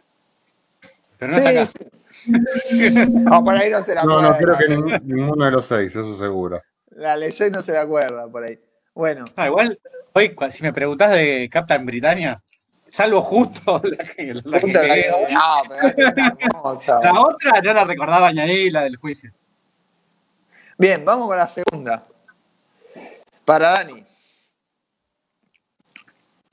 Pero 1.18 1.32
no 1.32 1.66
sí, 1.66 1.66
sí. 1.66 1.90
no, 3.10 3.44
por 3.44 3.54
ahí 3.54 3.70
no 3.70 3.82
se 3.82 3.94
la 3.94 4.02
acuerda. 4.02 4.22
No, 4.22 4.30
no 4.30 4.36
creo 4.36 4.56
que 4.56 5.00
ninguno 5.04 5.44
de 5.44 5.50
los 5.52 5.66
seis, 5.66 5.90
eso 5.90 6.18
seguro. 6.18 6.62
La 6.90 7.16
leyó 7.16 7.46
y 7.46 7.50
no 7.50 7.62
se 7.62 7.72
la 7.72 7.82
acuerda 7.82 8.28
por 8.28 8.44
ahí. 8.44 8.58
Bueno. 8.94 9.24
Ah, 9.36 9.46
igual, 9.46 9.78
hoy, 10.12 10.36
si 10.52 10.62
me 10.62 10.72
preguntás 10.72 11.12
de 11.12 11.48
Captain 11.50 11.84
Britannia, 11.84 12.42
salvo 12.94 13.20
justo 13.22 13.82
la, 13.84 13.96
que, 14.04 14.34
la, 14.34 14.42
la 17.02 17.20
otra 17.20 17.60
no 17.60 17.72
la 17.72 17.84
recordaba 17.84 18.28
añadir, 18.28 18.72
la 18.72 18.82
del 18.82 18.96
juicio. 18.96 19.32
Bien, 20.78 21.04
vamos 21.04 21.26
con 21.26 21.36
la 21.36 21.48
segunda. 21.48 22.06
Para 23.44 23.70
Dani. 23.70 24.06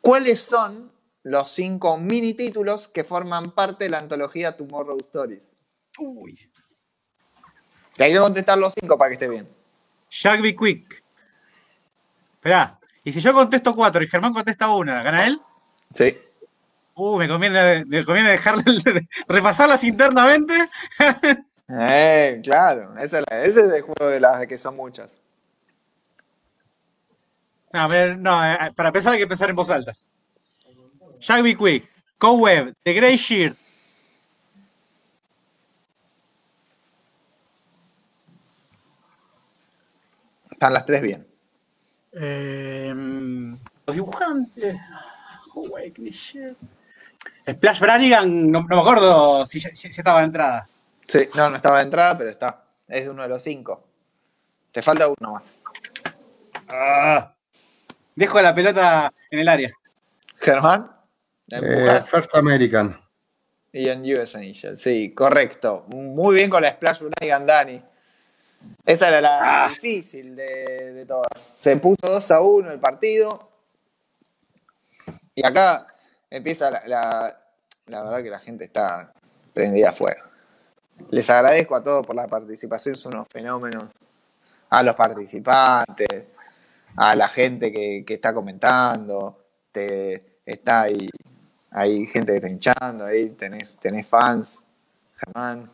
¿Cuáles 0.01 0.41
son 0.41 0.91
los 1.21 1.51
cinco 1.51 1.99
mini 1.99 2.33
títulos 2.33 2.87
que 2.87 3.03
forman 3.03 3.51
parte 3.51 3.83
de 3.83 3.91
la 3.91 3.99
antología 3.99 4.57
Tomorrow 4.57 4.97
Stories? 4.99 5.53
Uy. 5.99 6.51
Te 7.95 8.05
hay 8.05 8.13
que 8.13 8.19
contestar 8.19 8.57
los 8.57 8.73
cinco 8.73 8.97
para 8.97 9.09
que 9.09 9.13
esté 9.13 9.29
bien. 9.29 9.47
Jack 10.09 10.41
B. 10.41 10.55
Quick. 10.55 11.03
Esperá, 12.33 12.79
y 13.03 13.11
si 13.11 13.19
yo 13.19 13.31
contesto 13.31 13.73
cuatro 13.73 14.01
y 14.03 14.07
Germán 14.07 14.33
contesta 14.33 14.73
una, 14.73 15.03
¿gana 15.03 15.27
él? 15.27 15.39
Sí. 15.93 16.17
Uh, 17.03 17.17
me 17.17 17.27
conviene, 17.27 17.83
me 17.85 18.05
conviene 18.05 18.29
dejarle, 18.29 18.63
repasarlas 19.27 19.83
internamente. 19.83 20.53
eh, 21.67 22.39
claro, 22.43 22.95
ese 22.95 23.23
es, 23.27 23.57
el 23.57 23.81
juego 23.81 24.05
de 24.07 24.19
las 24.19 24.45
que 24.45 24.55
son 24.55 24.75
muchas. 24.75 25.19
No, 27.73 27.87
no, 28.17 28.53
eh, 28.53 28.71
para 28.75 28.89
empezar 28.89 29.13
hay 29.13 29.19
que 29.19 29.25
pensar 29.25 29.49
en 29.49 29.55
voz 29.55 29.71
alta. 29.71 29.93
Jack 31.19 31.41
B. 31.41 31.57
Quick, 31.57 31.89
Coweb, 32.19 32.75
The 32.83 32.93
Grey 32.93 33.17
Shear. 33.17 33.55
Están 40.51 40.73
las 40.73 40.85
tres 40.85 41.01
bien. 41.01 41.27
Eh, 42.11 42.93
los 43.87 43.95
dibujantes. 43.95 44.77
Splash 47.51 47.79
Branigan, 47.79 48.51
no, 48.51 48.63
me 48.63 48.79
acuerdo 48.79 49.45
si, 49.45 49.57
estaba 49.57 50.19
de 50.19 50.25
entrada. 50.25 50.69
Sí, 51.07 51.27
no, 51.35 51.49
no 51.49 51.55
estaba 51.57 51.77
de 51.77 51.83
entrada, 51.83 52.17
pero 52.17 52.29
está. 52.29 52.63
Es 52.87 53.05
de 53.05 53.09
uno 53.09 53.23
de 53.23 53.29
los 53.29 53.43
cinco. 53.43 53.83
Te 54.71 54.81
falta 54.81 55.07
uno 55.07 55.31
más. 55.31 55.63
Ah, 56.67 57.33
dejo 58.15 58.41
la 58.41 58.55
pelota 58.55 59.13
en 59.29 59.39
el 59.39 59.47
área. 59.47 59.71
Germán. 60.37 60.91
Eh, 61.49 62.01
First 62.09 62.33
American. 62.35 62.99
Y 63.73 63.87
en 63.87 64.01
US 64.01 64.35
Angel, 64.35 64.77
sí, 64.77 65.13
correcto. 65.13 65.85
Muy 65.87 66.35
bien 66.35 66.49
con 66.49 66.61
la 66.61 66.71
Splash 66.71 66.99
Branigan, 66.99 67.45
Dani. 67.45 67.81
Esa 68.85 69.07
era 69.07 69.21
la 69.21 69.65
ah. 69.65 69.69
difícil 69.69 70.35
de, 70.35 70.93
de, 70.93 71.05
todas. 71.05 71.41
Se 71.41 71.77
puso 71.77 72.09
2 72.09 72.31
a 72.31 72.41
1 72.41 72.71
el 72.71 72.79
partido. 72.79 73.49
Y 75.33 75.45
acá 75.45 75.87
empieza 76.29 76.69
la, 76.69 76.83
la, 76.85 77.40
verdad 77.99 78.23
que 78.23 78.29
la 78.29 78.39
gente 78.39 78.65
está 78.65 79.13
prendida 79.53 79.89
a 79.89 79.93
fuego. 79.93 80.23
Les 81.09 81.29
agradezco 81.29 81.75
a 81.75 81.83
todos 81.83 82.05
por 82.05 82.15
la 82.15 82.27
participación, 82.27 82.95
son 82.95 83.15
unos 83.15 83.27
fenómenos. 83.29 83.89
A 84.69 84.83
los 84.83 84.95
participantes, 84.95 86.25
a 86.95 87.15
la 87.15 87.27
gente 87.27 87.71
que, 87.71 88.05
está 88.07 88.33
comentando, 88.33 89.43
te, 89.71 90.39
está 90.45 90.83
ahí, 90.83 91.09
hay 91.71 92.05
gente 92.07 92.31
que 92.31 92.37
está 92.37 92.49
hinchando, 92.49 93.05
ahí 93.05 93.31
tenés, 93.31 93.75
tenés 93.75 94.07
fans, 94.07 94.63
Germán. 95.17 95.69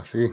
Así. 0.00 0.32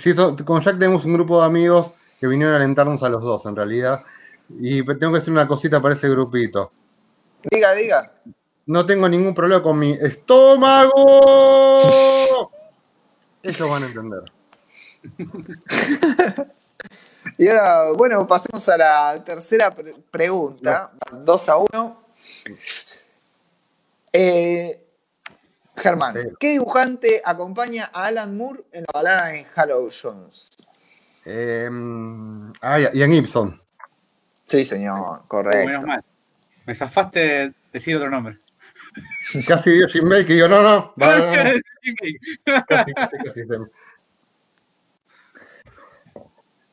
Sí, 0.00 0.14
con 0.44 0.60
Jack 0.60 0.78
tenemos 0.78 1.04
un 1.04 1.12
grupo 1.12 1.40
de 1.40 1.46
amigos 1.46 1.92
que 2.18 2.26
vinieron 2.26 2.54
a 2.54 2.56
alentarnos 2.56 3.02
a 3.02 3.08
los 3.08 3.22
dos, 3.22 3.46
en 3.46 3.56
realidad. 3.56 4.02
Y 4.48 4.84
tengo 4.98 5.12
que 5.12 5.18
hacer 5.18 5.32
una 5.32 5.46
cosita 5.46 5.80
para 5.80 5.94
ese 5.94 6.08
grupito. 6.08 6.72
Diga, 7.50 7.72
diga. 7.72 8.12
No 8.66 8.86
tengo 8.86 9.08
ningún 9.08 9.34
problema 9.34 9.62
con 9.62 9.78
mi 9.78 9.92
estómago. 9.92 10.90
Eso 13.42 13.68
van 13.68 13.82
a 13.82 13.86
entender. 13.86 14.22
y 17.38 17.48
ahora, 17.48 17.92
bueno, 17.92 18.26
pasemos 18.26 18.68
a 18.68 18.76
la 18.76 19.24
tercera 19.24 19.74
pregunta. 20.10 20.92
2 21.10 21.48
a 21.48 21.56
1. 21.56 22.02
Eh, 24.12 24.86
Germán, 25.76 26.36
¿qué 26.38 26.50
dibujante 26.50 27.20
acompaña 27.24 27.90
a 27.92 28.06
Alan 28.06 28.36
Moore 28.36 28.62
en 28.72 28.82
la 28.82 28.92
balada 28.92 29.34
en 29.34 29.46
Hallow 29.56 29.88
Jones? 29.90 30.50
Eh, 31.24 31.68
ah, 32.60 32.78
Ian 32.78 33.10
Gibson. 33.10 33.60
Sí, 34.44 34.64
señor, 34.64 35.22
correcto. 35.26 35.86
Me 36.66 36.74
zafaste 36.74 37.20
de 37.20 37.54
decir 37.72 37.96
otro 37.96 38.10
nombre. 38.10 38.36
Casi 39.46 39.70
dio 39.70 39.88
sin 39.88 40.04
make 40.04 40.32
y 40.32 40.34
digo, 40.36 40.48
no, 40.48 40.62
no. 40.62 40.94
casi, 40.96 42.92
casi, 42.94 43.18
casi, 43.24 43.40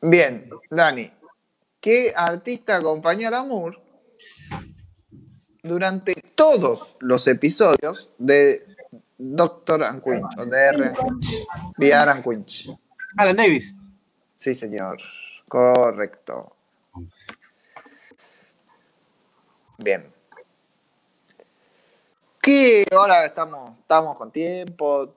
Bien, 0.02 0.48
Dani. 0.70 1.10
¿Qué 1.80 2.12
artista 2.14 2.76
acompañó 2.76 3.28
a 3.28 3.30
Lamour 3.30 3.80
durante 5.62 6.14
todos 6.34 6.96
los 7.00 7.26
episodios 7.26 8.10
de 8.18 8.66
Doctor 9.16 9.84
and 9.84 10.02
Quinch, 10.02 10.38
o 10.38 10.44
de 10.44 10.58
R. 10.58 10.86
and 10.86 10.96
Quinch, 10.96 11.46
de 11.76 11.94
Alan 11.94 12.22
Quinch? 12.22 12.70
Alan 13.16 13.36
Davis. 13.36 13.74
Sí, 14.36 14.54
señor. 14.54 14.98
Correcto. 15.48 16.56
Bien. 19.78 20.19
¿Qué 22.40 22.86
ahora 22.90 23.26
estamos, 23.26 23.78
estamos 23.80 24.16
con 24.16 24.30
tiempo? 24.30 25.14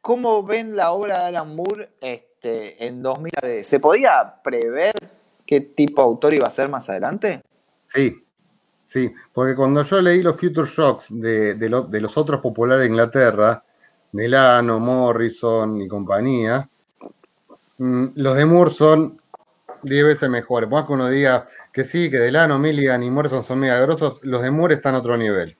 ¿Cómo 0.00 0.42
ven 0.42 0.74
la 0.74 0.90
obra 0.90 1.20
de 1.20 1.24
Alan 1.26 1.54
Moore 1.54 1.90
este, 2.00 2.84
en 2.84 3.02
2000? 3.02 3.32
¿Se 3.62 3.78
podía 3.78 4.42
prever 4.42 4.94
qué 5.46 5.60
tipo 5.60 6.02
de 6.02 6.06
autor 6.06 6.34
iba 6.34 6.48
a 6.48 6.50
ser 6.50 6.68
más 6.68 6.88
adelante? 6.90 7.40
Sí, 7.94 8.26
sí, 8.92 9.14
porque 9.32 9.54
cuando 9.54 9.84
yo 9.84 10.00
leí 10.00 10.22
los 10.22 10.38
Future 10.38 10.68
Shocks 10.68 11.06
de, 11.08 11.54
de, 11.54 11.68
lo, 11.68 11.82
de 11.82 12.00
los 12.00 12.16
otros 12.18 12.40
populares 12.40 12.82
de 12.82 12.88
Inglaterra, 12.88 13.62
Delano, 14.10 14.80
Morrison 14.80 15.80
y 15.80 15.86
compañía, 15.86 16.68
mmm, 17.78 18.06
los 18.16 18.36
de 18.36 18.44
Moore 18.44 18.70
son 18.72 19.20
10 19.84 20.04
veces 20.04 20.28
mejores. 20.28 20.68
Más 20.68 20.86
que 20.86 20.92
uno 20.92 21.08
diga 21.08 21.48
que 21.74 21.84
sí, 21.84 22.08
que 22.08 22.18
Delano, 22.18 22.56
Milligan 22.60 23.02
y 23.02 23.10
Morrison 23.10 23.44
son 23.44 23.58
mega 23.58 23.80
grosos, 23.80 24.20
los 24.22 24.40
de 24.42 24.52
Moore 24.52 24.76
están 24.76 24.94
a 24.94 24.98
otro 24.98 25.16
nivel. 25.16 25.56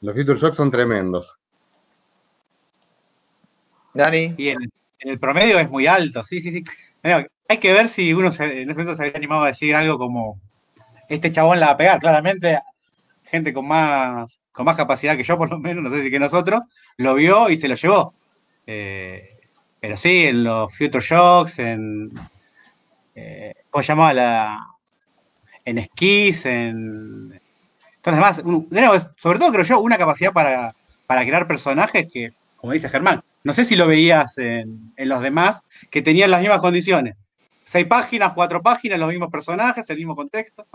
Los 0.00 0.14
Future 0.14 0.38
Shocks 0.38 0.56
son 0.56 0.70
tremendos. 0.70 1.36
Dani. 3.92 4.34
Y 4.38 4.50
en, 4.50 4.62
en, 4.62 5.10
el 5.10 5.18
promedio 5.18 5.58
es 5.58 5.68
muy 5.68 5.88
alto, 5.88 6.22
sí, 6.22 6.40
sí, 6.40 6.52
sí. 6.52 6.62
Bueno, 7.02 7.26
hay 7.48 7.58
que 7.58 7.72
ver 7.72 7.88
si 7.88 8.14
uno 8.14 8.30
se, 8.30 8.44
en 8.62 8.70
ese 8.70 8.78
momento 8.78 8.94
se 8.94 9.02
había 9.02 9.16
animado 9.16 9.42
a 9.42 9.48
decir 9.48 9.74
algo 9.74 9.98
como 9.98 10.40
este 11.08 11.32
chabón 11.32 11.58
la 11.58 11.66
va 11.66 11.72
a 11.72 11.78
pegar. 11.78 12.00
Claramente, 12.00 12.60
gente 13.24 13.52
con 13.52 13.66
más, 13.66 14.38
con 14.52 14.64
más 14.64 14.76
capacidad 14.76 15.16
que 15.16 15.24
yo, 15.24 15.36
por 15.36 15.50
lo 15.50 15.58
menos, 15.58 15.82
no 15.82 15.90
sé 15.90 16.04
si 16.04 16.12
que 16.12 16.20
nosotros, 16.20 16.62
lo 16.96 17.14
vio 17.14 17.50
y 17.50 17.56
se 17.56 17.66
lo 17.66 17.74
llevó. 17.74 18.14
Eh, 18.68 19.36
pero 19.80 19.96
sí, 19.96 20.26
en 20.26 20.44
los 20.44 20.72
Future 20.76 21.04
Shocks, 21.04 21.58
en. 21.58 22.12
Eh, 23.16 23.54
¿Cómo 23.70 23.82
se 23.82 23.88
llamaba 23.88 24.14
la.? 24.14 24.73
En 25.64 25.78
esquís, 25.78 26.44
en. 26.46 27.40
Entonces, 27.96 28.42
además, 28.42 29.10
sobre 29.16 29.38
todo 29.38 29.52
creo 29.52 29.64
yo, 29.64 29.80
una 29.80 29.96
capacidad 29.96 30.32
para, 30.32 30.70
para 31.06 31.22
crear 31.22 31.46
personajes 31.46 32.06
que, 32.12 32.34
como 32.56 32.72
dice 32.72 32.88
Germán, 32.88 33.22
no 33.44 33.54
sé 33.54 33.64
si 33.64 33.76
lo 33.76 33.86
veías 33.86 34.36
en, 34.38 34.92
en, 34.96 35.08
los 35.08 35.22
demás, 35.22 35.62
que 35.90 36.02
tenían 36.02 36.30
las 36.30 36.40
mismas 36.40 36.60
condiciones. 36.60 37.16
Seis 37.64 37.86
páginas, 37.86 38.32
cuatro 38.34 38.62
páginas, 38.62 39.00
los 39.00 39.08
mismos 39.08 39.30
personajes, 39.30 39.88
el 39.88 39.96
mismo 39.96 40.14
contexto. 40.14 40.66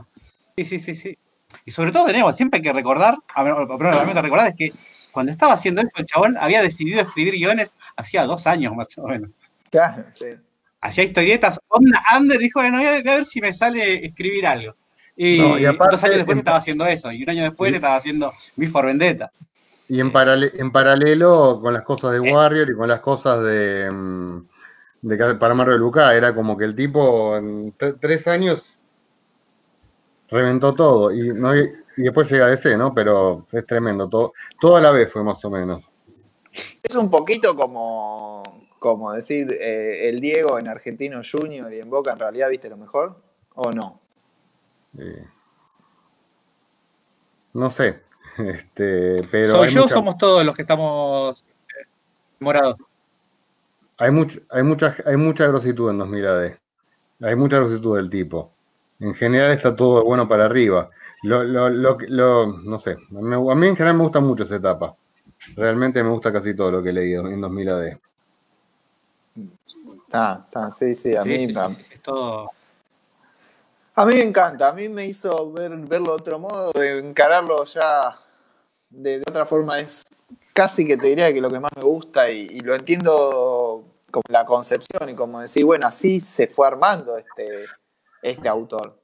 Sí, 0.55 0.65
sí, 0.65 0.79
sí, 0.79 0.95
sí. 0.95 1.17
Y 1.65 1.71
sobre 1.71 1.91
todo, 1.91 2.05
de 2.05 2.13
nuevo, 2.13 2.31
siempre 2.33 2.57
hay 2.57 2.63
que 2.63 2.73
recordar, 2.73 3.17
a 3.33 3.43
recordar 3.43 4.47
es 4.47 4.55
que 4.55 4.73
cuando 5.11 5.31
estaba 5.31 5.53
haciendo 5.53 5.81
esto, 5.81 5.99
el 5.99 6.05
chabón 6.05 6.37
había 6.37 6.61
decidido 6.61 7.01
escribir 7.01 7.33
guiones 7.33 7.73
hacía 7.95 8.25
dos 8.25 8.45
años 8.47 8.75
más 8.75 8.95
o 8.97 9.07
menos. 9.07 9.31
Claro, 9.69 10.05
sí. 10.13 10.25
Hacía 10.81 11.03
historietas. 11.03 11.59
Ander 12.09 12.39
dijo, 12.39 12.59
bueno, 12.59 12.77
voy 12.77 12.87
a, 12.87 13.01
ver 13.01 13.25
si 13.25 13.41
me 13.41 13.53
sale 13.53 14.05
escribir 14.05 14.47
algo. 14.47 14.75
Y, 15.15 15.39
no, 15.39 15.59
y 15.59 15.65
aparte, 15.65 15.97
dos 15.97 16.03
años 16.05 16.17
después 16.17 16.35
en... 16.35 16.39
estaba 16.39 16.57
haciendo 16.57 16.85
eso, 16.85 17.11
y 17.11 17.23
un 17.23 17.29
año 17.29 17.43
después 17.43 17.71
y... 17.71 17.75
estaba 17.75 17.97
haciendo 17.97 18.31
Mi 18.55 18.67
for 18.67 18.85
Vendetta. 18.85 19.31
Y 19.89 19.99
en, 19.99 20.11
paralelo, 20.11 20.51
en 20.55 20.71
paralelo 20.71 21.59
con 21.61 21.73
las 21.73 21.83
cosas 21.83 22.11
de 22.13 22.19
Warrior 22.19 22.69
y 22.69 22.75
con 22.75 22.87
las 22.87 23.01
cosas 23.01 23.43
de, 23.43 23.89
mm, 23.91 24.47
de 25.01 25.35
para 25.35 25.53
Marvel 25.53 25.79
Luca, 25.79 26.15
era 26.15 26.33
como 26.33 26.55
que 26.55 26.65
el 26.65 26.75
tipo 26.75 27.35
en 27.35 27.73
tres 27.99 28.27
años 28.27 28.77
reventó 30.29 30.73
todo. 30.75 31.11
Y, 31.11 31.33
no, 31.33 31.55
y 31.55 31.67
después 31.97 32.31
llega 32.31 32.45
a 32.45 32.49
DC, 32.49 32.77
¿no? 32.77 32.93
Pero 32.93 33.47
es 33.51 33.65
tremendo. 33.65 34.07
Todo, 34.07 34.33
todo 34.61 34.77
a 34.77 34.81
la 34.81 34.91
vez 34.91 35.11
fue 35.11 35.23
más 35.23 35.43
o 35.43 35.49
menos. 35.49 35.83
Es 36.81 36.95
un 36.95 37.09
poquito 37.09 37.55
como, 37.55 38.58
como 38.79 39.11
decir 39.13 39.51
eh, 39.51 40.09
el 40.09 40.19
Diego 40.21 40.57
en 40.57 40.67
Argentino 40.67 41.21
Junior 41.29 41.71
y 41.73 41.79
en 41.79 41.89
Boca 41.89 42.13
en 42.13 42.19
realidad 42.19 42.49
viste 42.49 42.69
lo 42.69 42.77
mejor, 42.77 43.17
¿o 43.55 43.71
no? 43.71 43.99
Eh, 44.97 45.25
no 47.53 47.71
sé. 47.71 48.01
Este, 48.39 49.21
pero 49.29 49.51
Soy 49.51 49.67
yo, 49.67 49.81
mucha... 49.81 49.95
somos 49.95 50.17
todos 50.17 50.45
los 50.45 50.55
que 50.55 50.61
estamos 50.61 51.43
eh, 51.43 51.87
morados. 52.39 52.77
Hay, 53.97 54.11
much, 54.11 54.37
hay, 54.49 54.63
mucha, 54.63 54.95
hay 55.05 55.17
mucha 55.17 55.45
grositud 55.47 55.89
en 55.89 55.97
2000 55.97 56.25
AD. 56.25 56.57
Hay 57.21 57.35
mucha 57.35 57.57
grositud 57.57 57.97
del 57.97 58.09
tipo. 58.09 58.53
En 59.01 59.13
general 59.13 59.51
está 59.51 59.75
todo 59.75 60.05
bueno 60.05 60.25
para 60.29 60.45
arriba. 60.45 60.89
Lo, 61.23 61.43
lo, 61.43 61.69
lo, 61.69 61.97
lo 62.07 62.47
no 62.59 62.79
sé. 62.79 62.91
A 62.91 62.95
mí, 63.09 63.35
a 63.35 63.55
mí, 63.55 63.67
en 63.67 63.75
general 63.75 63.97
me 63.97 64.03
gusta 64.03 64.21
mucho 64.21 64.43
esa 64.43 64.55
etapa. 64.55 64.95
Realmente 65.57 66.01
me 66.01 66.09
gusta 66.09 66.31
casi 66.31 66.53
todo 66.53 66.71
lo 66.71 66.81
que 66.81 66.91
he 66.91 66.93
leído 66.93 67.27
en 67.27 67.41
2000 67.41 67.69
AD. 67.69 67.97
Está, 70.09 70.41
está, 70.43 70.71
sí, 70.71 70.95
sí, 70.95 71.15
a 71.15 71.21
sí, 71.21 71.29
mí. 71.29 71.37
Sí, 71.37 71.53
sí, 71.53 71.93
es 71.93 72.01
todo... 72.01 72.49
A 73.93 74.05
mí 74.07 74.15
me 74.15 74.23
encanta, 74.23 74.69
a 74.69 74.73
mí 74.73 74.89
me 74.89 75.05
hizo 75.05 75.51
ver, 75.51 75.77
verlo 75.81 76.07
de 76.07 76.13
otro 76.13 76.39
modo, 76.39 76.71
de 76.71 76.97
encararlo 76.97 77.63
ya 77.65 78.17
de, 78.89 79.19
de, 79.19 79.25
otra 79.29 79.45
forma. 79.45 79.79
Es 79.79 80.03
casi 80.51 80.87
que 80.87 80.97
te 80.97 81.09
diría 81.09 81.31
que 81.31 81.41
lo 81.41 81.51
que 81.51 81.59
más 81.59 81.69
me 81.75 81.83
gusta 81.83 82.31
y, 82.31 82.47
y, 82.49 82.61
lo 82.61 82.73
entiendo 82.73 83.85
como 84.09 84.23
la 84.29 84.45
concepción 84.45 85.09
y 85.09 85.13
como 85.13 85.41
decir, 85.41 85.63
bueno, 85.63 85.85
así 85.85 86.19
se 86.21 86.47
fue 86.47 86.65
armando 86.65 87.15
este, 87.15 87.65
este 88.23 88.49
autor. 88.49 88.99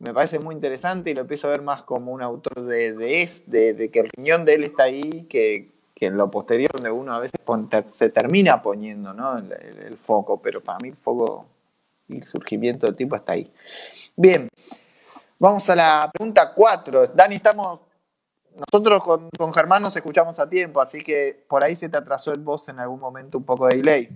Me 0.00 0.12
parece 0.12 0.38
muy 0.38 0.54
interesante 0.54 1.12
y 1.12 1.14
lo 1.14 1.22
empiezo 1.22 1.46
a 1.46 1.52
ver 1.52 1.62
más 1.62 1.82
como 1.82 2.12
un 2.12 2.20
autor 2.20 2.60
de, 2.60 2.92
de, 2.92 3.30
de, 3.46 3.72
de 3.72 3.90
que 3.90 4.00
el 4.00 4.10
riñón 4.14 4.44
de 4.44 4.54
él 4.56 4.64
está 4.64 4.82
ahí, 4.82 5.24
que, 5.30 5.71
que, 6.02 6.06
en 6.08 6.16
lo 6.16 6.30
posterior 6.30 6.72
donde 6.72 6.90
uno 6.90 7.14
a 7.14 7.20
veces 7.20 7.40
se 7.88 8.08
termina 8.10 8.60
poniendo 8.60 9.14
¿no? 9.14 9.38
el, 9.38 9.52
el, 9.52 9.78
el 9.84 9.96
foco, 9.96 10.42
pero 10.42 10.60
para 10.60 10.78
mí 10.80 10.88
el 10.88 10.96
foco 10.96 11.46
y 12.08 12.16
el 12.16 12.26
surgimiento 12.26 12.86
del 12.86 12.96
tipo 12.96 13.14
está 13.14 13.34
ahí. 13.34 13.52
Bien, 14.16 14.48
vamos 15.38 15.68
a 15.70 15.76
la 15.76 16.10
pregunta 16.12 16.52
4. 16.52 17.06
Dani, 17.08 17.36
estamos. 17.36 17.80
Nosotros 18.54 19.02
con, 19.02 19.30
con, 19.38 19.54
Germán 19.54 19.80
nos 19.80 19.96
escuchamos 19.96 20.38
a 20.38 20.48
tiempo, 20.48 20.80
así 20.80 21.02
que 21.02 21.44
por 21.48 21.62
ahí 21.62 21.74
se 21.74 21.88
te 21.88 21.96
atrasó 21.96 22.32
el 22.32 22.40
voz 22.40 22.68
en 22.68 22.80
algún 22.80 23.00
momento 23.00 23.38
un 23.38 23.44
poco 23.44 23.66
de 23.68 23.76
delay. 23.76 24.08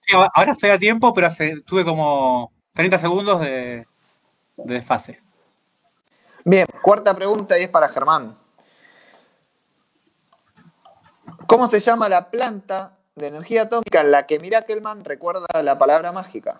Sí, 0.00 0.14
ahora 0.34 0.52
estoy 0.52 0.70
a 0.70 0.78
tiempo, 0.78 1.14
pero 1.14 1.28
hace, 1.28 1.62
tuve 1.62 1.84
como 1.84 2.52
30 2.74 2.98
segundos 2.98 3.40
de, 3.40 3.86
de 4.56 4.74
desfase. 4.74 5.22
Bien, 6.44 6.66
cuarta 6.82 7.14
pregunta 7.14 7.58
y 7.58 7.62
es 7.62 7.68
para 7.68 7.88
Germán. 7.88 8.36
¿Cómo 11.46 11.68
se 11.68 11.80
llama 11.80 12.08
la 12.08 12.30
planta 12.30 12.96
de 13.14 13.28
energía 13.28 13.62
atómica 13.62 14.00
en 14.00 14.10
la 14.10 14.26
que 14.26 14.38
Mirakelman 14.38 15.04
recuerda 15.04 15.46
la 15.62 15.78
palabra 15.78 16.12
mágica? 16.12 16.58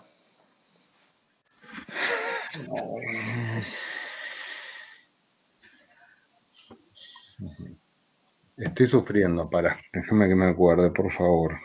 Estoy 8.57 8.87
sufriendo, 8.87 9.49
para, 9.49 9.79
déjame 9.93 10.27
que 10.27 10.35
me 10.35 10.47
acuerde, 10.47 10.91
por 10.91 11.11
favor. 11.11 11.57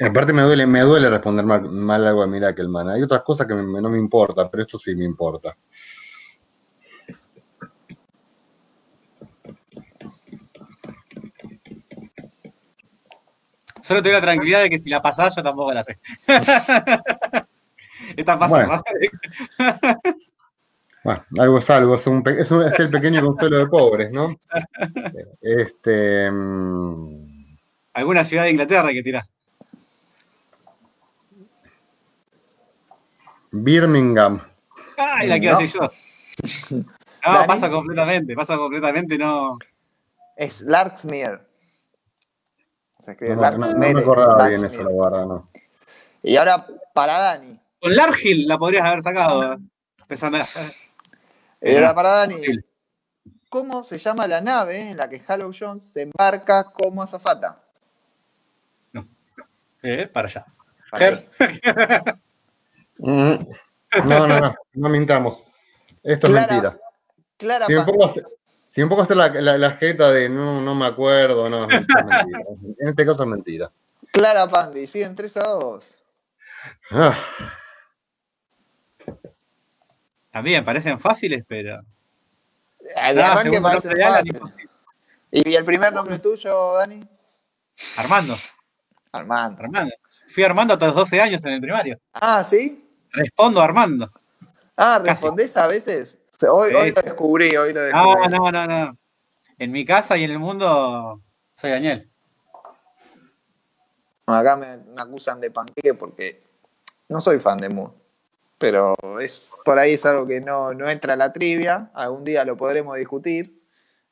Aparte 0.00 0.32
me 0.32 0.42
duele, 0.42 0.66
me 0.66 0.80
duele 0.80 1.10
responder 1.10 1.44
mal, 1.44 1.68
mal 1.70 2.06
algo 2.06 2.22
a 2.22 2.26
Mirakelman. 2.26 2.88
Hay 2.88 3.02
otras 3.02 3.22
cosas 3.22 3.46
que 3.46 3.54
no 3.54 3.90
me 3.90 3.98
importan, 3.98 4.48
pero 4.50 4.62
esto 4.62 4.78
sí 4.78 4.96
me 4.96 5.04
importa. 5.04 5.54
Solo 13.84 14.02
te 14.02 14.08
doy 14.08 14.18
la 14.18 14.22
tranquilidad 14.22 14.62
de 14.62 14.70
que 14.70 14.78
si 14.78 14.88
la 14.88 15.02
pasás 15.02 15.36
yo 15.36 15.42
tampoco 15.42 15.70
la 15.74 15.84
sé. 15.84 15.98
Está 18.16 18.38
fácil. 18.38 18.66
Bueno. 18.66 18.82
bueno, 21.04 21.24
algo 21.38 21.58
es 21.58 21.68
algo, 21.68 21.96
es, 21.96 22.06
un, 22.06 22.26
es, 22.26 22.50
un, 22.50 22.62
es, 22.62 22.80
el 22.80 22.88
pequeño 22.88 23.20
consuelo 23.20 23.58
de 23.58 23.66
pobres, 23.66 24.10
¿no? 24.10 24.40
Este. 25.42 26.30
Um... 26.30 27.58
¿Alguna 27.92 28.24
ciudad 28.24 28.44
de 28.44 28.52
Inglaterra 28.52 28.90
que 28.90 29.02
tirar? 29.02 29.24
Birmingham. 33.50 34.40
Ay, 34.96 35.28
la 35.28 35.38
quiero 35.38 35.60
no. 35.60 35.66
yo. 35.66 35.80
No, 36.70 36.84
¿Dani? 37.34 37.46
pasa 37.46 37.70
completamente, 37.70 38.34
pasa 38.34 38.56
completamente, 38.56 39.18
no. 39.18 39.58
Es 40.36 40.62
Larksmere. 40.62 41.53
Se 43.04 43.10
escribe 43.12 43.36
no, 43.36 43.42
Larksmere. 43.42 43.92
No, 43.92 43.98
me 43.98 44.00
acordaba 44.00 44.48
bien 44.48 44.64
eso, 44.64 44.82
la 44.82 45.10
verdad, 45.10 45.26
no. 45.26 45.50
Y 46.22 46.36
ahora, 46.36 46.66
para 46.94 47.18
Dani. 47.18 47.60
Con 47.78 47.94
Largil 47.94 48.48
la 48.48 48.56
podrías 48.56 48.86
haber 48.86 49.02
sacado. 49.02 49.58
Pensando 50.08 50.38
y 51.60 51.74
ahora 51.74 51.94
para 51.94 52.08
Dani. 52.10 52.36
¿Cómo 53.50 53.84
se 53.84 53.98
llama 53.98 54.26
la 54.26 54.40
nave 54.40 54.90
en 54.90 54.96
la 54.96 55.08
que 55.08 55.22
Hallow 55.26 55.52
Jones 55.56 55.92
se 55.92 56.02
embarca 56.02 56.72
como 56.72 57.02
azafata? 57.02 57.62
No. 58.92 59.06
Eh, 59.82 60.08
para 60.12 60.28
allá. 60.28 60.46
Mm. 62.96 63.34
No, 64.04 64.28
no, 64.28 64.40
no, 64.40 64.54
no 64.74 64.88
mintamos. 64.88 65.42
Esto 66.00 66.28
es 66.28 66.32
mentira. 66.32 66.78
Clara 67.36 67.66
si, 67.66 67.74
me 67.74 67.82
pongo 67.82 68.04
a 68.04 68.06
hacer, 68.06 68.24
si 68.74 68.84
pongo 68.84 69.02
a 69.02 69.04
hacer 69.04 69.16
la, 69.16 69.28
la, 69.28 69.56
la 69.56 69.70
jeta 69.76 70.10
de 70.10 70.28
no, 70.28 70.60
no 70.60 70.74
me 70.74 70.86
acuerdo, 70.86 71.48
no, 71.48 71.62
es 71.62 71.68
mentira. 71.68 72.26
En 72.80 72.88
este 72.88 73.06
caso 73.06 73.22
es 73.22 73.28
mentira. 73.28 73.70
Clara 74.10 74.48
Pandi, 74.48 74.86
siguen 74.88 75.14
3 75.14 75.36
a 75.36 75.48
2. 75.48 75.84
Ah, 76.90 77.16
También 80.32 80.64
parecen 80.64 80.98
fáciles, 80.98 81.44
pero. 81.46 81.82
De 82.80 83.22
Ah, 83.22 83.32
arranque 83.32 83.60
parece 83.60 83.96
fácil. 83.96 84.40
¿Y 85.30 85.54
el 85.54 85.64
primer 85.64 85.92
nombre 85.92 86.18
tuyo, 86.18 86.74
Dani? 86.74 87.00
Armando, 87.96 88.36
Armando. 89.12 89.62
Armando. 89.62 89.94
Fui 90.28 90.42
Armando 90.42 90.74
hasta 90.74 90.86
los 90.86 90.96
12 90.96 91.20
años 91.20 91.44
en 91.44 91.52
el 91.52 91.60
primario. 91.60 91.98
Ah, 92.12 92.42
¿sí? 92.42 92.88
Respondo 93.12 93.60
Armando. 93.60 94.10
Ah, 94.76 95.00
¿respondés 95.02 95.56
a 95.56 95.68
veces? 95.68 96.18
Sea, 96.38 96.52
Hoy, 96.52 96.72
lo 96.72 96.82
descubrí, 96.84 97.56
hoy 97.56 97.72
lo 97.72 97.80
No, 97.90 98.14
descubrí. 98.16 98.28
no, 98.38 98.50
no, 98.52 98.66
no. 98.66 98.98
En 99.58 99.70
mi 99.70 99.84
casa 99.84 100.16
y 100.16 100.24
en 100.24 100.32
el 100.32 100.38
mundo 100.38 101.20
soy 101.56 101.70
Daniel. 101.70 102.10
Acá 104.26 104.56
me, 104.56 104.78
me 104.78 105.02
acusan 105.02 105.40
de 105.40 105.50
panqueque 105.50 105.94
porque 105.94 106.42
no 107.08 107.20
soy 107.20 107.38
fan 107.38 107.58
de 107.58 107.68
Moore. 107.68 107.92
Pero 108.58 108.96
es 109.20 109.52
por 109.64 109.78
ahí 109.78 109.94
es 109.94 110.06
algo 110.06 110.26
que 110.26 110.40
no, 110.40 110.72
no 110.72 110.88
entra 110.88 111.12
a 111.14 111.16
la 111.16 111.32
trivia. 111.32 111.90
Algún 111.94 112.24
día 112.24 112.44
lo 112.44 112.56
podremos 112.56 112.96
discutir. 112.96 113.62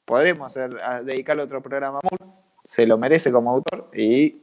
Podremos 0.04 0.48
hacer, 0.48 0.76
a- 0.84 1.02
dedicarle 1.02 1.42
otro 1.42 1.62
programa 1.62 1.98
a 1.98 2.08
Moore. 2.08 2.34
Se 2.64 2.86
lo 2.86 2.98
merece 2.98 3.32
como 3.32 3.50
autor. 3.50 3.88
Y 3.94 4.42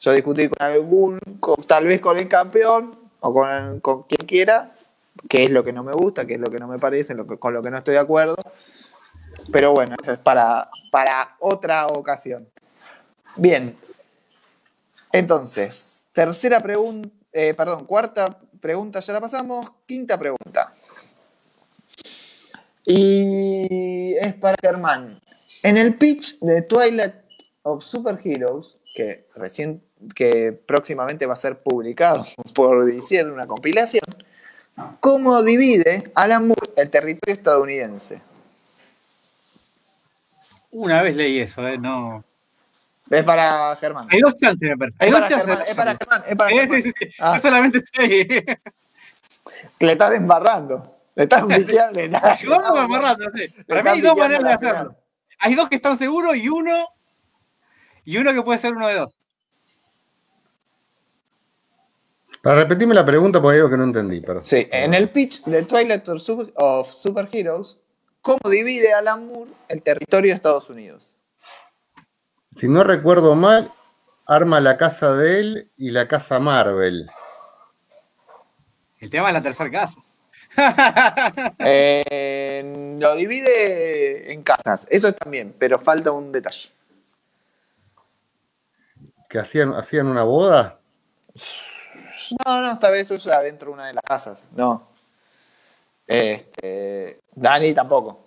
yo 0.00 0.12
discutir 0.12 0.50
con 0.50 0.66
algún, 0.66 1.18
con- 1.40 1.62
tal 1.62 1.84
vez 1.84 2.00
con 2.00 2.16
el 2.16 2.28
campeón 2.28 2.98
o 3.20 3.34
con, 3.34 3.80
con 3.80 4.04
quien 4.04 4.26
quiera, 4.26 4.74
qué 5.28 5.44
es 5.44 5.50
lo 5.50 5.64
que 5.64 5.72
no 5.72 5.82
me 5.82 5.92
gusta, 5.94 6.26
qué 6.26 6.34
es 6.34 6.40
lo 6.40 6.50
que 6.50 6.58
no 6.58 6.68
me 6.68 6.78
parece, 6.78 7.14
lo 7.14 7.26
que- 7.26 7.38
con 7.38 7.54
lo 7.54 7.62
que 7.62 7.70
no 7.70 7.76
estoy 7.78 7.94
de 7.94 8.00
acuerdo. 8.00 8.36
Pero 9.52 9.72
bueno, 9.72 9.96
eso 10.02 10.12
es 10.12 10.18
para, 10.18 10.68
para 10.90 11.36
otra 11.40 11.86
ocasión. 11.86 12.48
Bien, 13.36 13.76
entonces, 15.12 16.06
tercera 16.12 16.62
pregunta, 16.62 17.08
perdón, 17.56 17.86
cuarta 17.86 18.38
pregunta 18.60 19.00
ya 19.00 19.12
la 19.12 19.20
pasamos, 19.20 19.70
quinta 19.86 20.18
pregunta. 20.18 20.74
Y 22.84 24.14
es 24.16 24.34
para 24.34 24.56
Germán. 24.60 25.20
En 25.62 25.76
el 25.76 25.96
pitch 25.96 26.38
de 26.40 26.62
Twilight 26.62 27.14
of 27.62 27.84
Superheroes, 27.84 28.76
que 28.94 29.26
recién, 29.36 29.82
que 30.14 30.52
próximamente 30.52 31.26
va 31.26 31.34
a 31.34 31.36
ser 31.36 31.60
publicado 31.62 32.24
por 32.54 32.88
hicieron 32.90 33.32
una 33.32 33.46
compilación, 33.46 34.04
¿cómo 35.00 35.42
divide 35.42 36.10
Alan 36.14 36.46
Moore 36.48 36.70
el 36.76 36.90
territorio 36.90 37.34
estadounidense? 37.34 38.22
Una 40.70 41.02
vez 41.02 41.16
leí 41.16 41.40
eso, 41.40 41.66
¿eh? 41.66 41.78
No. 41.78 42.24
Es 43.10 43.24
para 43.24 43.74
Germán. 43.76 44.06
Hay 44.10 44.20
dos 44.20 44.36
chances, 44.36 44.68
me 44.68 44.76
parece. 44.76 44.98
Hay 45.00 45.08
Es 45.08 45.12
dos 45.12 45.20
para 45.22 45.28
chances. 45.30 45.46
Germán, 45.48 45.66
es 45.68 45.74
para 45.74 45.96
Germán, 45.96 46.22
es 46.28 46.36
para 46.36 46.50
Germán. 46.50 46.82
sí, 46.82 46.82
sí, 46.82 46.92
sí. 47.08 47.14
Ah. 47.18 47.34
Yo 47.36 47.40
solamente 47.42 47.78
estoy. 47.78 48.26
Que 49.78 49.86
le 49.86 49.92
estás 49.92 50.12
embarrando. 50.14 50.94
Le 51.14 51.22
estás 51.24 51.42
estás- 51.50 52.22
Ayudando 52.22 52.76
amarrando, 52.76 53.24
sí. 53.34 53.48
Para 53.66 53.82
mí 53.82 53.88
hay 53.88 54.00
dos 54.02 54.16
maneras 54.16 54.44
de 54.44 54.58
final. 54.58 54.74
hacerlo. 54.76 54.96
Hay 55.38 55.54
dos 55.54 55.68
que 55.68 55.76
están 55.76 55.96
seguros 55.96 56.36
y 56.36 56.48
uno. 56.48 56.86
Y 58.04 58.18
uno 58.18 58.32
que 58.32 58.42
puede 58.42 58.58
ser 58.58 58.74
uno 58.74 58.86
de 58.88 58.94
dos. 58.96 59.17
Para 62.48 62.62
repetirme 62.62 62.94
la 62.94 63.04
pregunta 63.04 63.42
porque 63.42 63.58
algo 63.58 63.68
que 63.68 63.76
no 63.76 63.84
entendí. 63.84 64.22
Pero... 64.22 64.42
Sí, 64.42 64.66
en 64.72 64.94
el 64.94 65.10
pitch 65.10 65.44
de 65.44 65.64
Twilight 65.64 66.08
of 66.08 66.22
Super- 66.22 66.50
of 66.56 66.90
Superheroes, 66.90 67.78
¿cómo 68.22 68.38
divide 68.48 68.94
Alan 68.94 69.26
Moore 69.26 69.50
el 69.68 69.82
territorio 69.82 70.30
de 70.30 70.36
Estados 70.36 70.70
Unidos? 70.70 71.06
Si 72.56 72.66
no 72.66 72.84
recuerdo 72.84 73.34
mal, 73.34 73.70
arma 74.24 74.60
la 74.60 74.78
casa 74.78 75.14
de 75.14 75.40
él 75.40 75.70
y 75.76 75.90
la 75.90 76.08
casa 76.08 76.38
Marvel. 76.38 77.10
El 78.98 79.10
tema 79.10 79.28
es 79.28 79.34
la 79.34 79.42
tercera 79.42 79.70
casa. 79.70 80.00
Eh, 81.58 82.96
lo 82.98 83.14
divide 83.14 84.32
en 84.32 84.42
casas, 84.42 84.86
eso 84.88 85.12
también, 85.12 85.54
pero 85.58 85.78
falta 85.78 86.12
un 86.12 86.32
detalle. 86.32 86.70
Que 89.28 89.38
hacían, 89.38 89.74
hacían 89.74 90.06
una 90.06 90.22
boda. 90.22 90.80
No, 92.44 92.60
no, 92.62 92.72
esta 92.72 92.90
vez 92.90 93.10
usa 93.10 93.36
adentro 93.36 93.68
de 93.68 93.74
una 93.74 93.86
de 93.88 93.94
las 93.94 94.02
casas, 94.02 94.46
no. 94.54 94.88
Este, 96.06 97.20
Dani 97.34 97.74
tampoco. 97.74 98.26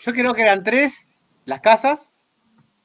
Yo 0.00 0.12
creo 0.12 0.34
que 0.34 0.42
eran 0.42 0.64
tres 0.64 1.06
las 1.44 1.60
casas. 1.60 2.00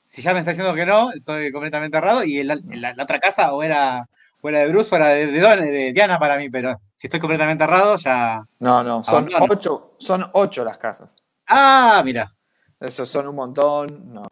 Si 0.10 0.22
ya 0.22 0.34
me 0.34 0.40
está 0.40 0.52
diciendo 0.52 0.74
que 0.74 0.86
no, 0.86 1.12
estoy 1.12 1.52
completamente 1.52 1.98
errado. 1.98 2.24
Y 2.24 2.40
el- 2.40 2.48
la, 2.48 2.94
la 2.94 3.04
otra 3.04 3.20
casa 3.20 3.54
o 3.54 3.64
era, 3.64 4.08
o 4.42 4.50
era 4.50 4.60
de 4.60 4.68
Bruce 4.68 4.94
o 4.94 4.98
era 4.98 5.10
de, 5.10 5.28
de 5.28 5.40
Don- 5.40 5.62
de 5.62 5.92
Diana 5.94 6.20
para 6.20 6.38
mí, 6.38 6.50
pero 6.50 6.80
si 6.96 7.08
estoy 7.08 7.20
completamente 7.20 7.64
errado, 7.64 7.98
ya. 7.98 8.44
No, 8.60 8.84
no, 8.84 9.04
son 9.04 9.28
Abandono. 9.34 9.46
ocho, 9.54 9.94
son 9.98 10.30
ocho 10.34 10.64
las 10.64 10.78
casas. 10.78 11.16
Ah, 11.48 12.02
mira. 12.06 12.32
Esos 12.80 13.10
son 13.10 13.28
un 13.28 13.36
montón. 13.36 14.14
No, 14.14 14.24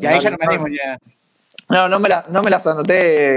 Y 0.00 0.06
ahí 0.06 0.20
ya 0.20 0.30
no 0.30 0.38
me 0.38 0.46
animo 0.46 0.66
ni 0.68 0.78
a- 0.78 0.98
No, 1.68 1.88
no 1.88 2.00
me, 2.00 2.08
la- 2.08 2.24
no 2.30 2.42
me 2.42 2.50
las 2.50 2.66
anoté 2.66 3.36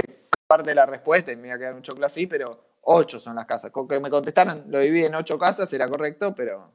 parte 0.52 0.70
de 0.70 0.74
la 0.74 0.86
respuesta 0.86 1.32
y 1.32 1.36
me 1.36 1.48
iba 1.48 1.56
a 1.56 1.58
quedar 1.58 1.74
un 1.74 1.82
choclo 1.82 2.06
así, 2.06 2.26
pero 2.26 2.62
ocho 2.82 3.18
son 3.20 3.36
las 3.36 3.46
casas. 3.46 3.70
Con 3.70 3.86
que 3.88 3.98
me 4.00 4.10
contestaran, 4.10 4.64
lo 4.68 4.78
divide 4.80 5.06
en 5.06 5.14
ocho 5.14 5.38
casas, 5.38 5.72
era 5.72 5.88
correcto, 5.88 6.34
pero 6.34 6.70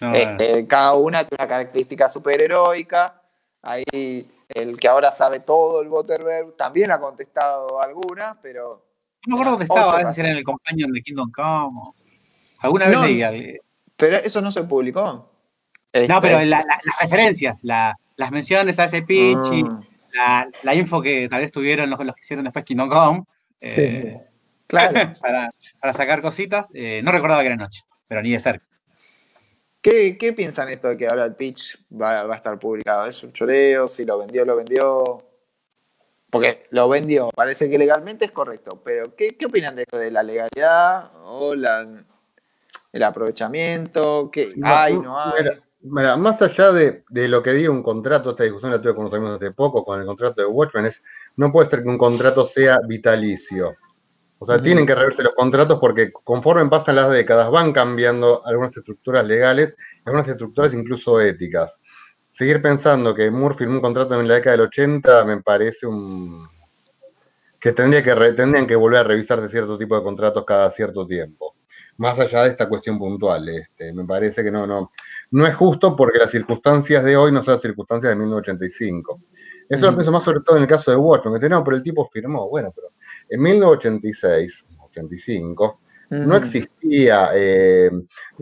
No, 0.00 0.14
este, 0.14 0.66
cada 0.66 0.94
una 0.94 1.24
tiene 1.24 1.42
una 1.42 1.48
característica 1.48 2.08
superheroica. 2.08 3.22
Ahí 3.62 4.30
el 4.48 4.78
que 4.78 4.88
ahora 4.88 5.10
sabe 5.10 5.40
todo, 5.40 5.82
el 5.82 5.88
Butterberg, 5.88 6.56
también 6.56 6.90
ha 6.92 7.00
contestado 7.00 7.80
alguna, 7.80 8.38
pero 8.42 8.84
No 9.26 9.36
me 9.36 9.42
acuerdo 9.42 9.50
dónde 9.52 9.64
estaba, 9.64 10.12
si 10.12 10.20
era 10.20 10.30
en 10.30 10.36
el 10.38 10.44
Companion 10.44 10.92
de 10.92 11.02
Kingdom 11.02 11.30
Come. 11.32 11.80
o- 11.80 11.94
Alguna 12.60 12.88
vez 12.88 13.00
leí. 13.00 13.22
algo. 13.22 13.42
pero 13.96 14.16
eso 14.18 14.40
no 14.42 14.52
se 14.52 14.62
publicó. 14.64 15.02
No, 15.02 15.30
Este, 15.92 16.14
pero 16.20 16.38
la- 16.40 16.60
la- 16.60 16.78
las 16.84 17.00
referencias, 17.00 17.58
la- 17.62 17.96
las 18.16 18.30
menciones 18.30 18.78
a 18.78 18.84
ese 18.84 19.00
pitch 19.02 19.52
y 19.52 19.64
mm, 19.64 19.80
la, 20.16 20.50
la 20.62 20.74
info 20.74 21.02
que 21.02 21.28
tal 21.28 21.40
vez 21.40 21.52
tuvieron 21.52 21.88
los, 21.90 22.04
los 22.04 22.14
que 22.14 22.22
hicieron 22.22 22.44
después 22.44 22.64
Kingdom 22.64 22.88
Come. 22.88 23.24
eh, 23.60 24.20
claro. 24.66 25.12
para, 25.20 25.48
para 25.80 25.92
sacar 25.92 26.22
cositas. 26.22 26.66
eh, 26.74 27.00
no 27.02 27.12
recordaba 27.12 27.42
que 27.42 27.48
era 27.48 27.56
noche, 27.56 27.82
pero 28.08 28.22
ni 28.22 28.32
de 28.32 28.40
cerca. 28.40 28.66
¿Qué, 29.80 30.18
¿Qué 30.18 30.32
piensan 30.32 30.68
esto 30.70 30.88
de 30.88 30.96
que 30.96 31.06
ahora 31.06 31.24
el 31.24 31.36
pitch 31.36 31.78
va, 31.92 32.24
va 32.24 32.34
a 32.34 32.36
estar 32.36 32.58
publicado? 32.58 33.06
¿Es 33.06 33.22
un 33.22 33.32
choreo? 33.32 33.86
Si 33.86 34.04
lo 34.04 34.18
vendió, 34.18 34.44
lo 34.44 34.56
vendió. 34.56 35.22
Porque 36.28 36.66
lo 36.70 36.88
vendió, 36.88 37.30
parece 37.30 37.70
que 37.70 37.78
legalmente 37.78 38.24
es 38.24 38.32
correcto, 38.32 38.82
pero 38.84 39.14
¿qué, 39.14 39.36
qué 39.36 39.46
opinan 39.46 39.76
de 39.76 39.82
esto 39.82 39.96
de 39.96 40.10
la 40.10 40.24
legalidad 40.24 41.12
o 41.22 41.54
la, 41.54 41.86
el 42.92 43.02
aprovechamiento? 43.02 44.28
¿Qué 44.32 44.52
hay, 44.64 44.98
no 44.98 45.16
hay? 45.18 45.44
Mira, 45.90 46.16
más 46.16 46.40
allá 46.42 46.72
de, 46.72 47.04
de 47.08 47.28
lo 47.28 47.42
que 47.42 47.52
diga 47.52 47.70
un 47.70 47.82
contrato, 47.82 48.30
esta 48.30 48.44
discusión 48.44 48.70
la 48.72 48.80
tuve 48.80 48.94
con 48.94 49.02
unos 49.06 49.14
amigos 49.14 49.36
hace 49.36 49.50
poco 49.52 49.84
con 49.84 50.00
el 50.00 50.06
contrato 50.06 50.40
de 50.42 50.46
Watchmen, 50.46 50.86
es 50.86 51.02
no 51.36 51.50
puede 51.52 51.68
ser 51.70 51.82
que 51.82 51.88
un 51.88 51.98
contrato 51.98 52.46
sea 52.46 52.80
vitalicio. 52.86 53.74
O 54.38 54.44
sea, 54.44 54.60
tienen 54.60 54.86
que 54.86 54.94
reverse 54.94 55.22
los 55.22 55.34
contratos 55.34 55.78
porque 55.80 56.12
conforme 56.12 56.68
pasan 56.68 56.96
las 56.96 57.10
décadas 57.10 57.50
van 57.50 57.72
cambiando 57.72 58.44
algunas 58.46 58.76
estructuras 58.76 59.24
legales, 59.26 59.74
algunas 60.04 60.28
estructuras 60.28 60.74
incluso 60.74 61.20
éticas. 61.20 61.78
Seguir 62.30 62.60
pensando 62.60 63.14
que 63.14 63.30
Moore 63.30 63.54
firmó 63.54 63.76
un 63.76 63.80
contrato 63.80 64.20
en 64.20 64.28
la 64.28 64.34
década 64.34 64.56
del 64.56 64.66
80 64.66 65.24
me 65.24 65.40
parece 65.40 65.86
un 65.86 66.46
que 67.58 67.72
tendría 67.72 68.02
que 68.02 68.14
re- 68.14 68.34
tendrían 68.34 68.66
que 68.66 68.76
volver 68.76 69.00
a 69.00 69.04
revisarse 69.04 69.48
cierto 69.48 69.78
tipo 69.78 69.96
de 69.96 70.02
contratos 70.02 70.44
cada 70.44 70.70
cierto 70.70 71.06
tiempo. 71.06 71.54
Más 71.96 72.18
allá 72.18 72.42
de 72.42 72.50
esta 72.50 72.68
cuestión 72.68 72.98
puntual, 72.98 73.48
este, 73.48 73.92
me 73.94 74.04
parece 74.04 74.44
que 74.44 74.50
no, 74.50 74.66
no, 74.66 74.90
no 75.30 75.46
es 75.46 75.54
justo 75.54 75.96
porque 75.96 76.18
las 76.18 76.30
circunstancias 76.30 77.04
de 77.04 77.16
hoy 77.16 77.32
no 77.32 77.42
son 77.42 77.54
las 77.54 77.62
circunstancias 77.62 78.10
de 78.10 78.16
1985. 78.16 79.20
Esto 79.68 79.86
lo 79.86 79.88
Ujú. 79.88 79.96
pienso 79.98 80.12
más 80.12 80.22
sobre 80.24 80.40
todo 80.40 80.56
en 80.56 80.62
el 80.62 80.68
caso 80.68 80.90
de 80.90 80.96
Watchmen, 80.96 81.34
que 81.34 81.40
tenemos, 81.40 81.64
pero 81.64 81.76
el 81.76 81.82
tipo 81.82 82.08
firmó, 82.12 82.48
bueno, 82.48 82.72
pero 82.74 82.88
en 83.28 83.42
1986, 83.42 84.64
85, 84.80 85.80
no 86.08 86.34
Mm. 86.34 86.36
existía, 86.36 87.30
eh, 87.34 87.90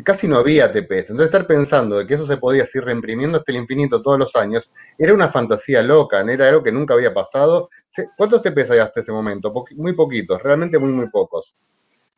casi 0.04 0.28
no 0.28 0.36
había 0.36 0.70
TPS. 0.70 1.10
Entonces 1.12 1.26
estar 1.26 1.46
pensando 1.46 1.96
de 1.98 2.06
que 2.06 2.14
eso 2.14 2.26
se 2.26 2.36
podía 2.36 2.66
seguir 2.66 2.84
reimprimiendo 2.84 3.38
hasta 3.38 3.52
el 3.52 3.58
infinito 3.58 4.02
todos 4.02 4.18
los 4.18 4.36
años, 4.36 4.70
era 4.98 5.14
una 5.14 5.30
fantasía 5.30 5.82
loca, 5.82 6.22
no 6.22 6.30
era 6.30 6.48
algo 6.50 6.62
que 6.62 6.70
nunca 6.72 6.92
había 6.92 7.14
pasado. 7.14 7.70
¿Cuántos 8.18 8.42
TPS 8.42 8.72
hay 8.72 8.80
hasta 8.80 9.00
ese 9.00 9.12
momento? 9.12 9.50
Muy 9.76 9.94
poquitos, 9.94 10.42
realmente 10.42 10.78
muy, 10.78 10.92
muy 10.92 11.08
pocos. 11.08 11.54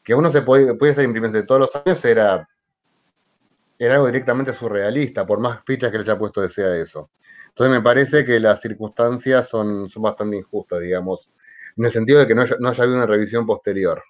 Que 0.02 0.14
uno 0.14 0.30
se 0.32 0.42
pudiera 0.42 0.72
estar 0.72 1.04
imprimiendo 1.04 1.44
todos 1.46 1.60
los 1.60 1.76
años 1.76 2.04
era, 2.04 2.48
era 3.78 3.94
algo 3.94 4.06
directamente 4.06 4.54
surrealista, 4.54 5.26
por 5.26 5.40
más 5.40 5.60
fichas 5.66 5.90
que 5.90 5.98
le 5.98 6.04
haya 6.04 6.18
puesto 6.18 6.40
desea 6.40 6.74
eso. 6.76 7.10
Entonces 7.48 7.70
me 7.76 7.82
parece 7.82 8.24
que 8.24 8.38
las 8.40 8.60
circunstancias 8.60 9.48
son, 9.48 9.88
son 9.88 10.02
bastante 10.02 10.36
injustas, 10.36 10.80
digamos. 10.80 11.30
en 11.76 11.84
el 11.86 11.92
sentido 11.92 12.18
de 12.20 12.26
que 12.26 12.34
no 12.34 12.42
haya, 12.42 12.56
no 12.60 12.68
haya 12.68 12.82
habido 12.82 12.98
una 12.98 13.06
revisión 13.06 13.46
posterior. 13.46 14.02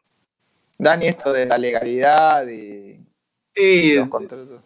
Dani, 0.79 1.07
esto 1.07 1.33
de 1.33 1.47
la 1.47 1.59
legalidad 1.59 2.47
y 2.49 3.01
Sí, 3.55 3.95
los 3.95 4.09
contratos. 4.09 4.61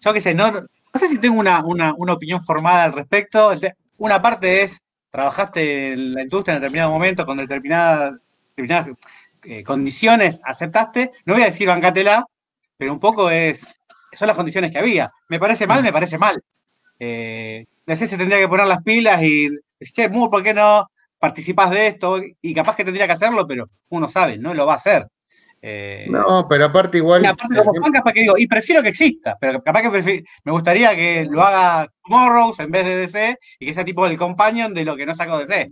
yo 0.00 0.12
qué 0.12 0.20
sé, 0.20 0.34
no, 0.34 0.50
no 0.52 1.00
sé 1.00 1.08
si 1.08 1.18
tengo 1.18 1.38
una, 1.40 1.64
una, 1.64 1.94
una 1.96 2.12
opinión 2.12 2.44
formada 2.44 2.84
al 2.84 2.92
respecto. 2.92 3.52
Una 3.98 4.20
parte 4.20 4.62
es, 4.62 4.78
trabajaste 5.10 5.92
en 5.92 6.14
la 6.14 6.22
industria 6.22 6.54
en 6.56 6.60
determinado 6.60 6.90
momento 6.90 7.24
con 7.24 7.38
determinadas, 7.38 8.16
determinadas 8.50 8.96
eh, 9.44 9.64
condiciones, 9.64 10.40
aceptaste. 10.44 11.12
No 11.24 11.34
voy 11.34 11.42
a 11.42 11.46
decir 11.46 11.68
bancátela, 11.68 12.26
pero 12.76 12.92
un 12.92 13.00
poco 13.00 13.30
es, 13.30 13.64
son 14.16 14.28
las 14.28 14.36
condiciones 14.36 14.70
que 14.72 14.78
había. 14.78 15.10
Me 15.28 15.38
parece 15.38 15.66
mal, 15.66 15.82
me 15.82 15.92
parece 15.92 16.18
mal. 16.18 16.42
Eh, 16.98 17.66
DC 17.86 18.06
se 18.06 18.16
tendría 18.18 18.38
que 18.38 18.48
poner 18.48 18.66
las 18.66 18.82
pilas 18.82 19.22
y 19.22 19.48
decir, 19.78 19.94
che, 19.94 20.08
Moore, 20.08 20.30
¿por 20.30 20.42
qué 20.42 20.52
no 20.54 20.88
participás 21.18 21.70
de 21.70 21.86
esto? 21.88 22.20
Y 22.42 22.54
capaz 22.54 22.76
que 22.76 22.84
tendría 22.84 23.06
que 23.06 23.12
hacerlo, 23.14 23.46
pero 23.46 23.68
uno 23.90 24.08
sabe, 24.08 24.38
no 24.38 24.54
lo 24.54 24.66
va 24.66 24.74
a 24.74 24.76
hacer. 24.76 25.06
Eh, 25.62 26.06
No, 26.08 26.46
pero 26.48 26.66
aparte 26.66 26.96
igual. 26.98 27.22
y 27.22 27.26
aparte, 27.26 27.62
como 27.62 27.82
fan, 27.82 27.92
capaz 27.92 28.12
que 28.14 28.20
digo, 28.22 28.34
y 28.38 28.46
prefiero 28.46 28.82
que 28.82 28.88
exista, 28.88 29.36
pero 29.38 29.62
capaz 29.62 29.82
que 29.82 29.90
prefi- 29.90 30.24
me 30.44 30.52
gustaría 30.52 30.94
que 30.96 31.26
lo 31.30 31.42
haga 31.42 31.86
Morrows 32.06 32.58
en 32.60 32.70
vez 32.70 32.86
de 32.86 32.96
DC 32.96 33.36
y 33.58 33.66
que 33.66 33.74
sea 33.74 33.84
tipo 33.84 34.06
el 34.06 34.16
companion 34.16 34.72
de 34.72 34.84
lo 34.86 34.96
que 34.96 35.04
no 35.04 35.14
sacó 35.14 35.38
DC. 35.38 35.70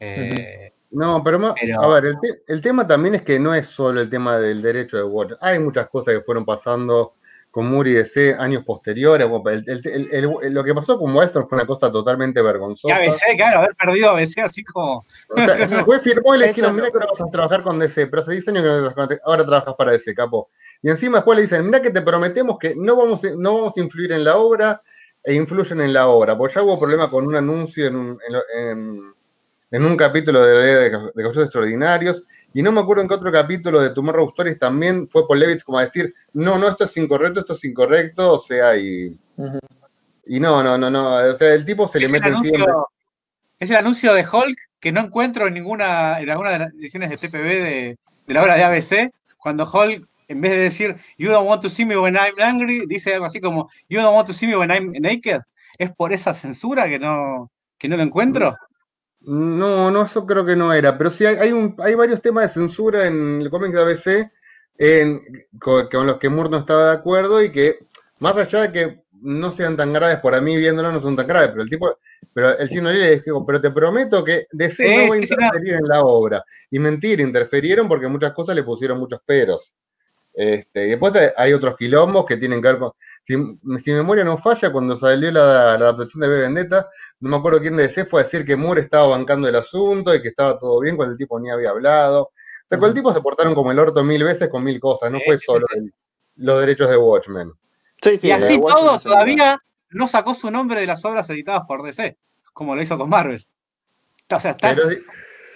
Eh, 0.00 0.72
No, 0.90 1.24
pero, 1.24 1.40
más- 1.40 1.54
Pero- 1.60 1.82
a 1.82 1.88
ver, 1.88 2.04
el, 2.06 2.20
te- 2.20 2.42
el 2.52 2.60
tema 2.60 2.86
también 2.86 3.16
es 3.16 3.22
que 3.22 3.40
no 3.40 3.52
es 3.52 3.66
solo 3.66 4.00
el 4.00 4.08
tema 4.08 4.38
del 4.38 4.62
derecho 4.62 4.96
de 4.96 5.02
Watch. 5.02 5.32
Hay 5.40 5.58
muchas 5.58 5.88
cosas 5.88 6.14
que 6.14 6.20
fueron 6.20 6.44
pasando 6.44 7.14
con 7.54 7.66
Muri 7.66 7.92
y 7.92 7.94
DC 7.94 8.34
años 8.36 8.64
posteriores. 8.64 9.28
El- 9.46 9.64
el- 9.68 9.80
el- 9.88 10.08
el- 10.10 10.30
el- 10.42 10.52
lo 10.52 10.64
que 10.64 10.74
pasó 10.74 10.98
con 10.98 11.14
Western 11.14 11.46
fue 11.46 11.54
una 11.56 11.66
cosa 11.68 11.92
totalmente 11.92 12.40
y 12.40 12.42
vergonzosa. 12.42 12.96
ABC, 12.96 13.36
claro, 13.36 13.60
haber 13.60 13.76
perdido 13.76 14.10
ABC 14.10 14.40
así 14.40 14.64
como. 14.64 15.06
O 15.28 15.36
sea, 15.36 15.46
fue 15.86 16.00
firmó 16.00 16.34
y 16.34 16.38
le 16.40 16.48
dijeron, 16.48 16.70
no. 16.76 16.82
mira 16.82 16.90
que 16.90 16.96
ahora 16.98 17.06
vas 17.12 17.28
a 17.28 17.30
trabajar 17.30 17.62
con 17.62 17.78
DC, 17.78 18.08
pero 18.08 18.22
hace 18.22 18.32
10 18.32 18.48
años 18.48 18.62
que 18.64 18.68
no 18.68 18.74
trabajas 18.74 18.94
con 18.96 19.08
DC, 19.08 19.20
ahora 19.24 19.46
trabajas 19.46 19.74
para 19.78 19.92
DC, 19.92 20.14
capo. 20.16 20.50
Y 20.82 20.90
encima 20.90 21.18
después 21.18 21.36
le 21.36 21.42
dicen, 21.42 21.64
mira 21.64 21.80
que 21.80 21.90
te 21.90 22.02
prometemos 22.02 22.58
que 22.58 22.74
no 22.76 22.96
vamos, 22.96 23.22
a- 23.24 23.30
no 23.38 23.54
vamos 23.58 23.74
a 23.76 23.80
influir 23.80 24.10
en 24.10 24.24
la 24.24 24.36
obra 24.36 24.82
e 25.22 25.34
influyen 25.34 25.80
en 25.80 25.92
la 25.92 26.08
obra, 26.08 26.36
porque 26.36 26.56
ya 26.56 26.62
hubo 26.64 26.76
problema 26.76 27.08
con 27.08 27.24
un 27.24 27.36
anuncio 27.36 27.86
en 27.86 27.94
un, 27.94 28.18
en, 28.26 28.32
lo- 28.32 28.42
en- 28.58 29.14
en 29.70 29.84
un 29.84 29.96
capítulo 29.96 30.44
de, 30.44 30.52
de, 30.58 30.74
de 30.82 30.90
Caballeros 30.90 31.36
Extraordinarios, 31.44 32.24
y 32.54 32.62
no 32.62 32.72
me 32.72 32.80
acuerdo 32.80 33.02
en 33.02 33.08
qué 33.08 33.14
otro 33.14 33.32
capítulo 33.32 33.80
de 33.80 33.90
Tomorrow 33.90 34.28
Stories 34.28 34.58
también 34.58 35.08
fue 35.08 35.26
Paul 35.26 35.40
Levitz 35.40 35.64
como 35.64 35.78
a 35.78 35.84
decir, 35.84 36.14
no, 36.32 36.56
no, 36.56 36.68
esto 36.68 36.84
es 36.84 36.96
incorrecto, 36.96 37.40
esto 37.40 37.54
es 37.54 37.64
incorrecto, 37.64 38.34
o 38.34 38.38
sea, 38.38 38.76
y, 38.76 39.18
y 40.26 40.40
no, 40.40 40.62
no, 40.62 40.78
no, 40.78 40.88
no, 40.88 41.16
o 41.16 41.36
sea, 41.36 41.52
el 41.52 41.64
tipo 41.64 41.88
se 41.88 41.98
le 41.98 42.08
mete 42.08 42.30
siempre. 42.30 42.62
anuncio, 42.62 42.88
es 43.58 43.70
el 43.70 43.76
anuncio 43.76 44.14
de 44.14 44.22
Hulk 44.22 44.56
que 44.78 44.92
no 44.92 45.00
encuentro 45.00 45.48
en 45.48 45.54
ninguna, 45.54 46.20
en 46.20 46.30
alguna 46.30 46.50
de 46.50 46.58
las 46.60 46.74
ediciones 46.74 47.10
de 47.10 47.16
TPB 47.16 47.44
de, 47.44 47.98
de 48.26 48.34
la 48.34 48.42
obra 48.42 48.54
de 48.54 48.62
ABC, 48.62 49.12
cuando 49.36 49.68
Hulk, 49.70 50.06
en 50.28 50.40
vez 50.40 50.52
de 50.52 50.58
decir 50.58 50.96
You 51.18 51.30
don't 51.30 51.48
want 51.48 51.60
to 51.62 51.68
see 51.68 51.84
me 51.84 51.96
when 51.96 52.14
I'm 52.14 52.38
angry, 52.40 52.86
dice 52.86 53.14
algo 53.14 53.26
así 53.26 53.40
como 53.40 53.68
You 53.88 54.00
don't 54.00 54.14
want 54.14 54.28
to 54.28 54.32
see 54.32 54.46
me 54.46 54.56
when 54.56 54.70
I'm 54.70 54.92
naked. 55.00 55.40
¿Es 55.76 55.90
por 55.90 56.12
esa 56.12 56.34
censura 56.34 56.88
que 56.88 57.00
no, 57.00 57.50
que 57.78 57.88
no 57.88 57.96
lo 57.96 58.04
encuentro? 58.04 58.56
No, 59.26 59.90
no, 59.90 60.04
eso 60.04 60.26
creo 60.26 60.44
que 60.44 60.56
no 60.56 60.72
era, 60.72 60.98
pero 60.98 61.10
sí 61.10 61.24
hay, 61.24 61.36
hay, 61.36 61.52
un, 61.52 61.74
hay 61.78 61.94
varios 61.94 62.20
temas 62.20 62.44
de 62.44 62.60
censura 62.60 63.06
en 63.06 63.40
el 63.40 63.50
cómic 63.50 63.72
de 63.72 63.80
ABC 63.80 64.30
en, 64.76 65.20
con, 65.58 65.88
con 65.88 66.06
los 66.06 66.18
que 66.18 66.28
Moore 66.28 66.50
no 66.50 66.58
estaba 66.58 66.90
de 66.90 66.92
acuerdo 66.92 67.42
y 67.42 67.50
que, 67.50 67.78
más 68.20 68.36
allá 68.36 68.62
de 68.62 68.72
que 68.72 69.04
no 69.22 69.50
sean 69.50 69.76
tan 69.76 69.92
graves, 69.92 70.18
para 70.18 70.40
mí 70.40 70.56
viéndolo 70.56 70.92
no 70.92 71.00
son 71.00 71.16
tan 71.16 71.26
graves, 71.26 71.50
pero 71.50 71.62
el 71.62 71.70
tipo, 71.70 71.98
pero 72.34 72.58
el 72.58 72.68
chino 72.68 72.92
le 72.92 73.20
dijo, 73.20 73.46
pero 73.46 73.60
te 73.60 73.70
prometo 73.70 74.22
que 74.22 74.46
DC 74.52 74.84
no 74.84 75.08
va 75.08 75.14
a 75.14 75.18
interferir 75.18 75.74
en 75.74 75.88
la 75.88 76.02
obra. 76.02 76.44
Y 76.70 76.78
mentira, 76.78 77.22
interferieron 77.22 77.88
porque 77.88 78.08
muchas 78.08 78.32
cosas 78.32 78.54
le 78.54 78.62
pusieron 78.62 78.98
muchos 78.98 79.20
peros. 79.24 79.72
Este, 80.34 80.86
y 80.86 80.90
después 80.90 81.12
hay 81.36 81.52
otros 81.52 81.76
quilombos 81.76 82.26
que 82.26 82.36
tienen 82.36 82.60
que 82.60 82.68
ver 82.68 82.78
con. 82.78 82.92
Si, 83.26 83.34
si 83.34 83.90
mi 83.92 83.96
memoria 83.98 84.24
no 84.24 84.36
falla, 84.36 84.70
cuando 84.72 84.98
salió 84.98 85.30
la, 85.30 85.42
la 85.78 85.88
adaptación 85.88 86.20
de 86.22 86.28
B 86.28 86.40
Vendetta, 86.40 86.88
no 87.20 87.30
me 87.30 87.36
acuerdo 87.36 87.60
quién 87.60 87.76
de 87.76 87.84
DC 87.84 88.04
fue 88.04 88.20
a 88.20 88.24
decir 88.24 88.44
que 88.44 88.56
Moore 88.56 88.82
estaba 88.82 89.06
bancando 89.06 89.48
el 89.48 89.54
asunto 89.56 90.14
y 90.14 90.20
que 90.20 90.28
estaba 90.28 90.58
todo 90.58 90.80
bien 90.80 90.96
cuando 90.96 91.12
el 91.12 91.18
tipo 91.18 91.38
ni 91.40 91.50
había 91.50 91.70
hablado. 91.70 92.22
O 92.24 92.32
sea, 92.68 92.78
con 92.78 92.88
el 92.88 92.94
tipo 92.94 93.14
se 93.14 93.20
portaron 93.20 93.54
como 93.54 93.70
el 93.72 93.78
orto 93.78 94.02
mil 94.04 94.24
veces 94.24 94.48
con 94.48 94.62
mil 94.64 94.78
cosas, 94.80 95.10
no 95.10 95.20
fue 95.24 95.38
solo 95.38 95.66
el- 95.74 95.92
los 96.36 96.60
derechos 96.60 96.90
de 96.90 96.96
Watchmen. 96.96 97.52
Sí, 98.02 98.18
sí, 98.18 98.26
y 98.28 98.30
así 98.32 98.60
todo, 98.60 98.98
todavía 98.98 99.58
no 99.90 100.08
sacó 100.08 100.34
su 100.34 100.50
nombre 100.50 100.80
de 100.80 100.86
las 100.86 101.04
obras 101.04 101.30
editadas 101.30 101.62
por 101.68 101.82
DC, 101.84 102.18
como 102.52 102.74
lo 102.74 102.82
hizo 102.82 102.98
con 102.98 103.08
Marvel. 103.08 103.46
O 104.30 104.40
sea, 104.40 104.50
está, 104.50 104.74
Pero, 104.74 104.88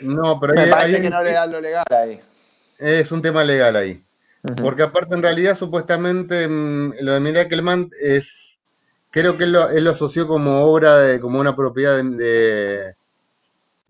no, 0.02 0.38
pero 0.40 0.54
Me 0.54 0.62
ahí- 0.62 0.70
parece 0.70 0.96
ahí 0.96 1.02
que 1.02 1.10
no 1.10 1.22
le 1.22 1.32
da 1.32 1.46
lo 1.46 1.60
legal 1.60 1.84
ahí. 1.90 2.20
es 2.78 3.10
un 3.10 3.20
tema 3.20 3.42
legal 3.44 3.74
ahí. 3.76 4.02
Porque 4.62 4.82
aparte, 4.82 5.14
en 5.14 5.22
realidad, 5.22 5.58
supuestamente, 5.58 6.46
mm, 6.48 6.94
lo 7.00 7.12
de 7.12 7.20
Miracleman 7.20 7.90
es. 8.00 8.58
Creo 9.10 9.36
que 9.38 9.44
él 9.44 9.52
lo, 9.52 9.70
él 9.70 9.84
lo 9.84 9.92
asoció 9.92 10.26
como 10.26 10.64
obra, 10.64 10.96
de, 10.98 11.20
como 11.20 11.40
una 11.40 11.56
propiedad 11.56 11.96
de. 11.96 12.02
de- 12.04 12.94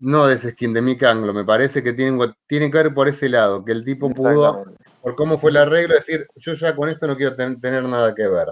no 0.01 0.27
de 0.27 0.35
ese 0.35 0.51
skin, 0.51 0.73
de 0.73 0.81
Mick 0.81 1.03
Anglo. 1.03 1.33
Me 1.33 1.43
parece 1.43 1.83
que 1.83 1.91
tiene, 1.93 2.33
tiene 2.47 2.71
que 2.71 2.77
ver 2.77 2.93
por 2.93 3.07
ese 3.09 3.27
lado, 3.27 3.65
que 3.65 3.73
el 3.73 3.83
tipo 3.83 4.09
pudo, 4.13 4.63
por 5.01 5.15
cómo 5.15 5.37
fue 5.37 5.51
el 5.51 5.57
arreglo, 5.57 5.95
decir: 5.95 6.25
Yo 6.37 6.53
ya 6.53 6.75
con 6.75 6.87
esto 6.89 7.05
no 7.05 7.17
quiero 7.17 7.35
ten- 7.35 7.59
tener 7.59 7.83
nada 7.83 8.15
que 8.15 8.27
ver. 8.27 8.47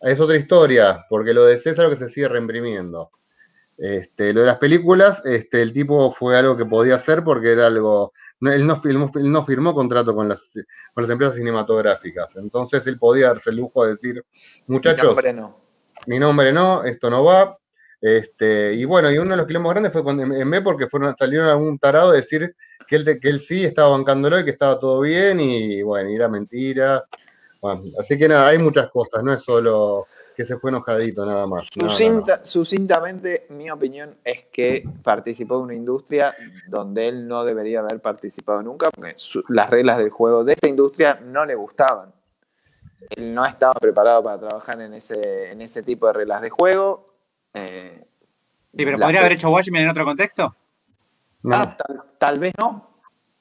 Es 0.00 0.20
otra 0.20 0.36
historia, 0.36 1.04
porque 1.08 1.34
lo 1.34 1.44
de 1.44 1.58
César 1.58 1.90
que 1.90 1.96
se 1.96 2.10
sigue 2.10 2.28
reimprimiendo. 2.28 3.10
Este, 3.76 4.32
lo 4.32 4.40
de 4.40 4.46
las 4.46 4.58
películas, 4.58 5.20
este, 5.24 5.62
el 5.62 5.72
tipo 5.72 6.12
fue 6.12 6.36
algo 6.38 6.56
que 6.56 6.64
podía 6.64 6.94
hacer 6.96 7.24
porque 7.24 7.52
era 7.52 7.66
algo. 7.66 8.12
No, 8.40 8.52
él, 8.52 8.66
no 8.66 8.80
firmó, 8.80 9.10
él 9.14 9.30
no 9.30 9.44
firmó 9.44 9.74
contrato 9.74 10.14
con 10.14 10.28
las, 10.28 10.50
con 10.92 11.02
las 11.04 11.10
empresas 11.10 11.36
cinematográficas. 11.36 12.36
Entonces 12.36 12.86
él 12.86 12.98
podía 12.98 13.28
darse 13.28 13.50
el 13.50 13.56
lujo 13.56 13.84
de 13.84 13.92
decir, 13.92 14.24
Mi 14.66 14.74
muchachos, 14.74 15.06
nombre 15.06 15.32
no. 15.32 15.60
mi 16.06 16.18
nombre 16.18 16.52
no, 16.52 16.84
esto 16.84 17.10
no 17.10 17.24
va. 17.24 17.56
Este, 18.00 18.74
y 18.74 18.84
bueno, 18.84 19.10
y 19.10 19.16
uno 19.16 19.30
de 19.30 19.38
los 19.38 19.46
quilombos 19.46 19.72
grandes 19.72 19.92
fue 19.92 20.02
en 20.12 20.50
B 20.50 20.60
porque 20.60 20.88
fueron, 20.88 21.16
salieron 21.16 21.48
algún 21.48 21.78
tarado 21.78 22.10
a 22.10 22.14
decir 22.14 22.54
que 22.86 22.96
él, 22.96 23.18
que 23.18 23.28
él 23.30 23.40
sí 23.40 23.64
estaba 23.64 23.88
bancándolo 23.90 24.38
y 24.38 24.44
que 24.44 24.50
estaba 24.50 24.78
todo 24.78 25.00
bien, 25.00 25.40
y 25.40 25.80
bueno, 25.80 26.10
y 26.10 26.14
era 26.14 26.28
mentira. 26.28 27.04
Bueno, 27.62 27.80
así 27.98 28.18
que 28.18 28.28
nada, 28.28 28.48
hay 28.48 28.58
muchas 28.58 28.90
cosas, 28.90 29.24
no 29.24 29.32
es 29.32 29.42
solo 29.42 30.06
que 30.34 30.44
se 30.44 30.56
fue 30.58 30.70
enojadito 30.70 31.24
nada 31.24 31.46
más. 31.46 31.68
No, 31.76 31.84
no, 31.84 31.90
no. 31.90 31.96
Sucinta- 31.96 32.44
Sucintamente, 32.44 33.46
mi 33.50 33.70
opinión 33.70 34.16
es 34.24 34.44
que 34.52 34.84
participó 35.02 35.56
de 35.58 35.62
una 35.62 35.74
industria 35.74 36.34
donde 36.68 37.08
él 37.08 37.26
no 37.28 37.44
debería 37.44 37.80
haber 37.80 38.00
participado 38.00 38.62
nunca, 38.62 38.90
porque 38.90 39.14
su- 39.16 39.44
las 39.48 39.70
reglas 39.70 39.98
del 39.98 40.10
juego 40.10 40.44
de 40.44 40.54
esa 40.54 40.68
industria 40.68 41.20
no 41.24 41.44
le 41.46 41.54
gustaban. 41.54 42.12
Él 43.10 43.34
no 43.34 43.44
estaba 43.44 43.74
preparado 43.74 44.22
para 44.24 44.38
trabajar 44.40 44.80
en 44.80 44.94
ese, 44.94 45.52
en 45.52 45.60
ese 45.60 45.82
tipo 45.82 46.06
de 46.06 46.12
reglas 46.14 46.40
de 46.42 46.50
juego. 46.50 47.14
eh, 47.52 48.06
Sí, 48.76 48.84
pero 48.84 48.98
podría 48.98 49.20
haber 49.20 49.32
hecho 49.32 49.50
Watchmen 49.50 49.82
en 49.84 49.88
otro 49.90 50.04
contexto. 50.04 50.56
No. 51.44 51.54
Ah, 51.56 51.76
tal, 51.76 52.02
tal 52.18 52.38
vez 52.40 52.52
no. 52.58 52.90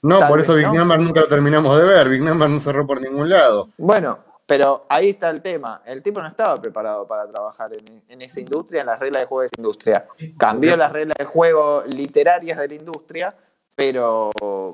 No, 0.04 0.20
Tal 0.20 0.30
por 0.30 0.42
eso 0.42 0.54
Big 0.56 0.68
no. 0.68 0.74
Number 0.74 1.00
nunca 1.00 1.22
lo 1.22 1.28
terminamos 1.28 1.78
de 1.78 1.84
ver. 1.86 2.10
Big 2.10 2.22
Number 2.22 2.50
no 2.50 2.60
cerró 2.60 2.86
por 2.86 3.00
ningún 3.02 3.30
lado. 3.30 3.70
Bueno, 3.78 4.20
pero 4.46 4.86
ahí 4.90 5.10
está 5.10 5.30
el 5.30 5.42
tema. 5.42 5.82
El 5.86 6.02
tipo 6.02 6.22
no 6.22 6.28
estaba 6.28 6.62
preparado 6.62 7.08
para 7.08 7.28
trabajar 7.28 7.72
en, 7.74 8.04
en 8.08 8.22
esa 8.22 8.40
industria, 8.40 8.82
en 8.82 8.88
las 8.88 9.00
reglas 9.00 9.22
de 9.22 9.28
juego 9.28 9.42
de 9.42 9.48
esa 9.48 9.62
industria. 9.62 10.08
Cambió 10.38 10.76
las 10.76 10.92
reglas 10.92 11.18
de 11.18 11.26
juego 11.26 11.84
literarias 11.88 12.58
de 12.58 12.68
la 12.68 12.76
industria, 12.76 13.36
pero, 13.76 14.32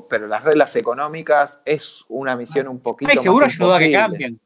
pero 0.10 0.28
las 0.28 0.44
reglas 0.44 0.76
económicas 0.76 1.62
es 1.66 2.04
una 2.10 2.36
misión 2.36 2.68
un 2.68 2.80
poquito 2.80 3.10
Ay, 3.10 3.18
más 3.18 3.24
seguro 3.24 3.46
ayudó 3.46 3.76
a 3.76 3.80
que 3.80 3.92
cambien. 3.92 4.40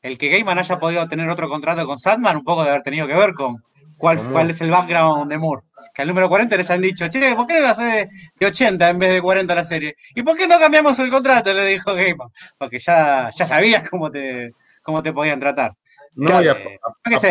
El 0.00 0.18
que 0.18 0.30
Gaiman 0.30 0.58
haya 0.58 0.78
podido 0.80 1.06
tener 1.06 1.28
otro 1.28 1.48
contrato 1.48 1.86
con 1.86 1.98
Sandman, 1.98 2.38
un 2.38 2.44
poco 2.44 2.64
de 2.64 2.70
haber 2.70 2.82
tenido 2.82 3.06
que 3.06 3.14
ver 3.14 3.34
con 3.34 3.62
cuál, 3.96 4.18
cuál 4.30 4.50
es 4.50 4.60
el 4.60 4.70
background 4.70 5.30
de 5.30 5.38
Moore. 5.38 5.62
Que 5.94 6.02
al 6.02 6.08
número 6.08 6.28
40 6.28 6.56
les 6.56 6.70
han 6.70 6.80
dicho, 6.80 7.06
che, 7.08 7.36
¿por 7.36 7.46
qué 7.46 7.54
no 7.54 7.60
la 7.60 7.70
hace 7.70 8.08
de 8.40 8.46
80 8.46 8.88
en 8.88 8.98
vez 8.98 9.12
de 9.12 9.22
40 9.22 9.54
la 9.54 9.62
serie? 9.62 9.94
¿Y 10.14 10.22
por 10.22 10.36
qué 10.36 10.48
no 10.48 10.58
cambiamos 10.58 10.98
el 10.98 11.10
contrato? 11.10 11.52
Le 11.52 11.66
dijo 11.66 11.94
Gaiman. 11.94 12.28
Porque 12.58 12.78
ya, 12.78 13.30
ya 13.36 13.46
sabías 13.46 13.88
cómo 13.88 14.10
te, 14.10 14.54
cómo 14.82 15.02
te 15.02 15.12
podían 15.12 15.40
tratar. 15.40 15.74
No, 16.14 16.36
a- 16.36 16.42
Eh, 16.42 16.50
a- 16.50 17.10
yo 17.10 17.18
sé, 17.18 17.30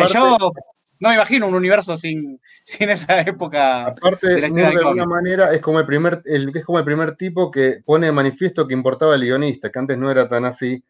no 1.00 1.08
me 1.08 1.14
imagino 1.16 1.48
un 1.48 1.54
universo 1.54 1.96
sin, 1.98 2.40
sin 2.64 2.90
esa 2.90 3.20
época. 3.20 3.86
Aparte, 3.86 4.28
de 4.28 4.50
de 4.50 4.66
alguna 4.66 5.04
manera 5.06 5.52
es 5.52 5.60
como 5.60 5.80
el 5.80 5.86
primer, 5.86 6.22
el, 6.24 6.50
es 6.54 6.64
como 6.64 6.78
el 6.78 6.84
primer 6.84 7.16
tipo 7.16 7.50
que 7.50 7.80
pone 7.84 8.06
de 8.06 8.12
manifiesto 8.12 8.66
que 8.66 8.74
importaba 8.74 9.14
el 9.16 9.22
guionista, 9.22 9.70
que 9.70 9.78
antes 9.78 9.98
no 9.98 10.10
era 10.10 10.28
tan 10.28 10.44
así. 10.44 10.82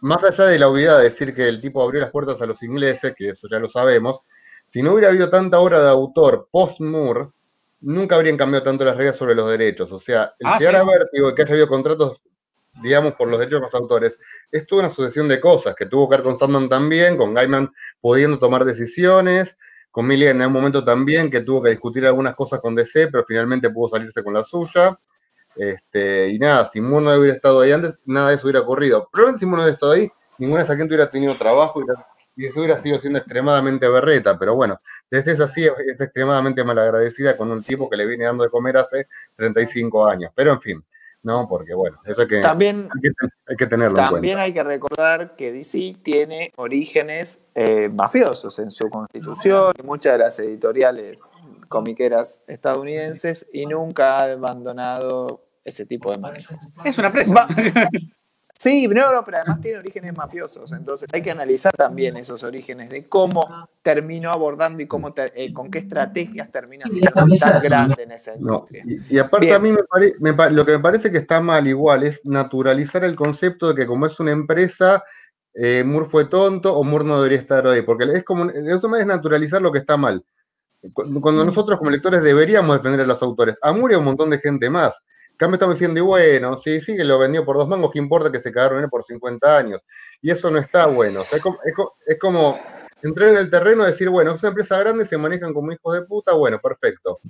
Más 0.00 0.22
allá 0.24 0.44
de 0.46 0.58
la 0.58 0.68
obviedad 0.68 0.98
de 0.98 1.04
decir 1.04 1.34
que 1.34 1.48
el 1.48 1.60
tipo 1.60 1.82
abrió 1.82 2.00
las 2.00 2.10
puertas 2.10 2.40
a 2.42 2.46
los 2.46 2.62
ingleses, 2.62 3.14
que 3.16 3.30
eso 3.30 3.48
ya 3.50 3.58
lo 3.58 3.68
sabemos, 3.68 4.20
si 4.66 4.82
no 4.82 4.92
hubiera 4.92 5.08
habido 5.08 5.30
tanta 5.30 5.58
obra 5.58 5.82
de 5.82 5.88
autor 5.88 6.48
post-Moore, 6.50 7.28
nunca 7.80 8.16
habrían 8.16 8.36
cambiado 8.36 8.64
tanto 8.64 8.84
las 8.84 8.96
reglas 8.96 9.16
sobre 9.16 9.34
los 9.34 9.50
derechos. 9.50 9.90
O 9.90 9.98
sea, 9.98 10.34
el 10.38 10.46
Ah, 10.48 10.58
llegar 10.58 10.74
sí. 10.74 10.80
a 10.80 10.84
Vértigo 10.84 11.30
y 11.30 11.34
que 11.34 11.42
haya 11.42 11.52
habido 11.52 11.68
contratos, 11.68 12.20
digamos, 12.82 13.14
por 13.14 13.28
los 13.28 13.38
derechos 13.38 13.60
de 13.60 13.66
los 13.66 13.74
autores, 13.74 14.18
es 14.50 14.66
toda 14.66 14.84
una 14.84 14.94
sucesión 14.94 15.28
de 15.28 15.40
cosas 15.40 15.74
que 15.74 15.86
tuvo 15.86 16.08
que 16.08 16.16
ver 16.16 16.24
con 16.24 16.38
Sandman 16.38 16.68
también, 16.68 17.16
con 17.16 17.34
Gaiman 17.34 17.72
pudiendo 18.00 18.38
tomar 18.38 18.64
decisiones, 18.64 19.56
con 19.90 20.06
Milligan 20.06 20.40
en 20.40 20.46
un 20.46 20.52
momento 20.52 20.84
también 20.84 21.30
que 21.30 21.40
tuvo 21.40 21.62
que 21.62 21.70
discutir 21.70 22.06
algunas 22.06 22.34
cosas 22.34 22.60
con 22.60 22.74
DC, 22.74 23.08
pero 23.08 23.24
finalmente 23.26 23.70
pudo 23.70 23.90
salirse 23.90 24.22
con 24.22 24.34
la 24.34 24.44
suya. 24.44 24.98
Este, 25.56 26.28
y 26.28 26.38
nada, 26.38 26.68
si 26.72 26.80
Moore 26.80 27.04
no 27.04 27.14
hubiera 27.16 27.34
estado 27.34 27.60
ahí 27.60 27.72
antes, 27.72 27.98
nada 28.04 28.30
de 28.30 28.36
eso 28.36 28.44
hubiera 28.44 28.60
ocurrido. 28.60 29.08
Probablemente 29.10 29.40
si 29.40 29.46
Moore 29.46 29.58
no 29.58 29.64
hubiera 29.64 29.74
estado 29.74 29.92
ahí, 29.92 30.10
ninguna 30.38 30.60
de 30.60 30.64
esa 30.64 30.76
gente 30.76 30.94
hubiera 30.94 31.10
tenido 31.10 31.36
trabajo 31.36 31.80
y, 31.80 32.46
eso 32.46 32.60
hubiera 32.60 32.80
sido 32.80 32.98
siendo 32.98 33.18
extremadamente 33.18 33.86
berreta, 33.86 34.38
pero 34.38 34.54
bueno, 34.54 34.80
desde 35.10 35.32
es 35.32 35.40
así, 35.40 35.66
es 35.66 36.00
extremadamente 36.00 36.64
malagradecida 36.64 37.36
con 37.36 37.50
un 37.50 37.60
tipo 37.60 37.90
que 37.90 37.98
le 37.98 38.06
viene 38.06 38.24
dando 38.24 38.44
de 38.44 38.48
comer 38.48 38.78
hace 38.78 39.08
35 39.36 40.06
años. 40.06 40.32
Pero 40.34 40.52
en 40.52 40.60
fin, 40.62 40.84
¿no? 41.22 41.48
Porque 41.48 41.74
bueno, 41.74 41.98
eso 42.04 42.26
que, 42.26 42.40
también, 42.40 42.88
hay 43.46 43.56
que, 43.56 43.66
tenerlo 43.66 43.98
en 43.98 44.06
cuenta. 44.08 44.12
También 44.12 44.38
hay 44.38 44.52
que 44.52 44.62
recordar 44.62 45.36
que 45.36 45.52
DC 45.52 45.96
tiene 46.02 46.52
orígenes 46.56 47.40
eh, 47.54 47.88
mafiosos 47.92 48.58
en 48.58 48.70
su 48.70 48.88
constitución 48.88 49.72
y 49.78 49.86
muchas 49.86 50.14
de 50.14 50.18
las 50.18 50.38
editoriales 50.38 51.22
comiqueras 51.68 52.42
estadounidenses 52.46 53.46
y 53.52 53.66
nunca 53.66 54.18
ha 54.18 54.32
abandonado 54.32 55.46
ese 55.64 55.86
tipo 55.86 56.10
de 56.10 56.18
manejo. 56.18 56.54
Es 56.84 56.98
una 56.98 57.12
presa. 57.12 57.46
Sí, 58.62 58.86
no, 58.88 59.24
pero 59.24 59.38
además 59.38 59.62
tiene 59.62 59.78
orígenes 59.78 60.14
mafiosos, 60.14 60.70
entonces 60.72 61.08
hay 61.14 61.22
que 61.22 61.30
analizar 61.30 61.72
también 61.74 62.18
esos 62.18 62.42
orígenes 62.42 62.90
de 62.90 63.08
cómo 63.08 63.48
terminó 63.80 64.30
abordando 64.30 64.82
y 64.82 64.86
cómo 64.86 65.14
eh, 65.16 65.50
con 65.54 65.70
qué 65.70 65.78
estrategias 65.78 66.52
termina 66.52 66.84
siendo 66.86 67.10
tan 67.10 67.58
grande 67.62 68.02
en 68.02 68.12
esa 68.12 68.34
industria. 68.34 68.84
y, 68.84 69.16
aparte 69.16 69.54
a 69.54 69.58
mí 69.58 69.72
me, 69.72 70.50
lo 70.50 70.66
que 70.66 70.72
me 70.72 70.78
parece 70.78 71.10
que 71.10 71.16
está 71.16 71.40
mal 71.40 71.66
igual 71.68 72.02
es 72.02 72.20
naturalizar 72.22 73.02
el 73.02 73.16
concepto 73.16 73.68
de 73.68 73.76
que 73.76 73.86
como 73.86 74.04
es 74.04 74.20
una 74.20 74.32
empresa, 74.32 75.02
eh, 75.54 75.82
Moore 75.82 76.10
fue 76.10 76.26
tonto 76.26 76.76
o 76.76 76.84
Moore 76.84 77.06
no 77.06 77.16
debería 77.16 77.38
estar 77.38 77.66
ahí, 77.66 77.80
porque 77.80 78.04
es 78.12 78.24
como, 78.24 78.50
eso 78.50 78.94
es 78.94 79.06
naturalizar 79.06 79.62
lo 79.62 79.72
que 79.72 79.78
está 79.78 79.96
mal. 79.96 80.22
Cuando 80.92 81.46
nosotros 81.46 81.78
como 81.78 81.90
lectores 81.90 82.22
deberíamos 82.22 82.76
defender 82.76 83.00
a 83.00 83.06
los 83.06 83.22
autores, 83.22 83.54
a 83.62 83.72
Moore 83.72 83.94
y 83.94 83.96
a 83.96 84.00
un 84.00 84.04
montón 84.04 84.28
de 84.28 84.38
gente 84.38 84.68
más 84.68 85.02
cambio 85.40 85.54
estamos 85.54 85.76
diciendo, 85.76 85.98
y 85.98 86.02
bueno, 86.02 86.58
sí, 86.58 86.82
sí, 86.82 86.94
que 86.94 87.02
lo 87.02 87.18
vendió 87.18 87.46
por 87.46 87.56
dos 87.56 87.66
mangos, 87.66 87.90
¿qué 87.90 87.98
importa 87.98 88.30
que 88.30 88.40
se 88.40 88.52
cagaron 88.52 88.76
en 88.78 88.84
él 88.84 88.90
por 88.90 89.04
50 89.04 89.56
años? 89.56 89.82
Y 90.20 90.30
eso 90.30 90.50
no 90.50 90.58
está 90.58 90.84
bueno. 90.84 91.22
es, 91.22 92.18
como, 92.18 92.58
entrar 93.02 93.30
en 93.30 93.36
el 93.38 93.50
terreno 93.50 93.82
y 93.82 93.86
decir, 93.86 94.10
bueno, 94.10 94.34
es 94.34 94.42
una 94.42 94.50
empresa 94.50 94.78
grande, 94.78 95.06
se 95.06 95.16
manejan 95.16 95.54
como 95.54 95.72
hijos 95.72 95.94
de 95.94 96.02
puta, 96.02 96.34
bueno, 96.34 96.60
perfecto. 96.60 97.20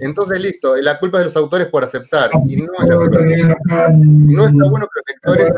Entonces, 0.00 0.40
listo, 0.40 0.76
la 0.76 0.98
culpa 0.98 1.18
es 1.18 1.20
de 1.20 1.24
los 1.26 1.36
autores 1.36 1.66
por 1.66 1.84
aceptar. 1.84 2.30
Y 2.46 2.56
no, 2.56 2.72
es 2.80 2.88
no 2.88 4.46
está 4.46 4.64
bueno 4.64 4.88
que 4.88 5.00
los 5.00 5.04
lectores 5.06 5.52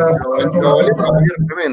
lo, 0.61 0.81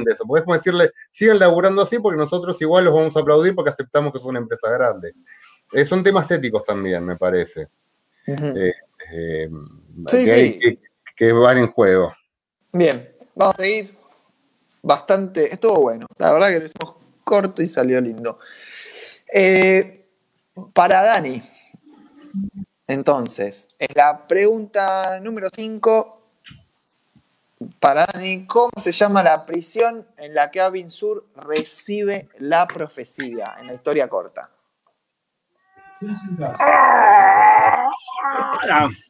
eso. 0.07 0.23
Como 0.23 0.53
decirle, 0.53 0.91
sigan 1.09 1.39
laburando 1.39 1.81
así 1.81 1.97
porque 1.97 2.17
nosotros 2.17 2.61
igual 2.61 2.85
los 2.85 2.93
vamos 2.93 3.17
a 3.17 3.21
aplaudir 3.21 3.55
porque 3.55 3.71
aceptamos 3.71 4.11
que 4.11 4.19
es 4.19 4.23
una 4.23 4.37
empresa 4.37 4.69
grande. 4.69 5.15
Eh, 5.71 5.83
son 5.83 6.03
temas 6.03 6.29
éticos 6.29 6.63
también, 6.63 7.03
me 7.03 7.15
parece. 7.15 7.69
eh, 8.27 9.49
que, 11.15 11.31
van 11.31 11.57
en 11.57 11.71
juego. 11.71 12.13
Bien, 12.71 13.15
vamos 13.35 13.55
a 13.57 13.61
seguir. 13.61 13.97
Bastante, 14.81 15.51
estuvo 15.53 15.81
bueno. 15.81 16.05
La 16.17 16.31
verdad 16.31 16.49
que 16.49 16.59
lo 16.59 16.65
hicimos 16.65 16.95
corto 17.23 17.61
y 17.61 17.67
salió 17.67 17.99
lindo. 17.99 18.39
Eh, 19.33 20.05
para 20.73 21.03
Dani, 21.03 21.41
entonces, 22.87 23.69
es 23.77 23.95
la 23.95 24.27
pregunta 24.27 25.19
número 25.21 25.49
5. 25.53 26.13
Para 27.79 28.05
Dani, 28.05 28.45
¿cómo 28.47 28.71
se 28.81 28.91
llama 28.91 29.23
la 29.23 29.45
prisión 29.45 30.07
en 30.17 30.33
la 30.33 30.51
que 30.51 30.61
Abin 30.61 30.89
Sur 30.89 31.25
recibe 31.35 32.29
la 32.37 32.67
profecía 32.67 33.55
en 33.59 33.67
la 33.67 33.73
historia 33.73 34.07
corta? 34.07 34.49
No, 35.99 36.53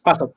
paso. 0.03 0.33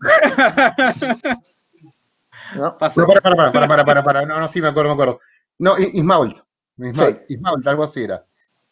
No, 2.57 2.79
paso. 2.79 3.01
No, 3.01 3.07
para, 3.07 3.21
para, 3.21 3.53
para, 3.53 3.69
para, 3.69 3.85
para, 3.85 4.03
para, 4.05 4.27
No, 4.27 4.41
no, 4.41 4.51
sí, 4.53 4.61
me 4.61 4.69
acuerdo, 4.69 4.89
me 4.91 4.95
acuerdo. 4.95 5.21
No, 5.59 5.79
Ismault. 5.79 6.43
Ismault, 6.79 7.31
Ismault 7.31 7.67
algo 7.67 7.85
así 7.85 8.05
era. 8.05 8.25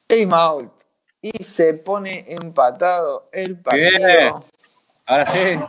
Ismault. 0.08 0.72
Y 1.20 1.44
se 1.44 1.74
pone 1.74 2.24
empatado 2.26 3.24
el 3.32 3.60
partido. 3.60 4.44
Ahora 5.06 5.26
sí. 5.26 5.60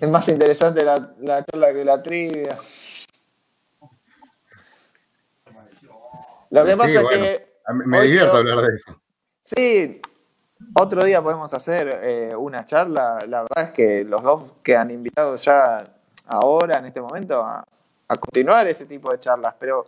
Es 0.00 0.08
más 0.08 0.28
interesante 0.28 0.84
la, 0.84 1.14
la 1.20 1.44
charla 1.44 1.72
que 1.72 1.84
la 1.84 2.02
trivia. 2.02 2.58
Lo 6.50 6.64
que 6.64 6.76
pasa 6.76 6.90
es 6.90 7.04
que. 7.04 7.45
Me 7.72 8.00
divierto 8.02 8.36
hablar 8.36 8.60
de 8.60 8.76
eso. 8.76 9.00
Sí, 9.42 10.00
otro 10.74 11.04
día 11.04 11.22
podemos 11.22 11.52
hacer 11.52 12.00
eh, 12.02 12.34
una 12.36 12.64
charla. 12.64 13.24
La 13.28 13.42
verdad 13.42 13.64
es 13.64 13.70
que 13.70 14.04
los 14.04 14.22
dos 14.22 14.52
quedan 14.62 14.90
invitados 14.90 15.44
ya 15.44 15.86
ahora, 16.26 16.78
en 16.78 16.86
este 16.86 17.00
momento, 17.00 17.42
a, 17.42 17.64
continuar 18.20 18.66
ese 18.66 18.86
tipo 18.86 19.10
de 19.10 19.20
charlas. 19.20 19.54
Pero 19.58 19.86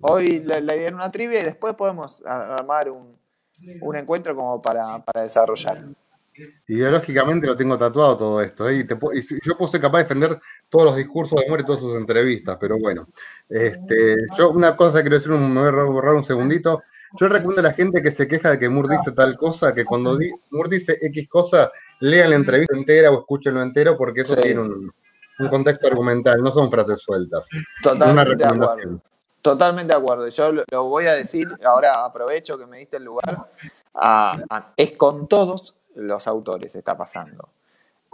hoy 0.00 0.40
la, 0.40 0.58
idea 0.58 0.88
era 0.88 0.96
una 0.96 1.10
trivia 1.10 1.40
y 1.40 1.44
después 1.44 1.74
podemos 1.74 2.22
armar 2.24 2.90
un, 2.90 3.16
encuentro 3.94 4.34
como 4.34 4.60
para, 4.60 5.02
desarrollar. 5.14 5.84
Ideológicamente 6.68 7.46
lo 7.46 7.56
tengo 7.56 7.78
tatuado 7.78 8.16
todo 8.16 8.42
esto. 8.42 8.68
¿eh? 8.68 8.86
Y, 9.12 9.40
yo 9.42 9.56
puse 9.56 9.80
capaz 9.80 9.98
de 9.98 10.04
defender 10.04 10.40
todos 10.68 10.86
los 10.86 10.96
discursos 10.96 11.40
de 11.40 11.48
Moore 11.48 11.62
y 11.62 11.66
todas 11.66 11.80
sus 11.80 11.96
entrevistas, 11.96 12.56
pero 12.60 12.78
bueno. 12.78 13.08
Este, 13.48 14.16
yo 14.36 14.50
una 14.50 14.76
cosa 14.76 15.00
quiero 15.00 15.16
decir, 15.16 15.30
me 15.32 15.70
voy 15.70 15.80
a 15.80 15.84
borrar 15.84 16.14
un 16.14 16.24
segundito. 16.24 16.82
Yo 17.18 17.28
recomiendo 17.28 17.60
a 17.60 17.70
la 17.70 17.72
gente 17.72 18.02
que 18.02 18.12
se 18.12 18.26
queja 18.26 18.50
de 18.50 18.58
que 18.58 18.68
Moore 18.68 18.96
dice 18.96 19.12
tal 19.12 19.36
cosa, 19.36 19.74
que 19.74 19.84
cuando 19.84 20.18
Moore 20.50 20.78
dice 20.78 20.98
X 21.00 21.28
cosa, 21.28 21.70
lean 22.00 22.30
la 22.30 22.36
entrevista 22.36 22.76
entera 22.76 23.10
o 23.10 23.20
escúchenlo 23.20 23.62
entero, 23.62 23.96
porque 23.96 24.22
eso 24.22 24.36
tiene 24.36 24.60
un, 24.60 24.92
contexto 25.50 25.86
argumental, 25.86 26.42
no 26.42 26.50
son 26.52 26.70
frases 26.70 27.00
sueltas. 27.00 27.46
Totalmente 27.82 28.36
de 28.36 28.50
acuerdo. 28.50 29.00
Totalmente 29.42 29.92
de 29.92 29.98
acuerdo. 29.98 30.28
Yo 30.28 30.52
lo, 30.52 30.84
voy 30.84 31.06
a 31.06 31.12
decir, 31.12 31.48
ahora 31.64 32.04
aprovecho 32.04 32.58
que 32.58 32.66
me 32.66 32.78
diste 32.78 32.96
el 32.96 33.04
lugar. 33.04 33.48
es 34.76 34.96
con 34.96 35.28
todos 35.28 35.74
los 35.94 36.26
autores 36.26 36.74
está 36.74 36.96
pasando. 36.96 37.48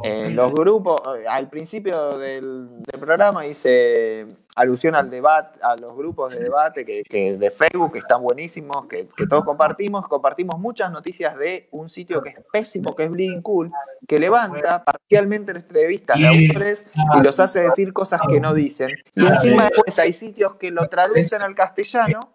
Eh, 0.03 0.31
los 0.31 0.53
grupos, 0.53 1.01
eh, 1.17 1.27
al 1.29 1.49
principio 1.49 2.19
del, 2.19 2.69
programa 2.99 3.47
hice 3.47 4.27
alusión 4.55 4.95
al 4.95 5.11
debate, 5.11 5.59
a 5.63 5.77
los 5.77 5.97
grupos 5.97 6.31
de 6.31 6.39
debate 6.39 6.85
que, 6.85 7.37
de 7.37 7.51
Facebook 7.51 7.93
que 7.93 7.99
están 7.99 8.23
buenísimos, 8.23 8.87
que, 8.87 9.09
todos 9.29 9.45
compartimos. 9.45 10.07
Compartimos 10.09 10.59
muchas 10.59 10.91
noticias 10.91 11.37
de 11.37 11.69
un 11.71 11.89
sitio 11.89 12.23
que 12.23 12.31
es 12.31 12.37
pésimo, 12.53 12.95
que 12.95 13.05
es 13.05 13.11
Bleeding 13.11 13.43
Cool, 13.43 13.71
que 14.07 14.19
levanta 14.19 14.85
parcialmente 14.85 15.53
entrevistas 15.53 16.19
de 16.19 16.27
autores 16.27 16.87
y 16.95 17.23
los 17.23 17.39
hace 17.41 17.61
decir 17.61 17.93
cosas 17.93 18.21
que 18.29 18.41
no 18.41 18.55
dicen. 18.55 18.91
Y 19.15 19.27
encima 19.27 19.65
después 19.65 19.99
hay 19.99 20.13
sitios 20.13 20.57
que 20.57 20.71
lo 20.71 20.89
traducen 20.89 21.43
al 21.43 21.55
castellano 21.55 22.33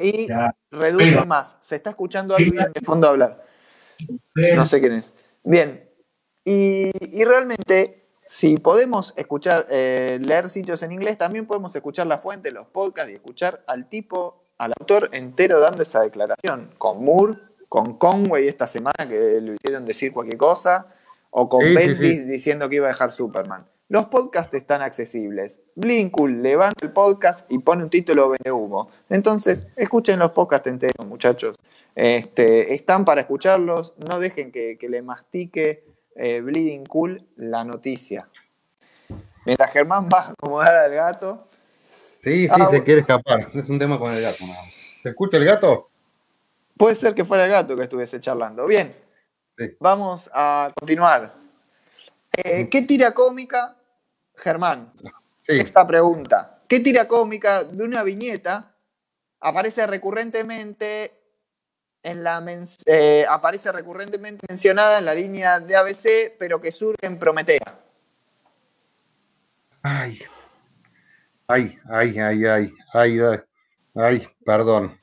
y 0.00 0.28
reducen 0.70 1.28
más. 1.28 1.56
Se 1.60 1.76
está 1.76 1.90
escuchando 1.90 2.34
alguien 2.34 2.56
de 2.72 2.80
fondo 2.80 3.08
hablar. 3.08 3.44
No 4.56 4.64
sé 4.66 4.80
quién 4.80 4.92
es. 4.94 5.12
Bien, 5.42 5.90
y, 6.44 7.24
realmente, 7.24 7.99
si 8.30 8.58
podemos 8.58 9.12
escuchar, 9.16 9.66
eh, 9.70 10.20
leer 10.22 10.50
sitios 10.50 10.84
en 10.84 10.92
inglés, 10.92 11.18
también 11.18 11.46
podemos 11.46 11.74
escuchar 11.74 12.06
la 12.06 12.16
fuente, 12.16 12.52
los 12.52 12.64
podcasts 12.68 13.10
y 13.10 13.14
escuchar 13.16 13.64
al 13.66 13.88
tipo, 13.88 14.44
al 14.56 14.72
autor 14.78 15.10
entero 15.12 15.58
dando 15.58 15.82
esa 15.82 16.00
declaración. 16.02 16.70
Con 16.78 17.04
Moore, 17.04 17.40
con 17.68 17.98
Conway 17.98 18.46
esta 18.46 18.68
semana 18.68 19.08
que 19.08 19.40
le 19.40 19.56
hicieron 19.56 19.84
decir 19.84 20.12
cualquier 20.12 20.38
cosa, 20.38 20.94
o 21.30 21.48
con 21.48 21.64
sí, 21.64 22.20
diciendo 22.20 22.68
que 22.68 22.76
iba 22.76 22.86
a 22.86 22.90
dejar 22.90 23.10
Superman. 23.10 23.66
Los 23.88 24.06
podcasts 24.06 24.54
están 24.54 24.80
accesibles. 24.80 25.62
Blinkul 25.74 26.40
levanta 26.40 26.86
el 26.86 26.92
podcast 26.92 27.50
y 27.50 27.58
pone 27.58 27.82
un 27.82 27.90
título 27.90 28.28
vende 28.28 28.52
humo. 28.52 28.90
Entonces, 29.08 29.66
escuchen 29.74 30.20
los 30.20 30.30
podcasts 30.30 30.68
enteros, 30.68 31.04
muchachos. 31.04 31.56
Este, 31.96 32.74
están 32.74 33.04
para 33.04 33.22
escucharlos, 33.22 33.94
no 33.98 34.20
dejen 34.20 34.52
que, 34.52 34.78
le 34.80 35.02
mastique 35.02 35.82
eh, 36.14 36.40
Bleeding 36.40 36.86
Cool 36.86 37.26
la 37.36 37.64
noticia. 37.64 38.28
Mientras 39.44 39.72
Germán 39.72 40.08
va 40.12 40.20
a 40.20 40.30
acomodar 40.30 40.76
al 40.76 40.92
gato. 40.92 41.46
Sí, 42.22 42.44
sí, 42.44 42.48
ah, 42.50 42.68
se 42.70 42.84
quiere 42.84 43.00
escapar. 43.00 43.50
Es 43.54 43.68
un 43.68 43.78
tema 43.78 43.98
con 43.98 44.12
el 44.12 44.20
gato. 44.20 44.44
¿Se 45.02 45.08
escucha 45.08 45.38
el 45.38 45.44
gato? 45.44 45.88
Puede 46.76 46.94
ser 46.94 47.14
que 47.14 47.24
fuera 47.24 47.44
el 47.44 47.50
gato 47.50 47.76
que 47.76 47.82
estuviese 47.82 48.20
charlando. 48.20 48.66
Bien, 48.66 48.94
vamos 49.78 50.30
a 50.32 50.72
continuar. 50.78 51.34
Eh, 52.32 52.68
¿Qué 52.70 52.82
tira 52.82 53.12
cómica, 53.12 53.76
Germán? 54.36 54.92
Sexta 55.42 55.86
pregunta. 55.86 56.62
¿Qué 56.68 56.80
tira 56.80 57.08
cómica 57.08 57.64
de 57.64 57.84
una 57.84 58.02
viñeta 58.02 58.74
aparece 59.40 59.86
recurrentemente 59.86 61.19
en 62.02 62.22
la 62.24 62.42
eh, 62.86 63.26
aparece 63.28 63.72
recurrentemente 63.72 64.46
mencionada 64.48 64.98
en 64.98 65.04
la 65.04 65.14
línea 65.14 65.60
de 65.60 65.76
ABC, 65.76 66.36
pero 66.38 66.60
que 66.60 66.72
surge 66.72 67.06
en 67.06 67.18
Prometea. 67.18 67.78
Ay, 69.82 70.22
ay, 71.46 71.78
ay, 71.90 72.18
ay, 72.18 72.44
ay, 72.44 72.72
ay, 72.92 73.40
ay, 73.94 74.28
perdón. 74.44 74.98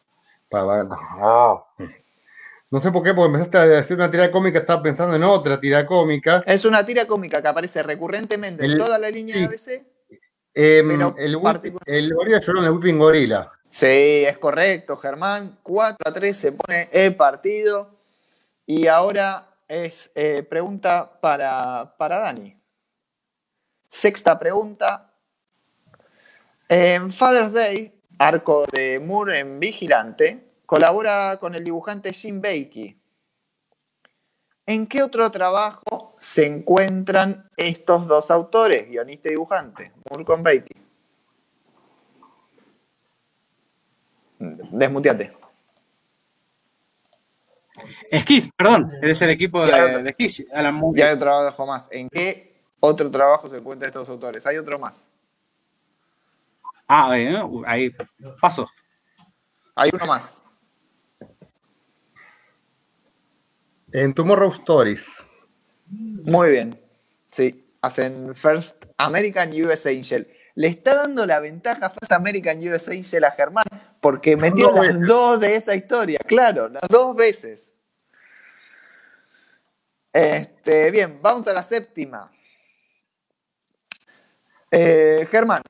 No 2.70 2.82
sé 2.82 2.92
por 2.92 3.04
qué, 3.04 3.14
porque 3.14 3.28
empezaste 3.28 3.58
a 3.58 3.66
decir 3.66 3.96
una 3.96 4.12
tira 4.12 4.32
cómica, 4.32 4.60
estaba 4.60 4.84
pensando 4.84 5.16
en 5.16 5.24
otra 5.24 5.60
tira 5.60 5.86
cómica. 5.86 6.44
Es 6.46 6.66
una 6.66 6.86
tira 6.86 7.06
cómica 7.06 7.42
que 7.42 7.48
aparece 7.48 7.82
recurrentemente 7.84 8.66
en 8.66 8.78
toda 8.78 9.00
la 9.00 9.10
línea 9.10 9.38
de 9.38 9.46
ABC. 9.46 9.86
Eh, 10.54 10.80
el, 10.80 11.38
el 11.86 12.14
Gorila 12.14 12.42
lloró 12.42 12.60
en 12.60 12.66
el 12.66 12.72
Whipping 12.72 12.98
Gorila. 12.98 13.52
Sí, 13.70 14.24
es 14.26 14.38
correcto, 14.38 14.98
Germán. 14.98 15.60
4 15.64 15.98
a 16.06 16.14
3 16.14 16.38
se 16.38 16.52
pone 16.54 16.90
el 16.92 17.16
partido. 17.16 17.96
Y 18.66 18.88
ahora 18.88 19.48
es 19.68 20.12
eh, 20.16 20.44
pregunta 20.44 21.20
para, 21.22 21.96
para 21.98 22.20
Dani. 22.20 22.58
Sexta 23.90 24.40
pregunta. 24.40 25.14
En 26.70 27.12
Father's 27.12 27.54
Day, 27.54 28.02
arco 28.20 28.66
de 28.72 29.00
Moore 29.00 29.40
en 29.40 29.60
Vigilante, 29.60 30.52
colabora 30.66 31.38
con 31.40 31.56
el 31.56 31.64
dibujante 31.64 32.12
Jim 32.12 32.42
Bakey. 32.42 33.02
¿En 34.66 34.86
qué 34.88 35.02
otro 35.02 35.32
trabajo 35.32 36.16
se 36.20 36.46
encuentran 36.46 37.50
estos 37.56 38.06
dos 38.06 38.30
autores, 38.32 38.90
guionista 38.90 39.30
y 39.30 39.32
dibujante? 39.32 39.94
Moore 40.10 40.26
con 40.26 40.44
Bakey. 40.44 40.87
Desmuteate. 44.40 45.36
Esquis, 48.10 48.50
perdón, 48.56 48.92
es 49.02 49.22
el 49.22 49.30
equipo 49.30 49.66
de, 49.66 50.04
de 50.04 50.10
Esquis. 50.10 50.46
Ya 50.94 51.08
hay 51.08 51.14
otro 51.14 51.20
trabajo 51.20 51.66
más. 51.66 51.88
¿En 51.92 52.10
qué 52.10 52.62
otro 52.80 53.10
trabajo 53.12 53.50
se 53.50 53.58
encuentran 53.58 53.90
estos 53.90 54.10
autores? 54.10 54.46
Hay 54.46 54.58
otro 54.58 54.80
más. 54.80 55.10
Ah, 56.88 57.12
ahí, 57.66 57.94
paso. 58.40 58.68
Hay 59.76 59.90
uno 59.94 60.06
más. 60.06 60.42
En 63.92 64.14
Tomorrow 64.14 64.52
Stories. 64.54 65.06
Muy 65.88 66.52
bien. 66.52 66.80
Sí, 67.30 67.70
hacen 67.82 68.34
First 68.36 68.86
American 68.98 69.50
US 69.50 69.86
Angel. 69.86 70.28
Le 70.58 70.70
está 70.70 70.96
dando 70.96 71.28
la 71.28 71.40
ventaja 71.40 71.88
First 71.92 72.12
American 72.12 72.58
US 72.68 72.88
Angel 72.88 73.24
a 73.26 73.30
Germán 73.30 73.68
porque 74.02 74.36
metió 74.36 74.72
las 74.72 75.00
dos 75.06 75.40
de 75.40 75.56
esa 75.56 75.76
historia, 75.76 76.18
claro, 76.26 76.68
las 76.68 76.82
dos 76.90 77.16
veces. 77.16 77.74
Este, 80.12 80.90
bien, 80.90 81.20
vamos 81.22 81.48
a 81.48 81.54
la 81.54 81.62
séptima. 81.62 82.32
Eh, 84.72 85.28
Germán, 85.30 85.62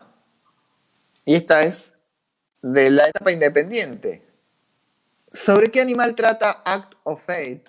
y 1.25 1.35
esta 1.35 1.63
es 1.63 1.91
de 2.61 2.89
la 2.89 3.09
etapa 3.09 3.33
independiente. 3.33 4.25
¿Sobre 5.33 5.69
qué 5.69 5.81
animal 5.81 6.15
trata 6.15 6.61
Act 6.63 6.93
of 7.03 7.25
Fate? 7.25 7.65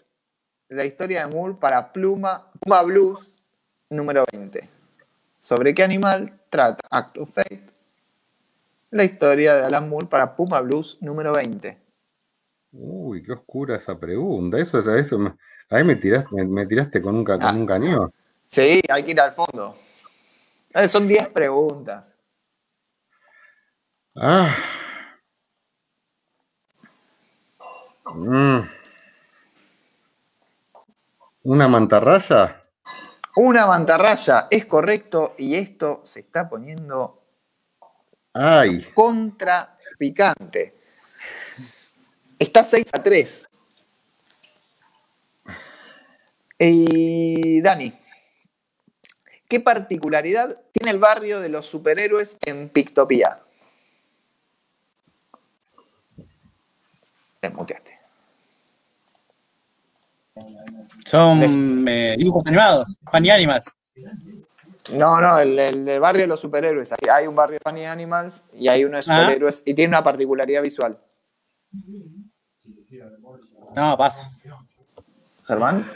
La 0.68 0.84
historia 0.84 1.26
de 1.26 1.34
Moore 1.34 1.56
para 1.58 1.92
Pluma, 1.92 2.52
Pluma 2.60 2.82
Blues 2.82 3.32
número 3.90 4.24
20. 4.30 4.70
¿Sobre 5.40 5.74
qué 5.74 5.82
animal 5.82 6.37
trata 6.48 6.86
Act 6.90 7.18
of 7.18 7.32
Fate? 7.32 7.66
La 8.90 9.04
historia 9.04 9.54
de 9.54 9.64
Alan 9.64 9.88
Moore 9.88 10.06
para 10.06 10.34
Puma 10.34 10.60
Blues 10.60 10.98
número 11.00 11.32
20. 11.34 11.78
Uy, 12.72 13.22
qué 13.22 13.32
oscura 13.32 13.76
esa 13.76 13.98
pregunta. 13.98 14.58
Eso, 14.58 14.78
eso 14.94 15.34
ahí 15.70 15.84
me 15.84 15.96
tiraste, 15.96 16.44
me, 16.44 16.66
tiraste 16.66 17.00
con 17.02 17.16
un, 17.16 17.24
con 17.24 17.36
un 17.36 17.62
ah. 17.62 17.66
cañón. 17.66 18.12
Sí, 18.46 18.80
hay 18.88 19.02
que 19.02 19.12
ir 19.12 19.20
al 19.20 19.32
fondo. 19.32 19.74
Eh, 20.74 20.88
son 20.88 21.06
10 21.06 21.28
preguntas. 21.28 22.14
Ah. 24.16 24.56
Mm. 28.14 28.60
¿Una 31.42 31.68
mantarraya? 31.68 32.57
Una 33.36 33.66
mantarraya, 33.66 34.48
es 34.50 34.66
correcto, 34.66 35.34
y 35.38 35.54
esto 35.54 36.00
se 36.04 36.20
está 36.20 36.48
poniendo 36.48 37.22
Ay. 38.32 38.88
contra 38.94 39.76
picante. 39.98 40.74
Está 42.38 42.64
6 42.64 42.84
a 42.92 43.02
3. 43.02 43.48
Y 46.60 47.60
Dani, 47.60 47.92
¿qué 49.48 49.60
particularidad 49.60 50.60
tiene 50.72 50.90
el 50.90 50.98
barrio 50.98 51.40
de 51.40 51.48
los 51.48 51.66
superhéroes 51.66 52.36
en 52.44 52.68
Pictopía? 52.68 53.42
Desmuteaste. 57.40 57.97
Son 61.06 61.42
eh, 61.88 62.16
dibujos 62.18 62.42
animados, 62.46 62.98
funny 63.10 63.30
animals. 63.30 63.64
No, 64.92 65.20
no, 65.20 65.38
el, 65.38 66.00
barrio 66.00 66.22
de 66.22 66.28
los 66.28 66.40
superhéroes. 66.40 66.94
Hay, 67.12 67.26
un 67.26 67.36
barrio 67.36 67.58
de 67.58 67.70
funny 67.70 67.84
animals 67.84 68.42
y 68.54 68.68
hay 68.68 68.84
uno 68.84 68.94
de 68.96 68.98
ah. 68.98 69.02
superhéroes 69.02 69.62
y 69.66 69.74
tiene 69.74 69.90
una 69.90 70.02
particularidad 70.02 70.62
visual. 70.62 70.98
No, 73.74 73.96
pasa. 73.96 74.30
Germán. 75.46 75.90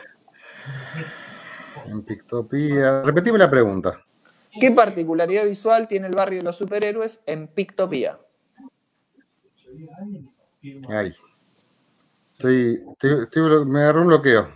En 1.87 2.03
Pictopía. 2.03 3.03
Repetime 3.03 3.39
la 3.39 3.51
pregunta. 3.51 4.01
¿Qué 4.61 4.71
particularidad 4.71 5.45
visual 5.45 5.89
tiene 5.89 6.07
el 6.07 6.15
barrio 6.15 6.39
de 6.39 6.45
los 6.45 6.57
superhéroes 6.57 7.23
en 7.27 7.49
Pictopía? 7.49 8.19
Ay. 10.89 11.15
Estoy, 12.49 13.65
me 13.67 13.81
agarró 13.81 14.03
un 14.03 14.09
bloqueo. 14.09 14.49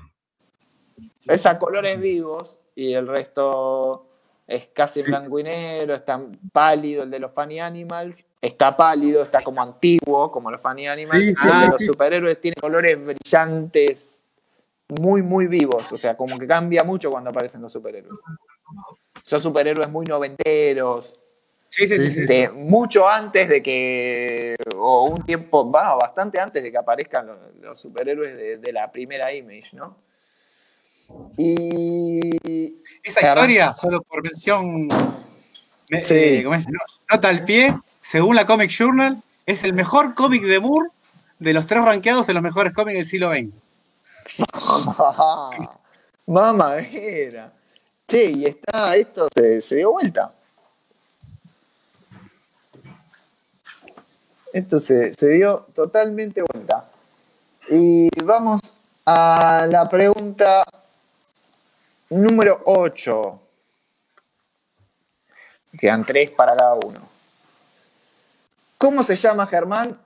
Es 1.24 1.46
a 1.46 1.58
colores 1.58 2.00
vivos 2.00 2.56
y 2.74 2.92
el 2.92 3.06
resto 3.06 4.06
es 4.46 4.66
casi 4.72 5.02
blanco 5.02 5.40
y 5.40 5.42
negro, 5.42 5.94
está 5.94 6.24
pálido 6.52 7.02
el 7.02 7.10
de 7.10 7.18
los 7.18 7.32
Funny 7.32 7.58
Animals, 7.58 8.24
está 8.40 8.76
pálido, 8.76 9.22
está 9.22 9.42
como 9.42 9.60
antiguo, 9.60 10.30
como 10.30 10.50
los 10.50 10.60
Funny 10.60 10.86
Animals, 10.86 11.26
de 11.26 11.68
los 11.68 11.84
superhéroes 11.84 12.40
tiene 12.40 12.54
colores 12.60 13.04
brillantes, 13.04 14.22
muy, 15.00 15.22
muy 15.22 15.48
vivos, 15.48 15.90
o 15.90 15.98
sea, 15.98 16.16
como 16.16 16.38
que 16.38 16.46
cambia 16.46 16.84
mucho 16.84 17.10
cuando 17.10 17.30
aparecen 17.30 17.60
los 17.60 17.72
superhéroes. 17.72 18.14
Son 19.22 19.42
superhéroes 19.42 19.90
muy 19.90 20.06
noventeros, 20.06 21.12
de 21.76 22.50
mucho 22.54 23.08
antes 23.08 23.48
de 23.48 23.62
que, 23.62 24.56
o 24.76 25.04
un 25.04 25.24
tiempo, 25.24 25.64
bueno, 25.64 25.96
bastante 25.98 26.40
antes 26.40 26.62
de 26.62 26.70
que 26.70 26.78
aparezcan 26.78 27.28
los, 27.60 27.78
superhéroes 27.78 28.60
de, 28.60 28.72
la 28.72 28.90
primera 28.90 29.32
Image, 29.32 29.70
¿no? 29.74 29.96
Y. 31.36 32.82
Esa 33.02 33.20
historia, 33.20 33.74
solo 33.74 34.02
por 34.02 34.22
mención, 34.22 34.88
eh, 35.90 36.44
nota 37.10 37.28
al 37.28 37.44
pie, 37.44 37.78
según 38.02 38.34
la 38.34 38.46
Comic 38.46 38.70
Journal, 38.70 39.22
es 39.44 39.62
el 39.62 39.72
mejor 39.72 40.14
cómic 40.14 40.42
de 40.44 40.58
Moore 40.58 40.90
de 41.38 41.52
los 41.52 41.66
tres 41.66 41.84
rankeados 41.84 42.28
en 42.28 42.34
los 42.34 42.42
mejores 42.42 42.72
cómics 42.72 42.98
del 42.98 43.06
siglo 43.06 43.30
XX. 43.30 43.52
Mamá 46.26 46.76
era. 46.78 47.52
Che, 48.08 48.30
y 48.30 48.44
está, 48.46 48.96
esto 48.96 49.28
se 49.34 49.76
dio 49.76 49.92
vuelta. 49.92 50.35
Esto 54.56 54.78
se, 54.78 55.12
dio 55.20 55.66
totalmente 55.74 56.40
vuelta. 56.40 56.88
Y 57.68 58.08
vamos 58.24 58.62
a 59.04 59.66
la 59.68 59.86
pregunta 59.86 60.64
número 62.08 62.62
8. 62.64 63.40
Quedan 65.78 66.06
tres 66.06 66.30
para 66.30 66.56
cada 66.56 66.72
uno. 66.72 67.00
¿Cómo 68.78 69.02
se 69.02 69.16
llama, 69.16 69.46
Germán, 69.46 70.00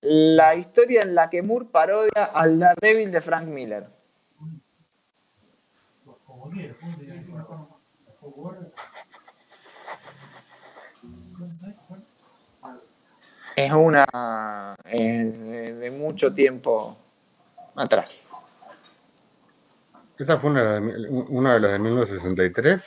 la 0.00 0.56
historia 0.56 1.02
en 1.02 1.14
la 1.14 1.30
que 1.30 1.42
Moore 1.42 1.66
parodia 1.70 2.24
al 2.34 2.58
Daredevil 2.58 3.12
de 3.12 3.22
Frank 3.22 3.44
Miller? 3.44 3.86
Es 13.56 13.72
una 13.72 14.76
de, 14.84 15.90
mucho 15.96 16.34
tiempo 16.34 16.96
atrás. 17.76 18.30
¿Esta 20.18 20.38
fue 20.38 20.50
una, 20.50 20.78
una 21.28 21.54
de 21.54 21.60
las 21.60 21.72
de 21.72 21.78
1963? 21.78 22.80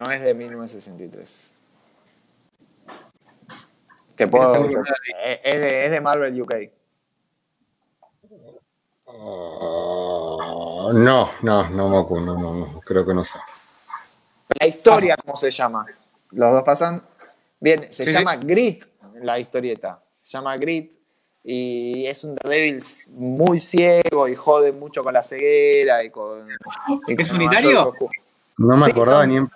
No 0.00 0.10
es 0.10 0.22
de 0.22 0.34
1963. 0.34 1.52
Te 4.16 4.26
puedo. 4.26 4.68
Es, 5.24 5.40
es, 5.44 5.90
de, 5.90 6.00
Marvel 6.00 6.40
UK. 6.40 6.54
Ah, 9.06 10.90
no, 10.92 11.30
no, 11.42 11.70
no, 11.70 11.70
no, 11.70 12.20
no, 12.20 12.54
no, 12.54 12.80
creo 12.80 13.06
que 13.06 13.14
no 13.14 13.24
sé. 13.24 13.38
La 14.58 14.66
historia, 14.66 15.16
¿cómo 15.16 15.36
se 15.36 15.50
llama? 15.50 15.86
Los 16.30 16.52
dos 16.52 16.62
pasan. 16.62 17.02
Bien, 17.60 17.92
se 17.92 18.06
llama 18.06 18.36
Grit 18.36 18.84
la 19.22 19.38
historieta. 19.38 20.00
Se 20.12 20.36
llama 20.36 20.56
Grit 20.56 20.94
y 21.44 22.06
es 22.06 22.24
un 22.24 22.34
Daredevil 22.34 22.82
muy 23.10 23.60
ciego 23.60 24.28
y 24.28 24.34
jode 24.34 24.72
mucho 24.72 25.02
con 25.02 25.14
la 25.14 25.22
ceguera 25.22 26.04
y 26.04 26.10
con... 26.10 26.46
Y 27.06 27.20
¿Es 27.22 27.30
unitario? 27.32 27.94
No 28.58 28.76
me 28.76 28.86
acordaba 28.86 29.26
ni 29.26 29.36
en... 29.36 29.50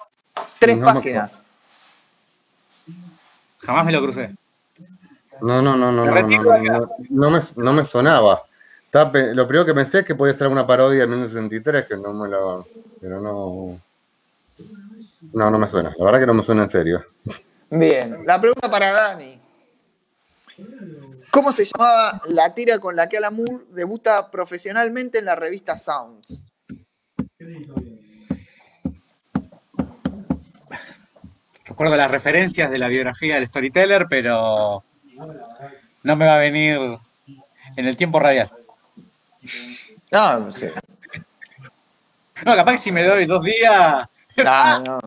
Tres 0.59 0.79
páginas. 0.79 1.43
Jamás 3.59 3.85
me 3.85 3.93
lo 3.93 4.01
crucé. 4.01 4.35
No, 5.43 5.61
no, 5.61 5.77
no, 5.77 5.93
no, 5.93 6.05
no, 6.07 6.15
no, 6.15 6.89
no, 7.11 7.31
me, 7.31 7.43
no 7.57 7.73
me 7.73 7.85
sonaba. 7.85 8.45
lo 8.93 9.49
primero 9.49 9.67
que 9.67 9.75
pensé 9.75 9.99
es 9.99 10.07
que 10.07 10.15
podía 10.15 10.35
ser 10.35 10.47
una 10.47 10.67
parodia 10.67 11.01
del 11.01 11.11
1963, 11.11 11.87
que 11.87 11.97
no 11.97 12.15
me 12.15 12.29
lo... 12.29 12.67
Pero 13.01 13.21
no... 13.21 13.79
No, 15.35 15.51
no 15.51 15.59
me 15.59 15.69
suena. 15.69 15.95
La 15.99 16.05
verdad 16.05 16.21
que 16.21 16.27
no 16.27 16.35
me 16.35 16.43
suena 16.43 16.65
en 16.65 16.71
serio. 16.71 17.05
Bien. 17.71 18.25
La 18.25 18.41
pregunta 18.41 18.71
para 18.71 18.91
Dani. 18.93 19.42
¿Cómo 21.31 21.53
se 21.53 21.65
llamaba 21.65 22.21
la 22.27 22.55
tira 22.55 22.79
con 22.79 22.97
la 22.97 23.09
que 23.09 23.17
Alan 23.17 23.37
Moore 23.37 23.65
debuta 23.71 24.31
profesionalmente 24.31 25.19
en 25.19 25.25
la 25.25 25.35
revista 25.35 25.79
Sounds? 25.79 26.45
Recuerdo 31.65 31.97
las 31.97 32.11
referencias 32.11 32.71
de 32.71 32.79
la 32.79 32.89
biografía 32.89 33.37
del 33.37 33.49
storyteller, 33.49 34.07
pero 34.09 34.85
no 36.03 36.17
me 36.17 36.27
va 36.27 36.35
a 36.35 36.39
venir 36.39 36.99
en 37.77 37.87
el 37.87 37.97
tiempo 37.97 38.21
radial. 38.21 38.51
No, 40.11 40.39
no 40.39 40.53
sé. 40.53 40.73
No, 42.45 42.55
capaz 42.57 42.73
que 42.73 42.79
si 42.79 42.93
me 42.93 43.05
doy 43.05 43.27
dos 43.27 43.43
días. 43.45 44.09
No, 44.35 44.79
no. 44.79 45.01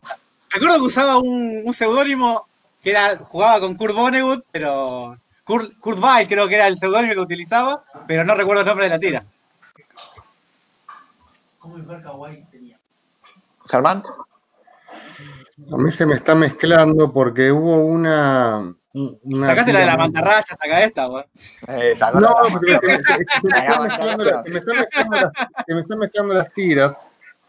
Recuerdo 0.50 0.76
que 0.76 0.82
usaba 0.82 1.18
un, 1.18 1.62
un 1.64 1.74
seudónimo 1.74 2.46
que 2.80 2.90
era, 2.90 3.16
jugaba 3.16 3.58
con 3.58 3.74
Kurt 3.74 3.92
Vonnegut, 3.92 4.44
pero. 4.52 5.18
Kurt, 5.46 5.78
Kurt 5.78 6.02
Weill 6.02 6.26
creo 6.26 6.48
que 6.48 6.56
era 6.56 6.66
el 6.66 6.76
seudónimo 6.76 7.14
que 7.14 7.20
utilizaba, 7.20 7.84
pero 8.08 8.24
no 8.24 8.34
recuerdo 8.34 8.62
el 8.62 8.66
nombre 8.66 8.86
de 8.86 8.90
la 8.90 8.98
tira. 8.98 9.24
¿Cómo 11.60 11.76
tenía? 12.50 12.76
Germán. 13.68 14.02
A 15.72 15.76
mí 15.76 15.92
se 15.92 16.04
me 16.04 16.16
está 16.16 16.34
mezclando 16.34 17.12
porque 17.12 17.52
hubo 17.52 17.76
una... 17.76 18.74
una 18.92 19.46
Sacaste 19.46 19.72
la 19.72 19.78
de 19.80 19.86
la 19.86 19.96
mantarraya, 19.96 20.42
saca 20.42 20.82
esta, 20.84 21.08
weón. 21.08 21.24
Eh, 21.68 21.96
No, 22.20 22.34
porque 22.50 22.78
se, 22.80 22.98
se- 22.98 23.00
se- 23.00 23.16
me 23.44 23.58
están 25.80 25.98
mezclando 25.98 26.34
las- 26.34 26.52
tiras, 26.54 26.96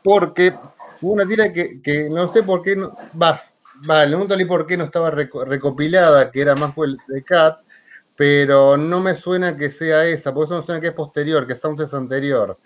porque 0.03 0.53
hubo 1.01 1.13
una 1.13 1.25
tira 1.27 1.51
que, 1.51 1.81
que 1.81 2.09
no 2.11 2.31
sé 2.31 2.43
por 2.43 2.61
qué, 2.61 2.75
no, 2.75 2.95
va, 3.21 3.41
va, 3.89 4.03
le 4.05 4.09
pregunto 4.11 4.35
a 4.35 4.37
Lee 4.37 4.45
por 4.45 4.65
qué 4.67 4.77
no 4.77 4.83
estaba 4.85 5.11
reco- 5.11 5.43
recopilada, 5.45 6.29
que 6.31 6.41
era 6.41 6.55
más 6.55 6.73
el 6.77 6.97
de 7.07 7.23
Cat, 7.23 7.57
pero 8.17 8.75
no 8.75 8.99
me 8.99 9.15
suena 9.15 9.55
que 9.55 9.71
sea 9.71 10.03
esa, 10.05 10.33
porque 10.33 10.47
eso 10.53 10.59
me 10.59 10.65
suena 10.65 10.81
que 10.81 10.87
es 10.87 10.93
posterior, 10.93 11.45
que 11.47 11.55
Sounds 11.55 11.81
es 11.83 11.93
anterior. 11.93 12.57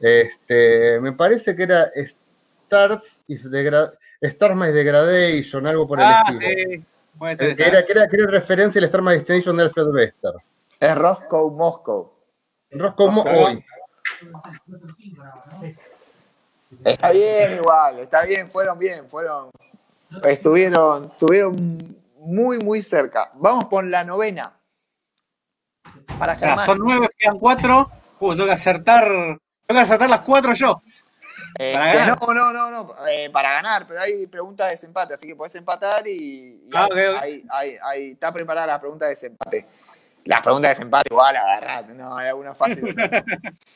Este, 0.00 0.98
me 1.00 1.12
parece 1.12 1.54
que 1.54 1.62
era 1.64 1.90
Stars 1.94 3.20
is 3.28 3.44
Degra- 3.44 3.92
Stars 4.20 4.56
My 4.56 4.68
Degradation, 4.72 5.66
algo 5.66 5.86
por 5.86 6.00
el 6.00 6.06
Ah, 6.06 6.24
estilo. 6.26 6.48
sí, 6.48 6.84
puede 7.18 7.36
ser. 7.36 7.50
Eh, 7.50 7.56
que, 7.56 7.62
esa. 7.62 7.72
era, 7.72 7.86
que, 7.86 7.92
era, 7.92 8.08
que 8.08 8.16
era 8.16 8.26
referencia 8.26 8.78
al 8.78 8.84
Star 8.86 9.02
My 9.02 9.12
Destination 9.12 9.56
de 9.58 9.62
Alfred 9.64 9.88
Bester. 9.92 10.32
Es 10.80 10.94
Roscoe 10.96 11.50
Moscow. 11.50 12.12
Roscoe 12.70 13.10
Mo- 13.10 13.24
Roscoe. 13.24 13.44
hoy. 13.44 13.64
Está 16.84 17.10
bien 17.10 17.54
igual, 17.54 17.98
está 18.00 18.24
bien, 18.24 18.50
fueron 18.50 18.78
bien, 18.78 19.08
fueron. 19.08 19.50
Estuvieron, 20.24 21.06
estuvieron 21.06 21.96
muy, 22.18 22.58
muy 22.58 22.82
cerca. 22.82 23.30
Vamos 23.34 23.66
por 23.66 23.84
la 23.84 24.04
novena. 24.04 24.55
Para 26.18 26.36
Germán. 26.36 26.66
son 26.66 26.78
nueve, 26.78 27.08
quedan 27.18 27.38
cuatro. 27.38 27.90
Uh, 28.18 28.30
tengo 28.32 28.46
que 28.46 28.52
acertar. 28.52 29.04
Tengo 29.04 29.80
que 29.80 29.84
acertar 29.84 30.08
las 30.08 30.20
cuatro 30.20 30.52
yo. 30.54 30.82
Para 31.58 31.94
ganar. 31.94 32.18
no, 32.20 32.34
no, 32.34 32.52
no, 32.52 32.70
no, 32.70 33.06
eh, 33.08 33.30
para 33.30 33.50
ganar, 33.52 33.86
pero 33.86 34.00
hay 34.00 34.26
preguntas 34.26 34.66
de 34.66 34.72
desempate, 34.72 35.14
así 35.14 35.26
que 35.26 35.34
podés 35.34 35.54
empatar 35.54 36.06
y, 36.06 36.62
y 36.66 36.70
Ah, 36.74 36.88
está 37.96 38.32
preparada 38.32 38.66
la 38.66 38.80
pregunta 38.80 39.06
de 39.06 39.12
desempate. 39.12 39.66
Las 40.24 40.40
preguntas 40.40 40.70
de 40.70 40.74
desempate 40.74 41.08
igual, 41.10 41.36
agarrate, 41.36 41.94
no, 41.94 42.16
hay 42.16 42.28
alguna 42.28 42.54
fácil. 42.54 42.94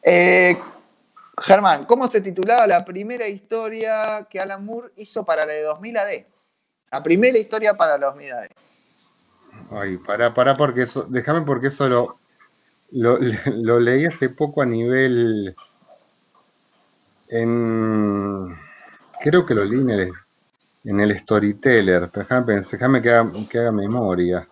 Eh, 0.00 0.56
Germán, 1.36 1.84
¿cómo 1.84 2.08
se 2.08 2.20
titulaba 2.20 2.68
la 2.68 2.84
primera 2.84 3.26
historia 3.26 4.26
que 4.30 4.38
Alan 4.38 4.64
Moore 4.64 4.92
hizo 4.96 5.24
para 5.24 5.44
la 5.44 5.52
de 5.52 5.62
2000 5.62 5.96
AD? 5.96 6.24
La 6.92 7.02
primera 7.02 7.36
historia 7.36 7.74
para 7.74 7.98
la 7.98 8.06
2000 8.06 8.32
AD. 8.32 8.46
Ay, 9.70 9.98
pará, 9.98 10.32
pará, 10.32 10.56
porque 10.56 10.82
eso, 10.82 11.04
déjame 11.08 11.42
porque 11.42 11.68
eso 11.68 11.88
lo, 11.88 12.16
lo, 12.90 13.80
leí 13.80 14.06
hace 14.06 14.30
poco 14.30 14.62
a 14.62 14.66
nivel 14.66 15.54
en 17.28 18.56
creo 19.20 19.44
que 19.44 19.54
lo 19.54 19.64
leí 19.64 19.80
en 20.84 21.00
el, 21.00 21.18
Storyteller, 21.18 22.10
déjame, 22.10 22.62
déjame 22.62 23.02
que, 23.02 23.10
haga, 23.10 23.32
que 23.50 23.58
haga 23.58 23.72
memoria. 23.72 24.48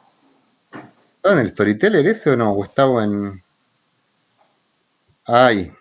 ¿Estaba 1.16 1.40
en 1.40 1.46
el 1.46 1.52
Storyteller 1.52 2.06
ese 2.06 2.30
o 2.30 2.36
no? 2.36 2.52
¿O 2.52 2.64
estaba 2.64 3.04
en. 3.04 3.42
Ay. 5.24 5.72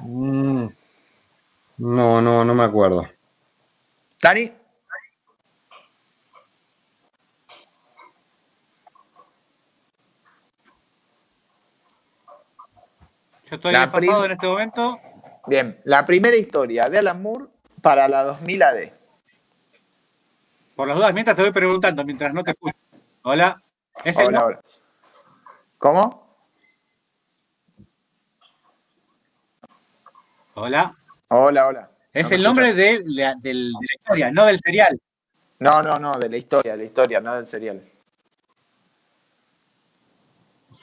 Mm, 0.00 0.68
No, 1.78 2.22
no, 2.22 2.44
no 2.44 2.54
me 2.54 2.64
acuerdo. 2.64 3.06
¿Dani? 4.22 4.52
Yo 13.48 13.56
estoy 13.56 13.72
La 13.72 13.84
en 14.24 14.32
este 14.32 14.46
momento. 14.46 14.98
Bien, 15.46 15.80
la 15.84 16.04
primera 16.04 16.34
historia 16.34 16.88
de 16.88 16.98
Alan 16.98 17.22
Moore 17.22 17.46
para 17.80 18.08
la 18.08 18.24
2000 18.24 18.62
AD. 18.62 18.92
Por 20.74 20.88
las 20.88 20.96
dudas, 20.96 21.14
mientras 21.14 21.36
te 21.36 21.42
voy 21.42 21.52
preguntando, 21.52 22.04
mientras 22.04 22.34
no 22.34 22.42
te 22.42 22.50
escucho. 22.50 22.76
Hola. 23.22 23.62
Hola. 24.16 24.60
¿Cómo? 25.78 26.26
Hola. 30.54 30.96
Hola, 31.28 31.66
hola. 31.66 31.90
Es 32.12 32.30
No 32.30 32.36
el 32.36 32.42
nombre 32.42 32.72
de 32.72 33.02
la, 33.04 33.34
del- 33.34 33.72
de 33.72 33.86
la 33.86 33.94
historia, 33.96 34.30
no 34.30 34.46
del 34.46 34.58
serial. 34.60 35.00
No, 35.58 35.82
no, 35.82 35.98
no, 35.98 36.18
de 36.18 36.28
la 36.28 36.36
historia, 36.36 36.72
de 36.72 36.78
la 36.78 36.84
historia, 36.84 37.20
no 37.20 37.34
del 37.34 37.46
serial. 37.46 37.82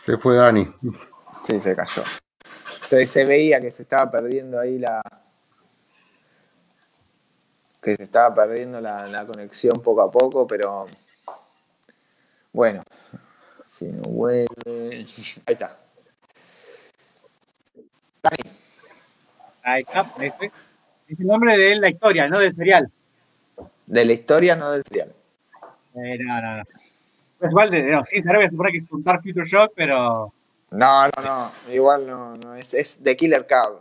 Se 0.06 0.18
fue 0.18 0.36
Dani. 0.36 0.68
Sí, 1.44 1.60
se 1.60 1.76
cayó. 1.76 2.04
Se, 2.82 3.08
se 3.08 3.26
veía 3.26 3.62
que 3.62 3.72
se 3.72 3.84
estaba 3.84 4.12
perdiendo 4.12 4.60
ahí 4.60 4.78
la. 4.80 5.02
que 7.82 7.96
se 7.96 8.04
estaba 8.04 8.34
perdiendo 8.36 8.82
la, 8.82 9.08
la 9.08 9.26
conexión 9.26 9.82
poco 9.82 10.02
a 10.02 10.12
poco, 10.12 10.46
pero. 10.46 10.88
Bueno. 12.52 12.84
Si 13.68 13.86
no 13.86 14.04
vuelve. 14.04 14.48
Ahí 14.66 15.06
está. 15.48 15.80
Dani, 18.22 18.52
Ahí 19.64 19.82
está. 19.82 20.06
ese. 20.20 20.52
Es 21.08 21.20
el 21.20 21.28
nombre 21.28 21.58
de 21.58 21.76
la 21.78 21.90
historia, 21.90 22.28
no 22.28 22.40
del 22.40 22.56
serial. 22.56 22.90
de 23.86 24.06
la 24.06 24.14
historia, 24.14 24.56
no 24.56 24.72
del 24.72 24.84
serial. 24.84 25.14
Eh, 25.96 26.18
no, 26.20 26.42
no, 26.42 26.58
no. 26.58 26.64
Es 27.42 27.50
igual 27.50 27.70
de, 27.70 27.84
no, 27.92 28.04
sí, 28.06 28.22
se 28.22 28.50
supone 28.50 28.72
que 28.72 28.78
es 28.80 28.92
un 28.92 29.04
Dark 29.04 29.22
Future 29.22 29.46
Shock, 29.48 29.74
pero. 29.76 30.34
No, 30.72 31.06
no, 31.06 31.24
no. 31.24 31.52
Igual 31.72 32.08
no, 32.08 32.38
no. 32.38 32.56
Es, 32.56 32.74
es 32.74 33.04
de 33.04 33.16
Killer 33.16 33.46
Cab. 33.46 33.80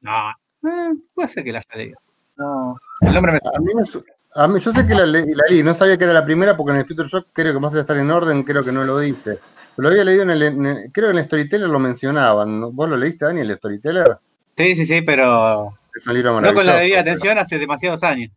No. 0.00 0.30
Eh, 0.64 0.92
puede 1.14 1.28
ser 1.28 1.44
que 1.44 1.52
la 1.52 1.58
haya 1.58 1.76
leído. 1.76 1.98
No. 2.36 2.76
El 3.02 3.12
nombre 3.14 3.32
me. 3.32 3.38
A 3.38 3.58
mí, 3.60 3.74
me 3.74 3.84
su- 3.84 4.04
a 4.34 4.46
mí- 4.48 4.60
yo 4.60 4.72
sé 4.72 4.86
que 4.86 4.94
la, 4.94 5.04
le- 5.04 5.26
la 5.34 5.44
leí, 5.48 5.62
no 5.62 5.74
sabía 5.74 5.98
que 5.98 6.04
era 6.04 6.12
la 6.12 6.24
primera 6.24 6.56
porque 6.56 6.72
en 6.72 6.78
el 6.78 6.86
Future 6.86 7.08
Shock 7.08 7.28
creo 7.32 7.52
que 7.52 7.58
más 7.60 7.72
de 7.72 7.80
estar 7.80 7.96
en 7.96 8.10
orden, 8.10 8.42
creo 8.44 8.62
que 8.62 8.72
no 8.72 8.84
lo 8.84 8.98
dice. 8.98 9.38
Lo 9.76 9.88
había 9.88 10.04
leído 10.04 10.22
en 10.22 10.30
el, 10.30 10.42
en 10.42 10.66
el- 10.66 10.92
creo 10.92 11.06
que 11.08 11.12
en 11.12 11.18
el 11.18 11.24
Storyteller 11.26 11.68
lo 11.68 11.78
mencionaban. 11.78 12.74
¿Vos 12.74 12.88
lo 12.88 12.96
leíste, 12.96 13.26
Dani, 13.26 13.40
el 13.40 13.54
Storyteller? 13.56 14.18
Sí, 14.56 14.74
sí, 14.74 14.86
sí, 14.86 15.02
pero. 15.02 15.70
Es 15.94 16.06
un 16.06 16.14
libro 16.14 16.40
No 16.40 16.54
con 16.54 16.64
la 16.66 16.76
debida 16.76 16.98
pero- 17.02 17.10
atención 17.12 17.38
hace 17.38 17.58
demasiados 17.58 18.02
años. 18.02 18.30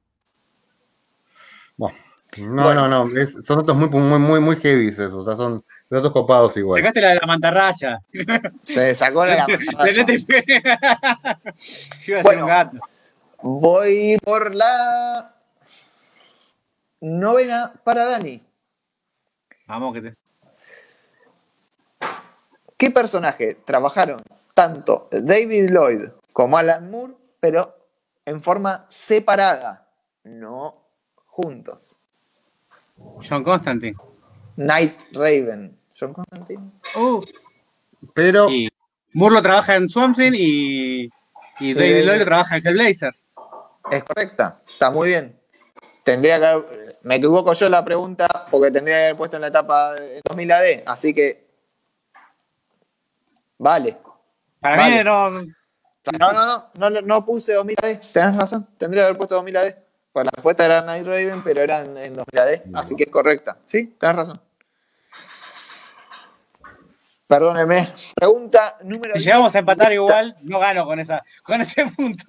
Bueno, 1.78 1.98
no, 2.40 2.64
Bueno. 2.64 2.88
no, 2.90 3.06
no, 3.06 3.18
es- 3.20 3.34
son 3.46 3.60
datos 3.60 3.76
muy, 3.76 3.90
muy, 3.90 4.20
muy, 4.20 4.40
muy 4.40 4.56
heavy 4.62 4.90
esos, 4.90 5.14
o 5.14 5.24
sea, 5.26 5.36
son 5.38 5.64
datos 5.90 6.12
copados 6.12 6.56
igual. 6.58 6.82
Sacaste 6.82 7.02
la 7.02 7.10
de 7.10 7.16
la 7.22 7.28
mantarraya. 7.28 8.00
Se 8.62 8.94
sacó 8.96 9.26
la 9.26 9.46
Le 9.48 9.58
mantarraya. 9.58 10.06
mete- 10.06 10.26
Yo 12.06 12.12
iba 12.12 12.20
a 12.20 12.24
ser 12.24 12.24
Bueno. 12.24 12.42
un 12.44 12.48
gato. 12.48 12.78
Voy 13.42 14.18
por 14.24 14.54
la 14.54 15.34
novena 17.00 17.74
para 17.86 18.04
Dani. 18.06 18.44
Vamos, 19.68 19.94
que 19.94 20.02
te. 20.02 20.16
¿Qué 22.78 22.92
personaje 22.92 23.56
trabajaron 23.66 24.22
tanto 24.60 25.08
David 25.12 25.70
Lloyd 25.70 26.10
como 26.34 26.58
Alan 26.58 26.92
Moore, 26.92 27.14
pero 27.40 27.76
en 28.26 28.42
forma 28.42 28.86
separada 28.90 29.88
no 30.26 30.84
juntos. 31.28 31.96
John 33.28 33.42
Constantine. 33.44 33.96
Night 34.58 34.98
Raven. 35.14 35.80
John 35.98 36.14
Constantine. 36.14 36.72
Uh, 36.98 37.24
Pero 38.14 38.50
y 38.50 38.68
Moore 39.14 39.36
lo 39.36 39.42
trabaja 39.42 39.76
en 39.78 39.88
Swamp 39.88 40.18
Thing 40.18 40.34
y, 40.36 41.10
y 41.62 41.74
David 41.74 41.96
Eh, 41.96 42.06
Lloyd 42.06 42.20
lo 42.20 42.26
trabaja 42.26 42.58
en 42.58 42.68
Hellblazer. 42.68 43.16
Es 43.92 44.04
correcta. 44.04 44.62
Está 44.70 44.92
muy 44.92 45.08
bien. 45.08 45.40
Tendría 46.04 46.38
que 46.40 46.46
haber- 46.46 47.00
Me 47.04 47.16
equivoco 47.16 47.54
yo 47.54 47.66
en 47.68 47.72
la 47.72 47.86
pregunta 47.86 48.28
porque 48.52 48.72
tendría 48.72 48.98
que 48.98 49.04
haber 49.06 49.16
puesto 49.18 49.38
en 49.38 49.42
la 49.42 49.48
etapa 49.48 49.94
de 49.94 50.20
2000 50.28 50.52
AD. 50.52 50.84
Así 50.86 51.14
que. 51.14 51.48
Vale. 53.58 53.98
Para 54.60 54.78
Vale. 54.78 54.98
mí 54.98 55.04
no. 55.04 55.30
No, 55.32 56.34
no, 56.34 56.70
no, 56.76 56.90
no, 56.90 57.02
no, 57.02 57.26
puse 57.26 57.54
2000 57.54 57.76
AD. 57.84 58.02
Tenés 58.14 58.36
razón, 58.36 58.68
tendría 58.78 59.04
que 59.04 59.06
haber 59.08 59.18
puesto 59.18 59.36
2000 59.36 59.58
AD. 59.58 59.76
Pues 60.12 60.26
la 60.26 60.32
respuesta 60.34 60.66
era 60.66 60.82
Night 60.82 61.06
Raven, 61.06 61.44
pero 61.44 61.62
era 61.62 61.82
en, 61.82 61.96
en 61.98 62.16
2000 62.16 62.40
AD, 62.40 62.62
así 62.74 62.96
que 62.96 63.04
es 63.04 63.12
correcta. 63.12 63.58
Sí, 63.66 63.96
tenés 64.00 64.16
razón. 64.16 64.42
Perdóneme. 67.28 67.94
Pregunta 68.16 68.78
número 68.82 69.14
Si 69.14 69.22
llegamos 69.22 69.52
10. 69.52 69.56
a 69.56 69.60
empatar 69.60 69.94
igual, 69.94 70.36
no 70.42 70.58
gano 70.58 70.86
con 70.86 71.00
esa, 71.00 71.24
con 71.44 71.62
ese 71.62 71.86
punto. 71.86 72.26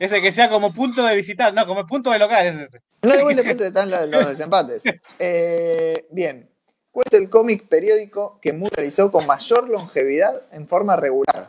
Ese 0.00 0.22
que 0.22 0.32
sea 0.32 0.48
como 0.48 0.72
punto 0.72 1.04
de 1.04 1.14
visitante, 1.14 1.52
no, 1.52 1.66
como 1.66 1.86
punto 1.86 2.10
de 2.10 2.18
local 2.18 2.46
es 2.46 2.56
ese. 2.56 2.82
No, 3.02 3.14
igual 3.14 3.38
están 3.38 3.90
los, 3.90 4.08
los 4.08 4.28
desempates. 4.28 4.84
Eh, 5.18 6.06
bien. 6.10 6.48
¿Cuál 6.96 7.04
es 7.10 7.20
el 7.20 7.28
cómic 7.28 7.68
periódico 7.68 8.38
que 8.40 8.54
Moore 8.54 8.72
realizó 8.74 9.12
con 9.12 9.26
mayor 9.26 9.68
longevidad 9.68 10.32
en 10.50 10.66
forma 10.66 10.96
regular? 10.96 11.46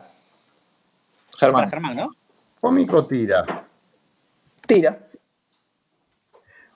Germán. 1.38 1.70
Germán, 1.70 1.96
¿no? 1.96 2.10
cómico 2.60 3.06
tira. 3.06 3.66
Tira. 4.66 4.98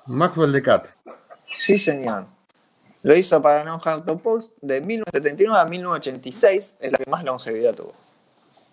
Maxwell 0.06 0.52
de 0.52 0.62
Cat. 0.62 0.86
Sí, 1.42 1.78
señor. 1.78 2.24
Lo 3.02 3.14
hizo 3.14 3.42
para 3.42 3.62
Non 3.62 3.78
Hard 3.84 4.06
to 4.06 4.16
Post 4.16 4.54
de 4.62 4.80
1979 4.80 5.60
a 5.60 5.66
1986, 5.66 6.76
es 6.80 6.92
la 6.92 6.96
que 6.96 7.10
más 7.10 7.24
longevidad 7.24 7.74
tuvo. 7.74 7.92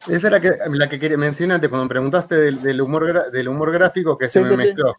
Esa 0.07 0.27
era 0.27 0.39
que, 0.39 0.51
la 0.69 0.87
que 0.87 0.97
quería 0.97 1.17
antes 1.17 1.67
cuando 1.67 1.83
me 1.83 1.89
preguntaste 1.89 2.35
del, 2.37 2.61
del 2.61 2.79
humor, 2.79 3.29
del 3.31 3.49
humor 3.49 3.73
gráfico 3.73 4.17
que 4.17 4.29
se 4.29 4.39
Sí, 4.39 4.43
me 4.45 4.45
sí, 4.45 4.51
sí. 4.51 4.57
mezcló. 4.59 4.95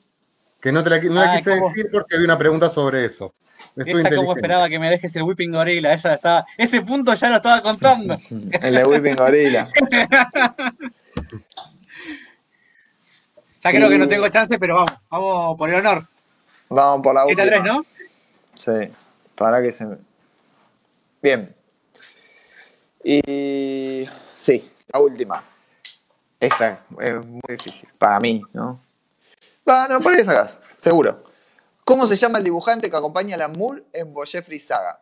Que 0.61 0.71
no, 0.73 0.85
te 0.85 0.91
la, 0.91 1.01
qui- 1.01 1.09
no 1.09 1.25
la 1.25 1.39
quise 1.39 1.59
¿cómo? 1.59 1.69
decir 1.71 1.89
porque 1.91 2.17
había 2.17 2.27
una 2.27 2.37
pregunta 2.37 2.69
sobre 2.69 3.07
eso. 3.07 3.33
Esa 3.77 4.15
como 4.17 4.35
esperaba 4.35 4.69
que 4.69 4.79
me 4.79 4.91
dejes 4.91 5.15
el 5.17 5.23
Whipping 5.23 5.53
Gorilla. 5.53 5.93
Esa 5.93 6.15
estaba, 6.15 6.47
ese 6.59 6.83
punto 6.83 7.15
ya 7.15 7.29
lo 7.31 7.37
estaba 7.37 7.61
contando. 7.63 8.17
El 8.63 8.75
de 8.75 8.85
Whipping 8.85 9.17
Gorilla. 9.17 9.69
Ya 13.63 13.71
creo 13.71 13.89
que 13.89 13.99
no 13.99 14.05
Y- 14.07 14.09
tengo 14.09 14.29
chance, 14.29 14.59
pero 14.59 14.75
vamos, 14.77 14.93
vamos 15.11 15.59
por 15.59 15.69
el 15.69 15.77
honor. 15.77 16.07
Vamos 16.69 17.03
por 17.03 17.15
la 17.15 17.25
7 17.27 17.43
última. 17.43 17.57
a 17.59 17.63
3, 17.63 17.73
¿no? 17.75 17.87
Sí, 18.57 18.93
para 19.35 19.61
que 19.63 19.73
se 19.73 19.85
me... 19.87 19.97
Bien. 21.23 21.55
Y 23.05 24.09
sí, 24.39 24.71
la 24.93 25.01
última. 25.01 25.43
Esta 26.39 26.81
es 27.01 27.25
muy 27.27 27.41
difícil, 27.49 27.89
para 27.99 28.19
mí, 28.21 28.43
¿no? 28.53 28.81
Va, 29.69 29.87
no, 29.89 30.01
¿por 30.01 30.17
qué 30.17 30.25
sacas? 30.25 30.59
Seguro. 30.81 31.30
¿Cómo 31.91 32.07
se 32.07 32.15
llama 32.15 32.39
el 32.39 32.45
dibujante 32.45 32.89
que 32.89 32.97
acompaña 32.97 33.35
a 33.35 33.39
la 33.39 33.49
Moore 33.49 33.83
en 33.93 34.15
Boyefree 34.15 34.61
Saga? 34.61 35.01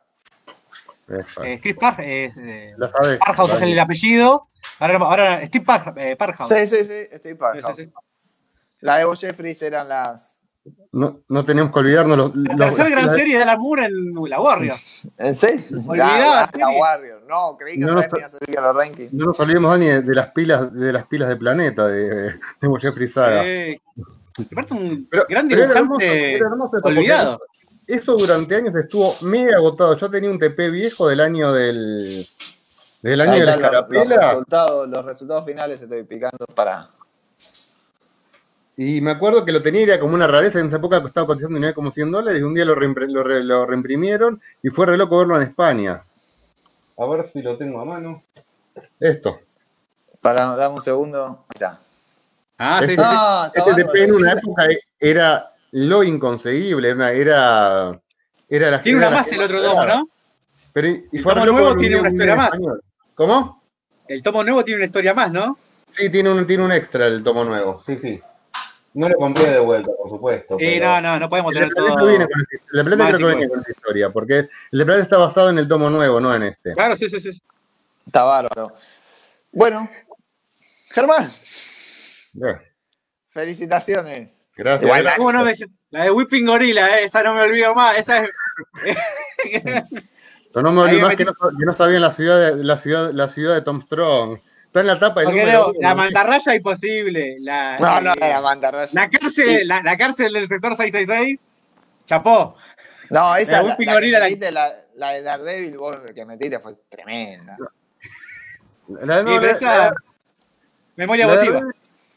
Eh, 1.44 1.60
Chris 1.62 1.77
Park, 1.78 1.98
eh, 2.01 2.32
eh, 2.35 2.74
La 2.78 2.89
sabés. 2.89 3.19
Parkhouse 3.19 3.52
es 3.56 3.62
el 3.62 3.78
apellido. 3.78 4.48
Ahora, 4.78 4.97
ahora 4.97 5.47
Steve 5.47 5.66
Park, 5.66 5.94
eh, 5.98 6.16
Parkhouse. 6.16 6.48
Sí, 6.48 6.66
sí, 6.66 6.85
sí, 6.85 7.19
Sí, 7.23 7.35
Parkhouse. 7.35 7.77
sí, 7.77 7.85
sí. 7.85 7.93
La 8.81 8.97
de 8.97 9.05
Boyefree 9.05 9.55
eran 9.60 9.86
las... 9.86 10.40
No, 10.93 11.20
no 11.28 11.44
tenemos 11.44 11.73
que 11.74 11.78
olvidarnos 11.78 12.16
los. 12.16 12.35
La 12.36 12.55
los- 12.55 12.74
tercera 12.74 12.89
gran 12.89 13.06
la- 13.06 13.12
serie 13.16 13.36
de 13.36 13.43
Alan 13.43 13.59
Moore 13.59 13.85
en 13.85 14.15
la 14.31 14.40
Warrior. 14.40 14.77
¿En 15.19 15.36
serio? 15.36 15.62
Olvidada 15.86 16.40
la 16.40 16.47
serie. 16.47 16.81
Warrior. 16.81 17.23
No, 17.28 17.56
creí 17.59 17.78
que 17.78 17.85
No, 17.85 17.93
otra 17.93 18.01
vez 18.02 18.10
no, 18.12 18.39
me 18.47 18.52
ibas 18.52 18.65
a 18.65 18.66
los 18.69 18.77
rankings. 18.77 19.12
No 19.12 19.24
nos 19.27 19.40
olvidemos, 19.40 19.70
Dani, 19.73 19.86
de, 19.89 20.01
de 20.02 20.15
las 20.15 20.31
pilas 20.32 20.73
de 20.73 20.93
las 20.93 21.05
pilas 21.06 21.28
de 21.28 21.36
planeta 21.36 21.86
de, 21.86 22.09
de 22.32 22.81
Jeffrey 22.81 23.09
Saga. 23.09 23.43
Sí. 23.44 23.78
Un 24.39 25.06
Pero- 25.10 25.27
gran 25.28 25.48
pero 25.48 25.65
era 25.65 25.73
hermoso, 25.81 25.98
dibujante 26.01 26.35
era 26.35 26.47
hermoso 26.47 26.77
esto, 26.77 26.82
porque 26.82 26.98
olvidado. 26.98 27.40
Eso 27.86 28.16
durante 28.16 28.55
años 28.56 28.74
estuvo 28.77 29.15
medio 29.23 29.56
agotado. 29.56 29.97
Yo 29.97 30.10
tenía 30.10 30.31
un 30.31 30.39
TP 30.39 30.70
viejo 30.70 31.09
del 31.09 31.20
año 31.20 31.52
del. 31.52 32.27
Del 33.02 33.20
año 33.20 33.32
Ahí 33.32 33.40
de 33.40 33.47
la 33.47 33.55
están 33.55 33.73
los, 33.73 33.73
los 33.73 33.90
escarapela. 34.02 34.31
resultados, 34.32 34.89
los 34.89 35.05
resultados 35.05 35.44
finales 35.44 35.81
estoy 35.82 36.02
picando 36.05 36.44
para. 36.55 36.90
Y 38.77 39.01
me 39.01 39.10
acuerdo 39.12 39.44
que 39.44 39.52
lo 39.52 39.62
tenía, 39.62 39.82
era 39.82 39.98
como 40.01 40.15
una 40.15 40.27
rareza. 40.27 40.60
En 40.60 40.66
esa 40.69 40.77
época 40.77 40.98
estaba 40.98 41.27
cotizando 41.27 41.74
como 41.74 41.90
100 41.90 42.10
dólares. 42.12 42.40
Y 42.40 42.44
un 42.44 42.55
día 42.55 42.65
lo, 42.65 42.77
reimpre- 42.77 43.09
lo, 43.10 43.23
re- 43.24 43.43
lo 43.43 43.66
reimprimieron 43.66 44.40
y 44.62 44.69
fue 44.70 44.86
re 44.86 44.97
loco 44.97 45.19
verlo 45.19 45.36
en 45.36 45.43
España. 45.43 46.02
A 46.97 47.06
ver 47.06 47.28
si 47.32 47.43
lo 47.43 47.56
tengo 47.56 47.81
a 47.81 47.85
mano. 47.85 48.23
Esto. 49.01 49.40
Para, 50.20 50.55
dame 50.56 50.77
un 50.77 50.82
segundo. 50.82 51.44
Mirá. 51.55 51.81
Ah, 52.59 52.78
sí, 52.80 52.86
sí, 52.86 52.90
Este-. 52.93 53.05
Ah, 53.05 53.52
Este 53.55 54.05
en 54.05 54.14
una 54.14 54.32
época 54.32 54.66
era 54.98 55.52
lo 55.72 56.02
inconseguible. 56.02 56.90
Era. 56.90 57.12
Era, 57.12 58.01
era 58.48 58.70
la 58.70 58.82
Tiene 58.82 58.98
una 58.98 59.10
más 59.10 59.30
el 59.32 59.40
otro 59.43 59.62
tomo. 59.62 59.85
¿no? 59.86 60.09
Pero, 60.72 60.89
y 60.89 61.09
El 61.12 61.22
tomo 61.22 61.47
nuevo 61.47 61.76
tiene 61.76 61.94
un 61.97 62.01
una 62.01 62.10
historia 62.10 62.36
más. 62.36 62.47
español. 62.47 62.82
¿Cómo? 63.14 63.62
El 64.06 64.22
tomo 64.22 64.43
nuevo 64.44 64.64
tiene 64.64 64.78
una 64.78 64.86
historia 64.86 65.14
más, 65.14 65.30
¿no? 65.30 65.59
Sí, 65.93 66.09
tiene 66.10 66.30
un, 66.30 66.47
tiene 66.47 66.64
un 66.64 66.72
extra 66.72 67.06
el 67.06 67.22
tomo 67.22 67.44
nuevo. 67.44 67.82
Sí, 67.86 67.98
sí. 68.01 68.20
No 68.94 69.09
lo 69.09 69.14
compré 69.16 69.51
de 69.51 69.59
vuelta, 69.60 69.90
por 69.97 70.10
supuesto. 70.10 70.56
Sí, 70.59 70.64
pero- 70.66 70.86
no, 70.86 71.01
no, 71.01 71.18
no 71.20 71.28
podemos 71.28 71.52
tener 71.52 71.68
todo. 71.74 72.06
viene 72.06 72.26
con 72.26 72.40
el 72.40 72.47
de 72.51 72.85
Planeta 72.85 72.97
Más 73.05 73.14
creo 73.14 73.28
que 73.28 73.32
igual. 73.35 73.48
con 73.48 73.60
esa 73.60 73.70
historia, 73.70 74.10
porque 74.10 74.39
el 74.39 74.78
de 74.78 74.85
Planeta 74.85 75.02
está 75.05 75.18
basado 75.18 75.51
en 75.51 75.59
el 75.59 75.68
tomo 75.68 75.90
nuevo, 75.90 76.20
no 76.20 76.35
en 76.35 76.43
este. 76.44 76.72
Claro, 76.72 76.97
sí, 76.97 77.09
sí, 77.09 77.20
sí. 77.20 77.40
Está 78.06 78.24
bárbaro. 78.24 78.72
Bueno, 79.52 79.89
Germán, 80.90 81.30
Felicitaciones. 83.30 84.48
Gracias. 84.56 84.84
Igual 84.84 85.00
Era- 85.02 85.16
¿Cómo 85.16 85.32
no 85.32 85.44
me- 85.44 85.55
La 85.90 86.05
de 86.05 86.10
Whipping 86.10 86.46
Gorilla, 86.46 86.98
eh, 86.98 87.05
esa 87.05 87.22
no 87.22 87.34
me 87.34 87.40
olvido 87.42 87.74
más. 87.74 87.96
Esa 87.98 88.24
es. 88.24 88.30
No 90.55 90.72
me 90.72 90.80
olvido 90.80 91.02
más 91.06 91.14
que 91.14 91.24
no, 91.24 91.32
que 91.34 91.64
no 91.66 91.72
sabía 91.72 92.00
la 92.00 92.12
ciudad, 92.14 92.56
de, 92.56 92.64
la, 92.64 92.78
ciudad, 92.78 93.12
la 93.12 93.28
ciudad 93.28 93.55
de 93.55 93.62
Tom 93.62 93.80
Strong. 93.82 94.38
Está 94.66 94.80
en 94.80 94.86
la 94.88 94.98
tapa 94.98 95.22
no, 95.22 95.30
uno, 95.30 95.72
la 95.78 95.94
mantarraya 95.94 96.55
imposible. 96.55 97.36
La, 97.40 97.78
No, 97.78 98.00
no, 98.00 98.12
eh, 98.14 98.16
la 98.18 98.40
mantarraya. 98.40 98.90
la 98.92 99.09
cárcel, 99.09 99.68
la, 99.68 99.82
la 99.82 99.96
cárcel 99.96 100.32
del 100.32 100.48
sector 100.48 100.74
666. 100.76 101.38
Chapó. 102.06 102.56
No, 103.10 103.36
esa 103.36 103.62
La 103.62 103.68
la, 103.68 103.76
que 103.76 103.84
Gorilla, 103.84 104.18
la- 104.18 104.24
metiste, 104.24 104.50
la, 104.50 104.72
la 104.96 105.10
de 105.12 105.22
Daredevil, 105.22 105.78
vos 105.78 105.96
que 106.14 106.24
metiste 106.24 106.59
fue 106.59 106.74
tremenda. 106.88 107.56
La, 108.88 109.22
no, 109.22 109.38
Sí, 109.40 109.46
esa. 109.46 109.76
la- 109.90 109.94
Memoria 110.96 111.26
la 111.26 111.34
emotiva. 111.34 111.60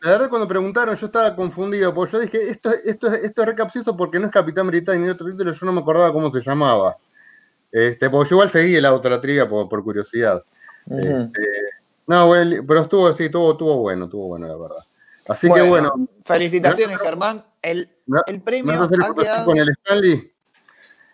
La 0.02 0.11
verdad, 0.11 0.30
cuando 0.30 0.48
preguntaron, 0.48 0.95
yo 0.95 1.06
estaba 1.06 1.36
confundido, 1.36 1.94
porque 1.94 2.14
yo 2.14 2.19
dije, 2.19 2.49
esto, 2.49 2.72
esto, 2.84 3.07
es- 3.14 3.23
esto 3.23 3.41
es 3.41 3.48
re 3.48 3.56
capcioso 3.56 3.95
porque 3.95 4.19
no 4.19 4.26
es 4.26 4.32
Capitán 4.32 4.68
Britannia 4.68 5.06
ni 5.06 5.11
otro 5.11 5.28
título, 5.28 5.53
yo 5.53 5.65
no 5.65 5.73
me 5.73 5.82
acordaba 5.82 6.11
cómo 6.11 6.32
se 6.32 6.41
llamaba. 6.41 6.98
Este, 7.72 8.10
porque 8.10 8.30
yo 8.32 8.36
igual 8.36 8.52
seguí 8.52 8.76
el 8.76 8.86
auto 8.86 9.10
la 9.10 9.22
trivia 9.22 9.48
por, 9.48 9.69
por 9.69 9.84
curiosidad. 9.84 10.44
Este, 10.90 11.41
no, 12.07 12.28
bueno, 12.28 12.64
pero 12.68 12.82
estuvo, 12.82 13.14
sí, 13.15 13.26
estuvo, 13.26 13.52
estuvo 13.52 13.78
bueno, 13.78 14.06
estuvo 14.06 14.28
bueno, 14.28 14.48
la 14.48 14.57
verdad. 14.57 14.84
Así 15.28 15.48
Bueno, 15.48 15.64
que 15.64 15.69
bueno, 15.69 16.07
Felicitaciones, 16.26 16.98
Germán. 16.98 17.45
El, 17.61 17.90
¿me- 18.07 18.19
el 18.28 18.38
¿me 18.38 18.41
premio 18.41 18.82
ha 18.82 19.14
quedado, 19.15 19.45
con 19.45 19.57
el 19.60 19.69
Stanley? 19.69 20.34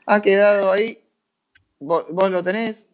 ha 0.05 0.21
quedado 0.21 0.71
ahí. 0.71 0.97
¿Vos, 1.79 2.05
vos 2.09 2.31
lo 2.31 2.41
tenés? 2.43 2.89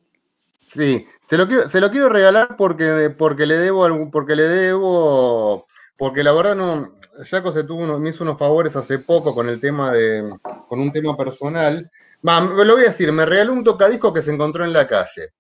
Sí, 0.60 1.08
se 1.30 1.38
lo 1.38 1.48
quiero, 1.48 1.70
se 1.70 1.80
lo 1.80 1.92
quiero 1.92 2.10
regalar 2.10 2.58
porque, 2.58 3.14
porque 3.16 3.46
le 3.46 3.58
debo 3.58 3.86
algún, 3.86 4.10
porque 4.12 4.36
le 4.36 4.44
debo, 4.44 5.68
porque 5.98 6.24
la 6.24 6.32
verdad 6.32 6.56
no, 6.56 6.96
Jaco 7.30 7.52
se 7.52 7.64
tuvo 7.64 7.84
uno- 7.84 8.00
me 8.00 8.10
hizo 8.10 8.24
unos 8.24 8.38
favores 8.38 8.76
hace 8.76 9.00
poco 9.00 9.34
con 9.34 9.50
el 9.50 9.60
tema 9.60 9.92
de, 9.92 10.36
con 10.68 10.80
un 10.80 10.92
tema 10.92 11.16
personal. 11.16 11.90
Va, 12.28 12.40
lo 12.42 12.74
voy 12.76 12.86
a 12.86 12.90
decir, 12.90 13.12
me 13.12 13.26
regaló 13.26 13.54
un 13.54 13.64
tocadisco 13.64 14.14
que 14.14 14.22
se 14.22 14.32
encontró 14.32 14.64
en 14.64 14.74
la 14.74 14.88
calle. 14.88 15.34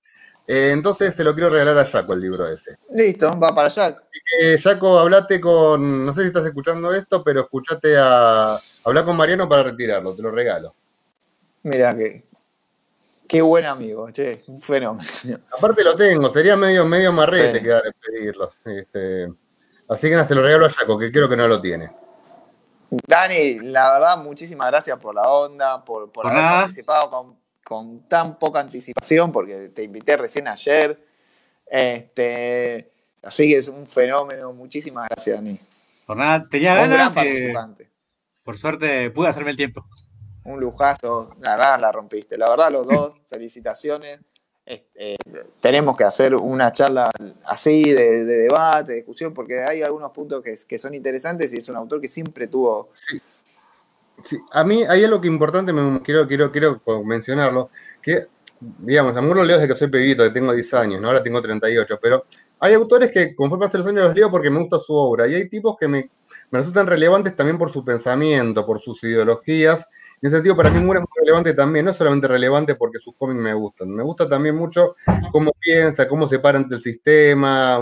Eh, 0.45 0.71
entonces 0.73 1.15
se 1.15 1.23
lo 1.23 1.33
quiero 1.33 1.49
regalar 1.49 1.79
a 1.79 1.85
Jaco 1.85 2.13
el 2.13 2.19
libro 2.19 2.45
ese. 2.47 2.77
Listo, 2.93 3.39
va 3.39 3.55
para 3.55 3.67
allá. 3.67 3.97
Eh, 4.41 4.59
Jaco, 4.61 4.99
hablate 4.99 5.39
con, 5.39 6.05
no 6.05 6.13
sé 6.13 6.21
si 6.21 6.27
estás 6.27 6.45
escuchando 6.45 6.93
esto, 6.93 7.23
pero 7.23 7.41
escuchate 7.41 7.95
a, 7.97 8.57
hablar 8.85 9.05
con 9.05 9.15
Mariano 9.15 9.47
para 9.47 9.63
retirarlo, 9.63 10.13
te 10.13 10.21
lo 10.21 10.31
regalo. 10.31 10.75
Mira 11.63 11.95
que. 11.95 12.25
Qué 13.25 13.41
buen 13.41 13.65
amigo, 13.65 14.11
che, 14.11 14.43
un 14.47 14.59
fenómeno. 14.59 15.09
Aparte 15.57 15.83
lo 15.83 15.95
tengo, 15.95 16.29
sería 16.31 16.57
medio, 16.57 16.85
medio 16.85 17.13
marrete 17.13 17.59
Sí. 17.59 17.63
quedar 17.63 17.83
en 17.87 17.93
pedirlo. 17.93 18.51
Este, 18.65 19.29
así 19.93 20.07
que 20.07 20.15
nada, 20.15 20.27
se 20.27 20.35
lo 20.35 20.41
regalo 20.41 20.65
a 20.65 20.69
Jaco, 20.69 20.97
que 20.97 21.11
creo 21.11 21.29
que 21.29 21.37
no 21.37 21.47
lo 21.47 21.61
tiene. 21.61 21.91
Dani, 23.07 23.59
la 23.59 23.93
verdad, 23.93 24.17
muchísimas 24.17 24.69
gracias 24.69 24.97
por 24.99 25.15
la 25.15 25.27
onda, 25.27 25.83
por, 25.83 26.11
haber 26.23 26.41
participado 26.41 27.09
con, 27.09 27.37
con 27.63 28.07
tan 28.07 28.37
poca 28.37 28.59
anticipación, 28.59 29.31
porque 29.31 29.69
te 29.69 29.83
invité 29.83 30.17
recién 30.17 30.47
ayer. 30.47 31.03
Este, 31.65 32.91
así 33.23 33.49
que 33.49 33.57
es 33.57 33.67
un 33.67 33.87
fenómeno. 33.87 34.53
Muchísimas 34.53 35.09
gracias, 35.09 35.37
Dani. 35.37 35.59
Por 36.05 36.17
nada, 36.17 36.47
tenía 36.49 36.73
Un 36.73 36.77
gran 36.77 36.89
ganas. 36.91 37.13
participante. 37.13 37.89
por 38.43 38.57
suerte 38.57 39.09
pude 39.09 39.29
hacerme 39.29 39.51
el 39.51 39.57
tiempo. 39.57 39.85
Un 40.45 40.59
lujazo, 40.59 41.35
la 41.39 41.55
verdad 41.55 41.79
la 41.79 41.91
rompiste. 41.91 42.37
La 42.37 42.49
verdad, 42.49 42.71
los 42.71 42.85
dos, 42.85 43.13
felicitaciones. 43.29 44.19
Este, 44.65 45.17
tenemos 45.59 45.97
que 45.97 46.05
hacer 46.05 46.33
una 46.35 46.71
charla 46.71 47.11
así 47.45 47.91
de, 47.91 48.23
debate, 48.23 48.93
de 48.93 48.97
discusión, 48.99 49.33
porque 49.33 49.61
hay 49.61 49.81
algunos 49.81 50.11
puntos 50.11 50.41
que, 50.41 50.79
son 50.79 50.93
interesantes 50.93 51.53
y 51.53 51.57
es 51.57 51.67
un 51.67 51.75
autor 51.75 51.99
que 51.99 52.07
siempre 52.07 52.47
tuvo. 52.47 52.89
Sí. 53.07 53.21
A 54.51 54.63
mí 54.63 54.83
hay 54.87 55.03
algo 55.03 55.19
que 55.19 55.27
importante, 55.27 55.73
me, 55.73 56.01
quiero, 56.01 56.27
quiero, 56.27 56.51
quiero 56.51 56.81
mencionarlo, 57.03 57.69
que, 58.01 58.27
digamos, 58.59 59.17
amor 59.17 59.37
lo 59.37 59.43
leo 59.43 59.57
desde 59.57 59.73
que 59.73 59.77
soy 59.77 59.89
pebito, 59.89 60.23
que 60.23 60.29
tengo 60.29 60.53
10 60.53 60.73
años, 60.75 61.01
¿no? 61.01 61.09
ahora 61.09 61.21
tengo 61.21 61.41
38, 61.41 61.99
pero 62.01 62.25
hay 62.59 62.73
autores 62.73 63.11
que 63.11 63.35
conforme 63.35 63.65
hace 63.65 63.79
los 63.79 63.87
años 63.87 64.05
los 64.05 64.15
leo 64.15 64.31
porque 64.31 64.49
me 64.49 64.59
gusta 64.59 64.79
su 64.79 64.93
obra, 64.93 65.27
y 65.27 65.33
hay 65.33 65.49
tipos 65.49 65.75
que 65.77 65.89
me, 65.89 66.09
me 66.51 66.59
resultan 66.59 66.87
relevantes 66.87 67.35
también 67.35 67.57
por 67.57 67.69
su 67.69 67.83
pensamiento, 67.83 68.65
por 68.65 68.79
sus 68.79 69.03
ideologías, 69.03 69.85
en 70.23 70.27
ese 70.27 70.37
sentido, 70.37 70.55
para 70.55 70.69
mí 70.69 70.81
Moore 70.81 71.01
es 71.01 71.01
muy 71.01 71.19
relevante 71.19 71.53
también, 71.53 71.83
no 71.83 71.91
es 71.91 71.97
solamente 71.97 72.29
relevante 72.29 72.75
porque 72.75 72.97
sus 72.97 73.13
cómics 73.17 73.41
me 73.41 73.53
gustan, 73.53 73.89
me 73.89 74.03
gusta 74.03 74.29
también 74.29 74.55
mucho 74.55 74.95
cómo 75.33 75.51
piensa, 75.59 76.07
cómo 76.07 76.29
se 76.29 76.39
para 76.39 76.59
ante 76.59 76.75
el 76.75 76.81
sistema, 76.81 77.81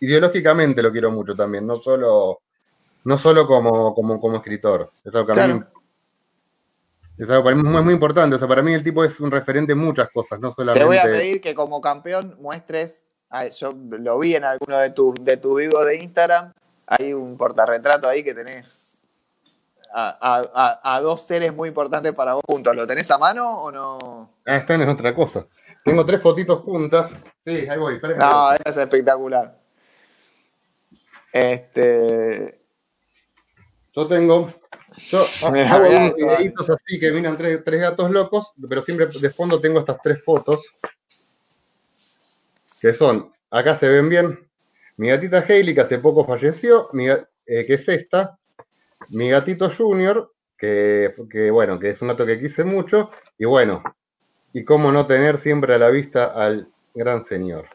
ideológicamente 0.00 0.80
lo 0.80 0.90
quiero 0.90 1.10
mucho 1.10 1.34
también, 1.34 1.66
no 1.66 1.76
solo, 1.76 2.40
no 3.04 3.18
solo 3.18 3.46
como, 3.46 3.94
como, 3.94 4.18
como 4.18 4.38
escritor. 4.38 4.92
Es 5.04 5.14
algo 5.14 5.26
que 5.26 5.40
a 5.42 5.48
mí, 5.48 5.62
es 7.18 7.28
algo 7.28 7.44
para 7.44 7.54
mí 7.54 7.62
muy, 7.62 7.82
muy 7.82 7.92
importante, 7.92 8.36
o 8.36 8.38
sea, 8.38 8.48
para 8.48 8.62
mí 8.62 8.72
el 8.72 8.82
tipo 8.82 9.04
es 9.04 9.20
un 9.20 9.30
referente 9.30 9.72
en 9.72 9.78
muchas 9.78 10.08
cosas, 10.08 10.40
no 10.40 10.54
solamente... 10.54 10.80
Te 10.80 10.86
voy 10.86 10.96
a 10.96 11.02
pedir 11.02 11.42
que 11.42 11.54
como 11.54 11.82
campeón 11.82 12.34
muestres, 12.40 13.04
yo 13.60 13.74
lo 13.90 14.18
vi 14.18 14.36
en 14.36 14.44
alguno 14.44 14.78
de 14.78 14.88
tus 14.88 15.16
de 15.16 15.36
tus 15.36 15.58
vivos 15.58 15.84
de 15.84 15.96
Instagram, 15.96 16.54
hay 16.86 17.12
un 17.12 17.36
portarretrato 17.36 18.08
ahí 18.08 18.24
que 18.24 18.32
tenés 18.32 18.91
a, 19.92 21.00
dos 21.02 21.26
seres 21.26 21.54
muy 21.54 21.68
importantes 21.68 22.12
para 22.12 22.34
vos 22.34 22.42
juntos. 22.46 22.74
¿Lo 22.74 22.86
tenés 22.86 23.10
a 23.10 23.18
mano 23.18 23.62
o 23.62 23.72
no? 23.72 24.30
Ah, 24.46 24.56
están 24.56 24.80
en 24.82 24.88
otra 24.88 25.14
cosa. 25.14 25.46
Tengo 25.84 26.06
tres 26.06 26.22
fotitos 26.22 26.62
juntas. 26.62 27.10
Sí, 27.44 27.68
ahí 27.68 27.78
voy. 27.78 28.00
No, 28.18 28.52
es 28.52 28.76
espectacular. 28.76 29.58
Este. 31.32 32.60
Yo 33.94 34.06
tengo. 34.06 34.52
Yo 34.96 35.24
hago 35.42 35.88
unos 35.88 36.14
videitos 36.14 36.70
así 36.70 37.00
que 37.00 37.10
miran 37.12 37.36
tres, 37.36 37.62
tres 37.64 37.80
gatos 37.80 38.10
locos, 38.10 38.52
pero 38.68 38.82
siempre 38.82 39.06
de 39.06 39.30
fondo 39.30 39.60
tengo 39.60 39.80
estas 39.80 40.00
tres 40.02 40.22
fotos. 40.24 40.60
Que 42.80 42.94
son, 42.94 43.32
acá 43.50 43.76
se 43.76 43.88
ven 43.88 44.08
bien, 44.08 44.50
mi 44.96 45.08
gatita 45.08 45.44
Hailey, 45.48 45.74
que 45.74 45.80
hace 45.80 45.98
poco 45.98 46.24
falleció, 46.24 46.88
mi, 46.92 47.08
eh, 47.08 47.26
que 47.46 47.74
es 47.74 47.88
esta, 47.88 48.38
mi 49.10 49.30
gatito 49.30 49.70
Junior, 49.70 50.32
que, 50.56 51.12
bueno, 51.50 51.78
que 51.78 51.90
es 51.90 52.02
un 52.02 52.08
gato 52.08 52.24
que 52.24 52.40
quise 52.40 52.64
mucho, 52.64 53.10
y 53.38 53.44
bueno, 53.44 53.82
y 54.52 54.64
cómo 54.64 54.92
no 54.92 55.06
tener 55.06 55.38
siempre 55.38 55.74
a 55.74 55.78
la 55.78 55.88
vista 55.88 56.26
al 56.26 56.68
gran 56.94 57.24
señor. 57.24 57.66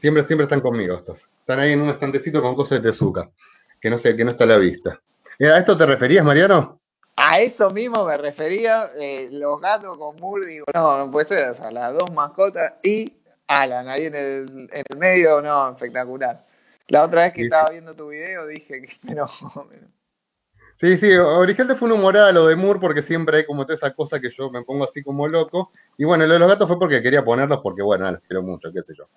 Siempre, 0.00 0.24
siempre 0.26 0.44
están 0.44 0.60
conmigo 0.60 0.96
estos. 0.96 1.20
Están 1.40 1.58
ahí 1.58 1.72
en 1.72 1.82
un 1.82 1.88
estantecito 1.88 2.40
con 2.40 2.54
cosas 2.54 2.80
de 2.80 2.90
Tezuka, 2.90 3.30
que 3.80 3.90
no 3.90 3.98
sé, 3.98 4.16
que 4.16 4.24
no 4.24 4.30
está 4.30 4.44
a 4.44 4.48
la 4.48 4.56
vista. 4.58 5.00
¿A 5.40 5.58
esto 5.58 5.76
te 5.76 5.86
referías, 5.86 6.24
Mariano? 6.24 6.80
A 7.16 7.40
eso 7.40 7.70
mismo 7.70 8.04
me 8.04 8.16
refería, 8.16 8.84
eh, 8.98 9.28
los 9.32 9.60
gatos 9.60 9.98
con 9.98 10.16
digo, 10.16 10.66
no, 10.72 10.98
no 10.98 11.10
puede 11.10 11.26
ser, 11.26 11.72
las 11.72 11.92
dos 11.92 12.10
mascotas 12.12 12.74
y 12.82 13.20
Alan 13.46 13.88
ahí 13.88 14.04
en 14.04 14.14
el, 14.14 14.70
en 14.72 14.84
el 14.88 14.98
medio, 14.98 15.42
no, 15.42 15.70
espectacular. 15.70 16.40
La 16.90 17.04
otra 17.04 17.22
vez 17.22 17.32
que 17.32 17.42
estaba 17.42 17.70
viendo 17.70 17.94
tu 17.94 18.08
video 18.08 18.46
dije 18.46 18.82
que 18.82 18.88
fenómeno. 19.00 19.88
Sí, 20.80 20.96
sí, 20.96 21.12
originalmente 21.12 21.78
fue 21.78 21.88
un 21.88 21.98
humor 21.98 22.14
lo 22.32 22.46
de 22.46 22.56
Moore 22.56 22.80
porque 22.80 23.02
siempre 23.02 23.38
hay 23.38 23.46
como 23.46 23.64
toda 23.64 23.76
esa 23.76 23.94
cosa 23.94 24.18
que 24.18 24.30
yo 24.30 24.50
me 24.50 24.62
pongo 24.62 24.84
así 24.84 25.02
como 25.02 25.28
loco. 25.28 25.70
Y 25.98 26.04
bueno, 26.04 26.26
lo 26.26 26.32
de 26.32 26.38
los 26.38 26.48
gatos 26.48 26.66
fue 26.66 26.78
porque 26.78 27.02
quería 27.02 27.22
ponerlos 27.22 27.60
porque, 27.62 27.82
bueno, 27.82 28.10
los 28.10 28.20
quiero 28.22 28.42
mucho, 28.42 28.72
qué 28.72 28.80
sé 28.82 28.94
yo. 28.96 29.08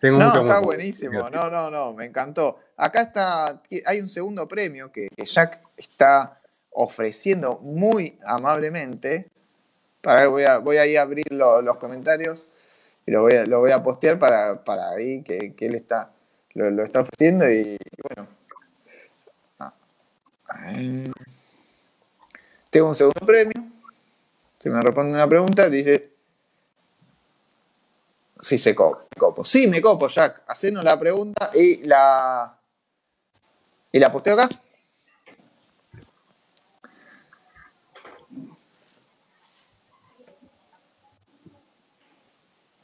Tengo 0.00 0.18
no, 0.18 0.32
está 0.32 0.60
buenísimo, 0.60 1.28
no, 1.28 1.50
no, 1.50 1.70
no, 1.70 1.92
me 1.92 2.06
encantó. 2.06 2.60
Acá 2.76 3.02
está, 3.02 3.60
hay 3.84 4.00
un 4.00 4.08
segundo 4.08 4.46
premio 4.46 4.92
que, 4.92 5.08
Jack 5.16 5.60
está 5.76 6.40
ofreciendo 6.70 7.58
muy 7.58 8.16
amablemente. 8.24 9.28
Para 10.00 10.28
voy 10.28 10.44
a, 10.44 10.58
voy 10.58 10.76
a 10.76 10.86
ir 10.86 10.98
a 10.98 11.02
abrir 11.02 11.26
los 11.32 11.76
comentarios 11.78 12.46
y 13.04 13.10
lo 13.10 13.22
voy 13.22 13.32
a, 13.34 13.44
lo 13.44 13.58
voy 13.58 13.72
a 13.72 13.82
postear 13.82 14.20
para, 14.20 14.62
para 14.64 14.90
ahí 14.90 15.24
que, 15.24 15.52
que 15.56 15.66
él 15.66 15.74
está 15.74 16.12
lo, 16.58 16.84
está 16.84 17.00
ofreciendo 17.00 17.50
y, 17.50 17.78
bueno. 18.02 18.28
Ah, 19.58 19.74
tengo 22.70 22.88
un 22.88 22.94
segundo 22.94 23.24
premio. 23.24 23.70
Si 24.58 24.68
me 24.68 24.80
responde 24.82 25.14
una 25.14 25.28
pregunta, 25.28 25.68
dice. 25.68 26.12
Sí, 28.40 28.58
se 28.58 28.74
copo. 28.74 29.44
Sí, 29.44 29.66
me 29.66 29.80
copo, 29.80 30.08
Jack. 30.08 30.42
Hacenos 30.46 30.84
la 30.84 30.98
pregunta 30.98 31.50
y 31.54 31.84
la. 31.84 32.58
Y 33.92 33.98
la 33.98 34.12
posteo 34.12 34.34
acá. 34.34 34.48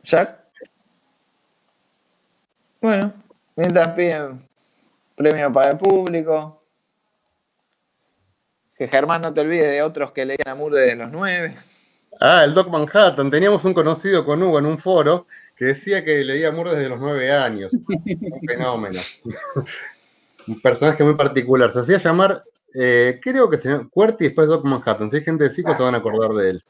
Jack. 0.03 0.45
Bueno, 2.81 3.24
Mientras 3.57 3.89
piden 3.95 4.49
premio 5.15 5.53
para 5.53 5.73
el 5.73 5.79
público. 5.79 6.63
Que 8.77 8.89
Germán 8.89 9.23
no 9.23 9.33
te 9.33 9.41
olvides 9.41 9.71
de 9.71 9.83
otros 9.83 10.11
que 10.11 10.25
leían 10.25 10.49
a 10.49 10.55
Moore 10.55 10.81
desde 10.81 10.97
los 10.97 11.11
nueve. 11.13 11.55
Ah, 12.21 12.45
el 12.45 12.55
Doc 12.55 12.69
Manhattan. 12.69 13.31
Teníamos 13.31 13.65
un 13.65 13.75
conocido 13.75 14.25
con 14.25 14.43
Hugo 14.43 14.59
en 14.59 14.67
un 14.67 14.79
foro 14.79 15.27
que 15.57 15.67
decía 15.67 16.05
que 16.05 16.25
leía 16.25 16.49
a 16.49 16.53
Moore 16.53 16.73
desde 16.73 16.89
los 16.89 16.99
nueve 16.99 17.31
años. 17.31 17.73
un 17.89 18.41
fenómeno. 18.47 19.01
un 20.49 20.61
personaje 20.61 21.05
muy 21.05 21.15
particular. 21.15 21.73
Se 21.73 21.81
hacía 21.81 21.99
llamar, 21.99 22.43
eh, 22.75 23.21
creo 23.23 23.49
que 23.49 23.59
se 23.59 23.69
llama 23.69 23.89
Cuerti 23.89 24.25
y 24.25 24.29
después 24.29 24.49
Doc 24.49 24.65
Manhattan. 24.65 25.11
Si 25.11 25.19
hay 25.19 25.25
gente 25.25 25.45
de 25.45 25.51
Cico, 25.51 25.77
se 25.77 25.83
van 25.83 25.95
a 25.95 25.99
acordar 25.99 26.33
de 26.33 26.51
él. 26.51 26.65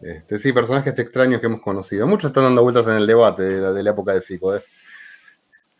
Este, 0.00 0.38
sí, 0.38 0.52
personajes 0.52 0.96
extraños 0.98 1.40
que 1.40 1.46
hemos 1.46 1.60
conocido. 1.60 2.06
Muchos 2.06 2.30
están 2.30 2.44
dando 2.44 2.62
vueltas 2.62 2.86
en 2.86 2.96
el 2.96 3.06
debate 3.06 3.42
de 3.42 3.82
la, 3.82 3.90
época 3.90 4.12
de 4.12 4.20
Fico. 4.20 4.54
¿eh? 4.54 4.62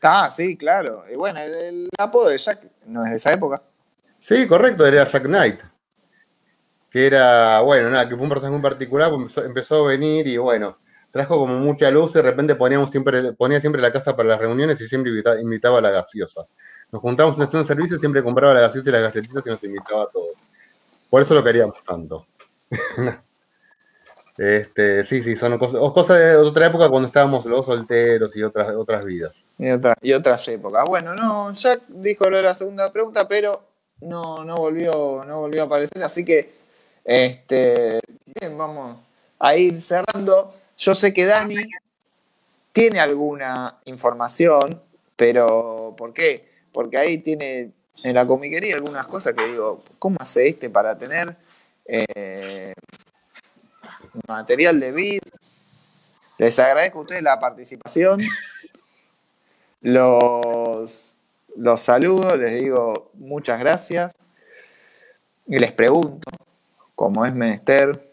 Ah, 0.03 0.31
sí, 0.31 0.57
claro. 0.57 1.05
Y 1.11 1.17
bueno, 1.17 1.41
el, 1.41 1.89
apodo 1.99 2.31
de 2.31 2.39
Jack 2.39 2.71
no 2.87 3.05
es 3.05 3.11
de 3.11 3.17
esa 3.17 3.33
época. 3.33 3.63
Sí, 4.21 4.47
correcto, 4.47 4.87
era 4.87 5.09
Jack 5.11 5.25
Knight. 5.25 5.61
Que 6.91 7.07
era, 7.07 7.61
bueno, 7.61 7.91
nada, 7.91 8.09
que 8.09 8.17
fue 8.17 8.25
un 8.25 8.31
personaje 8.31 8.53
muy 8.53 8.63
particular, 8.63 9.11
pues 9.11 9.37
empezó, 9.45 9.85
a 9.85 9.89
venir 9.89 10.27
y 10.27 10.39
bueno, 10.39 10.79
trajo 11.11 11.39
como 11.39 11.59
mucha 11.59 11.91
luz 11.91 12.13
y 12.13 12.15
de 12.15 12.23
repente 12.23 12.55
poníamos 12.55 12.91
siempre, 12.91 13.35
ponía 13.35 13.61
siempre 13.61 13.83
la 13.83 13.93
casa 13.93 14.17
para 14.17 14.31
las 14.31 14.39
reuniones 14.39 14.81
y 14.81 14.89
siempre 14.89 15.13
invitaba, 15.41 15.79
a 15.79 15.83
la 15.83 15.91
gaseosa. 15.91 16.47
Nos 16.91 17.03
juntábamos 17.03 17.37
en 17.37 17.43
estación 17.43 17.63
de 17.63 17.69
servicio, 17.69 17.99
siempre 17.99 18.23
compraba 18.23 18.55
la 18.55 18.61
gaseosa 18.63 18.89
y 18.89 18.93
las 18.93 19.03
galletitas 19.03 19.43
y 19.47 19.51
nos 19.51 19.65
invitaba 19.65 20.05
a 20.05 20.07
todos. 20.09 20.33
Por 21.11 21.23
eso 21.23 21.35
lo 21.35 21.45
queríamos 21.45 21.77
tanto. 21.85 22.27
Este, 24.39 25.05
sí, 25.05 25.25
sí, 25.25 25.35
son 25.35 25.59
cosas, 25.59 26.17
de 26.17 26.37
otra 26.37 26.69
época 26.69 26.89
cuando 26.89 27.09
estábamos 27.09 27.45
los 27.45 27.67
solteros 27.67 28.37
y 28.37 28.45
otras, 28.45 28.73
otras 28.77 29.05
vidas. 29.05 29.45
Y, 29.59 29.67
y 30.01 30.13
otras 30.13 30.47
épocas. 30.47 30.85
Bueno, 30.87 31.17
no, 31.17 31.53
Jack 31.53 31.83
dijo 31.89 32.31
lo 32.31 32.37
de 32.37 32.45
la 32.45 32.55
segunda 32.55 32.93
pregunta, 32.93 33.27
pero 33.27 33.65
no, 34.01 34.45
no, 34.45 34.57
volvió, 34.57 35.25
no 35.27 35.41
volvió 35.41 35.63
a 35.63 35.67
aparecer, 35.67 36.05
así 36.05 36.25
que 36.25 36.53
este, 37.05 37.99
bien, 38.41 38.57
vamos 38.57 38.97
a 39.41 39.57
ir 39.57 39.83
cerrando. 39.83 40.53
Yo 40.77 40.95
sé 40.95 41.13
que 41.13 41.25
Dani 41.25 41.57
tiene 42.71 43.01
alguna 43.01 43.79
información, 43.87 44.81
pero 45.17 45.95
¿por 45.97 46.13
qué? 46.13 46.49
Porque 46.71 46.97
ahí 46.97 47.19
tiene 47.19 47.73
en 48.05 48.15
la 48.15 48.25
comiquería 48.25 48.77
algunas 48.77 49.09
cosas 49.09 49.35
que 49.35 49.49
digo, 49.49 49.83
¿cómo 49.99 50.17
hace 50.21 50.47
este 50.47 50.71
para 50.71 50.97
tener 50.97 51.37
eh, 51.87 52.73
material 54.27 54.81
de 54.81 54.93
vid. 54.93 55.23
Les 56.39 56.59
agradezco 56.59 56.99
a 56.99 57.03
ustedes 57.03 57.23
la 57.23 57.39
participación. 57.39 58.21
Los, 59.81 61.15
los 61.55 61.81
saludo, 61.81 62.37
les 62.37 62.61
digo 62.61 63.13
muchas 63.15 63.61
gracias. 63.61 64.13
Y 65.47 65.57
les 65.59 65.71
pregunto, 65.71 66.29
como 66.97 67.25
es 67.25 67.33
menester, 67.33 68.13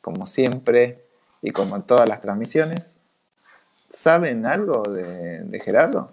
como 0.00 0.24
siempre 0.24 1.04
y 1.42 1.50
como 1.50 1.74
en 1.74 1.82
todas 1.82 2.08
las 2.08 2.20
transmisiones, 2.20 2.94
¿saben 3.90 4.46
algo 4.46 4.84
de, 4.84 5.40
de 5.40 5.58
Gerardo? 5.58 6.12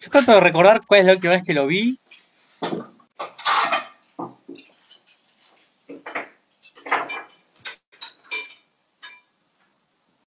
Yo 0.00 0.10
trato 0.10 0.32
de 0.32 0.40
recordar 0.40 0.80
cuál 0.84 1.00
es 1.00 1.06
la 1.06 1.12
última 1.12 1.34
vez 1.34 1.44
que 1.44 1.54
lo 1.54 1.68
vi 1.68 2.00